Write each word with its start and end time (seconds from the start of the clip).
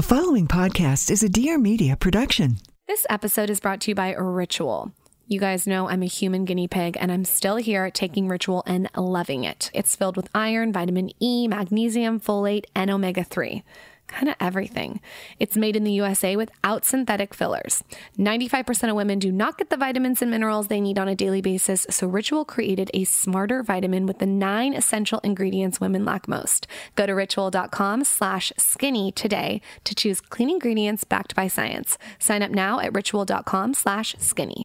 The 0.00 0.06
following 0.06 0.48
podcast 0.48 1.10
is 1.10 1.22
a 1.22 1.28
Dear 1.28 1.58
Media 1.58 1.94
production. 1.94 2.56
This 2.88 3.04
episode 3.10 3.50
is 3.50 3.60
brought 3.60 3.82
to 3.82 3.90
you 3.90 3.94
by 3.94 4.14
Ritual. 4.14 4.92
You 5.26 5.38
guys 5.38 5.66
know 5.66 5.90
I'm 5.90 6.02
a 6.02 6.06
human 6.06 6.46
guinea 6.46 6.68
pig, 6.68 6.96
and 6.98 7.12
I'm 7.12 7.26
still 7.26 7.56
here 7.56 7.90
taking 7.90 8.26
Ritual 8.26 8.62
and 8.66 8.88
loving 8.96 9.44
it. 9.44 9.70
It's 9.74 9.94
filled 9.94 10.16
with 10.16 10.30
iron, 10.34 10.72
vitamin 10.72 11.10
E, 11.20 11.46
magnesium, 11.48 12.18
folate, 12.18 12.64
and 12.74 12.90
omega 12.90 13.22
3 13.22 13.62
kind 14.10 14.28
of 14.28 14.34
everything. 14.40 15.00
It's 15.38 15.56
made 15.56 15.76
in 15.76 15.84
the 15.84 15.92
USA 15.92 16.36
without 16.36 16.84
synthetic 16.84 17.34
fillers. 17.34 17.82
95% 18.18 18.90
of 18.90 18.96
women 18.96 19.18
do 19.18 19.32
not 19.32 19.58
get 19.58 19.70
the 19.70 19.76
vitamins 19.76 20.20
and 20.22 20.30
minerals 20.30 20.68
they 20.68 20.80
need 20.80 20.98
on 20.98 21.08
a 21.08 21.14
daily 21.14 21.40
basis, 21.40 21.86
so 21.90 22.06
Ritual 22.06 22.44
created 22.44 22.90
a 22.92 23.04
smarter 23.04 23.62
vitamin 23.62 24.06
with 24.06 24.18
the 24.18 24.26
nine 24.26 24.74
essential 24.74 25.20
ingredients 25.20 25.80
women 25.80 26.04
lack 26.04 26.28
most. 26.28 26.66
Go 26.96 27.06
to 27.06 27.12
ritual.com 27.12 28.04
slash 28.04 28.52
skinny 28.58 29.12
today 29.12 29.60
to 29.84 29.94
choose 29.94 30.20
clean 30.20 30.50
ingredients 30.50 31.04
backed 31.04 31.34
by 31.34 31.48
science. 31.48 31.96
Sign 32.18 32.42
up 32.42 32.50
now 32.50 32.80
at 32.80 32.94
ritual.com 32.94 33.74
slash 33.74 34.14
skinny. 34.18 34.64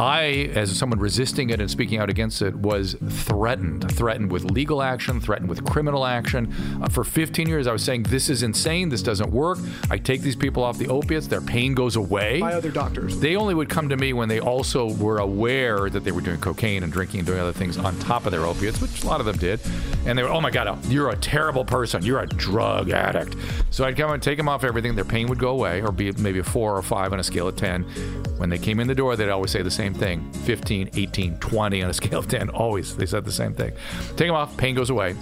I, 0.00 0.50
as 0.54 0.74
someone 0.78 0.98
resisting 0.98 1.50
it 1.50 1.60
and 1.60 1.70
speaking 1.70 1.98
out 1.98 2.08
against 2.08 2.40
it, 2.40 2.56
was 2.56 2.96
threatened. 3.10 3.94
Threatened 3.94 4.32
with 4.32 4.44
legal 4.44 4.80
action, 4.80 5.20
threatened 5.20 5.50
with 5.50 5.62
criminal 5.66 6.06
action. 6.06 6.50
Uh, 6.82 6.88
for 6.88 7.04
15 7.04 7.46
years, 7.46 7.66
I 7.66 7.72
was 7.72 7.84
saying, 7.84 8.04
This 8.04 8.30
is 8.30 8.42
insane. 8.42 8.88
This 8.88 9.02
doesn't 9.02 9.30
work. 9.30 9.58
I 9.90 9.98
take 9.98 10.22
these 10.22 10.36
people 10.36 10.64
off 10.64 10.78
the 10.78 10.88
opiates, 10.88 11.26
their 11.26 11.42
pain 11.42 11.74
goes 11.74 11.96
away. 11.96 12.40
by 12.40 12.54
other 12.54 12.70
doctors. 12.70 13.20
They 13.20 13.36
only 13.36 13.52
would 13.52 13.68
come 13.68 13.90
to 13.90 13.96
me 13.98 14.14
when 14.14 14.30
they 14.30 14.40
also 14.40 14.90
were 14.94 15.18
aware 15.18 15.90
that 15.90 16.02
they 16.02 16.12
were 16.12 16.22
doing 16.22 16.40
cocaine 16.40 16.82
and 16.82 16.90
drinking 16.90 17.20
and 17.20 17.26
doing 17.26 17.40
other 17.40 17.52
things 17.52 17.76
on 17.76 17.98
top 17.98 18.24
of 18.24 18.32
their 18.32 18.46
opiates, 18.46 18.80
which 18.80 19.04
a 19.04 19.06
lot 19.06 19.20
of 19.20 19.26
them 19.26 19.36
did. 19.36 19.60
And 20.06 20.16
they 20.16 20.22
were, 20.22 20.30
oh 20.30 20.40
my 20.40 20.50
God, 20.50 20.82
you're 20.86 21.10
a 21.10 21.16
terrible 21.16 21.66
person. 21.66 22.02
You're 22.02 22.20
a 22.20 22.26
drug 22.26 22.88
addict. 22.88 23.36
So 23.68 23.84
I'd 23.84 23.98
come 23.98 24.10
and 24.12 24.22
take 24.22 24.38
them 24.38 24.48
off 24.48 24.64
everything. 24.64 24.94
Their 24.94 25.04
pain 25.04 25.26
would 25.26 25.38
go 25.38 25.50
away, 25.50 25.82
or 25.82 25.92
be 25.92 26.10
maybe 26.12 26.38
a 26.38 26.44
four 26.44 26.74
or 26.74 26.82
five 26.82 27.12
on 27.12 27.20
a 27.20 27.22
scale 27.22 27.48
of 27.48 27.56
10. 27.56 27.82
When 28.38 28.48
they 28.48 28.58
came 28.58 28.80
in 28.80 28.86
the 28.86 28.94
door, 28.94 29.16
they'd 29.16 29.28
always 29.28 29.50
say 29.50 29.60
the 29.60 29.70
same 29.70 29.89
thing 29.94 30.32
15, 30.32 30.90
18, 30.94 31.38
20 31.38 31.82
on 31.82 31.90
a 31.90 31.94
scale 31.94 32.18
of 32.18 32.28
10. 32.28 32.50
Always. 32.50 32.96
They 32.96 33.06
said 33.06 33.24
the 33.24 33.32
same 33.32 33.54
thing. 33.54 33.72
Take 34.10 34.28
them 34.28 34.32
off, 34.32 34.56
pain 34.56 34.74
goes 34.74 34.90
away. 34.90 35.16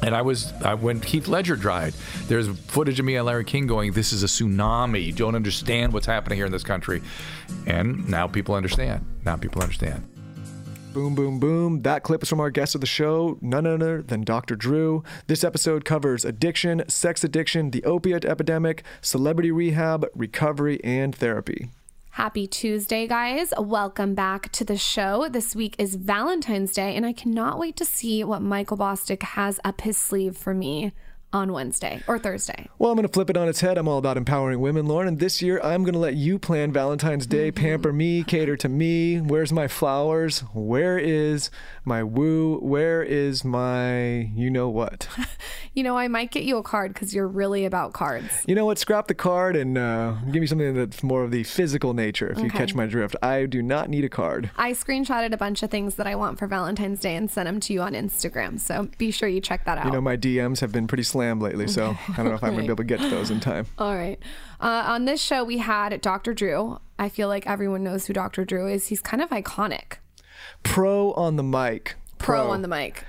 And 0.00 0.14
I 0.14 0.22
was 0.22 0.52
I, 0.62 0.74
when 0.74 1.02
Heath 1.02 1.26
Ledger 1.26 1.56
died. 1.56 1.92
There's 2.28 2.46
footage 2.48 3.00
of 3.00 3.06
me 3.06 3.16
and 3.16 3.26
Larry 3.26 3.44
King 3.44 3.66
going, 3.66 3.92
"This 3.92 4.12
is 4.12 4.22
a 4.22 4.26
tsunami. 4.26 5.04
You 5.04 5.12
don't 5.12 5.34
understand 5.34 5.92
what's 5.92 6.06
happening 6.06 6.36
here 6.36 6.46
in 6.46 6.52
this 6.52 6.62
country." 6.62 7.02
And 7.66 8.08
now 8.08 8.28
people 8.28 8.54
understand. 8.54 9.04
Now 9.24 9.36
people 9.36 9.60
understand. 9.60 10.06
Boom, 10.94 11.14
boom, 11.14 11.38
boom. 11.38 11.82
That 11.82 12.02
clip 12.02 12.22
is 12.22 12.28
from 12.28 12.40
our 12.40 12.50
guest 12.50 12.74
of 12.74 12.80
the 12.80 12.86
show, 12.86 13.38
none 13.40 13.66
other 13.66 14.02
than 14.02 14.22
Dr. 14.22 14.56
Drew. 14.56 15.02
This 15.26 15.44
episode 15.44 15.84
covers 15.84 16.24
addiction, 16.24 16.82
sex 16.88 17.22
addiction, 17.22 17.70
the 17.72 17.84
opiate 17.84 18.24
epidemic, 18.24 18.84
celebrity 19.00 19.50
rehab, 19.50 20.06
recovery, 20.14 20.82
and 20.82 21.14
therapy. 21.14 21.70
Happy 22.18 22.48
Tuesday, 22.48 23.06
guys. 23.06 23.54
Welcome 23.56 24.16
back 24.16 24.50
to 24.50 24.64
the 24.64 24.76
show. 24.76 25.28
This 25.28 25.54
week 25.54 25.76
is 25.78 25.94
Valentine's 25.94 26.72
Day, 26.72 26.96
and 26.96 27.06
I 27.06 27.12
cannot 27.12 27.60
wait 27.60 27.76
to 27.76 27.84
see 27.84 28.24
what 28.24 28.42
Michael 28.42 28.76
Bosstick 28.76 29.22
has 29.22 29.60
up 29.62 29.82
his 29.82 29.96
sleeve 29.96 30.36
for 30.36 30.52
me 30.52 30.90
on 31.32 31.52
Wednesday 31.52 32.02
or 32.06 32.18
Thursday. 32.18 32.68
Well, 32.78 32.90
I'm 32.90 32.96
going 32.96 33.06
to 33.06 33.12
flip 33.12 33.30
it 33.30 33.36
on 33.36 33.48
its 33.48 33.60
head. 33.60 33.76
I'm 33.78 33.88
all 33.88 33.98
about 33.98 34.16
empowering 34.16 34.60
women, 34.60 34.86
Lauryn. 34.86 35.08
And 35.08 35.18
this 35.18 35.42
year, 35.42 35.60
I'm 35.62 35.82
going 35.82 35.94
to 35.94 35.98
let 35.98 36.14
you 36.14 36.38
plan 36.38 36.72
Valentine's 36.72 37.26
Day, 37.26 37.50
pamper 37.50 37.92
me, 37.92 38.24
cater 38.24 38.56
to 38.56 38.68
me. 38.68 39.20
Where's 39.20 39.52
my 39.52 39.68
flowers? 39.68 40.40
Where 40.54 40.98
is 40.98 41.50
my 41.84 42.02
woo? 42.02 42.58
Where 42.60 43.02
is 43.02 43.44
my 43.44 44.30
you 44.34 44.50
know 44.50 44.68
what? 44.68 45.08
You 45.74 45.84
know, 45.84 45.96
I 45.96 46.08
might 46.08 46.32
get 46.32 46.42
you 46.42 46.56
a 46.56 46.62
card 46.64 46.92
because 46.92 47.14
you're 47.14 47.28
really 47.28 47.64
about 47.64 47.92
cards. 47.92 48.42
You 48.48 48.56
know 48.56 48.66
what? 48.66 48.78
Scrap 48.78 49.06
the 49.06 49.14
card 49.14 49.54
and 49.54 49.78
uh, 49.78 50.16
give 50.32 50.40
me 50.40 50.46
something 50.48 50.74
that's 50.74 51.04
more 51.04 51.22
of 51.22 51.30
the 51.30 51.44
physical 51.44 51.94
nature, 51.94 52.28
if 52.32 52.40
you 52.40 52.50
catch 52.50 52.74
my 52.74 52.86
drift. 52.86 53.14
I 53.22 53.46
do 53.46 53.62
not 53.62 53.88
need 53.88 54.04
a 54.04 54.08
card. 54.08 54.50
I 54.56 54.72
screenshotted 54.72 55.32
a 55.32 55.36
bunch 55.36 55.62
of 55.62 55.70
things 55.70 55.94
that 55.94 56.06
I 56.08 56.16
want 56.16 56.36
for 56.36 56.48
Valentine's 56.48 56.98
Day 56.98 57.14
and 57.14 57.30
sent 57.30 57.46
them 57.46 57.60
to 57.60 57.72
you 57.72 57.80
on 57.80 57.92
Instagram. 57.92 58.58
So 58.58 58.88
be 58.98 59.12
sure 59.12 59.28
you 59.28 59.40
check 59.40 59.66
that 59.66 59.78
out. 59.78 59.84
You 59.84 59.92
know, 59.92 60.00
my 60.00 60.16
DMs 60.16 60.58
have 60.62 60.72
been 60.72 60.88
pretty 60.88 61.04
slammed 61.18 61.42
lately, 61.42 61.66
so 61.66 61.96
I 62.08 62.16
don't 62.16 62.26
know 62.26 62.34
if 62.34 62.44
I'm 62.44 62.54
to 62.54 62.62
be 62.62 62.66
able 62.66 62.76
to 62.76 62.84
get 62.84 63.00
to 63.00 63.08
those 63.08 63.30
in 63.30 63.40
time. 63.40 63.66
All 63.78 63.96
right. 63.96 64.18
Uh, 64.60 64.84
on 64.86 65.04
this 65.04 65.20
show, 65.20 65.42
we 65.42 65.58
had 65.58 66.00
Dr. 66.00 66.32
Drew. 66.32 66.80
I 66.96 67.08
feel 67.08 67.26
like 67.26 67.44
everyone 67.44 67.82
knows 67.82 68.06
who 68.06 68.12
Dr. 68.12 68.44
Drew 68.44 68.68
is. 68.68 68.86
He's 68.86 69.00
kind 69.00 69.20
of 69.20 69.28
iconic. 69.30 69.94
Pro 70.62 71.12
on 71.14 71.34
the 71.34 71.42
mic. 71.42 71.96
Pro, 72.18 72.50
on 72.50 72.62
the 72.62 72.68
mic. 72.68 73.04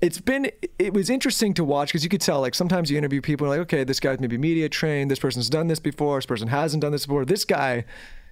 it's 0.00 0.20
been 0.20 0.50
it 0.78 0.94
was 0.94 1.10
interesting 1.10 1.52
to 1.54 1.64
watch 1.64 1.88
because 1.88 2.02
you 2.02 2.10
could 2.10 2.20
tell 2.20 2.40
like 2.40 2.54
sometimes 2.54 2.90
you 2.90 2.96
interview 2.96 3.20
people 3.20 3.46
and 3.46 3.58
like 3.58 3.60
okay 3.66 3.84
this 3.84 3.98
guy's 3.98 4.20
maybe 4.20 4.36
media 4.36 4.68
trained 4.68 5.10
this 5.10 5.18
person's 5.18 5.48
done 5.48 5.66
this 5.66 5.80
before 5.80 6.18
this 6.18 6.26
person 6.26 6.48
hasn't 6.48 6.82
done 6.82 6.92
this 6.92 7.06
before 7.06 7.24
this 7.24 7.44
guy 7.46 7.84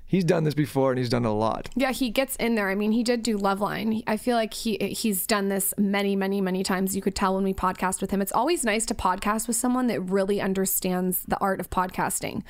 he's 0.08 0.24
done 0.24 0.42
this 0.44 0.54
before 0.54 0.90
and 0.90 0.98
he's 0.98 1.08
done 1.08 1.24
a 1.24 1.32
lot 1.32 1.68
Yeah, 1.76 1.92
he 1.92 2.10
gets 2.10 2.34
in 2.36 2.54
there. 2.54 2.70
I 2.70 2.74
mean, 2.74 2.92
he 2.92 3.02
did 3.02 3.22
do 3.22 3.38
Loveline. 3.38 4.02
I 4.06 4.16
feel 4.16 4.36
like 4.36 4.54
he 4.54 4.76
he's 4.76 5.26
done 5.26 5.48
this 5.48 5.72
many, 5.78 6.16
many, 6.16 6.40
many 6.40 6.62
times. 6.64 6.96
You 6.96 7.02
could 7.02 7.14
tell 7.14 7.34
when 7.34 7.44
we 7.44 7.54
podcast 7.54 8.00
with 8.00 8.10
him. 8.10 8.20
It's 8.20 8.32
always 8.32 8.64
nice 8.64 8.86
to 8.86 8.94
podcast 8.94 9.46
with 9.46 9.56
someone 9.56 9.86
that 9.88 10.00
really 10.00 10.40
understands 10.40 11.22
the 11.28 11.38
art 11.38 11.60
of 11.60 11.70
podcasting. 11.70 12.42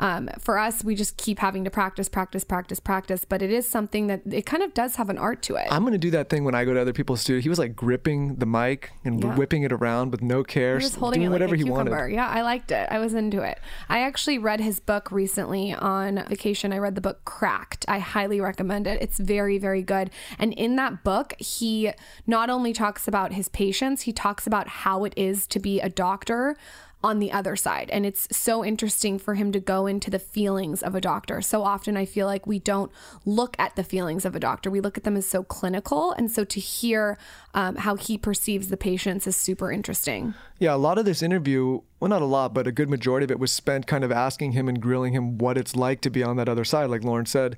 Um, 0.00 0.28
for 0.40 0.58
us, 0.58 0.82
we 0.82 0.94
just 0.96 1.16
keep 1.16 1.38
having 1.38 1.62
to 1.64 1.70
practice, 1.70 2.08
practice, 2.08 2.42
practice, 2.42 2.80
practice. 2.80 3.24
But 3.24 3.42
it 3.42 3.52
is 3.52 3.68
something 3.68 4.08
that 4.08 4.22
it 4.28 4.46
kind 4.46 4.62
of 4.64 4.74
does 4.74 4.96
have 4.96 5.08
an 5.10 5.18
art 5.18 5.42
to 5.42 5.54
it. 5.56 5.66
i'm 5.70 5.82
going 5.82 5.92
to 5.92 5.98
do 5.98 6.10
that 6.10 6.28
thing 6.28 6.42
when 6.44 6.54
i 6.54 6.64
go 6.64 6.72
to 6.74 6.80
other 6.80 6.92
people's 6.92 7.20
studio 7.20 7.40
he 7.40 7.48
was 7.48 7.58
like 7.58 7.76
gripping 7.76 8.36
the 8.36 8.46
mic 8.46 8.90
and 9.04 9.22
Yeah. 9.22 9.36
whipping 9.36 9.62
it 9.62 9.72
around 9.72 10.10
with 10.10 10.22
no 10.22 10.42
care 10.42 10.78
He 10.78 10.84
was 10.84 10.94
holding 10.94 11.20
doing 11.20 11.26
it 11.26 11.30
like 11.30 11.34
whatever 11.40 11.54
he 11.56 11.64
wanted 11.64 12.12
Yeah, 12.12 12.28
I 12.28 12.42
liked 12.42 12.70
it. 12.72 12.88
I 12.90 12.98
was 12.98 13.14
into 13.14 13.42
it. 13.42 13.58
I 13.88 14.00
actually 14.00 14.38
read 14.38 14.60
his 14.60 14.80
book 14.80 15.10
recently 15.12 15.74
on 15.74 16.24
vacation. 16.28 16.72
I 16.72 16.78
read 16.78 16.94
the 16.94 17.00
book 17.00 17.24
Cracked. 17.24 17.84
I 17.88 17.98
highly 17.98 18.40
recommend 18.40 18.86
it. 18.86 19.00
It's 19.02 19.18
very, 19.18 19.58
very 19.58 19.82
good. 19.82 20.10
And 20.38 20.52
in 20.54 20.76
that 20.76 21.04
book, 21.04 21.34
he 21.38 21.92
not 22.26 22.48
only 22.50 22.72
talks 22.72 23.06
about 23.06 23.32
his 23.32 23.48
patients, 23.48 24.02
he 24.02 24.12
talks 24.12 24.46
about 24.46 24.68
how 24.68 25.04
it 25.04 25.12
is 25.16 25.46
to 25.48 25.58
be 25.60 25.80
a 25.80 25.88
doctor 25.88 26.56
on 27.02 27.18
the 27.18 27.32
other 27.32 27.56
side. 27.56 27.88
And 27.90 28.04
it's 28.04 28.28
so 28.36 28.64
interesting 28.64 29.18
for 29.18 29.34
him 29.34 29.52
to 29.52 29.60
go 29.60 29.86
into 29.86 30.10
the 30.10 30.18
feelings 30.18 30.82
of 30.82 30.94
a 30.94 31.00
doctor. 31.00 31.40
So 31.40 31.62
often 31.62 31.96
I 31.96 32.04
feel 32.04 32.26
like 32.26 32.46
we 32.46 32.58
don't 32.58 32.92
look 33.24 33.56
at 33.58 33.74
the 33.76 33.84
feelings 33.84 34.24
of 34.24 34.36
a 34.36 34.40
doctor, 34.40 34.70
we 34.70 34.80
look 34.80 34.98
at 34.98 35.04
them 35.04 35.16
as 35.16 35.26
so 35.26 35.42
clinical. 35.42 36.12
And 36.12 36.30
so 36.30 36.44
to 36.44 36.60
hear 36.60 37.16
um, 37.54 37.76
how 37.76 37.96
he 37.96 38.18
perceives 38.18 38.68
the 38.68 38.76
patients 38.76 39.26
is 39.26 39.36
super 39.36 39.72
interesting. 39.72 40.34
Yeah, 40.58 40.74
a 40.74 40.76
lot 40.76 40.98
of 40.98 41.06
this 41.06 41.22
interview, 41.22 41.80
well, 42.00 42.08
not 42.10 42.22
a 42.22 42.26
lot, 42.26 42.52
but 42.52 42.66
a 42.66 42.72
good 42.72 42.90
majority 42.90 43.24
of 43.24 43.30
it 43.30 43.38
was 43.38 43.50
spent 43.50 43.86
kind 43.86 44.04
of 44.04 44.12
asking 44.12 44.52
him 44.52 44.68
and 44.68 44.80
grilling 44.80 45.14
him 45.14 45.38
what 45.38 45.56
it's 45.56 45.74
like 45.74 46.02
to 46.02 46.10
be 46.10 46.22
on 46.22 46.36
that 46.36 46.48
other 46.48 46.64
side, 46.64 46.90
like 46.90 47.00
Lauryn 47.00 47.26
said. 47.26 47.56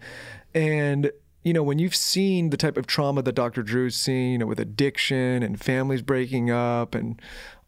And, 0.55 1.11
you 1.43 1.53
know, 1.53 1.65
when 1.65 1.81
you've 1.81 1.97
seen 1.97 2.51
the 2.51 2.57
type 2.57 2.77
of 2.77 2.87
trauma 2.87 3.23
that 3.23 3.35
Dr. 3.35 3.65
Drew's 3.65 3.97
seen, 3.97 4.33
you 4.33 4.39
know, 4.39 4.47
with 4.47 4.61
addiction 4.61 5.43
and 5.43 5.61
families 5.61 6.03
breaking 6.03 6.51
up 6.51 6.95
and 6.95 7.21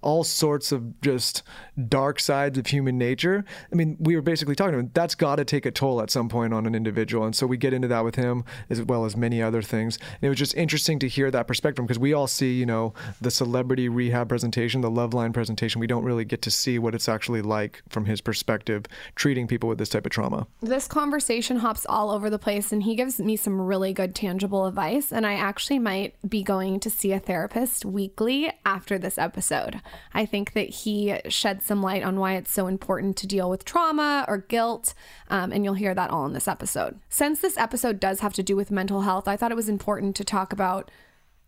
all 0.04 0.22
sorts 0.22 0.70
of 0.70 1.00
just 1.00 1.42
dark 1.88 2.20
sides 2.20 2.58
of 2.58 2.66
human 2.66 2.98
nature. 2.98 3.44
I 3.72 3.74
mean, 3.74 3.96
we 3.98 4.14
were 4.14 4.22
basically 4.22 4.54
talking 4.54 4.74
about 4.74 4.94
that's 4.94 5.14
got 5.14 5.36
to 5.36 5.44
take 5.44 5.66
a 5.66 5.70
toll 5.70 6.00
at 6.02 6.10
some 6.10 6.28
point 6.28 6.52
on 6.52 6.66
an 6.66 6.74
individual. 6.74 7.24
And 7.24 7.34
so 7.34 7.46
we 7.46 7.56
get 7.56 7.72
into 7.72 7.88
that 7.88 8.04
with 8.04 8.14
him 8.14 8.44
as 8.68 8.82
well 8.82 9.06
as 9.06 9.16
many 9.16 9.42
other 9.42 9.62
things. 9.62 9.96
And 9.96 10.22
it 10.22 10.28
was 10.28 10.38
just 10.38 10.54
interesting 10.54 10.98
to 11.00 11.08
hear 11.08 11.30
that 11.30 11.48
perspective 11.48 11.84
because 11.86 11.98
we 11.98 12.12
all 12.12 12.26
see, 12.26 12.52
you 12.52 12.66
know, 12.66 12.92
the 13.20 13.30
celebrity 13.30 13.88
rehab 13.88 14.28
presentation, 14.28 14.82
the 14.82 14.90
Loveline 14.90 15.32
presentation. 15.32 15.80
We 15.80 15.86
don't 15.86 16.04
really 16.04 16.24
get 16.24 16.42
to 16.42 16.50
see 16.50 16.78
what 16.78 16.94
it's 16.94 17.08
actually 17.08 17.42
like 17.42 17.82
from 17.88 18.04
his 18.04 18.20
perspective 18.20 18.84
treating 19.14 19.46
people 19.46 19.68
with 19.68 19.78
this 19.78 19.88
type 19.88 20.04
of 20.04 20.12
trauma. 20.12 20.46
This 20.60 20.86
conversation 20.86 21.56
hops 21.56 21.86
all 21.88 22.10
over 22.10 22.28
the 22.28 22.38
place, 22.38 22.72
and 22.72 22.82
he 22.82 22.94
gives 22.94 23.18
me 23.18 23.36
some 23.36 23.60
really 23.60 23.94
good 23.94 24.14
tangible 24.14 24.66
advice. 24.66 25.12
And 25.12 25.26
I 25.26 25.34
actually 25.34 25.78
might 25.78 26.14
be 26.28 26.42
going 26.42 26.78
to 26.80 26.90
see 26.90 27.12
a 27.12 27.18
therapist 27.18 27.84
weekly 27.86 28.52
after 28.66 28.98
this 28.98 29.16
episode. 29.16 29.80
I 30.12 30.26
think 30.26 30.52
that 30.52 30.68
he 30.68 31.18
shed 31.28 31.62
some 31.62 31.82
light 31.82 32.02
on 32.02 32.18
why 32.18 32.34
it's 32.34 32.50
so 32.50 32.66
important 32.66 33.16
to 33.18 33.26
deal 33.26 33.50
with 33.50 33.64
trauma 33.64 34.24
or 34.28 34.38
guilt, 34.38 34.94
um, 35.28 35.52
and 35.52 35.64
you'll 35.64 35.74
hear 35.74 35.94
that 35.94 36.10
all 36.10 36.26
in 36.26 36.32
this 36.32 36.48
episode. 36.48 36.98
Since 37.08 37.40
this 37.40 37.56
episode 37.56 38.00
does 38.00 38.20
have 38.20 38.34
to 38.34 38.42
do 38.42 38.56
with 38.56 38.70
mental 38.70 39.02
health, 39.02 39.28
I 39.28 39.36
thought 39.36 39.52
it 39.52 39.56
was 39.56 39.68
important 39.68 40.16
to 40.16 40.24
talk 40.24 40.52
about 40.52 40.90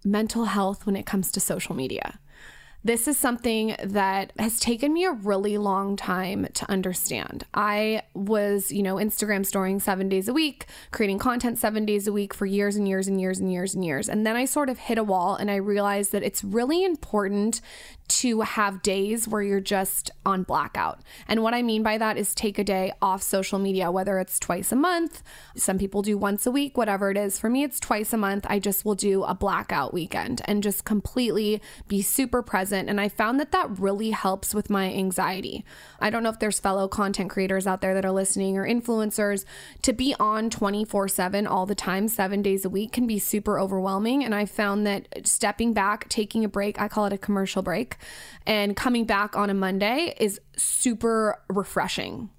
mental 0.04 0.46
health 0.46 0.86
when 0.86 0.96
it 0.96 1.06
comes 1.06 1.32
to 1.32 1.40
social 1.40 1.74
media. 1.74 2.18
This 2.86 3.08
is 3.08 3.18
something 3.18 3.74
that 3.82 4.30
has 4.38 4.60
taken 4.60 4.92
me 4.92 5.04
a 5.06 5.10
really 5.10 5.58
long 5.58 5.96
time 5.96 6.46
to 6.54 6.70
understand. 6.70 7.44
I 7.52 8.02
was, 8.14 8.70
you 8.70 8.80
know, 8.80 8.94
Instagram 8.94 9.44
storing 9.44 9.80
seven 9.80 10.08
days 10.08 10.28
a 10.28 10.32
week, 10.32 10.66
creating 10.92 11.18
content 11.18 11.58
seven 11.58 11.84
days 11.84 12.06
a 12.06 12.12
week 12.12 12.32
for 12.32 12.46
years 12.46 12.76
and 12.76 12.86
years 12.86 13.08
and 13.08 13.20
years 13.20 13.40
and 13.40 13.50
years 13.52 13.74
and 13.74 13.84
years. 13.84 14.08
And 14.08 14.24
then 14.24 14.36
I 14.36 14.44
sort 14.44 14.68
of 14.68 14.78
hit 14.78 14.98
a 14.98 15.02
wall 15.02 15.34
and 15.34 15.50
I 15.50 15.56
realized 15.56 16.12
that 16.12 16.22
it's 16.22 16.44
really 16.44 16.84
important 16.84 17.60
to 18.08 18.42
have 18.42 18.82
days 18.82 19.26
where 19.26 19.42
you're 19.42 19.60
just 19.60 20.10
on 20.24 20.42
blackout. 20.42 21.00
And 21.28 21.42
what 21.42 21.54
I 21.54 21.62
mean 21.62 21.82
by 21.82 21.98
that 21.98 22.16
is 22.16 22.34
take 22.34 22.58
a 22.58 22.64
day 22.64 22.92
off 23.02 23.22
social 23.22 23.58
media, 23.58 23.90
whether 23.90 24.18
it's 24.18 24.38
twice 24.38 24.72
a 24.72 24.76
month, 24.76 25.22
some 25.56 25.78
people 25.78 26.02
do 26.02 26.16
once 26.16 26.46
a 26.46 26.50
week, 26.50 26.76
whatever 26.76 27.10
it 27.10 27.16
is. 27.16 27.38
For 27.38 27.50
me, 27.50 27.64
it's 27.64 27.80
twice 27.80 28.12
a 28.12 28.16
month. 28.16 28.46
I 28.48 28.58
just 28.58 28.84
will 28.84 28.94
do 28.94 29.24
a 29.24 29.34
blackout 29.34 29.92
weekend 29.92 30.42
and 30.44 30.62
just 30.62 30.84
completely 30.84 31.60
be 31.88 32.02
super 32.02 32.42
present. 32.42 32.88
And 32.88 33.00
I 33.00 33.08
found 33.08 33.40
that 33.40 33.52
that 33.52 33.78
really 33.78 34.10
helps 34.10 34.54
with 34.54 34.70
my 34.70 34.92
anxiety. 34.92 35.64
I 36.00 36.10
don't 36.10 36.22
know 36.22 36.30
if 36.30 36.38
there's 36.38 36.60
fellow 36.60 36.88
content 36.88 37.30
creators 37.30 37.66
out 37.66 37.80
there 37.80 37.94
that 37.94 38.04
are 38.04 38.12
listening 38.12 38.56
or 38.56 38.66
influencers. 38.66 39.44
To 39.82 39.92
be 39.92 40.14
on 40.18 40.50
24 40.50 41.08
7 41.08 41.46
all 41.46 41.66
the 41.66 41.74
time, 41.74 42.08
seven 42.08 42.42
days 42.42 42.64
a 42.64 42.70
week, 42.70 42.92
can 42.92 43.06
be 43.06 43.18
super 43.18 43.58
overwhelming. 43.58 44.24
And 44.24 44.34
I 44.34 44.44
found 44.44 44.86
that 44.86 45.08
stepping 45.24 45.72
back, 45.72 46.08
taking 46.08 46.44
a 46.44 46.48
break, 46.48 46.80
I 46.80 46.88
call 46.88 47.06
it 47.06 47.12
a 47.12 47.18
commercial 47.18 47.62
break, 47.62 47.95
and 48.46 48.76
coming 48.76 49.04
back 49.04 49.36
on 49.36 49.50
a 49.50 49.54
Monday 49.54 50.14
is 50.18 50.40
super 50.56 51.42
refreshing. 51.48 52.30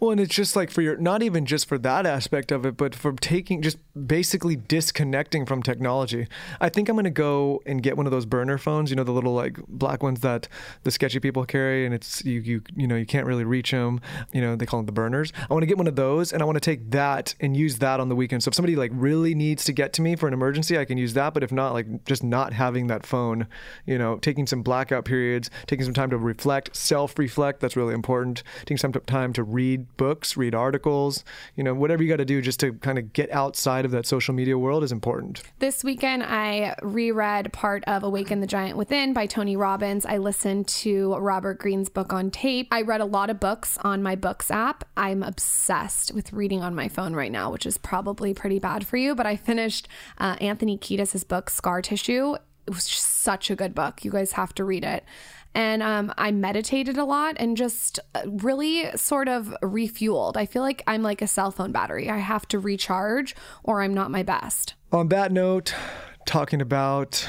Well, 0.00 0.12
and 0.12 0.20
it's 0.20 0.34
just 0.34 0.56
like 0.56 0.70
for 0.70 0.80
your, 0.80 0.96
not 0.96 1.22
even 1.22 1.44
just 1.44 1.68
for 1.68 1.76
that 1.78 2.06
aspect 2.06 2.50
of 2.50 2.64
it, 2.64 2.78
but 2.78 2.94
for 2.94 3.12
taking, 3.12 3.60
just 3.60 3.76
basically 4.06 4.56
disconnecting 4.56 5.44
from 5.44 5.62
technology. 5.62 6.26
I 6.58 6.70
think 6.70 6.88
I'm 6.88 6.96
to 7.00 7.10
go 7.10 7.62
and 7.66 7.82
get 7.82 7.98
one 7.98 8.06
of 8.06 8.12
those 8.12 8.24
burner 8.24 8.56
phones, 8.56 8.88
you 8.88 8.96
know, 8.96 9.04
the 9.04 9.12
little 9.12 9.34
like 9.34 9.58
black 9.68 10.02
ones 10.02 10.20
that 10.20 10.48
the 10.84 10.90
sketchy 10.90 11.20
people 11.20 11.44
carry 11.44 11.84
and 11.84 11.94
it's, 11.94 12.24
you, 12.24 12.40
you, 12.40 12.62
you 12.74 12.86
know, 12.86 12.96
you 12.96 13.04
can't 13.04 13.26
really 13.26 13.44
reach 13.44 13.72
them. 13.72 14.00
You 14.32 14.40
know, 14.40 14.56
they 14.56 14.64
call 14.64 14.80
them 14.80 14.86
the 14.86 14.92
burners. 14.92 15.34
I 15.50 15.52
want 15.52 15.62
to 15.62 15.66
get 15.66 15.76
one 15.76 15.86
of 15.86 15.96
those 15.96 16.32
and 16.32 16.40
I 16.40 16.46
want 16.46 16.56
to 16.56 16.60
take 16.60 16.90
that 16.92 17.34
and 17.38 17.54
use 17.54 17.78
that 17.78 18.00
on 18.00 18.08
the 18.08 18.16
weekend. 18.16 18.42
So 18.42 18.48
if 18.48 18.54
somebody 18.54 18.76
like 18.76 18.92
really 18.94 19.34
needs 19.34 19.64
to 19.64 19.72
get 19.74 19.92
to 19.94 20.02
me 20.02 20.16
for 20.16 20.26
an 20.28 20.32
emergency, 20.32 20.78
I 20.78 20.86
can 20.86 20.96
use 20.96 21.12
that. 21.12 21.34
But 21.34 21.42
if 21.42 21.52
not, 21.52 21.74
like 21.74 22.06
just 22.06 22.24
not 22.24 22.54
having 22.54 22.86
that 22.86 23.04
phone, 23.04 23.46
you 23.84 23.98
know, 23.98 24.16
taking 24.16 24.46
some 24.46 24.62
blackout 24.62 25.04
periods, 25.04 25.50
taking 25.66 25.84
some 25.84 25.94
time 25.94 26.08
to 26.08 26.16
reflect, 26.16 26.74
self 26.74 27.18
reflect, 27.18 27.60
that's 27.60 27.76
really 27.76 27.92
important. 27.92 28.42
Taking 28.60 28.78
some 28.78 28.92
time 28.92 29.34
to 29.34 29.42
read 29.42 29.86
books, 29.96 30.36
read 30.36 30.54
articles, 30.54 31.24
you 31.56 31.64
know, 31.64 31.74
whatever 31.74 32.02
you 32.02 32.08
got 32.08 32.16
to 32.16 32.24
do 32.24 32.40
just 32.40 32.60
to 32.60 32.72
kind 32.74 32.98
of 32.98 33.12
get 33.12 33.30
outside 33.30 33.84
of 33.84 33.90
that 33.90 34.06
social 34.06 34.34
media 34.34 34.58
world 34.58 34.82
is 34.82 34.92
important. 34.92 35.42
This 35.58 35.84
weekend, 35.84 36.22
I 36.22 36.74
reread 36.82 37.52
part 37.52 37.84
of 37.84 38.02
Awaken 38.02 38.40
the 38.40 38.46
Giant 38.46 38.76
Within 38.76 39.12
by 39.12 39.26
Tony 39.26 39.56
Robbins. 39.56 40.06
I 40.06 40.18
listened 40.18 40.68
to 40.68 41.14
Robert 41.16 41.58
Greene's 41.58 41.88
book 41.88 42.12
on 42.12 42.30
tape. 42.30 42.68
I 42.70 42.82
read 42.82 43.00
a 43.00 43.04
lot 43.04 43.30
of 43.30 43.40
books 43.40 43.78
on 43.82 44.02
my 44.02 44.16
books 44.16 44.50
app. 44.50 44.84
I'm 44.96 45.22
obsessed 45.22 46.12
with 46.12 46.32
reading 46.32 46.62
on 46.62 46.74
my 46.74 46.88
phone 46.88 47.14
right 47.14 47.32
now, 47.32 47.50
which 47.50 47.66
is 47.66 47.78
probably 47.78 48.34
pretty 48.34 48.58
bad 48.58 48.86
for 48.86 48.96
you. 48.96 49.14
But 49.14 49.26
I 49.26 49.36
finished 49.36 49.88
uh, 50.18 50.36
Anthony 50.40 50.78
Kiedis' 50.78 51.26
book, 51.26 51.50
Scar 51.50 51.82
Tissue. 51.82 52.34
It 52.66 52.74
was 52.74 52.84
such 52.84 53.50
a 53.50 53.56
good 53.56 53.74
book. 53.74 54.04
You 54.04 54.10
guys 54.10 54.32
have 54.32 54.54
to 54.54 54.64
read 54.64 54.84
it 54.84 55.04
and 55.54 55.82
um, 55.82 56.12
I 56.16 56.30
meditated 56.30 56.96
a 56.96 57.04
lot 57.04 57.36
and 57.38 57.56
just 57.56 57.98
uh, 58.14 58.22
really 58.26 58.90
sort 58.96 59.28
of 59.28 59.54
refueled. 59.62 60.36
I 60.36 60.46
feel 60.46 60.62
like 60.62 60.82
I'm 60.86 61.02
like 61.02 61.22
a 61.22 61.26
cell 61.26 61.50
phone 61.50 61.72
battery. 61.72 62.08
I 62.08 62.18
have 62.18 62.46
to 62.48 62.58
recharge 62.58 63.34
or 63.62 63.82
I'm 63.82 63.94
not 63.94 64.10
my 64.10 64.22
best. 64.22 64.74
On 64.92 65.08
that 65.08 65.32
note, 65.32 65.74
talking 66.26 66.60
about 66.60 67.28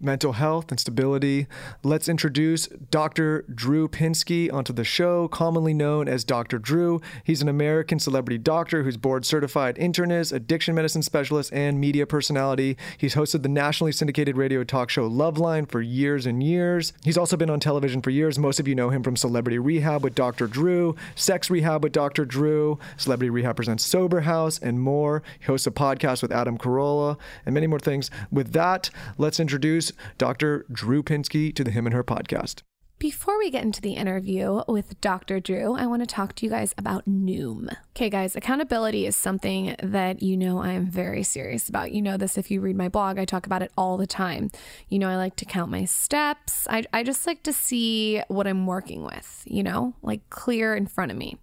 mental 0.00 0.32
health 0.32 0.70
and 0.70 0.78
stability. 0.78 1.46
Let's 1.82 2.08
introduce 2.08 2.66
Dr. 2.90 3.44
Drew 3.52 3.88
Pinsky 3.88 4.52
onto 4.52 4.72
the 4.72 4.84
show, 4.84 5.28
commonly 5.28 5.74
known 5.74 6.08
as 6.08 6.24
Dr. 6.24 6.58
Drew. 6.58 7.00
He's 7.24 7.42
an 7.42 7.48
American 7.48 7.98
celebrity 7.98 8.38
doctor 8.38 8.82
who's 8.82 8.96
board 8.96 9.24
certified 9.24 9.76
internist, 9.76 10.32
addiction 10.32 10.74
medicine 10.74 11.02
specialist, 11.02 11.52
and 11.52 11.80
media 11.80 12.06
personality. 12.06 12.76
He's 12.96 13.14
hosted 13.14 13.42
the 13.42 13.48
nationally 13.48 13.92
syndicated 13.92 14.36
radio 14.36 14.64
talk 14.64 14.90
show 14.90 15.08
Loveline 15.08 15.68
for 15.68 15.80
years 15.80 16.26
and 16.26 16.42
years. 16.42 16.92
He's 17.02 17.18
also 17.18 17.36
been 17.36 17.50
on 17.50 17.60
television 17.60 18.02
for 18.02 18.10
years. 18.10 18.38
Most 18.38 18.60
of 18.60 18.68
you 18.68 18.74
know 18.74 18.90
him 18.90 19.02
from 19.02 19.16
Celebrity 19.16 19.58
Rehab 19.58 20.04
with 20.04 20.14
Dr. 20.14 20.46
Drew, 20.46 20.94
Sex 21.14 21.50
Rehab 21.50 21.82
with 21.82 21.92
Dr. 21.92 22.24
Drew, 22.24 22.78
Celebrity 22.96 23.30
Rehab 23.30 23.56
presents 23.56 23.84
Sober 23.84 24.20
House, 24.20 24.58
and 24.58 24.80
more. 24.80 25.22
He 25.40 25.46
hosts 25.46 25.66
a 25.66 25.70
podcast 25.70 26.22
with 26.22 26.32
Adam 26.32 26.58
Carolla 26.58 27.16
and 27.44 27.54
many 27.54 27.66
more 27.66 27.78
things. 27.78 28.10
With 28.30 28.52
that, 28.52 28.90
let's 29.16 29.40
introduce 29.40 29.87
Dr. 30.16 30.66
Drew 30.70 31.02
Pinsky 31.02 31.54
to 31.54 31.64
the 31.64 31.70
Him 31.70 31.86
and 31.86 31.94
Her 31.94 32.04
podcast. 32.04 32.62
Before 32.98 33.38
we 33.38 33.48
get 33.48 33.62
into 33.62 33.80
the 33.80 33.92
interview 33.92 34.62
with 34.66 35.00
Dr. 35.00 35.38
Drew, 35.38 35.76
I 35.76 35.86
want 35.86 36.02
to 36.02 36.06
talk 36.06 36.34
to 36.34 36.44
you 36.44 36.50
guys 36.50 36.74
about 36.76 37.06
Noom. 37.06 37.72
Okay, 37.90 38.10
guys, 38.10 38.34
accountability 38.34 39.06
is 39.06 39.14
something 39.14 39.76
that 39.80 40.20
you 40.20 40.36
know 40.36 40.58
I 40.58 40.72
am 40.72 40.86
very 40.86 41.22
serious 41.22 41.68
about. 41.68 41.92
You 41.92 42.02
know 42.02 42.16
this 42.16 42.36
if 42.36 42.50
you 42.50 42.60
read 42.60 42.74
my 42.74 42.88
blog, 42.88 43.16
I 43.16 43.24
talk 43.24 43.46
about 43.46 43.62
it 43.62 43.70
all 43.78 43.98
the 43.98 44.06
time. 44.08 44.50
You 44.88 44.98
know, 44.98 45.08
I 45.08 45.14
like 45.14 45.36
to 45.36 45.44
count 45.44 45.70
my 45.70 45.84
steps. 45.84 46.66
I, 46.68 46.86
I 46.92 47.04
just 47.04 47.24
like 47.24 47.44
to 47.44 47.52
see 47.52 48.20
what 48.26 48.48
I'm 48.48 48.66
working 48.66 49.04
with, 49.04 49.44
you 49.46 49.62
know, 49.62 49.94
like 50.02 50.28
clear 50.28 50.74
in 50.74 50.88
front 50.88 51.12
of 51.12 51.16
me. 51.16 51.38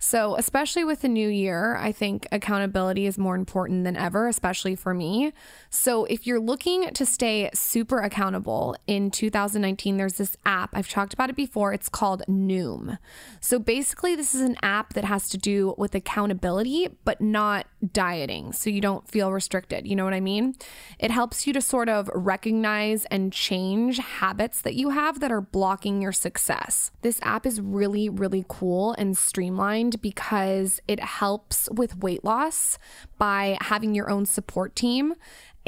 So, 0.00 0.36
especially 0.36 0.84
with 0.84 1.00
the 1.00 1.08
new 1.08 1.28
year, 1.28 1.76
I 1.76 1.90
think 1.90 2.28
accountability 2.30 3.06
is 3.06 3.18
more 3.18 3.34
important 3.34 3.82
than 3.82 3.96
ever, 3.96 4.28
especially 4.28 4.76
for 4.76 4.94
me. 4.94 5.32
So, 5.70 6.04
if 6.04 6.24
you're 6.24 6.38
looking 6.38 6.92
to 6.92 7.04
stay 7.04 7.50
super 7.52 7.98
accountable 7.98 8.76
in 8.86 9.10
2019, 9.10 9.96
there's 9.96 10.14
this 10.14 10.36
app. 10.46 10.70
I've 10.72 10.88
talked 10.88 11.14
about 11.14 11.30
it 11.30 11.36
before. 11.36 11.72
It's 11.72 11.88
called 11.88 12.22
Noom. 12.28 12.98
So, 13.40 13.58
basically, 13.58 14.14
this 14.14 14.36
is 14.36 14.40
an 14.40 14.56
app 14.62 14.94
that 14.94 15.04
has 15.04 15.28
to 15.30 15.38
do 15.38 15.74
with 15.76 15.96
accountability, 15.96 16.96
but 17.04 17.20
not 17.20 17.66
dieting. 17.92 18.52
So, 18.52 18.70
you 18.70 18.80
don't 18.80 19.08
feel 19.08 19.32
restricted. 19.32 19.84
You 19.88 19.96
know 19.96 20.04
what 20.04 20.14
I 20.14 20.20
mean? 20.20 20.54
It 21.00 21.10
helps 21.10 21.44
you 21.44 21.52
to 21.54 21.60
sort 21.60 21.88
of 21.88 22.08
recognize 22.14 23.04
and 23.06 23.32
change 23.32 23.98
habits 23.98 24.62
that 24.62 24.74
you 24.74 24.90
have 24.90 25.18
that 25.18 25.32
are 25.32 25.40
blocking 25.40 26.00
your 26.00 26.12
success. 26.12 26.92
This 27.02 27.18
app 27.22 27.44
is 27.44 27.60
really, 27.60 28.08
really 28.08 28.44
cool 28.48 28.92
and 28.92 29.18
streamlined 29.18 29.87
because 30.00 30.80
it 30.86 31.00
helps 31.00 31.68
with 31.70 31.98
weight 31.98 32.24
loss 32.24 32.78
by 33.18 33.56
having 33.60 33.94
your 33.94 34.10
own 34.10 34.26
support 34.26 34.76
team 34.76 35.14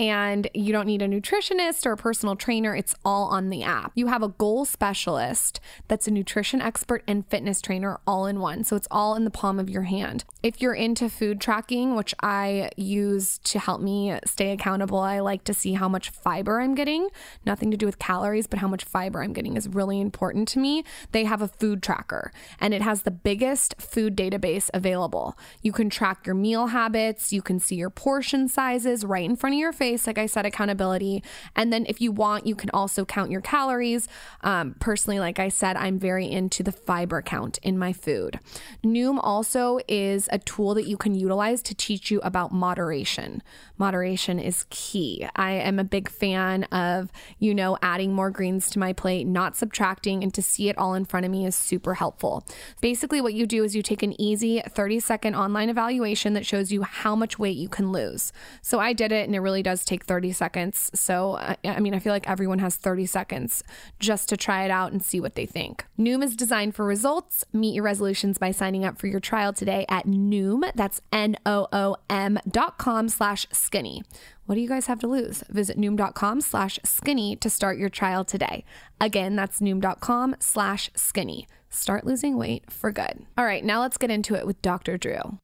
and 0.00 0.48
you 0.54 0.72
don't 0.72 0.86
need 0.86 1.02
a 1.02 1.06
nutritionist 1.06 1.84
or 1.84 1.92
a 1.92 1.96
personal 1.96 2.34
trainer. 2.34 2.74
It's 2.74 2.94
all 3.04 3.24
on 3.24 3.50
the 3.50 3.62
app. 3.62 3.92
You 3.94 4.06
have 4.06 4.22
a 4.22 4.28
goal 4.28 4.64
specialist 4.64 5.60
that's 5.88 6.08
a 6.08 6.10
nutrition 6.10 6.62
expert 6.62 7.04
and 7.06 7.26
fitness 7.26 7.60
trainer 7.60 8.00
all 8.06 8.24
in 8.24 8.40
one. 8.40 8.64
So 8.64 8.76
it's 8.76 8.88
all 8.90 9.14
in 9.14 9.24
the 9.24 9.30
palm 9.30 9.60
of 9.60 9.68
your 9.68 9.82
hand. 9.82 10.24
If 10.42 10.62
you're 10.62 10.72
into 10.72 11.10
food 11.10 11.38
tracking, 11.38 11.96
which 11.96 12.14
I 12.22 12.70
use 12.78 13.40
to 13.44 13.58
help 13.58 13.82
me 13.82 14.18
stay 14.24 14.52
accountable, 14.52 15.00
I 15.00 15.20
like 15.20 15.44
to 15.44 15.52
see 15.52 15.74
how 15.74 15.86
much 15.86 16.08
fiber 16.08 16.62
I'm 16.62 16.74
getting. 16.74 17.10
Nothing 17.44 17.70
to 17.70 17.76
do 17.76 17.84
with 17.84 17.98
calories, 17.98 18.46
but 18.46 18.60
how 18.60 18.68
much 18.68 18.84
fiber 18.84 19.22
I'm 19.22 19.34
getting 19.34 19.54
is 19.54 19.68
really 19.68 20.00
important 20.00 20.48
to 20.48 20.60
me. 20.60 20.82
They 21.12 21.24
have 21.24 21.42
a 21.42 21.48
food 21.48 21.82
tracker 21.82 22.32
and 22.58 22.72
it 22.72 22.80
has 22.80 23.02
the 23.02 23.10
biggest 23.10 23.74
food 23.78 24.16
database 24.16 24.70
available. 24.72 25.36
You 25.60 25.72
can 25.72 25.90
track 25.90 26.24
your 26.24 26.34
meal 26.34 26.68
habits, 26.68 27.34
you 27.34 27.42
can 27.42 27.60
see 27.60 27.74
your 27.74 27.90
portion 27.90 28.48
sizes 28.48 29.04
right 29.04 29.28
in 29.28 29.36
front 29.36 29.56
of 29.56 29.58
your 29.58 29.74
face 29.74 29.89
like 30.06 30.18
I 30.18 30.26
said, 30.26 30.46
accountability. 30.46 31.22
And 31.56 31.72
then 31.72 31.86
if 31.88 32.00
you 32.00 32.12
want, 32.12 32.46
you 32.46 32.54
can 32.54 32.70
also 32.70 33.04
count 33.04 33.30
your 33.30 33.40
calories. 33.40 34.08
Um, 34.42 34.76
personally, 34.80 35.20
like 35.20 35.38
I 35.38 35.48
said, 35.48 35.76
I'm 35.76 35.98
very 35.98 36.30
into 36.30 36.62
the 36.62 36.72
fiber 36.72 37.22
count 37.22 37.58
in 37.62 37.78
my 37.78 37.92
food. 37.92 38.40
Noom 38.84 39.18
also 39.22 39.80
is 39.88 40.28
a 40.32 40.38
tool 40.38 40.74
that 40.74 40.86
you 40.86 40.96
can 40.96 41.14
utilize 41.14 41.62
to 41.62 41.74
teach 41.74 42.10
you 42.10 42.20
about 42.20 42.52
moderation. 42.52 43.42
Moderation 43.78 44.38
is 44.38 44.66
key. 44.70 45.26
I 45.36 45.52
am 45.52 45.78
a 45.78 45.84
big 45.84 46.10
fan 46.10 46.64
of, 46.64 47.10
you 47.38 47.54
know, 47.54 47.78
adding 47.82 48.12
more 48.12 48.30
greens 48.30 48.68
to 48.70 48.78
my 48.78 48.92
plate, 48.92 49.26
not 49.26 49.56
subtracting, 49.56 50.22
and 50.22 50.34
to 50.34 50.42
see 50.42 50.68
it 50.68 50.76
all 50.76 50.94
in 50.94 51.04
front 51.04 51.24
of 51.24 51.32
me 51.32 51.46
is 51.46 51.56
super 51.56 51.94
helpful. 51.94 52.46
Basically, 52.80 53.20
what 53.20 53.34
you 53.34 53.46
do 53.46 53.64
is 53.64 53.74
you 53.74 53.82
take 53.82 54.02
an 54.02 54.20
easy 54.20 54.60
30 54.68 55.00
second 55.00 55.34
online 55.34 55.68
evaluation 55.68 56.34
that 56.34 56.44
shows 56.44 56.72
you 56.72 56.82
how 56.82 57.14
much 57.14 57.38
weight 57.38 57.56
you 57.56 57.68
can 57.68 57.92
lose. 57.92 58.32
So 58.62 58.80
I 58.80 58.92
did 58.92 59.12
it 59.12 59.26
and 59.26 59.34
it 59.34 59.40
really 59.40 59.62
does 59.62 59.69
does 59.70 59.84
take 59.84 60.04
30 60.04 60.32
seconds. 60.32 60.90
So, 60.94 61.36
I 61.64 61.78
mean, 61.78 61.94
I 61.94 62.00
feel 62.00 62.12
like 62.12 62.28
everyone 62.28 62.58
has 62.58 62.74
30 62.74 63.06
seconds 63.06 63.62
just 64.00 64.28
to 64.30 64.36
try 64.36 64.64
it 64.64 64.70
out 64.70 64.90
and 64.90 65.00
see 65.00 65.20
what 65.20 65.36
they 65.36 65.46
think. 65.46 65.84
Noom 65.96 66.24
is 66.24 66.34
designed 66.34 66.74
for 66.74 66.84
results. 66.84 67.44
Meet 67.52 67.74
your 67.74 67.84
resolutions 67.84 68.36
by 68.36 68.50
signing 68.50 68.84
up 68.84 68.98
for 68.98 69.06
your 69.06 69.20
trial 69.20 69.52
today 69.52 69.86
at 69.88 70.06
Noom. 70.06 70.68
That's 70.74 71.00
N 71.12 71.36
O 71.46 71.68
O 71.72 71.96
M 72.08 72.40
dot 72.50 72.78
com 72.78 73.08
slash 73.08 73.46
skinny. 73.52 74.02
What 74.46 74.56
do 74.56 74.60
you 74.60 74.68
guys 74.68 74.86
have 74.86 74.98
to 75.00 75.06
lose? 75.06 75.44
Visit 75.48 75.78
Noom.com 75.78 76.40
slash 76.40 76.80
skinny 76.84 77.36
to 77.36 77.48
start 77.48 77.78
your 77.78 77.88
trial 77.88 78.24
today. 78.24 78.64
Again, 79.00 79.36
that's 79.36 79.60
Noom.com 79.60 80.34
slash 80.40 80.90
skinny. 80.96 81.46
Start 81.68 82.04
losing 82.04 82.36
weight 82.36 82.68
for 82.72 82.90
good. 82.90 83.24
All 83.38 83.44
right, 83.44 83.64
now 83.64 83.80
let's 83.80 83.96
get 83.96 84.10
into 84.10 84.34
it 84.34 84.44
with 84.44 84.60
Dr. 84.62 84.98
Drew. 84.98 85.38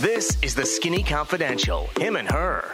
This 0.00 0.38
is 0.40 0.54
the 0.54 0.64
Skinny 0.64 1.02
Confidential, 1.02 1.90
him 2.00 2.16
and 2.16 2.28
her. 2.30 2.64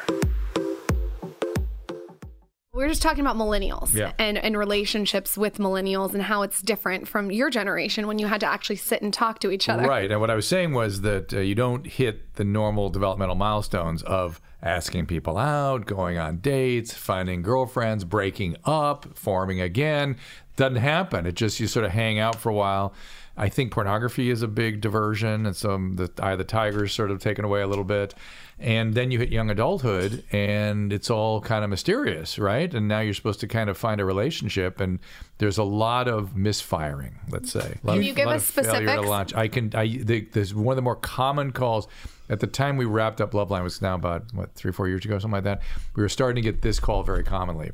We 2.74 2.82
were 2.82 2.88
just 2.88 3.00
talking 3.02 3.20
about 3.20 3.36
millennials 3.36 3.94
Yeah. 3.94 4.12
and, 4.18 4.36
and 4.36 4.56
relationships 4.56 5.38
with 5.38 5.56
millennials 5.56 6.12
and 6.12 6.22
how 6.22 6.42
it's 6.42 6.60
different 6.60 7.08
from 7.08 7.30
your 7.30 7.48
generation 7.48 8.06
when 8.06 8.18
you 8.18 8.26
had 8.26 8.40
to 8.40 8.46
actually 8.46 8.76
sit 8.76 9.00
and 9.00 9.12
talk 9.12 9.38
to 9.40 9.50
each 9.50 9.68
other. 9.70 9.84
Right. 9.84 10.10
And 10.10 10.20
what 10.20 10.30
I 10.30 10.34
was 10.34 10.46
saying 10.46 10.74
was 10.74 11.00
that 11.00 11.32
uh, 11.32 11.38
you 11.40 11.54
don't 11.54 11.86
hit 11.86 12.34
the 12.34 12.44
normal 12.44 12.90
developmental 12.90 13.36
milestones 13.36 14.02
of 14.02 14.40
asking 14.62 15.06
people 15.06 15.38
out, 15.38 15.86
going 15.86 16.18
on 16.18 16.38
dates, 16.38 16.92
finding 16.94 17.42
girlfriends, 17.42 18.04
breaking 18.04 18.56
up, 18.64 19.16
forming 19.16 19.60
again. 19.60 20.16
Doesn't 20.56 20.76
happen. 20.76 21.26
It 21.26 21.34
just, 21.34 21.60
you 21.60 21.66
sort 21.66 21.84
of 21.84 21.92
hang 21.92 22.18
out 22.18 22.36
for 22.36 22.50
a 22.50 22.54
while. 22.54 22.92
I 23.36 23.48
think 23.48 23.70
pornography 23.70 24.30
is 24.30 24.42
a 24.42 24.48
big 24.48 24.80
diversion. 24.80 25.46
And 25.46 25.54
so 25.54 25.76
the 25.94 26.10
eye 26.20 26.32
of 26.32 26.38
the 26.38 26.44
tiger 26.44 26.84
is 26.84 26.92
sort 26.92 27.12
of 27.12 27.20
taken 27.20 27.44
away 27.44 27.60
a 27.60 27.68
little 27.68 27.84
bit. 27.84 28.14
And 28.58 28.94
then 28.94 29.12
you 29.12 29.20
hit 29.20 29.30
young 29.30 29.50
adulthood 29.50 30.24
and 30.32 30.92
it's 30.92 31.08
all 31.08 31.40
kind 31.40 31.62
of 31.62 31.70
mysterious, 31.70 32.40
right? 32.40 32.74
And 32.74 32.88
now 32.88 32.98
you're 32.98 33.14
supposed 33.14 33.38
to 33.40 33.46
kind 33.46 33.70
of 33.70 33.78
find 33.78 34.00
a 34.00 34.04
relationship. 34.04 34.80
And 34.80 34.98
there's 35.38 35.58
a 35.58 35.62
lot 35.62 36.08
of 36.08 36.36
misfiring, 36.36 37.20
let's 37.30 37.52
say. 37.52 37.78
Can 37.84 37.98
of- 37.98 38.02
you 38.02 38.12
give 38.12 38.26
us 38.26 38.48
of 38.48 38.64
failure 38.66 38.80
to 38.80 38.86
specifics? 38.86 39.08
launch. 39.08 39.34
I 39.34 39.46
can. 39.46 39.72
I 39.76 39.86
the, 39.86 40.22
there's 40.32 40.52
one 40.52 40.72
of 40.72 40.76
the 40.76 40.82
more 40.82 40.96
common 40.96 41.52
calls. 41.52 41.86
At 42.30 42.40
the 42.40 42.46
time 42.46 42.76
we 42.76 42.84
wrapped 42.84 43.20
up 43.20 43.32
Loveline 43.32 43.62
was 43.62 43.80
now 43.80 43.94
about 43.94 44.24
what 44.34 44.54
three 44.54 44.72
four 44.72 44.88
years 44.88 45.04
ago 45.04 45.18
something 45.18 45.32
like 45.32 45.44
that. 45.44 45.62
We 45.96 46.02
were 46.02 46.08
starting 46.08 46.42
to 46.42 46.52
get 46.52 46.62
this 46.62 46.78
call 46.78 47.02
very 47.02 47.24
commonly. 47.24 47.72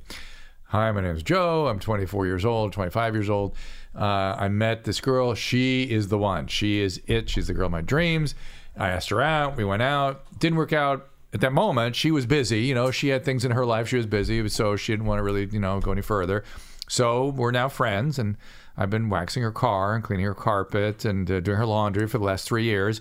Hi, 0.68 0.90
my 0.92 1.02
name 1.02 1.14
is 1.14 1.22
Joe. 1.22 1.68
I'm 1.68 1.78
24 1.78 2.26
years 2.26 2.44
old, 2.44 2.72
25 2.72 3.14
years 3.14 3.30
old. 3.30 3.54
Uh, 3.94 4.34
I 4.36 4.48
met 4.48 4.84
this 4.84 5.00
girl. 5.00 5.34
She 5.34 5.84
is 5.84 6.08
the 6.08 6.18
one. 6.18 6.48
She 6.48 6.80
is 6.80 7.00
it. 7.06 7.28
She's 7.28 7.46
the 7.46 7.54
girl 7.54 7.66
of 7.66 7.72
my 7.72 7.80
dreams. 7.80 8.34
I 8.76 8.88
asked 8.88 9.10
her 9.10 9.22
out. 9.22 9.56
We 9.56 9.64
went 9.64 9.82
out. 9.82 10.24
Didn't 10.40 10.56
work 10.56 10.72
out 10.72 11.08
at 11.32 11.40
that 11.42 11.52
moment. 11.52 11.94
She 11.94 12.10
was 12.10 12.26
busy. 12.26 12.62
You 12.62 12.74
know, 12.74 12.90
she 12.90 13.08
had 13.08 13.24
things 13.24 13.44
in 13.44 13.52
her 13.52 13.64
life. 13.64 13.88
She 13.88 13.96
was 13.96 14.06
busy, 14.06 14.48
so 14.48 14.74
she 14.74 14.92
didn't 14.92 15.06
want 15.06 15.20
to 15.20 15.22
really, 15.22 15.46
you 15.46 15.60
know, 15.60 15.78
go 15.80 15.92
any 15.92 16.02
further. 16.02 16.42
So 16.88 17.28
we're 17.28 17.50
now 17.52 17.68
friends, 17.68 18.18
and 18.18 18.36
I've 18.76 18.90
been 18.90 19.08
waxing 19.08 19.42
her 19.42 19.52
car 19.52 19.94
and 19.94 20.02
cleaning 20.02 20.26
her 20.26 20.34
carpet 20.34 21.04
and 21.04 21.30
uh, 21.30 21.40
doing 21.40 21.56
her 21.56 21.66
laundry 21.66 22.08
for 22.08 22.18
the 22.18 22.24
last 22.24 22.48
three 22.48 22.64
years. 22.64 23.00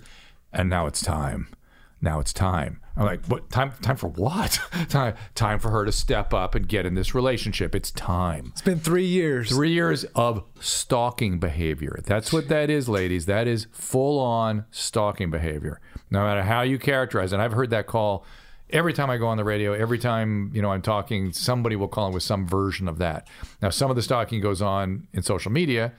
And 0.54 0.70
now 0.70 0.86
it's 0.86 1.02
time. 1.02 1.48
Now 2.00 2.20
it's 2.20 2.34
time. 2.34 2.82
I'm 2.96 3.06
like, 3.06 3.26
what 3.26 3.50
time? 3.50 3.72
Time 3.82 3.96
for 3.96 4.10
what? 4.10 4.60
time? 4.90 5.16
Time 5.36 5.58
for 5.58 5.72
her 5.72 5.86
to 5.86 5.92
step 5.92 6.34
up 6.34 6.54
and 6.54 6.68
get 6.68 6.86
in 6.86 6.96
this 6.96 7.16
relationship. 7.16 7.74
It's 7.74 7.92
time. 7.92 8.50
It's 8.52 8.62
been 8.62 8.80
three 8.80 9.06
years. 9.06 9.50
Three 9.50 9.72
years 9.72 10.04
of 10.14 10.44
stalking 10.60 11.40
behavior. 11.40 12.02
That's 12.06 12.32
what 12.32 12.50
that 12.50 12.70
is, 12.70 12.88
ladies. 12.88 13.26
That 13.26 13.48
is 13.48 13.68
full 13.72 14.20
on 14.20 14.66
stalking 14.70 15.32
behavior. 15.32 15.80
No 16.12 16.24
matter 16.24 16.44
how 16.44 16.62
you 16.62 16.78
characterize 16.78 17.34
it. 17.34 17.40
I've 17.40 17.54
heard 17.54 17.72
that 17.72 17.88
call 17.88 18.26
every 18.70 18.92
time 18.92 19.10
I 19.10 19.18
go 19.18 19.28
on 19.28 19.38
the 19.38 19.44
radio, 19.44 19.74
every 19.74 20.00
time, 20.00 20.52
you 20.54 20.62
know, 20.62 20.72
I'm 20.72 20.82
talking, 20.82 21.32
somebody 21.32 21.76
will 21.76 21.88
call 21.88 22.08
in 22.08 22.14
with 22.14 22.24
some 22.24 22.46
version 22.46 22.88
of 22.90 22.98
that. 22.98 23.28
Now, 23.62 23.70
some 23.70 23.90
of 23.90 23.96
the 23.96 24.02
stalking 24.02 24.42
goes 24.42 24.62
on 24.62 25.08
in 25.14 25.24
social 25.24 25.52
media, 25.52 25.94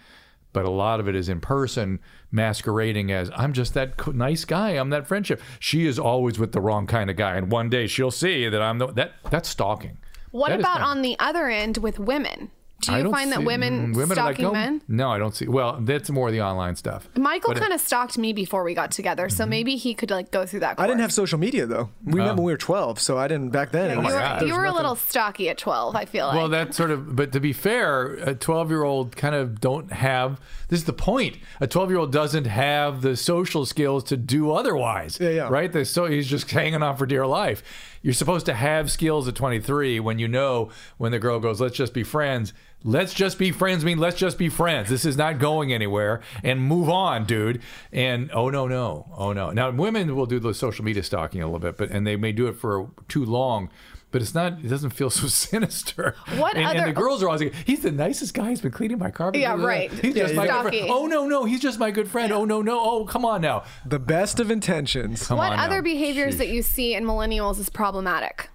but 0.53 0.65
a 0.65 0.71
lot 0.71 1.01
of 1.01 1.09
it 1.09 1.15
is 1.15 1.29
in 1.29 1.41
person 1.41 2.01
masquerading 2.35 3.13
as 3.13 3.31
I'm 3.35 3.53
just 3.53 3.73
that 3.75 4.15
nice 4.15 4.45
guy. 4.45 4.71
I'm 4.71 4.91
that 4.91 5.07
friendship. 5.07 5.41
She 5.59 5.87
is 5.87 5.99
always 5.99 6.39
with 6.39 6.53
the 6.53 6.61
wrong 6.61 6.87
kind 6.87 7.09
of 7.09 7.17
guy. 7.17 7.37
And 7.37 7.51
one 7.51 7.71
day 7.71 7.87
she'll 7.87 8.11
see 8.11 8.49
that 8.49 8.61
I'm 8.61 8.79
the, 8.79 8.89
that, 8.89 9.13
that's 9.31 9.49
stalking. 9.49 9.99
What 10.33 10.49
That 10.49 10.61
about 10.61 10.81
on 10.81 11.03
the 11.03 11.17
other 11.21 11.49
end 11.49 11.79
with 11.79 12.01
women? 12.01 12.51
Do 12.87 12.93
I 12.93 12.99
you 12.99 13.05
don't 13.05 13.13
find 13.13 13.33
that 13.33 13.45
women, 13.45 13.93
women 13.93 14.19
are 14.19 14.25
like, 14.27 14.37
stalking 14.37 14.47
"Oh, 14.47 14.53
men? 14.53 14.81
No, 14.89 15.11
I 15.11 15.19
don't 15.19 15.35
see. 15.35 15.47
Well, 15.47 15.79
that's 15.81 16.11
more 16.11 16.31
the 16.31 16.43
online 16.43 16.77
stuff. 16.77 17.09
Michael 17.17 17.55
kind 17.55 17.73
of 17.73 17.81
stalked 17.81 18.17
me 18.19 18.33
before 18.33 18.63
we 18.65 18.75
got 18.75 18.91
together, 18.91 19.27
Mm-hmm. 19.27 19.37
so 19.37 19.47
maybe 19.47 19.77
he 19.77 19.95
could 19.95 20.11
like 20.11 20.31
go 20.31 20.47
through 20.47 20.61
that. 20.61 20.79
I 20.79 20.87
didn't 20.87 21.01
have 21.01 21.13
social 21.13 21.39
media 21.39 21.67
though. 21.67 21.91
We 22.05 22.21
met 22.21 22.37
when 22.37 22.45
we 22.45 22.53
were 22.53 22.57
12, 22.59 23.01
so 23.01 23.17
I 23.19 23.29
didn't 23.29 23.51
back 23.51 23.71
then. 23.73 23.91
It 23.91 23.95
You 23.95 24.01
was- 24.01 24.13
were, 24.15 24.19
God. 24.21 24.41
you 24.43 24.47
there's 24.49 24.59
were 24.59 24.65
a 24.67 24.73
little 24.73 24.95
stocky 24.97 25.49
at 25.49 25.59
12, 25.59 25.97
I 25.97 26.05
feel 26.05 26.27
like. 26.27 26.37
Well, 26.37 26.49
that's 26.49 26.77
sort 26.77 26.91
of, 26.91 27.15
but 27.17 27.33
to 27.33 27.41
be 27.41 27.53
fair, 27.53 28.15
a 28.15 28.35
12 28.35 28.71
year 28.71 28.85
old 28.85 29.17
kind 29.17 29.35
of 29.35 29.61
don't 29.61 29.93
have, 29.93 30.41
this 30.69 30.81
is 30.81 30.85
the 30.87 30.93
point. 30.93 31.37
A 31.61 31.67
12 31.67 31.91
year 31.91 31.99
old 31.99 32.13
doesn't 32.13 32.47
have 32.47 33.03
the 33.03 33.17
social 33.17 33.65
skills 33.67 34.05
to 34.05 34.17
do 34.17 34.53
otherwise. 34.53 35.19
Yeah, 35.21 35.31
yeah. 35.31 35.49
Right? 35.49 35.73
They- 35.73 35.85
So 35.85 36.07
he's 36.07 36.27
just 36.29 36.51
hanging 36.51 36.83
on 36.83 36.97
for 36.97 37.07
dear 37.07 37.27
life. 37.27 37.63
You're 38.03 38.13
supposed 38.15 38.45
to 38.47 38.55
have 38.55 38.91
skills 38.91 39.27
at 39.29 39.35
23 39.35 39.99
when 40.01 40.19
you 40.19 40.29
know 40.29 40.71
when 40.99 41.11
the 41.13 41.19
girl 41.19 41.41
goes, 41.41 41.61
let's 41.61 41.77
just 41.77 41.95
be 41.95 42.03
friends. 42.03 42.53
Let's 42.87 43.15
just 43.15 43.39
be 43.39 43.51
friends 43.51 43.83
I 43.83 43.87
mean 43.87 43.99
let's 43.99 44.17
just 44.17 44.37
be 44.37 44.49
friends. 44.51 44.91
This 44.91 45.05
is 45.07 45.17
not 45.17 45.39
going 45.39 45.73
anywhere 45.73 46.21
and 46.43 46.61
move 46.61 46.89
on, 46.91 47.25
dude. 47.25 47.63
And 47.93 48.31
oh 48.33 48.51
no, 48.51 48.69
no. 48.69 49.11
Oh 49.17 49.33
no. 49.33 49.51
Now 49.51 49.71
women 49.71 50.15
will 50.15 50.27
do 50.27 50.39
the 50.39 50.53
social 50.53 50.85
media 50.85 51.03
stalking 51.03 51.41
a 51.43 51.47
little 51.47 51.61
bit, 51.61 51.77
but 51.79 51.91
and 51.91 52.07
they 52.07 52.17
may 52.17 52.33
do 52.33 52.47
it 52.47 52.57
for 52.57 52.91
too 53.09 53.25
long. 53.25 53.71
But 54.11 54.23
it's 54.23 54.33
not. 54.35 54.61
It 54.65 54.69
doesn't 54.69 54.91
feel 54.91 55.11
so 55.21 55.27
sinister. 55.27 56.15
What 56.37 56.57
and, 56.57 56.79
and 56.79 56.89
the 56.89 56.93
girls 56.93 57.21
are 57.23 57.27
always 57.27 57.41
like, 57.43 57.55
"He's 57.67 57.81
the 57.81 57.91
nicest 57.91 58.33
guy. 58.33 58.51
He's 58.51 58.61
been 58.61 58.71
cleaning 58.71 58.99
my 58.99 59.11
carpet." 59.11 59.41
Yeah, 59.41 59.57
right. 59.57 59.91
He's 59.91 60.15
Yeah, 60.15 60.25
just 60.25 60.35
my 60.37 60.47
good 60.47 60.63
friend. 60.69 60.87
Oh 60.89 61.07
no, 61.07 61.27
no, 61.27 61.45
he's 61.47 61.59
just 61.61 61.81
my 61.81 61.91
good 61.91 62.09
friend. 62.09 62.33
Oh 62.33 62.45
no, 62.45 62.63
no. 62.63 62.79
Oh 62.81 63.05
come 63.07 63.25
on 63.25 63.41
now. 63.41 63.65
the 63.85 63.99
best 63.99 64.39
of 64.39 64.53
intentions. 64.53 65.27
Come 65.27 65.39
what 65.39 65.53
on 65.53 65.59
other 65.59 65.77
now. 65.79 65.83
behaviors 65.83 66.35
Sheesh. 66.37 66.39
that 66.39 66.49
you 66.49 66.63
see 66.63 66.95
in 66.95 67.05
millennials 67.05 67.59
is 67.59 67.69
problematic? 67.71 68.51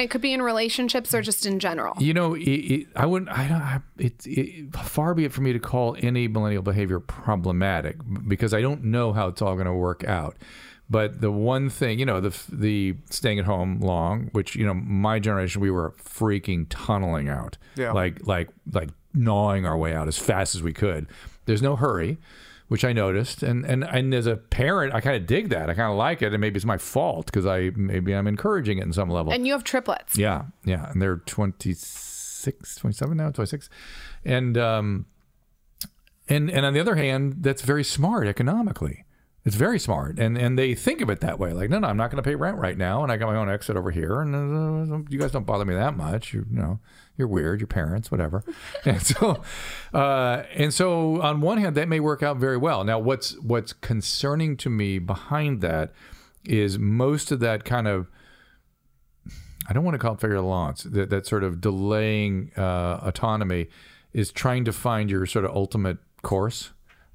It 0.00 0.10
could 0.10 0.20
be 0.20 0.32
in 0.32 0.42
relationships 0.42 1.14
or 1.14 1.22
just 1.22 1.44
in 1.46 1.58
general. 1.60 1.94
You 2.00 2.14
know, 2.14 2.34
it, 2.34 2.42
it, 2.42 2.86
I 2.96 3.06
wouldn't. 3.06 3.30
I 3.30 3.46
don't. 3.48 3.60
I, 3.60 3.80
it, 3.98 4.26
it, 4.26 4.74
far 4.76 5.14
be 5.14 5.24
it 5.24 5.32
for 5.32 5.42
me 5.42 5.52
to 5.52 5.58
call 5.58 5.96
any 6.00 6.26
millennial 6.26 6.62
behavior 6.62 7.00
problematic 7.00 7.96
because 8.26 8.54
I 8.54 8.60
don't 8.62 8.84
know 8.84 9.12
how 9.12 9.28
it's 9.28 9.42
all 9.42 9.54
going 9.54 9.66
to 9.66 9.72
work 9.74 10.04
out. 10.04 10.36
But 10.88 11.20
the 11.20 11.30
one 11.30 11.70
thing, 11.70 11.98
you 12.00 12.06
know, 12.06 12.20
the 12.20 12.36
the 12.50 12.96
staying 13.10 13.38
at 13.38 13.44
home 13.44 13.78
long, 13.80 14.30
which 14.32 14.56
you 14.56 14.66
know, 14.66 14.74
my 14.74 15.20
generation, 15.20 15.60
we 15.60 15.70
were 15.70 15.92
freaking 16.02 16.66
tunneling 16.68 17.28
out, 17.28 17.58
Yeah. 17.76 17.92
like 17.92 18.26
like 18.26 18.48
like 18.72 18.88
gnawing 19.14 19.66
our 19.66 19.76
way 19.76 19.94
out 19.94 20.08
as 20.08 20.18
fast 20.18 20.54
as 20.56 20.62
we 20.62 20.72
could. 20.72 21.06
There's 21.44 21.62
no 21.62 21.76
hurry, 21.76 22.18
which 22.70 22.84
I 22.84 22.92
noticed, 22.92 23.42
and 23.42 23.66
and 23.66 23.82
and 23.82 24.14
as 24.14 24.26
a 24.26 24.36
parent, 24.36 24.94
I 24.94 25.00
kind 25.00 25.16
of 25.16 25.26
dig 25.26 25.48
that. 25.48 25.68
I 25.68 25.74
kind 25.74 25.90
of 25.90 25.96
like 25.96 26.22
it, 26.22 26.32
and 26.32 26.40
maybe 26.40 26.54
it's 26.54 26.64
my 26.64 26.78
fault 26.78 27.26
because 27.26 27.44
I 27.44 27.72
maybe 27.74 28.14
I'm 28.14 28.28
encouraging 28.28 28.78
it 28.78 28.84
in 28.84 28.92
some 28.92 29.10
level. 29.10 29.32
And 29.32 29.44
you 29.44 29.54
have 29.54 29.64
triplets. 29.64 30.16
Yeah, 30.16 30.44
yeah, 30.64 30.88
and 30.88 31.02
they're 31.02 31.16
26, 31.16 32.76
27 32.76 33.16
now, 33.16 33.30
26. 33.30 33.68
And 34.24 34.56
um 34.56 35.06
and 36.28 36.48
and 36.48 36.64
on 36.64 36.72
the 36.72 36.78
other 36.78 36.94
hand, 36.94 37.38
that's 37.40 37.62
very 37.62 37.82
smart 37.82 38.28
economically. 38.28 39.04
It's 39.42 39.56
very 39.56 39.78
smart, 39.78 40.18
and 40.18 40.36
and 40.36 40.58
they 40.58 40.74
think 40.74 41.00
of 41.00 41.08
it 41.08 41.20
that 41.20 41.38
way. 41.38 41.52
Like, 41.52 41.70
no, 41.70 41.78
no, 41.78 41.88
I'm 41.88 41.96
not 41.96 42.10
going 42.10 42.22
to 42.22 42.28
pay 42.28 42.34
rent 42.34 42.58
right 42.58 42.76
now, 42.76 43.02
and 43.02 43.10
I 43.10 43.16
got 43.16 43.26
my 43.26 43.36
own 43.36 43.48
exit 43.48 43.74
over 43.74 43.90
here, 43.90 44.20
and 44.20 44.34
uh, 44.92 44.98
you 45.08 45.18
guys 45.18 45.32
don't 45.32 45.46
bother 45.46 45.64
me 45.64 45.74
that 45.74 45.96
much. 45.96 46.34
You, 46.34 46.44
you 46.50 46.58
know, 46.58 46.78
you're 47.16 47.26
weird. 47.26 47.60
Your 47.60 47.66
parents, 47.66 48.10
whatever. 48.10 48.44
and 48.84 49.00
so, 49.00 49.42
uh, 49.94 50.42
and 50.54 50.74
so, 50.74 51.22
on 51.22 51.40
one 51.40 51.56
hand, 51.56 51.74
that 51.76 51.88
may 51.88 52.00
work 52.00 52.22
out 52.22 52.36
very 52.36 52.58
well. 52.58 52.84
Now, 52.84 52.98
what's 52.98 53.38
what's 53.40 53.72
concerning 53.72 54.58
to 54.58 54.68
me 54.68 54.98
behind 54.98 55.62
that 55.62 55.92
is 56.44 56.78
most 56.78 57.32
of 57.32 57.40
that 57.40 57.64
kind 57.64 57.88
of 57.88 58.08
I 59.70 59.72
don't 59.72 59.84
want 59.84 59.94
to 59.94 59.98
call 59.98 60.14
it 60.14 60.20
to 60.20 60.40
launch. 60.42 60.82
That, 60.82 61.10
that 61.10 61.26
sort 61.26 61.44
of 61.44 61.60
delaying 61.60 62.50
uh, 62.56 62.98
autonomy 63.02 63.68
is 64.12 64.32
trying 64.32 64.64
to 64.64 64.72
find 64.72 65.08
your 65.08 65.26
sort 65.26 65.44
of 65.44 65.52
ultimate 65.54 65.98
course. 66.22 66.70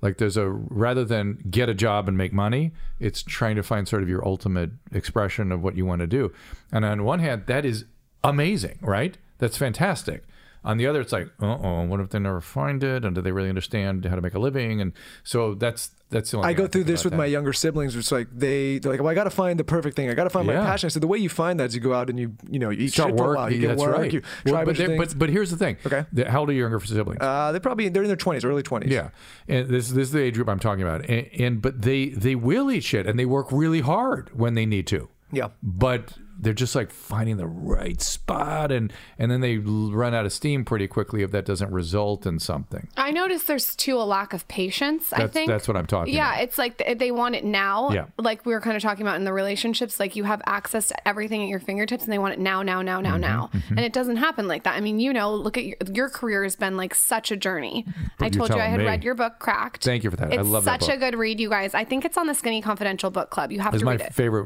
Like 0.05 0.19
there's 0.19 0.37
a 0.37 0.47
rather 0.47 1.03
than 1.03 1.43
get 1.49 1.67
a 1.67 1.73
job 1.73 2.07
and 2.07 2.15
make 2.15 2.31
money, 2.31 2.71
it's 2.99 3.23
trying 3.23 3.55
to 3.55 3.63
find 3.63 3.87
sort 3.87 4.03
of 4.03 4.07
your 4.07 4.23
ultimate 4.23 4.69
expression 4.91 5.51
of 5.51 5.63
what 5.63 5.75
you 5.75 5.83
want 5.83 6.01
to 6.01 6.07
do. 6.07 6.31
And 6.71 6.85
on 6.85 7.03
one 7.03 7.19
hand, 7.19 7.47
that 7.47 7.65
is 7.65 7.85
amazing, 8.23 8.77
right? 8.81 9.17
That's 9.39 9.57
fantastic. 9.57 10.23
On 10.63 10.77
the 10.77 10.85
other, 10.85 11.01
it's 11.01 11.11
like, 11.11 11.29
oh, 11.41 11.85
what 11.85 11.99
if 11.99 12.09
they 12.09 12.19
never 12.19 12.39
find 12.39 12.83
it? 12.83 13.03
And 13.03 13.15
do 13.15 13.21
they 13.21 13.31
really 13.31 13.49
understand 13.49 14.05
how 14.05 14.15
to 14.15 14.21
make 14.21 14.35
a 14.35 14.39
living? 14.39 14.79
And 14.79 14.93
so 15.23 15.55
that's 15.55 15.89
that's 16.09 16.31
the 16.31 16.37
only. 16.37 16.49
I 16.49 16.53
go 16.53 16.67
through 16.67 16.83
this 16.85 17.03
with 17.03 17.13
my 17.13 17.25
younger 17.25 17.51
siblings. 17.51 17.95
It's 17.95 18.11
like 18.11 18.27
they 18.31 18.79
they're 18.79 18.91
like, 18.91 19.01
well, 19.01 19.09
I 19.09 19.15
got 19.15 19.23
to 19.25 19.29
find 19.29 19.59
the 19.59 19.63
perfect 19.63 19.95
thing. 19.95 20.09
I 20.09 20.13
got 20.13 20.25
to 20.25 20.29
find 20.29 20.47
Yeah. 20.47 20.59
my 20.59 20.65
passion. 20.65 20.87
I 20.87 20.89
said 20.89 21.01
the 21.01 21.07
way 21.07 21.17
you 21.17 21.29
find 21.29 21.59
that 21.59 21.65
is 21.65 21.75
you 21.75 21.81
go 21.81 21.93
out 21.93 22.09
and 22.09 22.19
you 22.19 22.33
you 22.49 22.59
know 22.59 22.69
you 22.69 22.85
eat 22.85 22.93
Start 22.93 23.09
shit 23.11 23.17
for 23.17 23.33
a 23.33 23.35
while. 23.37 23.51
You 23.51 23.59
get 23.59 23.67
that's 23.69 23.81
work. 23.81 23.97
right. 23.97 24.13
You 24.13 24.21
try 24.21 24.61
a 24.61 24.65
but, 24.65 24.65
bunch 24.65 24.67
of 24.69 24.77
they- 24.77 24.97
things. 24.97 25.13
but 25.13 25.19
but 25.19 25.29
here's 25.29 25.51
the 25.51 25.57
thing. 25.57 25.77
Okay. 25.85 26.05
The- 26.13 26.29
how 26.29 26.41
old 26.41 26.49
are 26.49 26.53
your 26.53 26.69
younger 26.69 26.85
siblings? 26.85 27.21
uh, 27.21 27.51
they 27.51 27.59
probably 27.59 27.89
they're 27.89 28.03
in 28.03 28.07
their 28.09 28.15
twenties, 28.15 28.45
early 28.45 28.63
twenties. 28.63 28.91
Yeah, 28.91 29.09
and 29.47 29.67
this 29.67 29.89
this 29.89 30.07
is 30.07 30.11
the 30.11 30.21
age 30.21 30.35
group 30.35 30.47
I'm 30.49 30.59
talking 30.59 30.83
about. 30.83 31.09
And, 31.09 31.27
and 31.39 31.61
but 31.61 31.81
they 31.81 32.09
they 32.09 32.35
will 32.35 32.71
eat 32.71 32.83
shit 32.83 33.07
and 33.07 33.17
they 33.19 33.25
work 33.25 33.51
really 33.51 33.81
hard 33.81 34.29
when 34.37 34.53
they 34.53 34.65
need 34.65 34.87
to. 34.87 35.09
Yeah. 35.31 35.49
But 35.63 36.13
they're 36.39 36.53
just 36.53 36.75
like 36.75 36.91
finding 36.91 37.37
the 37.37 37.47
right 37.47 38.01
spot 38.01 38.71
and 38.71 38.91
and 39.17 39.31
then 39.31 39.41
they 39.41 39.57
run 39.57 40.13
out 40.13 40.25
of 40.25 40.33
steam 40.33 40.65
pretty 40.65 40.87
quickly 40.87 41.21
if 41.23 41.31
that 41.31 41.45
doesn't 41.45 41.71
result 41.71 42.25
in 42.25 42.39
something. 42.39 42.87
I 42.97 43.11
notice 43.11 43.43
there's 43.43 43.75
too 43.75 43.97
a 43.97 44.03
lack 44.03 44.33
of 44.33 44.47
patience. 44.47 45.13
I 45.13 45.27
think 45.27 45.47
that's 45.47 45.67
what 45.67 45.77
I'm 45.77 45.85
talking 45.85 46.13
Yeah, 46.13 46.31
about. 46.33 46.43
it's 46.43 46.57
like 46.57 46.97
they 46.99 47.11
want 47.11 47.35
it 47.35 47.43
now. 47.45 47.91
Yeah. 47.91 48.05
Like 48.17 48.45
we 48.45 48.53
were 48.53 48.61
kind 48.61 48.75
of 48.75 48.83
talking 48.83 49.05
about 49.05 49.15
in 49.17 49.23
the 49.23 49.33
relationships, 49.33 49.99
like 49.99 50.15
you 50.15 50.23
have 50.25 50.41
access 50.45 50.87
to 50.89 51.07
everything 51.07 51.41
at 51.43 51.47
your 51.47 51.59
fingertips, 51.59 52.03
and 52.03 52.11
they 52.13 52.19
want 52.19 52.33
it 52.33 52.39
now, 52.39 52.61
now, 52.61 52.81
now, 52.81 52.95
Mm-hmm, 53.01 53.03
now, 53.03 53.17
now, 53.17 53.49
and 53.69 53.79
it 53.79 53.93
doesn't 53.93 54.17
happen 54.17 54.47
like 54.47 54.63
that. 54.63 54.75
I 54.75 54.81
mean, 54.81 54.99
you 54.99 55.13
know, 55.13 55.33
look 55.35 55.57
at 55.57 55.65
your, 55.65 55.77
your 55.93 56.09
career 56.09 56.43
has 56.43 56.55
been 56.55 56.75
like 56.77 56.95
such 56.95 57.31
a 57.31 57.37
journey. 57.37 57.85
I 58.19 58.29
told 58.29 58.49
you 58.49 58.55
I 58.55 58.65
had 58.65 58.79
me. 58.79 58.85
read 58.85 59.03
your 59.03 59.15
book, 59.15 59.39
Cracked. 59.39 59.83
Thank 59.83 60.03
you 60.03 60.09
for 60.11 60.17
that. 60.17 60.31
I 60.31 60.35
It's 60.39 60.47
love 60.47 60.65
that 60.65 60.81
such 60.83 60.93
a 60.95 60.97
good 60.97 61.15
read, 61.15 61.39
you 61.39 61.49
guys. 61.49 61.73
I 61.73 61.83
think 61.83 62.05
it's 62.05 62.17
on 62.17 62.27
the 62.27 62.33
Skinny 62.33 62.61
Confidential 62.61 63.09
book 63.11 63.29
club. 63.29 63.51
You 63.51 63.59
have 63.59 63.73
It's 63.73 63.81
to 63.81 63.85
my 63.85 63.91
read 63.91 64.01
it. 64.01 64.07
It's 64.07 64.17
my 64.17 64.23
favorite 64.23 64.45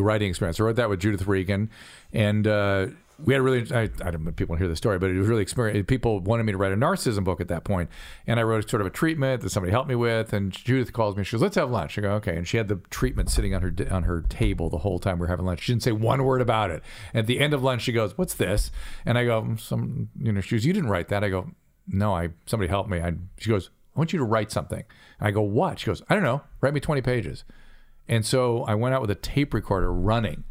writing 0.00 0.28
experience. 0.30 0.60
I 0.60 0.64
wrote 0.64 0.76
that 0.76 0.88
with 0.88 1.00
Judith 1.00 1.25
Regan, 1.28 1.70
and 2.12 2.46
uh, 2.46 2.86
we 3.24 3.32
had 3.32 3.40
a 3.40 3.42
really 3.42 3.74
I, 3.74 3.82
I 3.82 4.10
don't 4.10 4.24
know 4.24 4.30
if 4.30 4.36
people 4.36 4.56
hear 4.56 4.68
the 4.68 4.76
story, 4.76 4.98
but 4.98 5.10
it 5.10 5.18
was 5.18 5.28
really 5.28 5.42
experience. 5.42 5.86
People 5.86 6.20
wanted 6.20 6.44
me 6.44 6.52
to 6.52 6.58
write 6.58 6.72
a 6.72 6.76
narcissism 6.76 7.24
book 7.24 7.40
at 7.40 7.48
that 7.48 7.64
point, 7.64 7.88
and 8.26 8.38
I 8.38 8.42
wrote 8.42 8.68
sort 8.68 8.80
of 8.82 8.86
a 8.86 8.90
treatment 8.90 9.42
that 9.42 9.50
somebody 9.50 9.70
helped 9.70 9.88
me 9.88 9.94
with. 9.94 10.32
And 10.32 10.52
Judith 10.52 10.92
calls 10.92 11.16
me. 11.16 11.24
She 11.24 11.32
goes, 11.32 11.42
"Let's 11.42 11.56
have 11.56 11.70
lunch." 11.70 11.98
I 11.98 12.02
go, 12.02 12.10
"Okay." 12.12 12.36
And 12.36 12.46
she 12.46 12.56
had 12.56 12.68
the 12.68 12.76
treatment 12.90 13.30
sitting 13.30 13.54
on 13.54 13.62
her 13.62 13.72
on 13.90 14.02
her 14.02 14.22
table 14.22 14.68
the 14.68 14.78
whole 14.78 14.98
time 14.98 15.16
we 15.18 15.22
were 15.22 15.28
having 15.28 15.46
lunch. 15.46 15.62
She 15.62 15.72
didn't 15.72 15.84
say 15.84 15.92
one 15.92 16.24
word 16.24 16.42
about 16.42 16.70
it. 16.70 16.82
At 17.14 17.26
the 17.26 17.40
end 17.40 17.54
of 17.54 17.62
lunch, 17.62 17.82
she 17.82 17.92
goes, 17.92 18.18
"What's 18.18 18.34
this?" 18.34 18.70
And 19.06 19.16
I 19.16 19.24
go, 19.24 19.56
"Some 19.58 20.10
you 20.20 20.32
know." 20.32 20.40
She 20.40 20.56
goes, 20.56 20.66
"You 20.66 20.72
didn't 20.72 20.90
write 20.90 21.08
that." 21.08 21.24
I 21.24 21.30
go, 21.30 21.52
"No, 21.88 22.14
I 22.14 22.30
somebody 22.44 22.68
helped 22.68 22.90
me." 22.90 23.00
I, 23.00 23.14
she 23.38 23.48
goes, 23.48 23.70
"I 23.94 23.98
want 23.98 24.12
you 24.12 24.18
to 24.18 24.24
write 24.24 24.52
something." 24.52 24.84
I 25.20 25.30
go, 25.30 25.40
"What?" 25.40 25.78
She 25.78 25.86
goes, 25.86 26.02
"I 26.10 26.14
don't 26.14 26.24
know. 26.24 26.42
Write 26.60 26.74
me 26.74 26.80
twenty 26.80 27.00
pages." 27.00 27.44
And 28.08 28.24
so 28.24 28.62
I 28.64 28.74
went 28.74 28.94
out 28.94 29.00
with 29.00 29.10
a 29.10 29.16
tape 29.16 29.52
recorder 29.54 29.92
running 29.92 30.44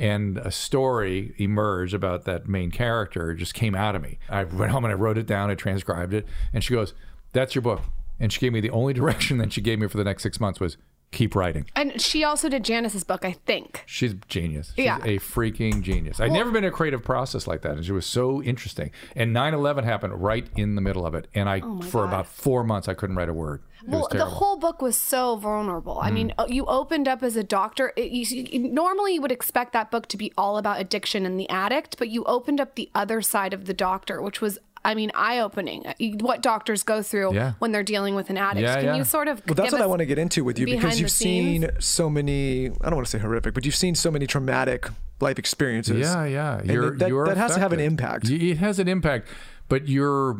and 0.00 0.38
a 0.38 0.50
story 0.50 1.34
emerged 1.36 1.92
about 1.92 2.24
that 2.24 2.48
main 2.48 2.70
character 2.70 3.34
just 3.34 3.52
came 3.52 3.74
out 3.74 3.94
of 3.94 4.02
me. 4.02 4.18
I 4.30 4.44
went 4.44 4.72
home 4.72 4.84
and 4.84 4.92
I 4.92 4.96
wrote 4.96 5.18
it 5.18 5.26
down, 5.26 5.50
I 5.50 5.54
transcribed 5.54 6.14
it, 6.14 6.26
and 6.52 6.64
she 6.64 6.72
goes, 6.74 6.94
"That's 7.32 7.54
your 7.54 7.62
book." 7.62 7.82
And 8.18 8.32
she 8.32 8.40
gave 8.40 8.52
me 8.52 8.60
the 8.60 8.70
only 8.70 8.92
direction 9.00 9.38
that 9.38 9.52
she 9.52 9.60
gave 9.60 9.78
me 9.78 9.86
for 9.86 9.98
the 9.98 10.04
next 10.04 10.22
six 10.22 10.40
months 10.40 10.58
was 10.58 10.78
keep 11.12 11.34
writing. 11.34 11.66
And 11.74 12.00
she 12.00 12.22
also 12.22 12.48
did 12.48 12.64
Janice's 12.64 13.02
book, 13.04 13.24
I 13.24 13.32
think. 13.32 13.82
She's 13.86 14.14
genius. 14.28 14.72
She's 14.76 14.84
Yeah. 14.84 14.98
a 15.02 15.18
freaking 15.18 15.82
genius. 15.82 16.20
I'd 16.20 16.30
never 16.32 16.50
been 16.50 16.62
in 16.64 16.68
a 16.68 16.72
creative 16.72 17.02
process 17.02 17.46
like 17.46 17.62
that, 17.62 17.72
and 17.72 17.84
she 17.84 17.92
was 17.92 18.06
so 18.06 18.40
interesting. 18.42 18.90
And 19.16 19.32
9/11 19.34 19.84
happened 19.84 20.22
right 20.22 20.46
in 20.56 20.76
the 20.76 20.80
middle 20.80 21.04
of 21.04 21.14
it, 21.14 21.26
and 21.34 21.48
I 21.48 21.60
for 21.88 22.04
about 22.04 22.26
four 22.26 22.62
months 22.62 22.88
I 22.88 22.94
couldn't 22.94 23.16
write 23.16 23.28
a 23.28 23.32
word. 23.34 23.62
It 23.82 23.88
Well, 23.88 24.08
the. 24.10 24.18
Mm. 24.18 24.28
whole 24.28 24.56
book 24.58 24.82
was 24.82 24.96
so 24.96 25.36
vulnerable. 25.36 25.98
I 26.00 26.10
mean, 26.10 26.32
uh, 26.38 26.44
you 26.48 26.66
opened 26.66 27.08
up 27.08 27.22
as 27.22 27.34
a 27.34 27.42
doctor. 27.42 27.92
It, 27.96 28.10
you, 28.12 28.44
you- 28.50 28.68
normally, 28.70 29.14
you 29.14 29.22
would 29.22 29.32
expect 29.32 29.72
that 29.72 29.90
book 29.90 30.06
to 30.08 30.18
be 30.18 30.32
all 30.36 30.58
about 30.58 30.78
addiction 30.80 31.24
and 31.24 31.40
the 31.40 31.48
addict, 31.48 31.96
but 31.98 32.08
you 32.10 32.22
opened 32.24 32.60
up 32.60 32.74
the 32.74 32.90
other 32.94 33.22
side 33.22 33.54
of 33.54 33.64
the 33.64 33.72
doctor, 33.74 34.20
which 34.20 34.42
was, 34.42 34.58
I 34.84 34.94
mean, 34.94 35.10
eye 35.14 35.40
opening. 35.40 35.84
What 36.20 36.40
doctors 36.42 36.82
go 36.82 37.02
through 37.02 37.34
Yeah. 37.34 37.52
when 37.58 37.70
they're 37.70 37.82
dealing 37.82 38.14
with 38.14 38.30
an 38.30 38.38
addict. 38.38 38.62
Yeah, 38.62 38.76
Can 38.76 38.84
yeah. 38.84 38.96
you 38.96 39.04
sort 39.04 39.28
of? 39.28 39.42
Well, 39.46 39.54
that's 39.54 39.70
give 39.70 39.78
what 39.78 39.82
I 39.82 39.86
want 39.86 39.98
to 40.00 40.06
get 40.06 40.18
into 40.18 40.42
with 40.42 40.58
you 40.58 40.64
behind 40.66 40.80
because 40.82 40.96
the 40.96 41.00
you've 41.02 41.10
scenes? 41.10 41.64
seen 41.66 41.80
so 41.80 42.08
many, 42.08 42.66
I 42.68 42.84
don't 42.84 42.94
want 42.94 43.06
to 43.06 43.10
say 43.10 43.18
horrific, 43.18 43.52
but 43.52 43.64
you've 43.66 43.74
seen 43.76 43.94
so 43.94 44.10
many 44.10 44.26
traumatic 44.26 44.88
life 45.20 45.38
experiences. 45.38 45.98
Yeah, 46.00 46.24
yeah. 46.24 46.58
And 46.60 46.70
You're, 46.70 46.96
that, 46.96 47.08
you're 47.08 47.26
that 47.26 47.36
has 47.36 47.54
to 47.54 47.60
have 47.60 47.72
an 47.74 47.80
impact. 47.80 48.30
It 48.30 48.56
has 48.56 48.78
an 48.78 48.88
impact, 48.88 49.28
but 49.68 49.86
you're 49.86 50.38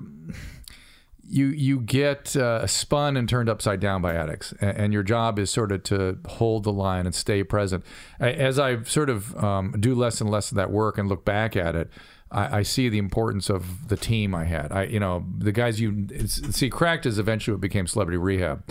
you 1.32 1.46
you 1.48 1.78
get 1.80 2.34
uh, 2.34 2.66
spun 2.66 3.16
and 3.16 3.28
turned 3.28 3.48
upside 3.48 3.78
down 3.78 4.02
by 4.02 4.14
addicts, 4.14 4.52
A- 4.60 4.80
and 4.80 4.92
your 4.92 5.02
job 5.04 5.38
is 5.38 5.48
sort 5.50 5.70
of 5.70 5.82
to 5.84 6.18
hold 6.26 6.64
the 6.64 6.72
line 6.72 7.06
and 7.06 7.14
stay 7.14 7.44
present. 7.44 7.84
As 8.18 8.58
I 8.58 8.82
sort 8.84 9.10
of 9.10 9.36
um, 9.42 9.74
do 9.78 9.94
less 9.94 10.20
and 10.20 10.28
less 10.30 10.50
of 10.50 10.56
that 10.56 10.70
work 10.70 10.98
and 10.98 11.08
look 11.08 11.24
back 11.24 11.56
at 11.56 11.76
it. 11.76 11.90
I, 12.30 12.58
I 12.58 12.62
see 12.62 12.88
the 12.88 12.98
importance 12.98 13.50
of 13.50 13.88
the 13.88 13.96
team 13.96 14.34
I 14.34 14.44
had. 14.44 14.72
I, 14.72 14.84
you 14.84 15.00
know, 15.00 15.24
the 15.38 15.52
guys 15.52 15.80
you 15.80 16.06
see. 16.26 16.70
Cracked 16.70 17.06
is 17.06 17.18
eventually 17.18 17.54
what 17.54 17.60
became 17.60 17.86
Celebrity 17.86 18.18
Rehab, 18.18 18.64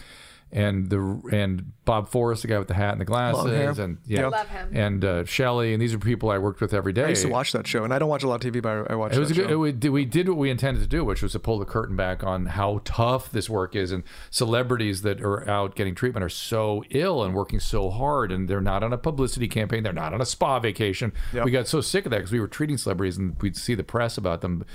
and 0.52 0.90
the 0.90 1.22
and 1.32 1.72
Bob 1.86 2.10
Forrest, 2.10 2.42
the 2.44 2.48
guy 2.48 2.58
with 2.60 2.68
the 2.68 2.74
hat 2.74 2.92
and 2.94 3.02
the 3.02 3.06
glasses, 3.06 3.52
hair. 3.52 3.72
and 3.84 3.98
yeah, 4.06 4.22
Yep. 4.22 4.32
Love 4.32 4.48
him. 4.50 4.70
and 4.74 5.06
uh, 5.06 5.26
Shelley, 5.26 5.74
and 5.74 5.82
these 5.82 5.94
are 5.94 6.00
people 6.00 6.30
I 6.32 6.38
worked 6.38 6.60
with 6.62 6.74
every 6.74 6.94
day. 6.94 7.06
I 7.06 7.10
used 7.10 7.22
to 7.24 7.30
watch 7.30 7.52
that 7.52 7.66
show, 7.68 7.84
and 7.84 7.94
I 7.94 8.00
don't 8.00 8.10
watch 8.10 8.24
a 8.24 8.28
lot 8.28 8.44
of 8.44 8.52
TV, 8.54 8.62
but 8.62 8.90
I 8.90 8.94
I 8.94 8.96
watch 8.96 9.14
It 9.14 9.20
was 9.20 9.30
that 9.30 9.36
good, 9.36 9.48
show. 9.48 9.54
it, 9.54 9.56
we, 9.58 9.72
did- 9.72 9.90
we 9.90 10.06
did 10.06 10.28
what 10.30 10.38
we 10.38 10.50
intended 10.50 10.82
to 10.82 10.88
do, 10.88 11.04
which 11.06 11.22
was 11.22 11.32
to 11.34 11.40
pull 11.40 11.60
the 11.60 11.66
curtain 11.66 11.96
back 11.96 12.24
on 12.24 12.48
how 12.48 12.82
tough 12.84 13.32
this 13.32 13.50
work 13.50 13.76
is, 13.76 13.92
and 13.92 14.04
celebrities 14.32 15.02
that 15.04 15.22
are 15.22 15.48
out 15.50 15.76
getting 15.76 15.94
treatment 15.96 16.24
are 16.24 16.30
so 16.30 16.84
ill 16.92 17.24
and 17.24 17.34
working 17.34 17.60
so 17.60 17.90
hard, 17.90 18.32
and 18.32 18.48
they're 18.48 18.62
not 18.62 18.84
on 18.84 18.94
a 18.94 18.98
publicity 18.98 19.48
campaign, 19.48 19.84
they're 19.84 19.94
not 19.94 20.14
on 20.14 20.22
a 20.22 20.26
spa 20.26 20.60
vacation. 20.60 21.12
Yep. 21.34 21.46
We 21.46 21.52
got 21.52 21.68
so 21.68 21.82
sick 21.82 22.06
of 22.06 22.12
that 22.12 22.18
because 22.18 22.32
we 22.32 22.40
were 22.40 22.48
treating 22.48 22.78
celebrities, 22.78 23.18
and 23.18 23.36
we'd 23.42 23.58
see 23.58 23.76
the 23.76 23.84
press 23.84 24.18
about 24.18 24.42
them. 24.42 24.66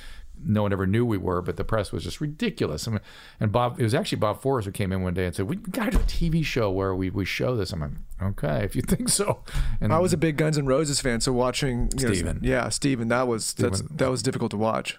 No 0.43 0.63
one 0.63 0.73
ever 0.73 0.87
knew 0.87 1.07
we 1.07 1.17
were, 1.17 1.41
but 1.41 1.57
the 1.57 1.65
press 1.65 1.93
was 1.93 2.05
just 2.05 2.21
ridiculous. 2.21 2.87
I 2.87 2.93
mean, 2.93 3.01
and 3.41 3.51
Bob, 3.51 3.81
it 3.81 3.83
was 3.83 3.95
actually 3.95 4.19
Bob 4.19 4.41
Forrest 4.43 4.67
who 4.67 4.73
came 4.73 4.93
in 4.93 5.03
one 5.03 5.15
day 5.15 5.27
and 5.27 5.35
said, 5.35 5.49
"We 5.49 5.57
got 5.57 5.87
to 5.87 5.91
do 5.93 5.99
a 5.99 6.01
TV 6.01 6.45
show 6.45 6.71
where 6.71 6.95
we, 6.95 7.11
we 7.11 7.25
show 7.25 7.57
this." 7.57 7.73
I'm 7.73 7.81
like, 7.81 7.91
"Okay, 8.23 8.65
if 8.65 8.77
you 8.77 8.83
think 8.83 9.09
so." 9.09 9.43
And 9.81 9.93
I 9.93 9.99
was 9.99 10.13
a 10.13 10.17
big 10.17 10.37
Guns 10.37 10.59
N' 10.59 10.67
Roses 10.67 11.01
fan, 11.01 11.21
so 11.21 11.33
watching 11.33 11.91
you 11.99 12.23
know, 12.23 12.35
yeah, 12.43 12.69
Steven, 12.69 13.09
that 13.09 13.27
was 13.27 13.55
that's, 13.55 13.81
that 13.83 14.11
was 14.11 14.23
difficult 14.23 14.51
to 14.51 14.59
watch. 14.59 14.99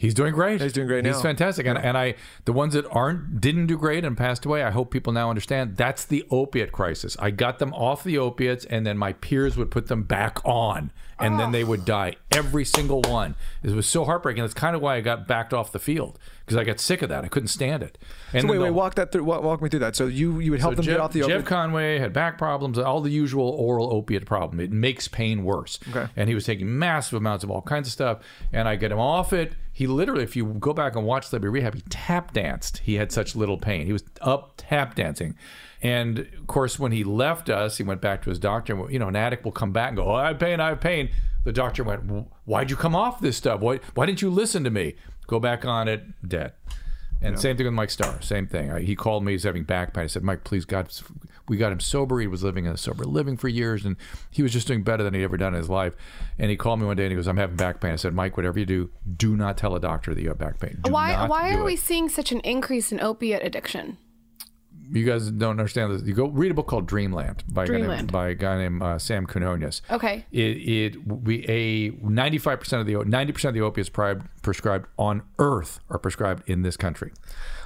He's 0.00 0.14
doing 0.14 0.32
great. 0.32 0.62
He's 0.62 0.72
doing 0.72 0.86
great 0.86 1.04
now. 1.04 1.10
He's 1.10 1.18
now. 1.18 1.24
fantastic. 1.24 1.66
And, 1.66 1.76
and 1.76 1.98
I, 1.98 2.14
the 2.46 2.54
ones 2.54 2.72
that 2.72 2.86
aren't, 2.90 3.38
didn't 3.38 3.66
do 3.66 3.76
great 3.76 4.02
and 4.02 4.16
passed 4.16 4.46
away, 4.46 4.62
I 4.62 4.70
hope 4.70 4.90
people 4.90 5.12
now 5.12 5.28
understand 5.28 5.76
that's 5.76 6.06
the 6.06 6.24
opiate 6.30 6.72
crisis. 6.72 7.18
I 7.20 7.30
got 7.30 7.58
them 7.58 7.74
off 7.74 8.02
the 8.02 8.16
opiates 8.16 8.64
and 8.64 8.86
then 8.86 8.96
my 8.96 9.12
peers 9.12 9.58
would 9.58 9.70
put 9.70 9.88
them 9.88 10.04
back 10.04 10.38
on 10.42 10.90
and 11.20 11.38
then 11.38 11.48
oh. 11.48 11.52
they 11.52 11.64
would 11.64 11.84
die. 11.84 12.16
Every 12.32 12.64
single 12.64 13.02
one. 13.02 13.34
It 13.62 13.72
was 13.72 13.88
so 13.88 14.04
heartbreaking. 14.04 14.42
That's 14.42 14.54
kind 14.54 14.74
of 14.74 14.82
why 14.82 14.96
I 14.96 15.00
got 15.00 15.26
backed 15.26 15.52
off 15.52 15.72
the 15.72 15.78
field 15.78 16.18
because 16.44 16.56
I 16.56 16.64
got 16.64 16.80
sick 16.80 17.02
of 17.02 17.08
that. 17.10 17.24
I 17.24 17.28
couldn't 17.28 17.48
stand 17.48 17.82
it. 17.82 17.98
And 18.32 18.42
So 18.42 18.48
wait, 18.48 18.54
then 18.54 18.64
wait, 18.64 18.70
walk 18.70 18.94
that 18.96 19.12
through. 19.12 19.24
Walk, 19.24 19.62
me 19.62 19.68
through 19.68 19.80
that. 19.80 19.96
So 19.96 20.06
you 20.06 20.40
you 20.40 20.50
would 20.50 20.60
help 20.60 20.72
so 20.72 20.76
them 20.76 20.84
Jeff, 20.84 20.94
get 20.94 21.00
off 21.00 21.12
the 21.12 21.20
Jeff 21.20 21.28
opiate. 21.28 21.46
Conway 21.46 21.98
had 21.98 22.12
back 22.12 22.38
problems, 22.38 22.78
all 22.78 23.00
the 23.00 23.10
usual 23.10 23.48
oral 23.50 23.92
opiate 23.92 24.26
problem. 24.26 24.60
It 24.60 24.72
makes 24.72 25.08
pain 25.08 25.44
worse. 25.44 25.78
Okay. 25.90 26.08
And 26.16 26.28
he 26.28 26.34
was 26.34 26.44
taking 26.44 26.78
massive 26.78 27.16
amounts 27.16 27.44
of 27.44 27.50
all 27.50 27.62
kinds 27.62 27.86
of 27.88 27.92
stuff. 27.92 28.18
And 28.52 28.68
I 28.68 28.76
get 28.76 28.92
him 28.92 28.98
off 28.98 29.32
it. 29.32 29.52
He 29.72 29.86
literally, 29.86 30.24
if 30.24 30.36
you 30.36 30.44
go 30.44 30.72
back 30.72 30.96
and 30.96 31.06
watch 31.06 31.28
Celebrity 31.28 31.60
Rehab, 31.60 31.74
he 31.74 31.82
tap 31.88 32.32
danced. 32.32 32.78
He 32.78 32.94
had 32.94 33.12
such 33.12 33.36
little 33.36 33.56
pain. 33.56 33.86
He 33.86 33.92
was 33.92 34.04
up 34.20 34.54
tap 34.56 34.94
dancing. 34.94 35.36
And 35.82 36.18
of 36.20 36.46
course, 36.46 36.78
when 36.78 36.92
he 36.92 37.04
left 37.04 37.48
us, 37.48 37.78
he 37.78 37.82
went 37.82 38.00
back 38.00 38.22
to 38.22 38.30
his 38.30 38.38
doctor. 38.38 38.74
And, 38.74 38.92
you 38.92 38.98
know, 38.98 39.08
an 39.08 39.16
addict 39.16 39.44
will 39.44 39.52
come 39.52 39.72
back 39.72 39.88
and 39.88 39.96
go, 39.96 40.04
oh, 40.04 40.14
I 40.14 40.28
have 40.28 40.38
pain, 40.38 40.60
I 40.60 40.68
have 40.68 40.80
pain. 40.80 41.10
The 41.44 41.52
doctor 41.52 41.82
went, 41.82 42.02
Why'd 42.44 42.70
you 42.70 42.76
come 42.76 42.94
off 42.94 43.20
this 43.20 43.36
stuff? 43.36 43.60
Why, 43.60 43.80
why 43.94 44.04
didn't 44.04 44.20
you 44.20 44.28
listen 44.28 44.62
to 44.64 44.70
me? 44.70 44.96
Go 45.26 45.40
back 45.40 45.64
on 45.64 45.88
it, 45.88 46.02
dead. 46.28 46.52
And 47.22 47.38
same 47.38 47.56
thing 47.56 47.66
with 47.66 47.74
Mike 47.74 47.90
Starr. 47.90 48.20
Same 48.22 48.46
thing. 48.46 48.70
I, 48.70 48.80
he 48.80 48.96
called 48.96 49.24
me. 49.24 49.32
He's 49.32 49.42
having 49.44 49.64
back 49.64 49.92
pain. 49.92 50.04
I 50.04 50.06
said, 50.06 50.22
Mike, 50.22 50.42
please, 50.42 50.64
God, 50.64 50.90
we 51.48 51.58
got 51.58 51.70
him 51.70 51.80
sober. 51.80 52.18
He 52.18 52.26
was 52.26 52.42
living 52.42 52.64
in 52.64 52.72
a 52.72 52.76
sober 52.78 53.04
living 53.04 53.36
for 53.36 53.48
years, 53.48 53.84
and 53.84 53.96
he 54.30 54.42
was 54.42 54.52
just 54.52 54.66
doing 54.66 54.82
better 54.82 55.02
than 55.02 55.12
he'd 55.12 55.24
ever 55.24 55.36
done 55.36 55.52
in 55.54 55.58
his 55.60 55.68
life. 55.68 55.94
And 56.38 56.50
he 56.50 56.56
called 56.56 56.80
me 56.80 56.86
one 56.86 56.96
day 56.96 57.04
and 57.04 57.12
he 57.12 57.16
goes, 57.16 57.26
I'm 57.26 57.36
having 57.36 57.56
back 57.56 57.80
pain. 57.80 57.92
I 57.92 57.96
said, 57.96 58.14
Mike, 58.14 58.36
whatever 58.38 58.58
you 58.58 58.64
do, 58.64 58.90
do 59.16 59.36
not 59.36 59.58
tell 59.58 59.74
a 59.76 59.80
doctor 59.80 60.14
that 60.14 60.20
you 60.22 60.28
have 60.28 60.38
back 60.38 60.58
pain. 60.60 60.78
Do 60.82 60.90
Why? 60.90 61.12
not 61.12 61.28
Why 61.28 61.50
do 61.50 61.58
are 61.58 61.60
it. 61.60 61.64
we 61.64 61.76
seeing 61.76 62.08
such 62.08 62.32
an 62.32 62.40
increase 62.40 62.90
in 62.90 63.00
opiate 63.00 63.44
addiction? 63.44 63.98
You 64.92 65.04
guys 65.06 65.30
don't 65.30 65.50
understand 65.50 65.92
this. 65.92 66.02
You 66.02 66.14
go 66.14 66.26
read 66.28 66.50
a 66.50 66.54
book 66.54 66.66
called 66.66 66.86
Dreamland 66.86 67.44
by 67.48 67.64
a 67.64 67.66
guy 67.68 67.78
named, 67.96 68.12
by 68.12 68.28
a 68.30 68.34
guy 68.34 68.58
named 68.58 68.82
uh, 68.82 68.98
Sam 68.98 69.26
Quinones. 69.26 69.82
Okay. 69.90 70.24
It 70.32 70.38
it 70.96 71.06
we 71.06 71.44
a 71.48 71.90
95 72.06 72.60
percent 72.60 72.80
of 72.80 72.86
the 72.86 72.96
90 73.08 73.32
percent 73.32 73.50
of 73.50 73.54
the 73.54 73.64
opiates 73.64 73.88
pri- 73.90 74.16
prescribed 74.42 74.86
on 74.98 75.22
Earth 75.38 75.80
are 75.90 75.98
prescribed 75.98 76.48
in 76.48 76.62
this 76.62 76.76
country. 76.76 77.12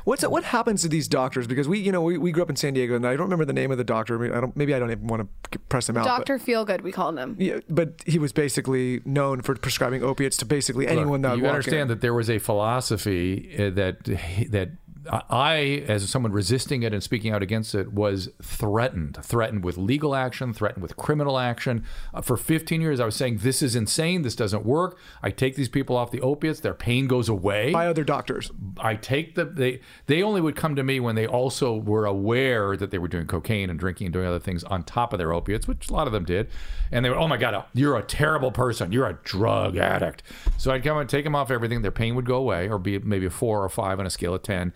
What's 0.04 0.22
what 0.26 0.44
happens 0.44 0.82
to 0.82 0.88
these 0.88 1.08
doctors? 1.08 1.46
Because 1.46 1.66
we, 1.66 1.78
you 1.78 1.90
know, 1.90 2.02
we, 2.02 2.18
we 2.18 2.30
grew 2.30 2.42
up 2.42 2.50
in 2.50 2.56
San 2.56 2.74
Diego, 2.74 2.94
and 2.94 3.06
I 3.06 3.12
don't 3.12 3.22
remember 3.22 3.46
the 3.46 3.54
name 3.54 3.70
of 3.70 3.78
the 3.78 3.84
doctor. 3.84 4.22
I 4.37 4.38
don't. 4.38 4.54
Maybe 4.54 4.74
I 4.74 4.78
don't 4.78 4.90
even 4.90 5.06
want 5.06 5.26
to 5.52 5.58
press 5.60 5.88
him 5.88 5.96
out. 5.96 6.04
but- 6.04 6.26
Doctor 6.26 6.38
Feelgood, 6.38 6.82
we 6.82 6.92
call 6.92 7.10
them. 7.12 7.37
yeah, 7.38 7.60
but 7.70 8.02
he 8.04 8.18
was 8.18 8.30
basically 8.34 9.00
known 9.06 9.40
for 9.40 9.54
prescribing 9.54 10.02
opiates 10.02 10.37
to 10.38 10.44
basically 10.44 10.87
anyone 10.88 11.22
that 11.22 11.38
you 11.38 11.46
understand 11.46 11.82
in. 11.82 11.88
that 11.88 12.00
there 12.02 12.12
was 12.12 12.28
a 12.28 12.38
philosophy 12.38 13.54
uh, 13.58 13.70
that 13.70 14.04
that 14.50 14.72
I, 15.11 15.85
as 15.88 16.09
someone 16.09 16.33
resisting 16.33 16.83
it 16.83 16.93
and 16.93 17.03
speaking 17.03 17.33
out 17.33 17.43
against 17.43 17.75
it, 17.75 17.93
was 17.93 18.31
threatened. 18.43 19.19
Threatened 19.23 19.64
with 19.64 19.77
legal 19.77 20.14
action, 20.14 20.53
threatened 20.53 20.83
with 20.83 20.97
criminal 20.97 21.38
action. 21.38 21.85
Uh, 22.12 22.21
for 22.21 22.37
15 22.37 22.81
years, 22.81 23.01
I 23.01 23.05
was 23.05 23.17
saying, 23.17 23.38
This 23.38 23.62
is 23.62 23.77
insane. 23.77 24.23
This 24.23 24.37
doesn't 24.37 24.64
work. 24.64 24.99
I 25.23 25.31
take 25.31 25.57
these 25.57 25.69
people 25.69 25.97
off 25.97 26.11
the 26.11 26.21
opiates, 26.21 26.61
their 26.61 26.75
pain 26.75 27.07
goes 27.07 27.29
away. 27.29 27.73
by 27.73 27.87
other 27.87 28.05
doctors. 28.05 28.51
I 28.79 28.95
take 28.97 29.35
the 29.35 29.45
they 29.45 29.81
they 30.07 30.23
only 30.23 30.40
would 30.40 30.57
come 30.57 30.77
to 30.77 30.83
me 30.83 31.01
when 31.01 31.14
they 31.14 31.27
also 31.27 31.77
were 31.77 32.07
aware 32.07 32.77
that 32.77 32.90
they 32.90 32.99
were 32.99 33.09
doing 33.09 33.27
cocaine 33.27 33.71
and 33.71 33.79
drinking 33.79 34.07
and 34.07 34.12
doing 34.12 34.27
other 34.27 34.38
things 34.38 34.64
on 34.64 34.83
top 34.85 35.12
of 35.12 35.19
their 35.19 35.33
opiates, 35.33 35.69
which 35.69 35.90
a 35.90 35.93
lot 35.93 36.07
of 36.07 36.12
them 36.12 36.25
did. 36.25 36.49
And 36.90 37.05
they 37.05 37.11
were, 37.11 37.17
oh 37.17 37.29
my 37.29 37.37
god, 37.37 37.64
you're 37.75 37.97
a 37.97 38.03
terrible 38.03 38.53
person. 38.53 38.93
You're 38.93 39.09
a 39.09 39.19
drug 39.25 39.77
addict. 39.77 40.23
So 40.59 40.71
I'd 40.71 40.83
come 40.85 40.97
and 40.99 41.09
take 41.09 41.25
them 41.25 41.35
off 41.35 41.51
everything. 41.51 41.83
Their 41.83 41.90
pain 41.90 42.14
would 42.14 42.27
go 42.27 42.37
away, 42.37 42.69
or 42.69 42.79
be 42.79 42.99
maybe 42.99 43.27
a 43.27 43.31
four 43.31 43.62
or 43.64 43.69
five 43.69 43.99
on 44.01 44.07
a 44.07 44.11
scale 44.11 44.35
of 44.35 44.43
ten. 44.43 44.73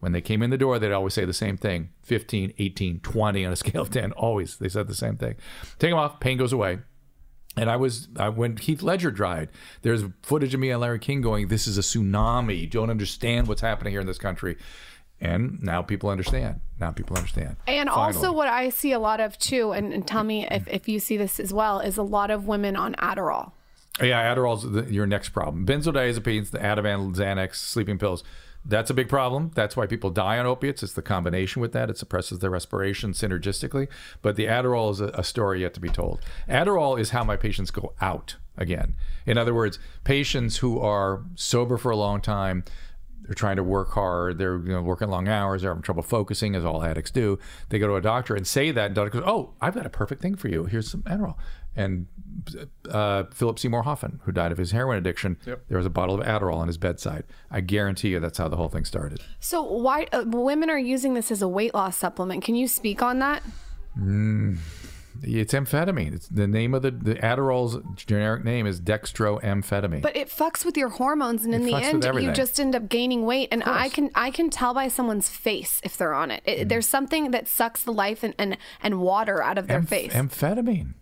When 0.00 0.12
they 0.12 0.20
came 0.22 0.42
in 0.42 0.50
the 0.50 0.58
door, 0.58 0.78
they'd 0.78 0.92
always 0.92 1.14
say 1.14 1.24
the 1.24 1.32
same 1.32 1.56
thing 1.56 1.90
15, 2.02 2.54
18, 2.58 3.00
20 3.00 3.44
on 3.46 3.52
a 3.52 3.56
scale 3.56 3.82
of 3.82 3.90
10. 4.00 4.12
Always, 4.12 4.56
they 4.56 4.68
said 4.68 4.88
the 4.88 4.94
same 4.94 5.16
thing. 5.16 5.36
Take 5.78 5.90
them 5.90 5.98
off, 5.98 6.20
pain 6.20 6.38
goes 6.38 6.52
away. 6.52 6.78
And 7.56 7.68
I 7.68 7.76
was 7.76 8.08
I, 8.16 8.28
when 8.28 8.56
Heath 8.56 8.80
Ledger 8.82 9.10
died. 9.10 9.48
There's 9.82 10.04
footage 10.22 10.54
of 10.54 10.60
me 10.60 10.70
and 10.70 10.80
Larry 10.80 11.00
King 11.00 11.20
going, 11.20 11.48
"This 11.48 11.66
is 11.66 11.76
a 11.76 11.80
tsunami. 11.80 12.58
You 12.60 12.66
don't 12.68 12.90
understand 12.90 13.48
what's 13.48 13.60
happening 13.60 13.92
here 13.92 14.00
in 14.00 14.06
this 14.06 14.18
country." 14.18 14.56
And 15.20 15.60
now 15.60 15.82
people 15.82 16.08
understand. 16.08 16.60
Now 16.78 16.92
people 16.92 17.16
understand. 17.16 17.56
And 17.66 17.90
Finally. 17.90 18.16
also, 18.16 18.32
what 18.32 18.48
I 18.48 18.70
see 18.70 18.92
a 18.92 18.98
lot 18.98 19.20
of 19.20 19.36
too, 19.38 19.72
and, 19.72 19.92
and 19.92 20.06
tell 20.06 20.24
me 20.24 20.46
if, 20.48 20.66
if 20.68 20.88
you 20.88 20.98
see 20.98 21.16
this 21.18 21.38
as 21.38 21.52
well, 21.52 21.80
is 21.80 21.98
a 21.98 22.02
lot 22.02 22.30
of 22.30 22.46
women 22.46 22.74
on 22.76 22.94
Adderall. 22.94 23.52
yeah, 24.00 24.32
Adderall's 24.34 24.70
the, 24.70 24.84
your 24.84 25.06
next 25.06 25.30
problem. 25.30 25.66
Benzodiazepines, 25.66 26.52
the 26.52 26.58
Ativan, 26.58 27.14
Xanax, 27.14 27.56
sleeping 27.56 27.98
pills. 27.98 28.24
That's 28.64 28.90
a 28.90 28.94
big 28.94 29.08
problem. 29.08 29.50
That's 29.54 29.76
why 29.76 29.86
people 29.86 30.10
die 30.10 30.38
on 30.38 30.46
opiates. 30.46 30.82
It's 30.82 30.92
the 30.92 31.02
combination 31.02 31.62
with 31.62 31.72
that. 31.72 31.88
It 31.90 31.96
suppresses 31.98 32.40
their 32.40 32.50
respiration 32.50 33.12
synergistically. 33.12 33.88
But 34.22 34.36
the 34.36 34.46
Adderall 34.46 34.90
is 34.92 35.00
a, 35.00 35.06
a 35.08 35.24
story 35.24 35.62
yet 35.62 35.74
to 35.74 35.80
be 35.80 35.88
told. 35.88 36.20
Adderall 36.48 37.00
is 37.00 37.10
how 37.10 37.24
my 37.24 37.36
patients 37.36 37.70
go 37.70 37.94
out. 38.00 38.36
again. 38.60 38.94
In 39.26 39.38
other 39.38 39.54
words, 39.54 39.78
patients 40.04 40.58
who 40.58 40.78
are 40.78 41.24
sober 41.34 41.76
for 41.78 41.90
a 41.90 41.96
long 41.96 42.20
time, 42.20 42.62
they're 43.22 43.34
trying 43.34 43.56
to 43.56 43.62
work 43.62 43.92
hard, 43.92 44.38
they're 44.38 44.58
you 44.58 44.72
know, 44.72 44.82
working 44.82 45.08
long 45.08 45.28
hours, 45.28 45.62
they're 45.62 45.70
having 45.70 45.82
trouble 45.82 46.02
focusing, 46.02 46.54
as 46.54 46.64
all 46.64 46.82
addicts 46.82 47.10
do. 47.10 47.38
They 47.68 47.78
go 47.78 47.86
to 47.86 47.94
a 47.94 48.00
doctor 48.00 48.34
and 48.34 48.46
say 48.46 48.70
that, 48.72 48.86
and 48.86 48.94
doctor 48.94 49.20
goes, 49.20 49.22
"Oh, 49.26 49.54
I've 49.60 49.74
got 49.74 49.86
a 49.86 49.90
perfect 49.90 50.20
thing 50.20 50.34
for 50.36 50.48
you. 50.48 50.64
Here's 50.64 50.90
some 50.90 51.02
Adderall." 51.02 51.36
And 51.76 52.06
uh, 52.90 53.24
Philip 53.32 53.58
Seymour 53.58 53.82
Hoffman, 53.82 54.20
who 54.24 54.32
died 54.32 54.52
of 54.52 54.58
his 54.58 54.72
heroin 54.72 54.98
addiction, 54.98 55.36
there 55.44 55.76
was 55.78 55.86
a 55.86 55.90
bottle 55.90 56.20
of 56.20 56.26
Adderall 56.26 56.56
on 56.56 56.66
his 56.66 56.78
bedside. 56.78 57.24
I 57.50 57.60
guarantee 57.60 58.08
you 58.08 58.20
that's 58.20 58.38
how 58.38 58.48
the 58.48 58.56
whole 58.56 58.68
thing 58.68 58.84
started. 58.84 59.20
So 59.38 59.62
why 59.62 60.06
uh, 60.12 60.24
women 60.26 60.68
are 60.70 60.78
using 60.78 61.14
this 61.14 61.30
as 61.30 61.42
a 61.42 61.48
weight 61.48 61.74
loss 61.74 61.96
supplement? 61.96 62.42
Can 62.44 62.54
you 62.54 62.66
speak 62.68 63.02
on 63.02 63.18
that? 63.20 63.42
Mm, 63.98 64.58
It's 65.22 65.52
amphetamine. 65.52 66.14
It's 66.14 66.28
the 66.28 66.46
name 66.46 66.74
of 66.74 66.82
the, 66.82 66.90
the 66.92 67.14
Adderall's 67.16 67.78
generic 67.96 68.44
name 68.44 68.66
is 68.66 68.80
dextroamphetamine. 68.80 70.00
But 70.02 70.16
it 70.16 70.28
fucks 70.28 70.64
with 70.64 70.76
your 70.76 70.88
hormones, 70.88 71.44
and 71.44 71.54
in 71.54 71.62
It 71.62 71.64
the 71.66 71.74
end, 71.76 72.04
you 72.22 72.32
just 72.32 72.58
end 72.58 72.74
up 72.74 72.88
gaining 72.88 73.26
weight. 73.26 73.48
And 73.52 73.62
I 73.64 73.88
can 73.90 74.10
I 74.14 74.30
can 74.30 74.50
tell 74.50 74.72
by 74.74 74.88
someone's 74.88 75.28
face 75.28 75.80
if 75.84 75.96
they're 75.96 76.14
on 76.14 76.30
it. 76.30 76.42
Mm. 76.46 76.68
There's 76.68 76.86
something 76.88 77.32
that 77.32 77.48
sucks 77.48 77.82
the 77.82 77.92
life 77.92 78.22
and, 78.22 78.34
and, 78.38 78.56
and 78.82 79.00
water 79.00 79.42
out 79.42 79.58
of 79.58 79.66
their 79.66 79.80
Amph- 79.80 79.88
face. 79.88 80.12
Amphetamine. 80.12 80.94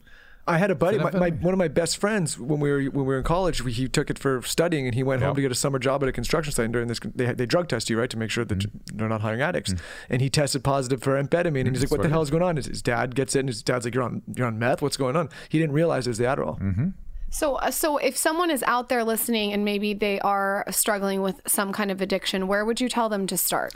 I 0.48 0.58
had 0.58 0.70
a 0.70 0.74
buddy, 0.74 0.98
my, 0.98 1.10
my, 1.12 1.30
one 1.30 1.54
of 1.54 1.58
my 1.58 1.68
best 1.68 1.98
friends 1.98 2.38
when 2.38 2.58
we 2.58 2.70
were 2.70 2.82
when 2.84 3.04
we 3.04 3.12
were 3.14 3.18
in 3.18 3.24
college. 3.24 3.62
We, 3.62 3.72
he 3.72 3.86
took 3.88 4.10
it 4.10 4.18
for 4.18 4.42
studying, 4.42 4.86
and 4.86 4.94
he 4.94 5.02
went 5.02 5.22
home 5.22 5.34
to 5.34 5.40
get 5.40 5.52
a 5.52 5.54
summer 5.54 5.78
job 5.78 6.02
at 6.02 6.08
a 6.08 6.12
construction 6.12 6.52
site. 6.52 6.64
And 6.64 6.72
during 6.72 6.88
this, 6.88 6.98
they, 7.14 7.32
they 7.34 7.46
drug 7.46 7.68
test 7.68 7.88
you, 7.90 7.98
right, 8.00 8.10
to 8.10 8.16
make 8.18 8.30
sure 8.30 8.44
that 8.44 8.58
Mm-hmm. 8.58 8.96
they're 8.96 9.08
not 9.08 9.20
hiring 9.20 9.42
addicts. 9.42 9.74
And 10.08 10.20
he 10.22 10.30
tested 10.30 10.64
positive 10.64 11.02
for 11.02 11.22
amphetamine, 11.22 11.60
and 11.66 11.68
he's 11.76 11.80
like, 11.82 11.90
"What 11.90 12.00
what 12.00 12.02
the 12.04 12.08
hell 12.08 12.22
is. 12.22 12.28
is 12.28 12.30
going 12.32 12.42
on?" 12.42 12.56
His, 12.56 12.66
his 12.66 12.82
dad 12.82 13.14
gets 13.14 13.36
it, 13.36 13.40
and 13.40 13.48
his 13.48 13.62
dad's 13.62 13.84
like, 13.84 13.94
"You're 13.94 14.04
on 14.04 14.22
you're 14.34 14.46
on 14.46 14.58
meth. 14.58 14.82
What's 14.82 14.96
going 14.96 15.14
on?" 15.16 15.28
He 15.48 15.58
didn't 15.58 15.74
realize 15.74 16.06
it 16.06 16.10
was 16.10 16.18
the 16.18 16.24
Adderall. 16.24 16.58
Mm-hmm. 16.60 16.88
So, 17.30 17.56
uh, 17.56 17.70
so 17.70 17.98
if 17.98 18.16
someone 18.16 18.50
is 18.50 18.62
out 18.62 18.88
there 18.88 19.04
listening 19.04 19.52
and 19.52 19.62
maybe 19.64 19.92
they 19.92 20.18
are 20.20 20.64
struggling 20.70 21.20
with 21.20 21.42
some 21.46 21.72
kind 21.72 21.90
of 21.90 22.00
addiction, 22.00 22.48
where 22.48 22.64
would 22.64 22.80
you 22.80 22.88
tell 22.88 23.10
them 23.10 23.26
to 23.26 23.36
start? 23.36 23.74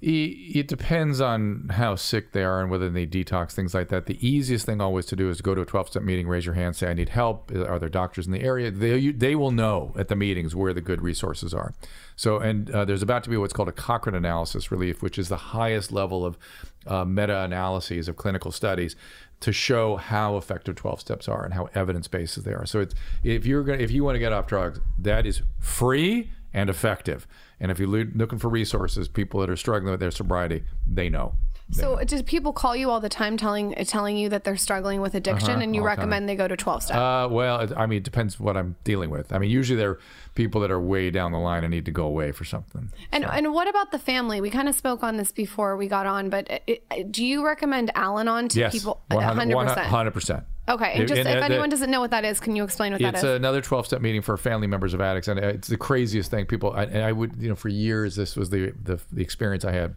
It, 0.00 0.68
depends 0.68 1.20
on 1.20 1.70
how 1.70 1.96
sick 1.96 2.30
they 2.30 2.44
are 2.44 2.60
and 2.60 2.70
whether 2.70 2.88
they 2.88 3.04
detox, 3.04 3.52
things 3.52 3.74
like 3.74 3.88
that. 3.88 4.06
The 4.06 4.24
easiest 4.26 4.64
thing 4.64 4.80
always 4.80 5.06
to 5.06 5.16
do 5.16 5.28
is 5.28 5.40
go 5.40 5.56
to 5.56 5.62
a 5.62 5.66
12 5.66 5.88
step 5.88 6.02
meeting, 6.04 6.28
raise 6.28 6.46
your 6.46 6.54
hand, 6.54 6.76
say, 6.76 6.88
I 6.88 6.94
need 6.94 7.08
help. 7.08 7.50
Are 7.50 7.80
there 7.80 7.88
doctors 7.88 8.24
in 8.26 8.32
the 8.32 8.42
area? 8.42 8.70
They, 8.70 9.10
they 9.10 9.34
will 9.34 9.50
know 9.50 9.92
at 9.98 10.06
the 10.06 10.14
meetings 10.14 10.54
where 10.54 10.72
the 10.72 10.80
good 10.80 11.02
resources 11.02 11.52
are. 11.52 11.74
So, 12.14 12.38
and 12.38 12.70
uh, 12.70 12.84
there's 12.84 13.02
about 13.02 13.24
to 13.24 13.30
be 13.30 13.36
what's 13.36 13.52
called 13.52 13.68
a 13.68 13.72
Cochrane 13.72 14.14
analysis 14.14 14.70
relief, 14.70 15.02
which 15.02 15.18
is 15.18 15.28
the 15.28 15.36
highest 15.36 15.90
level 15.90 16.24
of 16.24 16.38
uh, 16.86 17.04
meta 17.04 17.40
analyses 17.40 18.06
of 18.06 18.16
clinical 18.16 18.52
studies 18.52 18.94
to 19.40 19.52
show 19.52 19.96
how 19.96 20.36
effective 20.36 20.76
12 20.76 21.00
steps 21.00 21.28
are 21.28 21.44
and 21.44 21.54
how 21.54 21.68
evidence 21.74 22.06
based 22.06 22.44
they 22.44 22.52
are. 22.52 22.66
So, 22.66 22.80
it's, 22.80 22.94
if 23.24 23.46
you're 23.46 23.64
going 23.64 23.80
if 23.80 23.90
you 23.90 24.04
want 24.04 24.14
to 24.14 24.20
get 24.20 24.32
off 24.32 24.46
drugs, 24.46 24.78
that 24.96 25.26
is 25.26 25.42
free 25.58 26.30
and 26.54 26.68
effective. 26.70 27.26
And 27.60 27.70
if 27.70 27.78
you're 27.78 27.88
looking 27.88 28.38
for 28.38 28.48
resources, 28.48 29.08
people 29.08 29.40
that 29.40 29.50
are 29.50 29.56
struggling 29.56 29.90
with 29.90 30.00
their 30.00 30.10
sobriety, 30.10 30.64
they 30.86 31.08
know. 31.08 31.34
So, 31.70 31.98
do 32.02 32.22
people 32.22 32.54
call 32.54 32.74
you 32.74 32.88
all 32.88 32.98
the 32.98 33.10
time 33.10 33.36
telling 33.36 33.74
telling 33.84 34.16
you 34.16 34.30
that 34.30 34.42
they're 34.44 34.56
struggling 34.56 35.02
with 35.02 35.14
addiction, 35.14 35.60
and 35.60 35.74
you 35.76 35.82
Uh-huh, 35.82 35.90
the 35.90 35.96
time. 35.96 36.08
recommend 36.08 36.26
they 36.26 36.34
go 36.34 36.48
to 36.48 36.56
twelve 36.56 36.82
step? 36.82 36.96
Uh, 36.96 37.28
well, 37.30 37.60
it- 37.60 37.72
I 37.76 37.84
mean, 37.84 37.98
it 37.98 38.04
depends 38.04 38.40
what 38.40 38.56
I'm 38.56 38.76
dealing 38.84 39.10
with. 39.10 39.34
I 39.34 39.38
mean, 39.38 39.50
usually 39.50 39.76
they're 39.76 39.98
people 40.34 40.62
that 40.62 40.70
are 40.70 40.80
way 40.80 41.10
down 41.10 41.32
the 41.32 41.38
line 41.38 41.64
and 41.64 41.70
need 41.70 41.84
to 41.84 41.90
go 41.90 42.06
away 42.06 42.32
for 42.32 42.44
something. 42.44 42.90
and 43.12 43.26
and 43.26 43.52
what 43.52 43.68
about 43.68 43.90
the 43.92 43.98
family? 43.98 44.40
We 44.40 44.48
kind 44.48 44.66
of 44.66 44.74
spoke 44.76 45.02
on 45.02 45.18
this 45.18 45.30
before 45.30 45.76
we 45.76 45.88
got 45.88 46.06
on, 46.06 46.30
but 46.30 46.48
it, 46.66 46.82
it- 46.90 47.12
do 47.12 47.22
you 47.22 47.44
recommend 47.44 47.90
Al-Anon 47.94 48.48
to 48.48 48.58
Yes, 48.60 48.72
people? 48.72 49.02
100 49.10 50.12
percent. 50.14 50.44
100%. 50.68 50.74
Okay, 50.74 50.92
and 50.94 51.08
just 51.08 51.20
And, 51.20 51.28
if 51.28 51.42
uh, 51.42 51.46
anyone 51.46 51.68
doesn't 51.68 51.90
know 51.90 52.00
what 52.00 52.10
that 52.10 52.24
is, 52.24 52.40
can 52.40 52.54
you 52.54 52.64
explain 52.64 52.92
what 52.92 53.00
that 53.00 53.14
is? 53.14 53.24
It's 53.24 53.36
another 53.36 53.60
12 53.60 53.86
step 53.86 54.00
meeting 54.00 54.22
for 54.22 54.36
family 54.36 54.66
members 54.66 54.94
of 54.94 55.00
addicts. 55.00 55.28
And 55.28 55.40
it's 55.40 55.68
the 55.68 55.76
craziest 55.76 56.30
thing. 56.30 56.46
People, 56.46 56.72
I, 56.72 56.84
and 56.84 57.02
I 57.02 57.12
would, 57.12 57.34
you 57.38 57.48
know, 57.48 57.54
for 57.54 57.68
years, 57.68 58.16
this 58.16 58.36
was 58.36 58.50
the, 58.50 58.72
the, 58.82 59.00
the 59.12 59.22
experience 59.22 59.64
I 59.64 59.72
had. 59.72 59.96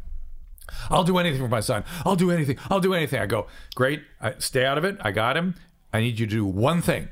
I'll 0.90 1.04
do 1.04 1.18
anything 1.18 1.42
for 1.42 1.48
my 1.48 1.60
son. 1.60 1.84
I'll 2.06 2.16
do 2.16 2.32
anything. 2.32 2.58
I'll 2.70 2.80
do 2.80 2.94
anything. 2.94 3.20
I 3.20 3.26
go, 3.26 3.48
great. 3.76 4.04
I, 4.22 4.36
stay 4.40 4.66
out 4.66 4.78
of 4.78 4.86
it. 4.86 4.98
I 5.02 5.12
got 5.12 5.36
him. 5.36 5.56
I 5.94 6.00
need 6.00 6.20
you 6.20 6.26
to 6.26 6.32
do 6.32 6.46
one 6.46 6.82
thing 6.82 7.10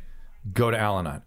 go 0.54 0.72
to 0.72 0.78
Al 0.78 1.00
Anon. 1.00 1.22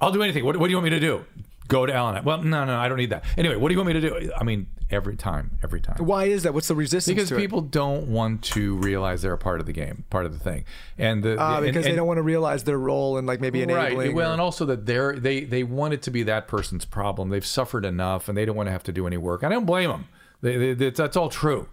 I'll 0.00 0.12
do 0.12 0.22
anything. 0.22 0.44
What, 0.44 0.56
what 0.56 0.66
do 0.66 0.70
you 0.70 0.76
want 0.76 0.84
me 0.84 0.90
to 0.90 1.00
do? 1.00 1.24
Go 1.68 1.84
to 1.84 1.92
Al 1.92 2.08
Anon. 2.08 2.24
Well, 2.24 2.42
no, 2.42 2.64
no, 2.64 2.78
I 2.78 2.88
don't 2.88 2.96
need 2.96 3.10
that. 3.10 3.24
Anyway, 3.36 3.56
what 3.56 3.68
do 3.68 3.74
you 3.74 3.78
want 3.78 3.88
me 3.88 4.00
to 4.00 4.00
do? 4.00 4.32
I 4.36 4.44
mean, 4.44 4.66
every 4.90 5.16
time, 5.16 5.58
every 5.62 5.80
time. 5.80 5.96
Why 5.98 6.24
is 6.24 6.42
that? 6.42 6.54
What's 6.54 6.68
the 6.68 6.74
resistance 6.74 7.14
Because 7.14 7.28
to 7.30 7.36
it? 7.36 7.38
people 7.38 7.60
don't 7.60 8.08
want 8.08 8.42
to 8.44 8.74
realize 8.76 9.22
they're 9.22 9.32
a 9.32 9.38
part 9.38 9.60
of 9.60 9.66
the 9.66 9.72
game, 9.72 10.04
part 10.10 10.26
of 10.26 10.32
the 10.32 10.38
thing, 10.38 10.64
and 10.98 11.22
the, 11.22 11.36
Ah, 11.38 11.52
the- 11.52 11.56
and- 11.58 11.66
because 11.66 11.84
they 11.84 11.90
and- 11.90 11.96
don't 11.96 12.06
want 12.06 12.18
to 12.18 12.22
realize 12.22 12.64
their 12.64 12.78
role 12.78 13.18
and 13.18 13.26
like 13.26 13.40
maybe 13.40 13.62
enabling. 13.62 13.98
Right. 13.98 14.14
Well, 14.14 14.30
or- 14.30 14.32
and 14.32 14.40
also 14.40 14.64
that 14.66 14.86
they're 14.86 15.16
they 15.16 15.44
they 15.44 15.62
want 15.62 15.94
it 15.94 16.02
to 16.02 16.10
be 16.10 16.22
that 16.24 16.48
person's 16.48 16.84
problem. 16.84 17.28
They've 17.30 17.44
suffered 17.46 17.84
enough, 17.84 18.28
and 18.28 18.36
they 18.36 18.44
don't 18.44 18.56
want 18.56 18.66
to 18.68 18.72
have 18.72 18.82
to 18.84 18.92
do 18.92 19.06
any 19.06 19.16
work. 19.16 19.44
I 19.44 19.48
don't 19.48 19.66
blame 19.66 19.90
them. 19.90 20.06
They, 20.42 20.56
they, 20.56 20.72
that's, 20.72 20.96
that's 20.96 21.16
all 21.18 21.28
true. 21.28 21.68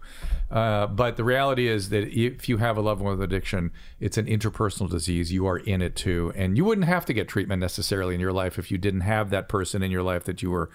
Uh, 0.51 0.87
but 0.87 1.15
the 1.15 1.23
reality 1.23 1.69
is 1.69 1.87
that 1.87 2.03
if 2.09 2.49
you 2.49 2.57
have 2.57 2.75
a 2.75 2.81
loved 2.81 2.99
one 3.01 3.11
with 3.17 3.21
addiction, 3.21 3.71
it's 4.01 4.17
an 4.17 4.25
interpersonal 4.25 4.89
disease. 4.89 5.31
You 5.31 5.47
are 5.47 5.57
in 5.57 5.81
it 5.81 5.95
too, 5.95 6.33
and 6.35 6.57
you 6.57 6.65
wouldn't 6.65 6.85
have 6.87 7.05
to 7.05 7.13
get 7.13 7.29
treatment 7.29 7.61
necessarily 7.61 8.13
in 8.13 8.19
your 8.19 8.33
life 8.33 8.59
if 8.59 8.69
you 8.69 8.77
didn't 8.77 9.01
have 9.01 9.29
that 9.29 9.47
person 9.47 9.81
in 9.83 9.89
your 9.89 10.03
life 10.03 10.25
that 10.25 10.41
you 10.41 10.51
were 10.51 10.69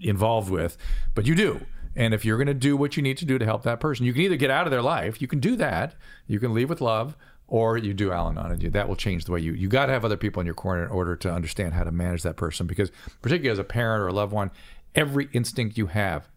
involved 0.00 0.50
with. 0.50 0.76
But 1.16 1.26
you 1.26 1.34
do. 1.34 1.62
And 1.94 2.14
if 2.14 2.24
you're 2.24 2.38
going 2.38 2.46
to 2.46 2.54
do 2.54 2.76
what 2.76 2.96
you 2.96 3.02
need 3.02 3.18
to 3.18 3.24
do 3.24 3.38
to 3.38 3.44
help 3.44 3.62
that 3.64 3.80
person, 3.80 4.06
you 4.06 4.12
can 4.12 4.22
either 4.22 4.36
get 4.36 4.50
out 4.50 4.66
of 4.66 4.70
their 4.70 4.82
life, 4.82 5.20
you 5.20 5.28
can 5.28 5.40
do 5.40 5.56
that, 5.56 5.94
you 6.26 6.40
can 6.40 6.54
leave 6.54 6.70
with 6.70 6.80
love, 6.80 7.16
or 7.48 7.76
you 7.76 7.92
do 7.92 8.12
Al-Anon, 8.12 8.52
and 8.52 8.62
you, 8.62 8.70
that 8.70 8.88
will 8.88 8.96
change 8.96 9.26
the 9.26 9.32
way 9.32 9.40
you. 9.40 9.52
You 9.52 9.68
got 9.68 9.86
to 9.86 9.92
have 9.92 10.04
other 10.04 10.16
people 10.16 10.40
in 10.40 10.46
your 10.46 10.54
corner 10.54 10.84
in 10.84 10.90
order 10.90 11.16
to 11.16 11.30
understand 11.30 11.74
how 11.74 11.84
to 11.84 11.92
manage 11.92 12.22
that 12.22 12.36
person, 12.36 12.66
because 12.66 12.90
particularly 13.20 13.50
as 13.50 13.58
a 13.58 13.64
parent 13.64 14.02
or 14.02 14.08
a 14.08 14.12
loved 14.12 14.32
one, 14.32 14.50
every 14.94 15.28
instinct 15.34 15.76
you 15.76 15.88
have 15.88 16.30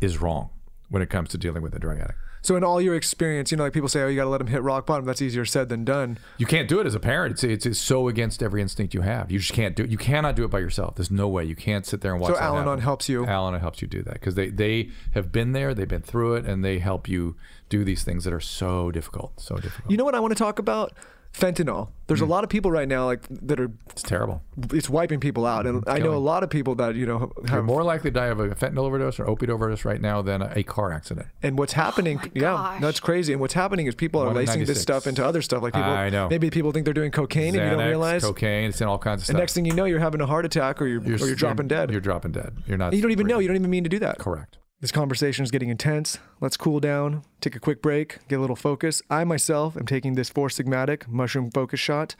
is 0.00 0.18
wrong 0.18 0.50
when 0.90 1.02
it 1.02 1.08
comes 1.08 1.30
to 1.30 1.38
dealing 1.38 1.62
with 1.62 1.74
a 1.74 1.78
drug 1.78 1.98
addict. 1.98 2.18
So 2.42 2.56
in 2.56 2.64
all 2.64 2.80
your 2.80 2.94
experience, 2.94 3.50
you 3.50 3.56
know, 3.56 3.64
like 3.64 3.72
people 3.72 3.88
say, 3.88 4.02
"Oh, 4.02 4.08
you 4.08 4.16
got 4.16 4.24
to 4.24 4.30
let 4.30 4.38
them 4.38 4.46
hit 4.46 4.62
rock 4.62 4.86
bottom." 4.86 5.04
That's 5.04 5.22
easier 5.22 5.44
said 5.44 5.68
than 5.68 5.84
done. 5.84 6.18
You 6.36 6.46
can't 6.46 6.68
do 6.68 6.80
it 6.80 6.86
as 6.86 6.94
a 6.94 7.00
parent. 7.00 7.32
It's, 7.32 7.44
it's, 7.44 7.66
it's 7.66 7.78
so 7.78 8.08
against 8.08 8.42
every 8.42 8.62
instinct 8.62 8.94
you 8.94 9.02
have. 9.02 9.30
You 9.30 9.38
just 9.38 9.52
can't 9.52 9.76
do 9.76 9.84
it. 9.84 9.90
You 9.90 9.98
cannot 9.98 10.36
do 10.36 10.44
it 10.44 10.48
by 10.48 10.60
yourself. 10.60 10.96
There's 10.96 11.10
no 11.10 11.28
way. 11.28 11.44
You 11.44 11.56
can't 11.56 11.86
sit 11.86 12.00
there 12.00 12.12
and 12.12 12.20
watch. 12.20 12.34
So 12.34 12.40
Al-Anon 12.40 12.80
helps 12.80 13.08
you. 13.08 13.26
Al-Anon 13.26 13.60
helps 13.60 13.82
you 13.82 13.88
do 13.88 14.02
that 14.02 14.14
because 14.14 14.34
they 14.34 14.50
they 14.50 14.90
have 15.14 15.32
been 15.32 15.52
there. 15.52 15.74
They've 15.74 15.88
been 15.88 16.02
through 16.02 16.34
it, 16.34 16.46
and 16.46 16.64
they 16.64 16.78
help 16.78 17.08
you 17.08 17.36
do 17.68 17.84
these 17.84 18.02
things 18.04 18.24
that 18.24 18.32
are 18.32 18.40
so 18.40 18.90
difficult. 18.90 19.40
So 19.40 19.56
difficult. 19.56 19.90
You 19.90 19.96
know 19.96 20.04
what 20.04 20.14
I 20.14 20.20
want 20.20 20.32
to 20.32 20.38
talk 20.38 20.58
about? 20.58 20.92
Fentanyl. 21.32 21.90
There's 22.08 22.22
a 22.22 22.24
mm. 22.24 22.30
lot 22.30 22.42
of 22.42 22.50
people 22.50 22.70
right 22.70 22.88
now 22.88 23.04
like 23.04 23.20
that 23.28 23.60
are 23.60 23.70
it's 23.90 24.02
terrible. 24.02 24.42
it's 24.72 24.88
wiping 24.88 25.20
people 25.20 25.44
out, 25.44 25.66
and 25.66 25.84
I 25.86 25.98
know 25.98 26.14
a 26.14 26.16
lot 26.16 26.42
of 26.42 26.50
people 26.50 26.74
that 26.76 26.94
you 26.96 27.06
know 27.06 27.32
have, 27.42 27.50
You're 27.50 27.62
more 27.62 27.84
likely 27.84 28.10
to 28.10 28.14
die 28.14 28.26
of 28.26 28.40
a 28.40 28.48
fentanyl 28.48 28.84
overdose 28.84 29.20
or 29.20 29.28
opiate 29.28 29.50
overdose 29.50 29.84
right 29.84 30.00
now 30.00 30.22
than 30.22 30.42
a 30.42 30.62
car 30.62 30.90
accident. 30.90 31.28
And 31.42 31.58
what's 31.58 31.74
happening? 31.74 32.18
Oh 32.24 32.28
yeah, 32.34 32.40
gosh. 32.40 32.80
that's 32.80 33.00
crazy. 33.00 33.32
And 33.32 33.40
what's 33.40 33.54
happening 33.54 33.86
is 33.86 33.94
people 33.94 34.22
are 34.22 34.32
lacing 34.32 34.64
this 34.64 34.80
stuff 34.80 35.06
into 35.06 35.24
other 35.24 35.42
stuff. 35.42 35.62
Like 35.62 35.74
people, 35.74 35.90
I 35.90 36.08
know. 36.08 36.28
maybe 36.28 36.50
people 36.50 36.72
think 36.72 36.86
they're 36.86 36.94
doing 36.94 37.10
cocaine 37.10 37.54
and 37.54 37.56
you 37.56 37.70
don't 37.70 37.78
Xanax, 37.78 37.88
realize. 37.88 38.22
cocaine. 38.22 38.70
It's 38.70 38.80
in 38.80 38.88
all 38.88 38.98
kinds 38.98 39.20
of 39.20 39.26
stuff. 39.26 39.34
And 39.34 39.38
next 39.38 39.52
thing 39.52 39.66
you 39.66 39.74
know, 39.74 39.84
you're 39.84 40.00
having 40.00 40.20
a 40.20 40.26
heart 40.26 40.46
attack 40.46 40.80
or 40.80 40.86
you're, 40.86 41.02
or 41.02 41.26
you're 41.26 41.36
dropping 41.36 41.68
dead. 41.68 41.90
You're 41.90 42.00
dropping 42.00 42.32
dead. 42.32 42.56
You're 42.66 42.78
not. 42.78 42.86
And 42.86 42.96
you 42.96 43.02
don't 43.02 43.12
even 43.12 43.26
know. 43.26 43.38
You 43.38 43.48
don't 43.48 43.56
even 43.56 43.70
mean 43.70 43.84
to 43.84 43.90
do 43.90 43.98
that. 44.00 44.18
Correct. 44.18 44.58
This 44.80 44.92
conversation 44.92 45.42
is 45.42 45.50
getting 45.50 45.70
intense. 45.70 46.20
Let's 46.40 46.56
cool 46.56 46.78
down, 46.78 47.24
take 47.40 47.56
a 47.56 47.58
quick 47.58 47.82
break, 47.82 48.18
get 48.28 48.38
a 48.38 48.40
little 48.40 48.54
focus. 48.54 49.02
I 49.10 49.24
myself 49.24 49.76
am 49.76 49.86
taking 49.86 50.14
this 50.14 50.30
Four 50.30 50.46
Sigmatic 50.50 51.08
mushroom 51.08 51.50
focus 51.50 51.80
shot 51.80 52.14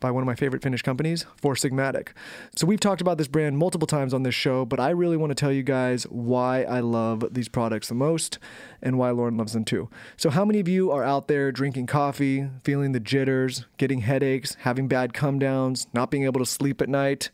by 0.00 0.10
one 0.10 0.22
of 0.22 0.26
my 0.26 0.34
favorite 0.34 0.62
Finnish 0.62 0.80
companies, 0.80 1.26
Four 1.36 1.56
Sigmatic. 1.56 2.12
So 2.56 2.66
we've 2.66 2.80
talked 2.80 3.02
about 3.02 3.18
this 3.18 3.28
brand 3.28 3.58
multiple 3.58 3.86
times 3.86 4.14
on 4.14 4.22
this 4.22 4.34
show, 4.34 4.64
but 4.64 4.80
I 4.80 4.88
really 4.90 5.18
want 5.18 5.30
to 5.30 5.34
tell 5.34 5.52
you 5.52 5.62
guys 5.62 6.04
why 6.04 6.62
I 6.62 6.80
love 6.80 7.22
these 7.34 7.50
products 7.50 7.88
the 7.88 7.94
most 7.94 8.38
and 8.80 8.96
why 8.96 9.10
Lauryn 9.10 9.36
loves 9.36 9.52
them 9.52 9.66
too. 9.66 9.90
So 10.16 10.30
how 10.30 10.46
many 10.46 10.58
of 10.58 10.68
you 10.68 10.90
are 10.90 11.04
out 11.04 11.28
there 11.28 11.52
drinking 11.52 11.88
coffee, 11.88 12.48
feeling 12.64 12.92
the 12.92 13.00
jitters, 13.00 13.66
getting 13.76 14.00
headaches, 14.00 14.56
having 14.60 14.88
bad 14.88 15.12
come 15.12 15.38
downs, 15.38 15.86
not 15.92 16.10
being 16.10 16.24
able 16.24 16.40
to 16.40 16.46
sleep 16.46 16.80
at 16.80 16.88
night? 16.88 17.28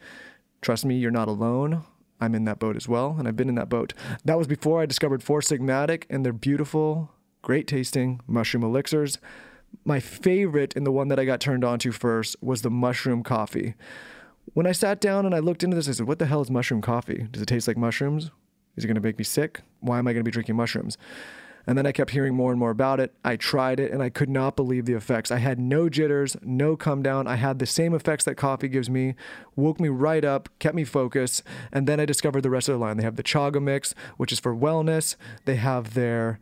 Trust 0.60 0.84
me, 0.84 0.96
you're 0.96 1.12
not 1.12 1.28
alone. 1.28 1.84
I'm 2.20 2.34
in 2.34 2.44
that 2.44 2.58
boat 2.58 2.76
as 2.76 2.88
well, 2.88 3.16
and 3.18 3.28
I've 3.28 3.36
been 3.36 3.48
in 3.48 3.54
that 3.56 3.68
boat. 3.68 3.92
That 4.24 4.38
was 4.38 4.46
before 4.46 4.80
I 4.80 4.86
discovered 4.86 5.22
Four 5.22 5.40
Sigmatic 5.40 6.04
and 6.08 6.24
their 6.24 6.32
beautiful, 6.32 7.10
great 7.42 7.66
tasting 7.66 8.20
mushroom 8.26 8.64
elixirs. 8.64 9.18
My 9.84 10.00
favorite 10.00 10.74
and 10.76 10.86
the 10.86 10.92
one 10.92 11.08
that 11.08 11.18
I 11.18 11.24
got 11.24 11.40
turned 11.40 11.64
on 11.64 11.78
to 11.80 11.92
first 11.92 12.36
was 12.40 12.62
the 12.62 12.70
mushroom 12.70 13.22
coffee. 13.22 13.74
When 14.54 14.66
I 14.66 14.72
sat 14.72 15.00
down 15.00 15.26
and 15.26 15.34
I 15.34 15.40
looked 15.40 15.62
into 15.62 15.76
this, 15.76 15.88
I 15.88 15.92
said, 15.92 16.06
What 16.06 16.18
the 16.18 16.26
hell 16.26 16.40
is 16.40 16.50
mushroom 16.50 16.80
coffee? 16.80 17.26
Does 17.30 17.42
it 17.42 17.46
taste 17.46 17.68
like 17.68 17.76
mushrooms? 17.76 18.30
Is 18.76 18.84
it 18.84 18.86
going 18.86 18.96
to 18.96 19.00
make 19.00 19.18
me 19.18 19.24
sick? 19.24 19.60
Why 19.80 19.98
am 19.98 20.06
I 20.06 20.12
going 20.12 20.24
to 20.24 20.28
be 20.28 20.30
drinking 20.30 20.56
mushrooms? 20.56 20.96
And 21.66 21.76
then 21.76 21.86
I 21.86 21.92
kept 21.92 22.10
hearing 22.10 22.34
more 22.34 22.50
and 22.50 22.60
more 22.60 22.70
about 22.70 23.00
it. 23.00 23.14
I 23.24 23.36
tried 23.36 23.80
it 23.80 23.90
and 23.90 24.02
I 24.02 24.08
could 24.08 24.28
not 24.28 24.54
believe 24.56 24.84
the 24.84 24.94
effects. 24.94 25.30
I 25.30 25.38
had 25.38 25.58
no 25.58 25.88
jitters, 25.88 26.36
no 26.42 26.76
come 26.76 27.02
down. 27.02 27.26
I 27.26 27.36
had 27.36 27.58
the 27.58 27.66
same 27.66 27.92
effects 27.94 28.24
that 28.24 28.36
coffee 28.36 28.68
gives 28.68 28.88
me, 28.88 29.14
woke 29.56 29.80
me 29.80 29.88
right 29.88 30.24
up, 30.24 30.48
kept 30.58 30.76
me 30.76 30.84
focused. 30.84 31.42
And 31.72 31.88
then 31.88 31.98
I 31.98 32.04
discovered 32.04 32.42
the 32.42 32.50
rest 32.50 32.68
of 32.68 32.74
the 32.74 32.78
line. 32.78 32.96
They 32.96 33.02
have 33.02 33.16
the 33.16 33.22
chaga 33.22 33.60
mix, 33.60 33.94
which 34.16 34.32
is 34.32 34.38
for 34.38 34.54
wellness. 34.54 35.16
They 35.44 35.56
have 35.56 35.94
their 35.94 36.38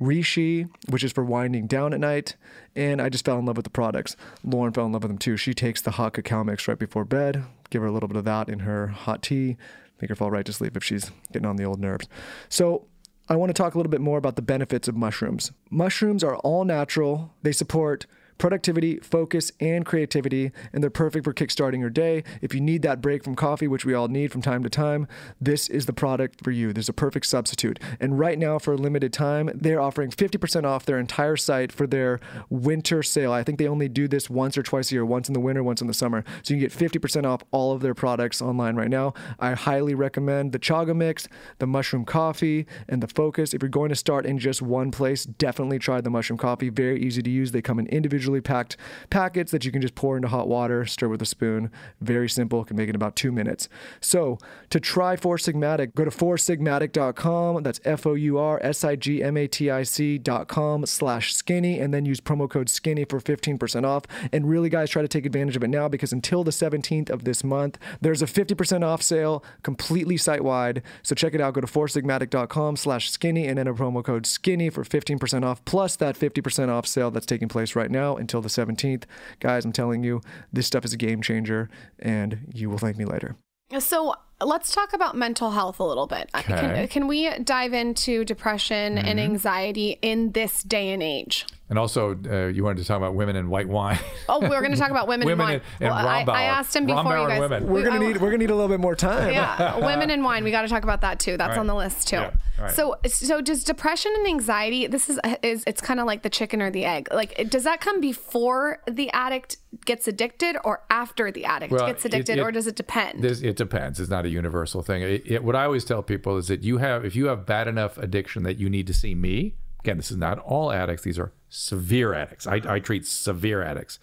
Reishi, 0.00 0.68
which 0.88 1.04
is 1.04 1.12
for 1.12 1.24
winding 1.24 1.66
down 1.66 1.92
at 1.92 2.00
night. 2.00 2.36
And 2.74 3.00
I 3.00 3.08
just 3.08 3.24
fell 3.24 3.38
in 3.38 3.46
love 3.46 3.56
with 3.56 3.64
the 3.64 3.70
products. 3.70 4.16
Lauryn 4.44 4.74
fell 4.74 4.86
in 4.86 4.92
love 4.92 5.02
with 5.02 5.10
them 5.10 5.18
too. 5.18 5.36
She 5.36 5.54
takes 5.54 5.80
the 5.82 5.92
hot 5.92 6.14
cacao 6.14 6.42
mix 6.42 6.66
right 6.66 6.78
before 6.78 7.04
bed, 7.04 7.44
give 7.70 7.82
her 7.82 7.88
a 7.88 7.92
little 7.92 8.08
bit 8.08 8.16
of 8.16 8.24
that 8.24 8.48
in 8.48 8.60
her 8.60 8.88
hot 8.88 9.22
tea, 9.22 9.56
make 10.00 10.08
her 10.08 10.16
fall 10.16 10.30
right 10.30 10.44
to 10.46 10.52
sleep 10.52 10.76
if 10.76 10.82
she's 10.82 11.12
getting 11.32 11.46
on 11.46 11.56
the 11.56 11.64
old 11.64 11.80
nerves. 11.80 12.08
So 12.48 12.86
I 13.28 13.36
want 13.36 13.50
to 13.50 13.54
talk 13.54 13.74
a 13.74 13.78
little 13.78 13.90
bit 13.90 14.00
more 14.00 14.18
about 14.18 14.36
the 14.36 14.42
benefits 14.42 14.86
of 14.86 14.96
mushrooms. 14.96 15.52
Mushrooms 15.70 16.22
are 16.22 16.36
all 16.36 16.64
natural, 16.64 17.32
they 17.42 17.52
support 17.52 18.06
productivity, 18.38 18.98
focus, 18.98 19.52
and 19.60 19.84
creativity, 19.84 20.52
and 20.72 20.82
they're 20.82 20.90
perfect 20.90 21.24
for 21.24 21.32
kickstarting 21.32 21.80
your 21.80 21.90
day. 21.90 22.24
If 22.40 22.54
you 22.54 22.60
need 22.60 22.82
that 22.82 23.00
break 23.00 23.24
from 23.24 23.34
coffee, 23.34 23.68
which 23.68 23.84
we 23.84 23.94
all 23.94 24.08
need 24.08 24.32
from 24.32 24.42
time 24.42 24.62
to 24.62 24.70
time, 24.70 25.06
this 25.40 25.68
is 25.68 25.86
the 25.86 25.92
product 25.92 26.42
for 26.42 26.50
you. 26.50 26.72
There's 26.72 26.88
a 26.88 26.94
perfect 26.94 27.26
substitute. 27.26 27.78
And 28.00 28.18
right 28.18 28.38
now, 28.38 28.58
for 28.58 28.74
a 28.74 28.76
limited 28.76 29.12
time, 29.12 29.50
they're 29.54 29.80
offering 29.80 30.10
50% 30.10 30.64
off 30.64 30.84
their 30.84 30.98
entire 30.98 31.36
site 31.36 31.72
for 31.72 31.86
their 31.86 32.20
winter 32.48 33.02
sale. 33.02 33.32
I 33.32 33.42
think 33.42 33.58
they 33.58 33.68
only 33.68 33.88
do 33.88 34.08
this 34.08 34.28
once 34.28 34.58
or 34.58 34.62
twice 34.62 34.90
a 34.90 34.94
year, 34.94 35.04
once 35.04 35.28
in 35.28 35.34
the 35.34 35.40
winter, 35.40 35.62
once 35.62 35.80
in 35.80 35.86
the 35.86 35.94
summer. 35.94 36.24
So 36.42 36.54
you 36.54 36.60
can 36.60 36.68
get 36.68 36.92
50% 37.00 37.24
off 37.24 37.42
all 37.50 37.72
of 37.72 37.80
their 37.80 37.94
products 37.94 38.42
online 38.42 38.76
right 38.76 38.90
now. 38.90 39.14
I 39.38 39.52
highly 39.52 39.94
recommend 39.94 40.52
the 40.52 40.58
Chaga 40.58 40.94
Mix, 40.94 41.28
the 41.58 41.66
Mushroom 41.66 42.04
Coffee, 42.04 42.66
and 42.88 43.02
the 43.02 43.08
Focus. 43.08 43.54
If 43.54 43.62
you're 43.62 43.68
going 43.68 43.90
to 43.90 43.96
start 43.96 44.26
in 44.26 44.38
just 44.38 44.62
one 44.62 44.90
place, 44.90 45.24
definitely 45.24 45.78
try 45.78 46.00
the 46.00 46.10
Mushroom 46.10 46.38
Coffee. 46.38 46.68
Very 46.68 47.00
easy 47.00 47.22
to 47.22 47.30
use. 47.30 47.52
They 47.52 47.62
come 47.62 47.78
in 47.78 47.86
individually 48.24 48.40
packed 48.40 48.76
packets 49.10 49.50
that 49.52 49.64
you 49.64 49.72
can 49.72 49.82
just 49.82 49.94
pour 49.94 50.16
into 50.16 50.28
hot 50.28 50.48
water, 50.48 50.86
stir 50.86 51.08
with 51.08 51.20
a 51.20 51.26
spoon. 51.26 51.70
Very 52.00 52.28
simple, 52.28 52.64
can 52.64 52.76
make 52.76 52.88
it 52.88 52.90
in 52.90 52.96
about 52.96 53.16
two 53.16 53.30
minutes. 53.30 53.68
So 54.00 54.38
to 54.70 54.80
try 54.80 55.16
Four 55.16 55.36
Sigmatic, 55.36 55.94
go 55.94 56.04
to 56.04 56.10
foursigmatic.com. 56.10 57.62
That's 57.62 57.80
F 57.84 58.06
O 58.06 58.14
U 58.14 58.38
R 58.38 58.58
S 58.62 58.84
I 58.84 58.96
G 58.96 59.22
M 59.22 59.36
A 59.36 59.46
T 59.46 59.70
I 59.70 59.82
C.com 59.82 60.86
slash 60.86 61.34
skinny, 61.34 61.78
and 61.78 61.92
then 61.92 62.04
use 62.04 62.20
promo 62.20 62.48
code 62.48 62.68
skinny 62.68 63.04
for 63.04 63.20
15% 63.20 63.84
off. 63.84 64.04
And 64.32 64.48
really, 64.48 64.68
guys, 64.68 64.90
try 64.90 65.02
to 65.02 65.08
take 65.08 65.26
advantage 65.26 65.56
of 65.56 65.64
it 65.64 65.68
now 65.68 65.88
because 65.88 66.12
until 66.12 66.44
the 66.44 66.50
17th 66.50 67.10
of 67.10 67.24
this 67.24 67.44
month, 67.44 67.78
there's 68.00 68.22
a 68.22 68.26
50% 68.26 68.82
off 68.82 69.02
sale 69.02 69.44
completely 69.62 70.16
site 70.16 70.42
wide. 70.42 70.82
So 71.02 71.14
check 71.14 71.34
it 71.34 71.40
out. 71.40 71.54
Go 71.54 71.60
to 71.60 71.66
foursigmatic.com 71.66 72.76
slash 72.76 73.10
skinny 73.10 73.46
and 73.46 73.58
enter 73.58 73.74
promo 73.74 74.02
code 74.04 74.26
skinny 74.26 74.70
for 74.70 74.84
15% 74.84 75.44
off 75.44 75.64
plus 75.64 75.96
that 75.96 76.16
50% 76.16 76.68
off 76.68 76.86
sale 76.86 77.10
that's 77.10 77.26
taking 77.26 77.48
place 77.48 77.74
right 77.76 77.90
now 77.90 78.13
until 78.20 78.40
the 78.40 78.48
17th. 78.48 79.04
Guys, 79.40 79.64
I'm 79.64 79.72
telling 79.72 80.02
you, 80.02 80.20
this 80.52 80.66
stuff 80.66 80.84
is 80.84 80.92
a 80.92 80.96
game 80.96 81.22
changer 81.22 81.68
and 81.98 82.50
you 82.52 82.70
will 82.70 82.78
thank 82.78 82.96
me 82.96 83.04
later. 83.04 83.36
So 83.78 84.14
let's 84.40 84.72
talk 84.74 84.92
about 84.92 85.16
mental 85.16 85.50
health 85.52 85.80
a 85.80 85.84
little 85.84 86.06
bit. 86.06 86.28
Okay. 86.34 86.46
Can, 86.60 86.88
can 86.88 87.06
we 87.08 87.30
dive 87.38 87.72
into 87.72 88.24
depression 88.24 88.98
and 88.98 89.18
anxiety 89.20 89.98
in 90.02 90.32
this 90.32 90.62
day 90.62 90.90
and 90.92 91.02
age? 91.02 91.46
And 91.70 91.78
also, 91.78 92.14
uh, 92.30 92.48
you 92.48 92.62
wanted 92.62 92.82
to 92.82 92.84
talk 92.86 92.98
about 92.98 93.14
women 93.14 93.36
and 93.36 93.48
white 93.48 93.66
wine. 93.68 93.98
Oh, 94.28 94.38
we're 94.40 94.60
going 94.60 94.72
to 94.72 94.78
talk 94.78 94.90
about 94.90 95.08
women, 95.08 95.26
Women 95.26 95.40
and 95.48 95.48
wine. 95.48 95.60
and- 95.80 95.88
and 95.88 96.30
I, 96.30 96.40
I 96.40 96.42
asked 96.44 96.76
him 96.76 96.84
before 96.84 97.02
Rombauer 97.04 97.22
you 97.22 97.28
guys. 97.28 97.40
women. 97.40 97.66
We're 97.68 97.84
gonna 97.84 97.98
need 98.00 98.16
we're 98.18 98.28
gonna 98.28 98.38
need 98.38 98.50
a 98.50 98.54
little 98.54 98.68
bit 98.68 98.80
more 98.80 98.94
time. 98.94 99.32
yeah, 99.32 99.78
women 99.84 100.10
and 100.10 100.22
wine. 100.22 100.44
We 100.44 100.50
got 100.50 100.62
to 100.62 100.68
talk 100.68 100.82
about 100.82 101.00
that 101.00 101.18
too. 101.20 101.36
That's 101.38 101.50
Right. 101.50 101.58
on 101.58 101.66
the 101.66 101.74
list 101.74 102.08
too. 102.08 102.16
Yeah, 102.16 102.30
right. 102.60 102.70
So, 102.70 102.96
so 103.06 103.40
does 103.40 103.64
depression 103.64 104.12
and 104.14 104.26
anxiety? 104.26 104.86
This 104.86 105.08
is 105.08 105.18
is 105.42 105.64
it's 105.66 105.80
kind 105.80 106.00
of 106.00 106.06
like 106.06 106.22
the 106.22 106.28
chicken 106.30 106.60
or 106.60 106.70
the 106.70 106.84
egg. 106.84 107.08
Like, 107.10 107.48
does 107.48 107.64
that 107.64 107.80
come 107.80 107.98
before 108.00 108.80
the 108.86 109.10
addict 109.12 109.56
gets 109.86 110.06
addicted, 110.06 110.56
or 110.64 110.82
after 110.90 111.32
the 111.32 111.46
addict 111.46 111.72
Well, 111.72 111.86
gets 111.86 112.04
it- 112.04 112.08
addicted, 112.14 112.38
it- 112.38 112.42
or 112.42 112.52
does 112.52 112.66
it 112.66 112.76
depend? 112.76 113.22
This, 113.22 113.40
it 113.40 113.56
depends. 113.56 113.98
It's 114.00 114.10
not 114.10 114.23
a 114.24 114.30
universal 114.30 114.82
thing. 114.82 115.02
It, 115.02 115.22
it, 115.24 115.44
what 115.44 115.56
I 115.56 115.64
always 115.64 115.84
tell 115.84 116.02
people 116.02 116.36
is 116.36 116.48
that 116.48 116.62
you 116.62 116.78
have, 116.78 117.04
if 117.04 117.14
you 117.14 117.26
have 117.26 117.46
bad 117.46 117.68
enough 117.68 117.98
addiction 117.98 118.42
that 118.44 118.58
you 118.58 118.68
need 118.70 118.86
to 118.86 118.94
see 118.94 119.14
me. 119.14 119.54
Again, 119.80 119.98
this 119.98 120.10
is 120.10 120.16
not 120.16 120.38
all 120.38 120.72
addicts. 120.72 121.02
These 121.02 121.18
are 121.18 121.32
severe 121.50 122.14
addicts. 122.14 122.46
I, 122.46 122.62
I 122.66 122.78
treat 122.78 123.06
severe 123.06 123.62
addicts. 123.62 123.98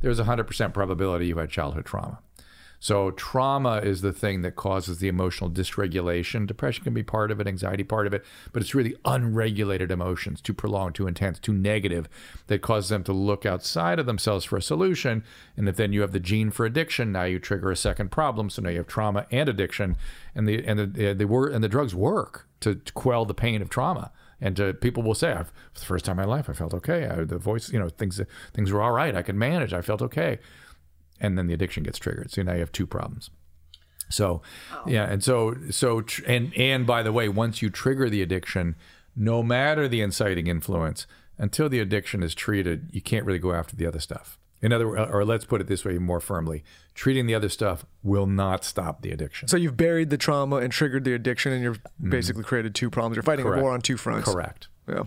There's 0.00 0.18
a 0.18 0.24
hundred 0.24 0.46
percent 0.46 0.72
probability 0.72 1.26
you 1.26 1.36
had 1.36 1.50
childhood 1.50 1.84
trauma. 1.84 2.20
So 2.78 3.10
trauma 3.12 3.78
is 3.78 4.00
the 4.00 4.12
thing 4.12 4.42
that 4.42 4.56
causes 4.56 4.98
the 4.98 5.08
emotional 5.08 5.50
dysregulation. 5.50 6.46
Depression 6.46 6.84
can 6.84 6.94
be 6.94 7.02
part 7.02 7.30
of 7.30 7.40
it, 7.40 7.46
anxiety 7.46 7.84
part 7.84 8.06
of 8.06 8.12
it, 8.12 8.24
but 8.52 8.62
it's 8.62 8.74
really 8.74 8.94
unregulated 9.04 9.90
emotions, 9.90 10.40
too 10.40 10.54
prolonged, 10.54 10.94
too 10.94 11.06
intense, 11.06 11.38
too 11.38 11.52
negative, 11.52 12.08
that 12.48 12.62
causes 12.62 12.90
them 12.90 13.04
to 13.04 13.12
look 13.12 13.46
outside 13.46 13.98
of 13.98 14.06
themselves 14.06 14.44
for 14.44 14.56
a 14.56 14.62
solution. 14.62 15.24
And 15.56 15.68
if 15.68 15.76
then 15.76 15.92
you 15.92 16.02
have 16.02 16.12
the 16.12 16.20
gene 16.20 16.50
for 16.50 16.66
addiction, 16.66 17.12
now 17.12 17.24
you 17.24 17.38
trigger 17.38 17.70
a 17.70 17.76
second 17.76 18.10
problem. 18.10 18.50
So 18.50 18.62
now 18.62 18.70
you 18.70 18.78
have 18.78 18.86
trauma 18.86 19.26
and 19.30 19.48
addiction, 19.48 19.96
and 20.34 20.46
the 20.46 20.64
and 20.64 20.78
the 20.78 21.10
uh, 21.10 21.14
the 21.14 21.26
wor- 21.26 21.48
and 21.48 21.64
the 21.64 21.68
drugs 21.68 21.94
work 21.94 22.46
to, 22.60 22.74
to 22.74 22.92
quell 22.92 23.24
the 23.24 23.34
pain 23.34 23.62
of 23.62 23.70
trauma. 23.70 24.12
And 24.38 24.54
to, 24.56 24.74
people 24.74 25.02
will 25.02 25.14
say, 25.14 25.32
"For 25.32 25.80
the 25.80 25.86
first 25.86 26.04
time 26.04 26.18
in 26.18 26.26
my 26.26 26.36
life, 26.36 26.50
I 26.50 26.52
felt 26.52 26.74
okay. 26.74 27.06
I, 27.06 27.24
the 27.24 27.38
voice, 27.38 27.72
you 27.72 27.78
know, 27.78 27.88
things 27.88 28.20
things 28.52 28.70
were 28.70 28.82
all 28.82 28.92
right. 28.92 29.16
I 29.16 29.22
could 29.22 29.34
manage. 29.34 29.72
I 29.72 29.80
felt 29.80 30.02
okay." 30.02 30.38
And 31.20 31.36
then 31.36 31.46
the 31.46 31.54
addiction 31.54 31.82
gets 31.82 31.98
triggered. 31.98 32.30
So 32.30 32.42
now 32.42 32.54
you 32.54 32.60
have 32.60 32.72
two 32.72 32.86
problems. 32.86 33.30
So, 34.08 34.40
yeah, 34.86 35.10
and 35.10 35.22
so 35.22 35.56
so 35.70 36.00
tr- 36.02 36.22
and 36.26 36.54
and 36.56 36.86
by 36.86 37.02
the 37.02 37.12
way, 37.12 37.28
once 37.28 37.60
you 37.60 37.70
trigger 37.70 38.08
the 38.08 38.22
addiction, 38.22 38.76
no 39.16 39.42
matter 39.42 39.88
the 39.88 40.00
inciting 40.00 40.46
influence, 40.46 41.06
until 41.38 41.68
the 41.68 41.80
addiction 41.80 42.22
is 42.22 42.34
treated, 42.34 42.88
you 42.92 43.00
can't 43.00 43.26
really 43.26 43.38
go 43.38 43.52
after 43.52 43.74
the 43.74 43.86
other 43.86 43.98
stuff. 44.00 44.38
In 44.62 44.72
other 44.72 44.88
words, 44.88 45.10
or 45.12 45.24
let's 45.24 45.44
put 45.44 45.60
it 45.60 45.66
this 45.66 45.84
way 45.84 45.98
more 45.98 46.20
firmly, 46.20 46.64
treating 46.94 47.26
the 47.26 47.34
other 47.34 47.48
stuff 47.48 47.84
will 48.02 48.26
not 48.26 48.64
stop 48.64 49.02
the 49.02 49.10
addiction. 49.10 49.48
So 49.48 49.56
you've 49.56 49.76
buried 49.76 50.10
the 50.10 50.16
trauma 50.16 50.56
and 50.56 50.72
triggered 50.72 51.04
the 51.04 51.12
addiction, 51.12 51.52
and 51.52 51.62
you've 51.62 51.82
mm-hmm. 51.82 52.10
basically 52.10 52.42
created 52.42 52.74
two 52.74 52.90
problems. 52.90 53.16
You're 53.16 53.22
fighting 53.22 53.44
Correct. 53.44 53.60
a 53.60 53.62
war 53.62 53.72
on 53.72 53.82
two 53.82 53.96
fronts. 53.96 54.32
Correct. 54.32 54.68
Yeah. 54.88 55.02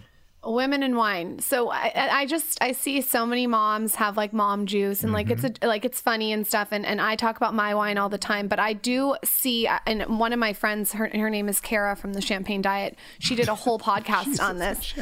Women 0.53 0.83
and 0.83 0.97
wine 0.97 1.39
so 1.39 1.69
I, 1.69 2.21
I 2.21 2.25
just 2.25 2.57
i 2.61 2.71
see 2.71 3.01
so 3.01 3.25
many 3.25 3.47
moms 3.47 3.95
have 3.95 4.17
like 4.17 4.33
mom 4.33 4.65
juice 4.65 5.03
and 5.03 5.13
like 5.13 5.29
it's 5.29 5.43
mm-hmm. 5.43 5.65
a, 5.65 5.67
like 5.67 5.85
it's 5.85 6.01
funny 6.01 6.31
and 6.31 6.45
stuff 6.45 6.69
and, 6.71 6.85
and 6.85 6.99
i 6.99 7.15
talk 7.15 7.37
about 7.37 7.53
my 7.53 7.73
wine 7.75 7.97
all 7.97 8.09
the 8.09 8.17
time 8.17 8.47
but 8.47 8.59
i 8.59 8.73
do 8.73 9.15
see 9.23 9.67
uh, 9.67 9.79
and 9.85 10.19
one 10.19 10.33
of 10.33 10.39
my 10.39 10.53
friends 10.53 10.93
her, 10.93 11.09
her 11.13 11.29
name 11.29 11.47
is 11.47 11.59
kara 11.59 11.95
from 11.95 12.13
the 12.13 12.21
champagne 12.21 12.61
diet 12.61 12.97
she 13.19 13.35
did 13.35 13.47
a 13.47 13.55
whole 13.55 13.79
podcast 13.89 14.41
on 14.41 14.57
this 14.57 14.93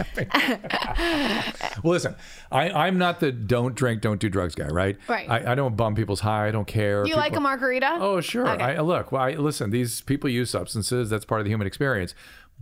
Well, 1.84 1.94
listen, 1.94 2.16
I, 2.52 2.70
I'm 2.70 2.98
not 2.98 3.20
the 3.20 3.32
don't 3.32 3.76
drink, 3.76 4.02
don't 4.02 4.20
do 4.20 4.30
drugs 4.30 4.56
guy, 4.56 4.68
right? 4.68 4.98
Right. 5.08 5.30
I, 5.30 5.52
I 5.52 5.56
don't 5.56 5.76
bum 5.76 5.96
people's 5.96 6.22
high. 6.22 6.48
I 6.48 6.52
don't 6.52 6.68
care. 6.68 7.06
you 7.06 7.16
like 7.16 7.36
a 7.36 7.40
margarita 7.40 7.98
Oh, 8.00 8.22
sure. 8.22 8.48
Okay. 8.48 8.64
I, 8.64 8.82
look, 8.82 9.12
well, 9.12 9.22
I, 9.22 9.32
listen, 9.32 9.70
these 9.70 10.02
people 10.02 10.30
use 10.30 10.50
substances. 10.50 11.10
That's 11.10 11.26
part 11.26 11.42
of 11.42 11.46
the 11.46 11.52
human 11.52 11.68
experience. 11.68 12.16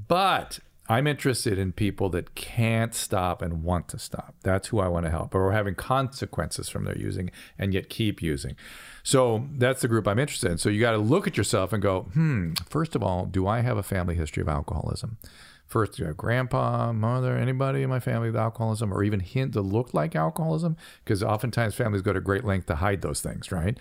But 0.08 0.60
I'm 0.88 1.08
interested 1.08 1.58
in 1.58 1.72
people 1.72 2.10
that 2.10 2.36
can't 2.36 2.94
stop 2.94 3.42
and 3.42 3.64
want 3.64 3.88
to 3.90 4.00
stop. 4.00 4.36
That's 4.44 4.68
who 4.68 4.80
I 4.80 4.88
want 4.88 5.06
to 5.06 5.10
help, 5.10 5.34
or 5.34 5.52
having 5.52 5.74
consequences 5.76 6.70
from 6.70 6.86
their 6.86 6.98
using 6.98 7.32
and 7.58 7.74
yet 7.74 7.90
keep 7.90 8.22
using. 8.22 8.56
So 9.02 9.48
that's 9.54 9.82
the 9.82 9.88
group 9.88 10.08
I'm 10.08 10.20
interested 10.20 10.52
in. 10.52 10.58
So 10.58 10.70
you 10.70 10.80
got 10.80 10.92
to 10.92 10.98
look 10.98 11.28
at 11.28 11.38
yourself 11.38 11.74
and 11.74 11.82
go, 11.82 12.02
hmm, 12.14 12.54
first 12.70 12.96
of 12.96 13.02
all, 13.02 13.26
do 13.26 13.48
I 13.48 13.62
have 13.62 13.78
a 13.78 13.84
family 13.84 14.16
history 14.16 14.42
of 14.42 14.50
alcoholism? 14.50 15.18
First, 15.66 15.94
do 15.94 16.04
you 16.04 16.08
have 16.08 16.18
grandpa, 16.18 16.94
mother, 16.94 17.36
anybody 17.36 17.82
in 17.82 17.90
my 17.90 18.00
family 18.00 18.30
with 18.30 18.36
alcoholism, 18.36 18.94
or 18.94 19.04
even 19.04 19.20
hint 19.20 19.54
that 19.54 19.62
looked 19.62 19.96
like 19.96 20.16
alcoholism? 20.16 20.78
Because 21.04 21.24
oftentimes 21.24 21.74
families 21.74 22.04
go 22.04 22.14
to 22.14 22.22
great 22.22 22.44
length 22.44 22.68
to 22.68 22.76
hide 22.76 23.02
those 23.02 23.22
things, 23.22 23.52
right? 23.52 23.78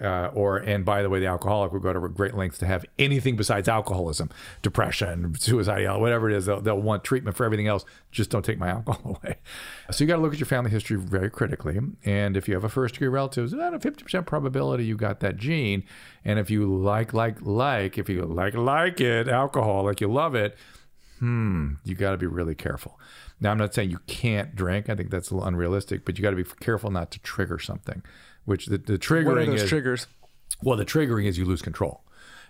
Uh, 0.00 0.30
or 0.34 0.56
and 0.58 0.84
by 0.84 1.02
the 1.02 1.10
way, 1.10 1.18
the 1.18 1.26
alcoholic 1.26 1.72
will 1.72 1.80
go 1.80 1.92
to 1.92 2.08
great 2.08 2.34
lengths 2.34 2.58
to 2.58 2.66
have 2.66 2.84
anything 2.98 3.34
besides 3.34 3.68
alcoholism, 3.68 4.30
depression, 4.62 5.34
suicide, 5.34 5.84
whatever 5.98 6.30
it 6.30 6.36
is. 6.36 6.46
They'll, 6.46 6.60
they'll 6.60 6.80
want 6.80 7.02
treatment 7.02 7.36
for 7.36 7.44
everything 7.44 7.66
else. 7.66 7.84
Just 8.12 8.30
don't 8.30 8.44
take 8.44 8.58
my 8.58 8.68
alcohol 8.70 9.18
away. 9.22 9.38
So 9.90 10.04
you 10.04 10.08
got 10.08 10.16
to 10.16 10.22
look 10.22 10.32
at 10.32 10.38
your 10.38 10.46
family 10.46 10.70
history 10.70 10.96
very 10.96 11.28
critically. 11.28 11.80
And 12.04 12.36
if 12.36 12.46
you 12.46 12.54
have 12.54 12.62
a 12.62 12.68
first 12.68 12.94
degree 12.94 13.08
relative, 13.08 13.52
about 13.52 13.74
a 13.74 13.80
fifty 13.80 14.04
percent 14.04 14.26
probability 14.26 14.84
you 14.84 14.96
got 14.96 15.20
that 15.20 15.36
gene. 15.36 15.82
And 16.24 16.38
if 16.38 16.50
you 16.50 16.72
like, 16.72 17.12
like, 17.12 17.42
like, 17.42 17.98
if 17.98 18.08
you 18.08 18.22
like, 18.22 18.54
like 18.54 19.00
it, 19.00 19.28
alcohol, 19.28 19.84
like 19.84 20.00
you 20.00 20.08
love 20.08 20.34
it, 20.36 20.56
hmm, 21.18 21.74
you 21.84 21.94
got 21.94 22.12
to 22.12 22.16
be 22.16 22.26
really 22.26 22.54
careful. 22.54 22.98
Now, 23.40 23.50
I'm 23.50 23.58
not 23.58 23.74
saying 23.74 23.90
you 23.90 24.00
can't 24.06 24.54
drink. 24.54 24.88
I 24.88 24.94
think 24.94 25.10
that's 25.10 25.30
a 25.30 25.34
little 25.34 25.48
unrealistic, 25.48 26.04
but 26.04 26.18
you 26.18 26.22
got 26.22 26.30
to 26.30 26.36
be 26.36 26.44
careful 26.44 26.90
not 26.90 27.10
to 27.12 27.18
trigger 27.20 27.58
something. 27.58 28.02
Which 28.50 28.66
the, 28.66 28.78
the 28.78 28.98
triggering 28.98 29.26
What 29.26 29.38
are 29.38 29.46
those 29.46 29.62
is 29.62 29.68
triggers? 29.68 30.08
well, 30.60 30.76
the 30.76 30.84
triggering 30.84 31.26
is 31.26 31.38
you 31.38 31.44
lose 31.44 31.62
control. 31.62 32.02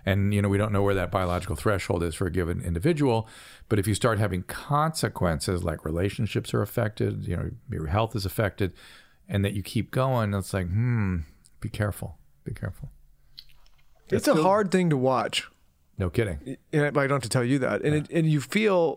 And, 0.06 0.32
you 0.32 0.40
know, 0.40 0.48
we 0.48 0.56
don't 0.56 0.72
know 0.72 0.82
where 0.82 0.94
that 0.94 1.10
biological 1.10 1.56
threshold 1.56 2.02
is 2.02 2.14
for 2.14 2.26
a 2.26 2.30
given 2.30 2.62
individual. 2.62 3.28
But 3.68 3.78
if 3.78 3.86
you 3.86 3.94
start 3.94 4.18
having 4.18 4.44
consequences 4.44 5.62
like 5.62 5.84
relationships 5.84 6.54
are 6.54 6.62
affected, 6.62 7.28
you 7.28 7.36
know, 7.36 7.50
your 7.70 7.88
health 7.88 8.16
is 8.16 8.24
affected, 8.24 8.72
and 9.28 9.44
that 9.44 9.52
you 9.52 9.62
keep 9.62 9.90
going, 9.90 10.32
it's 10.32 10.54
like, 10.54 10.68
hmm, 10.68 11.18
be 11.60 11.68
careful. 11.68 12.16
Be 12.44 12.54
careful. 12.54 12.88
It's 14.08 14.26
a 14.26 14.42
hard 14.42 14.70
thing 14.70 14.88
to 14.88 14.96
watch. 14.96 15.48
No 15.98 16.08
kidding. 16.08 16.56
Yeah, 16.72 16.92
but 16.92 17.00
I 17.00 17.08
don't 17.08 17.16
have 17.16 17.22
to 17.24 17.28
tell 17.28 17.44
you 17.44 17.58
that, 17.58 17.82
and 17.82 17.94
it, 17.94 18.10
and 18.10 18.26
you 18.26 18.40
feel, 18.40 18.96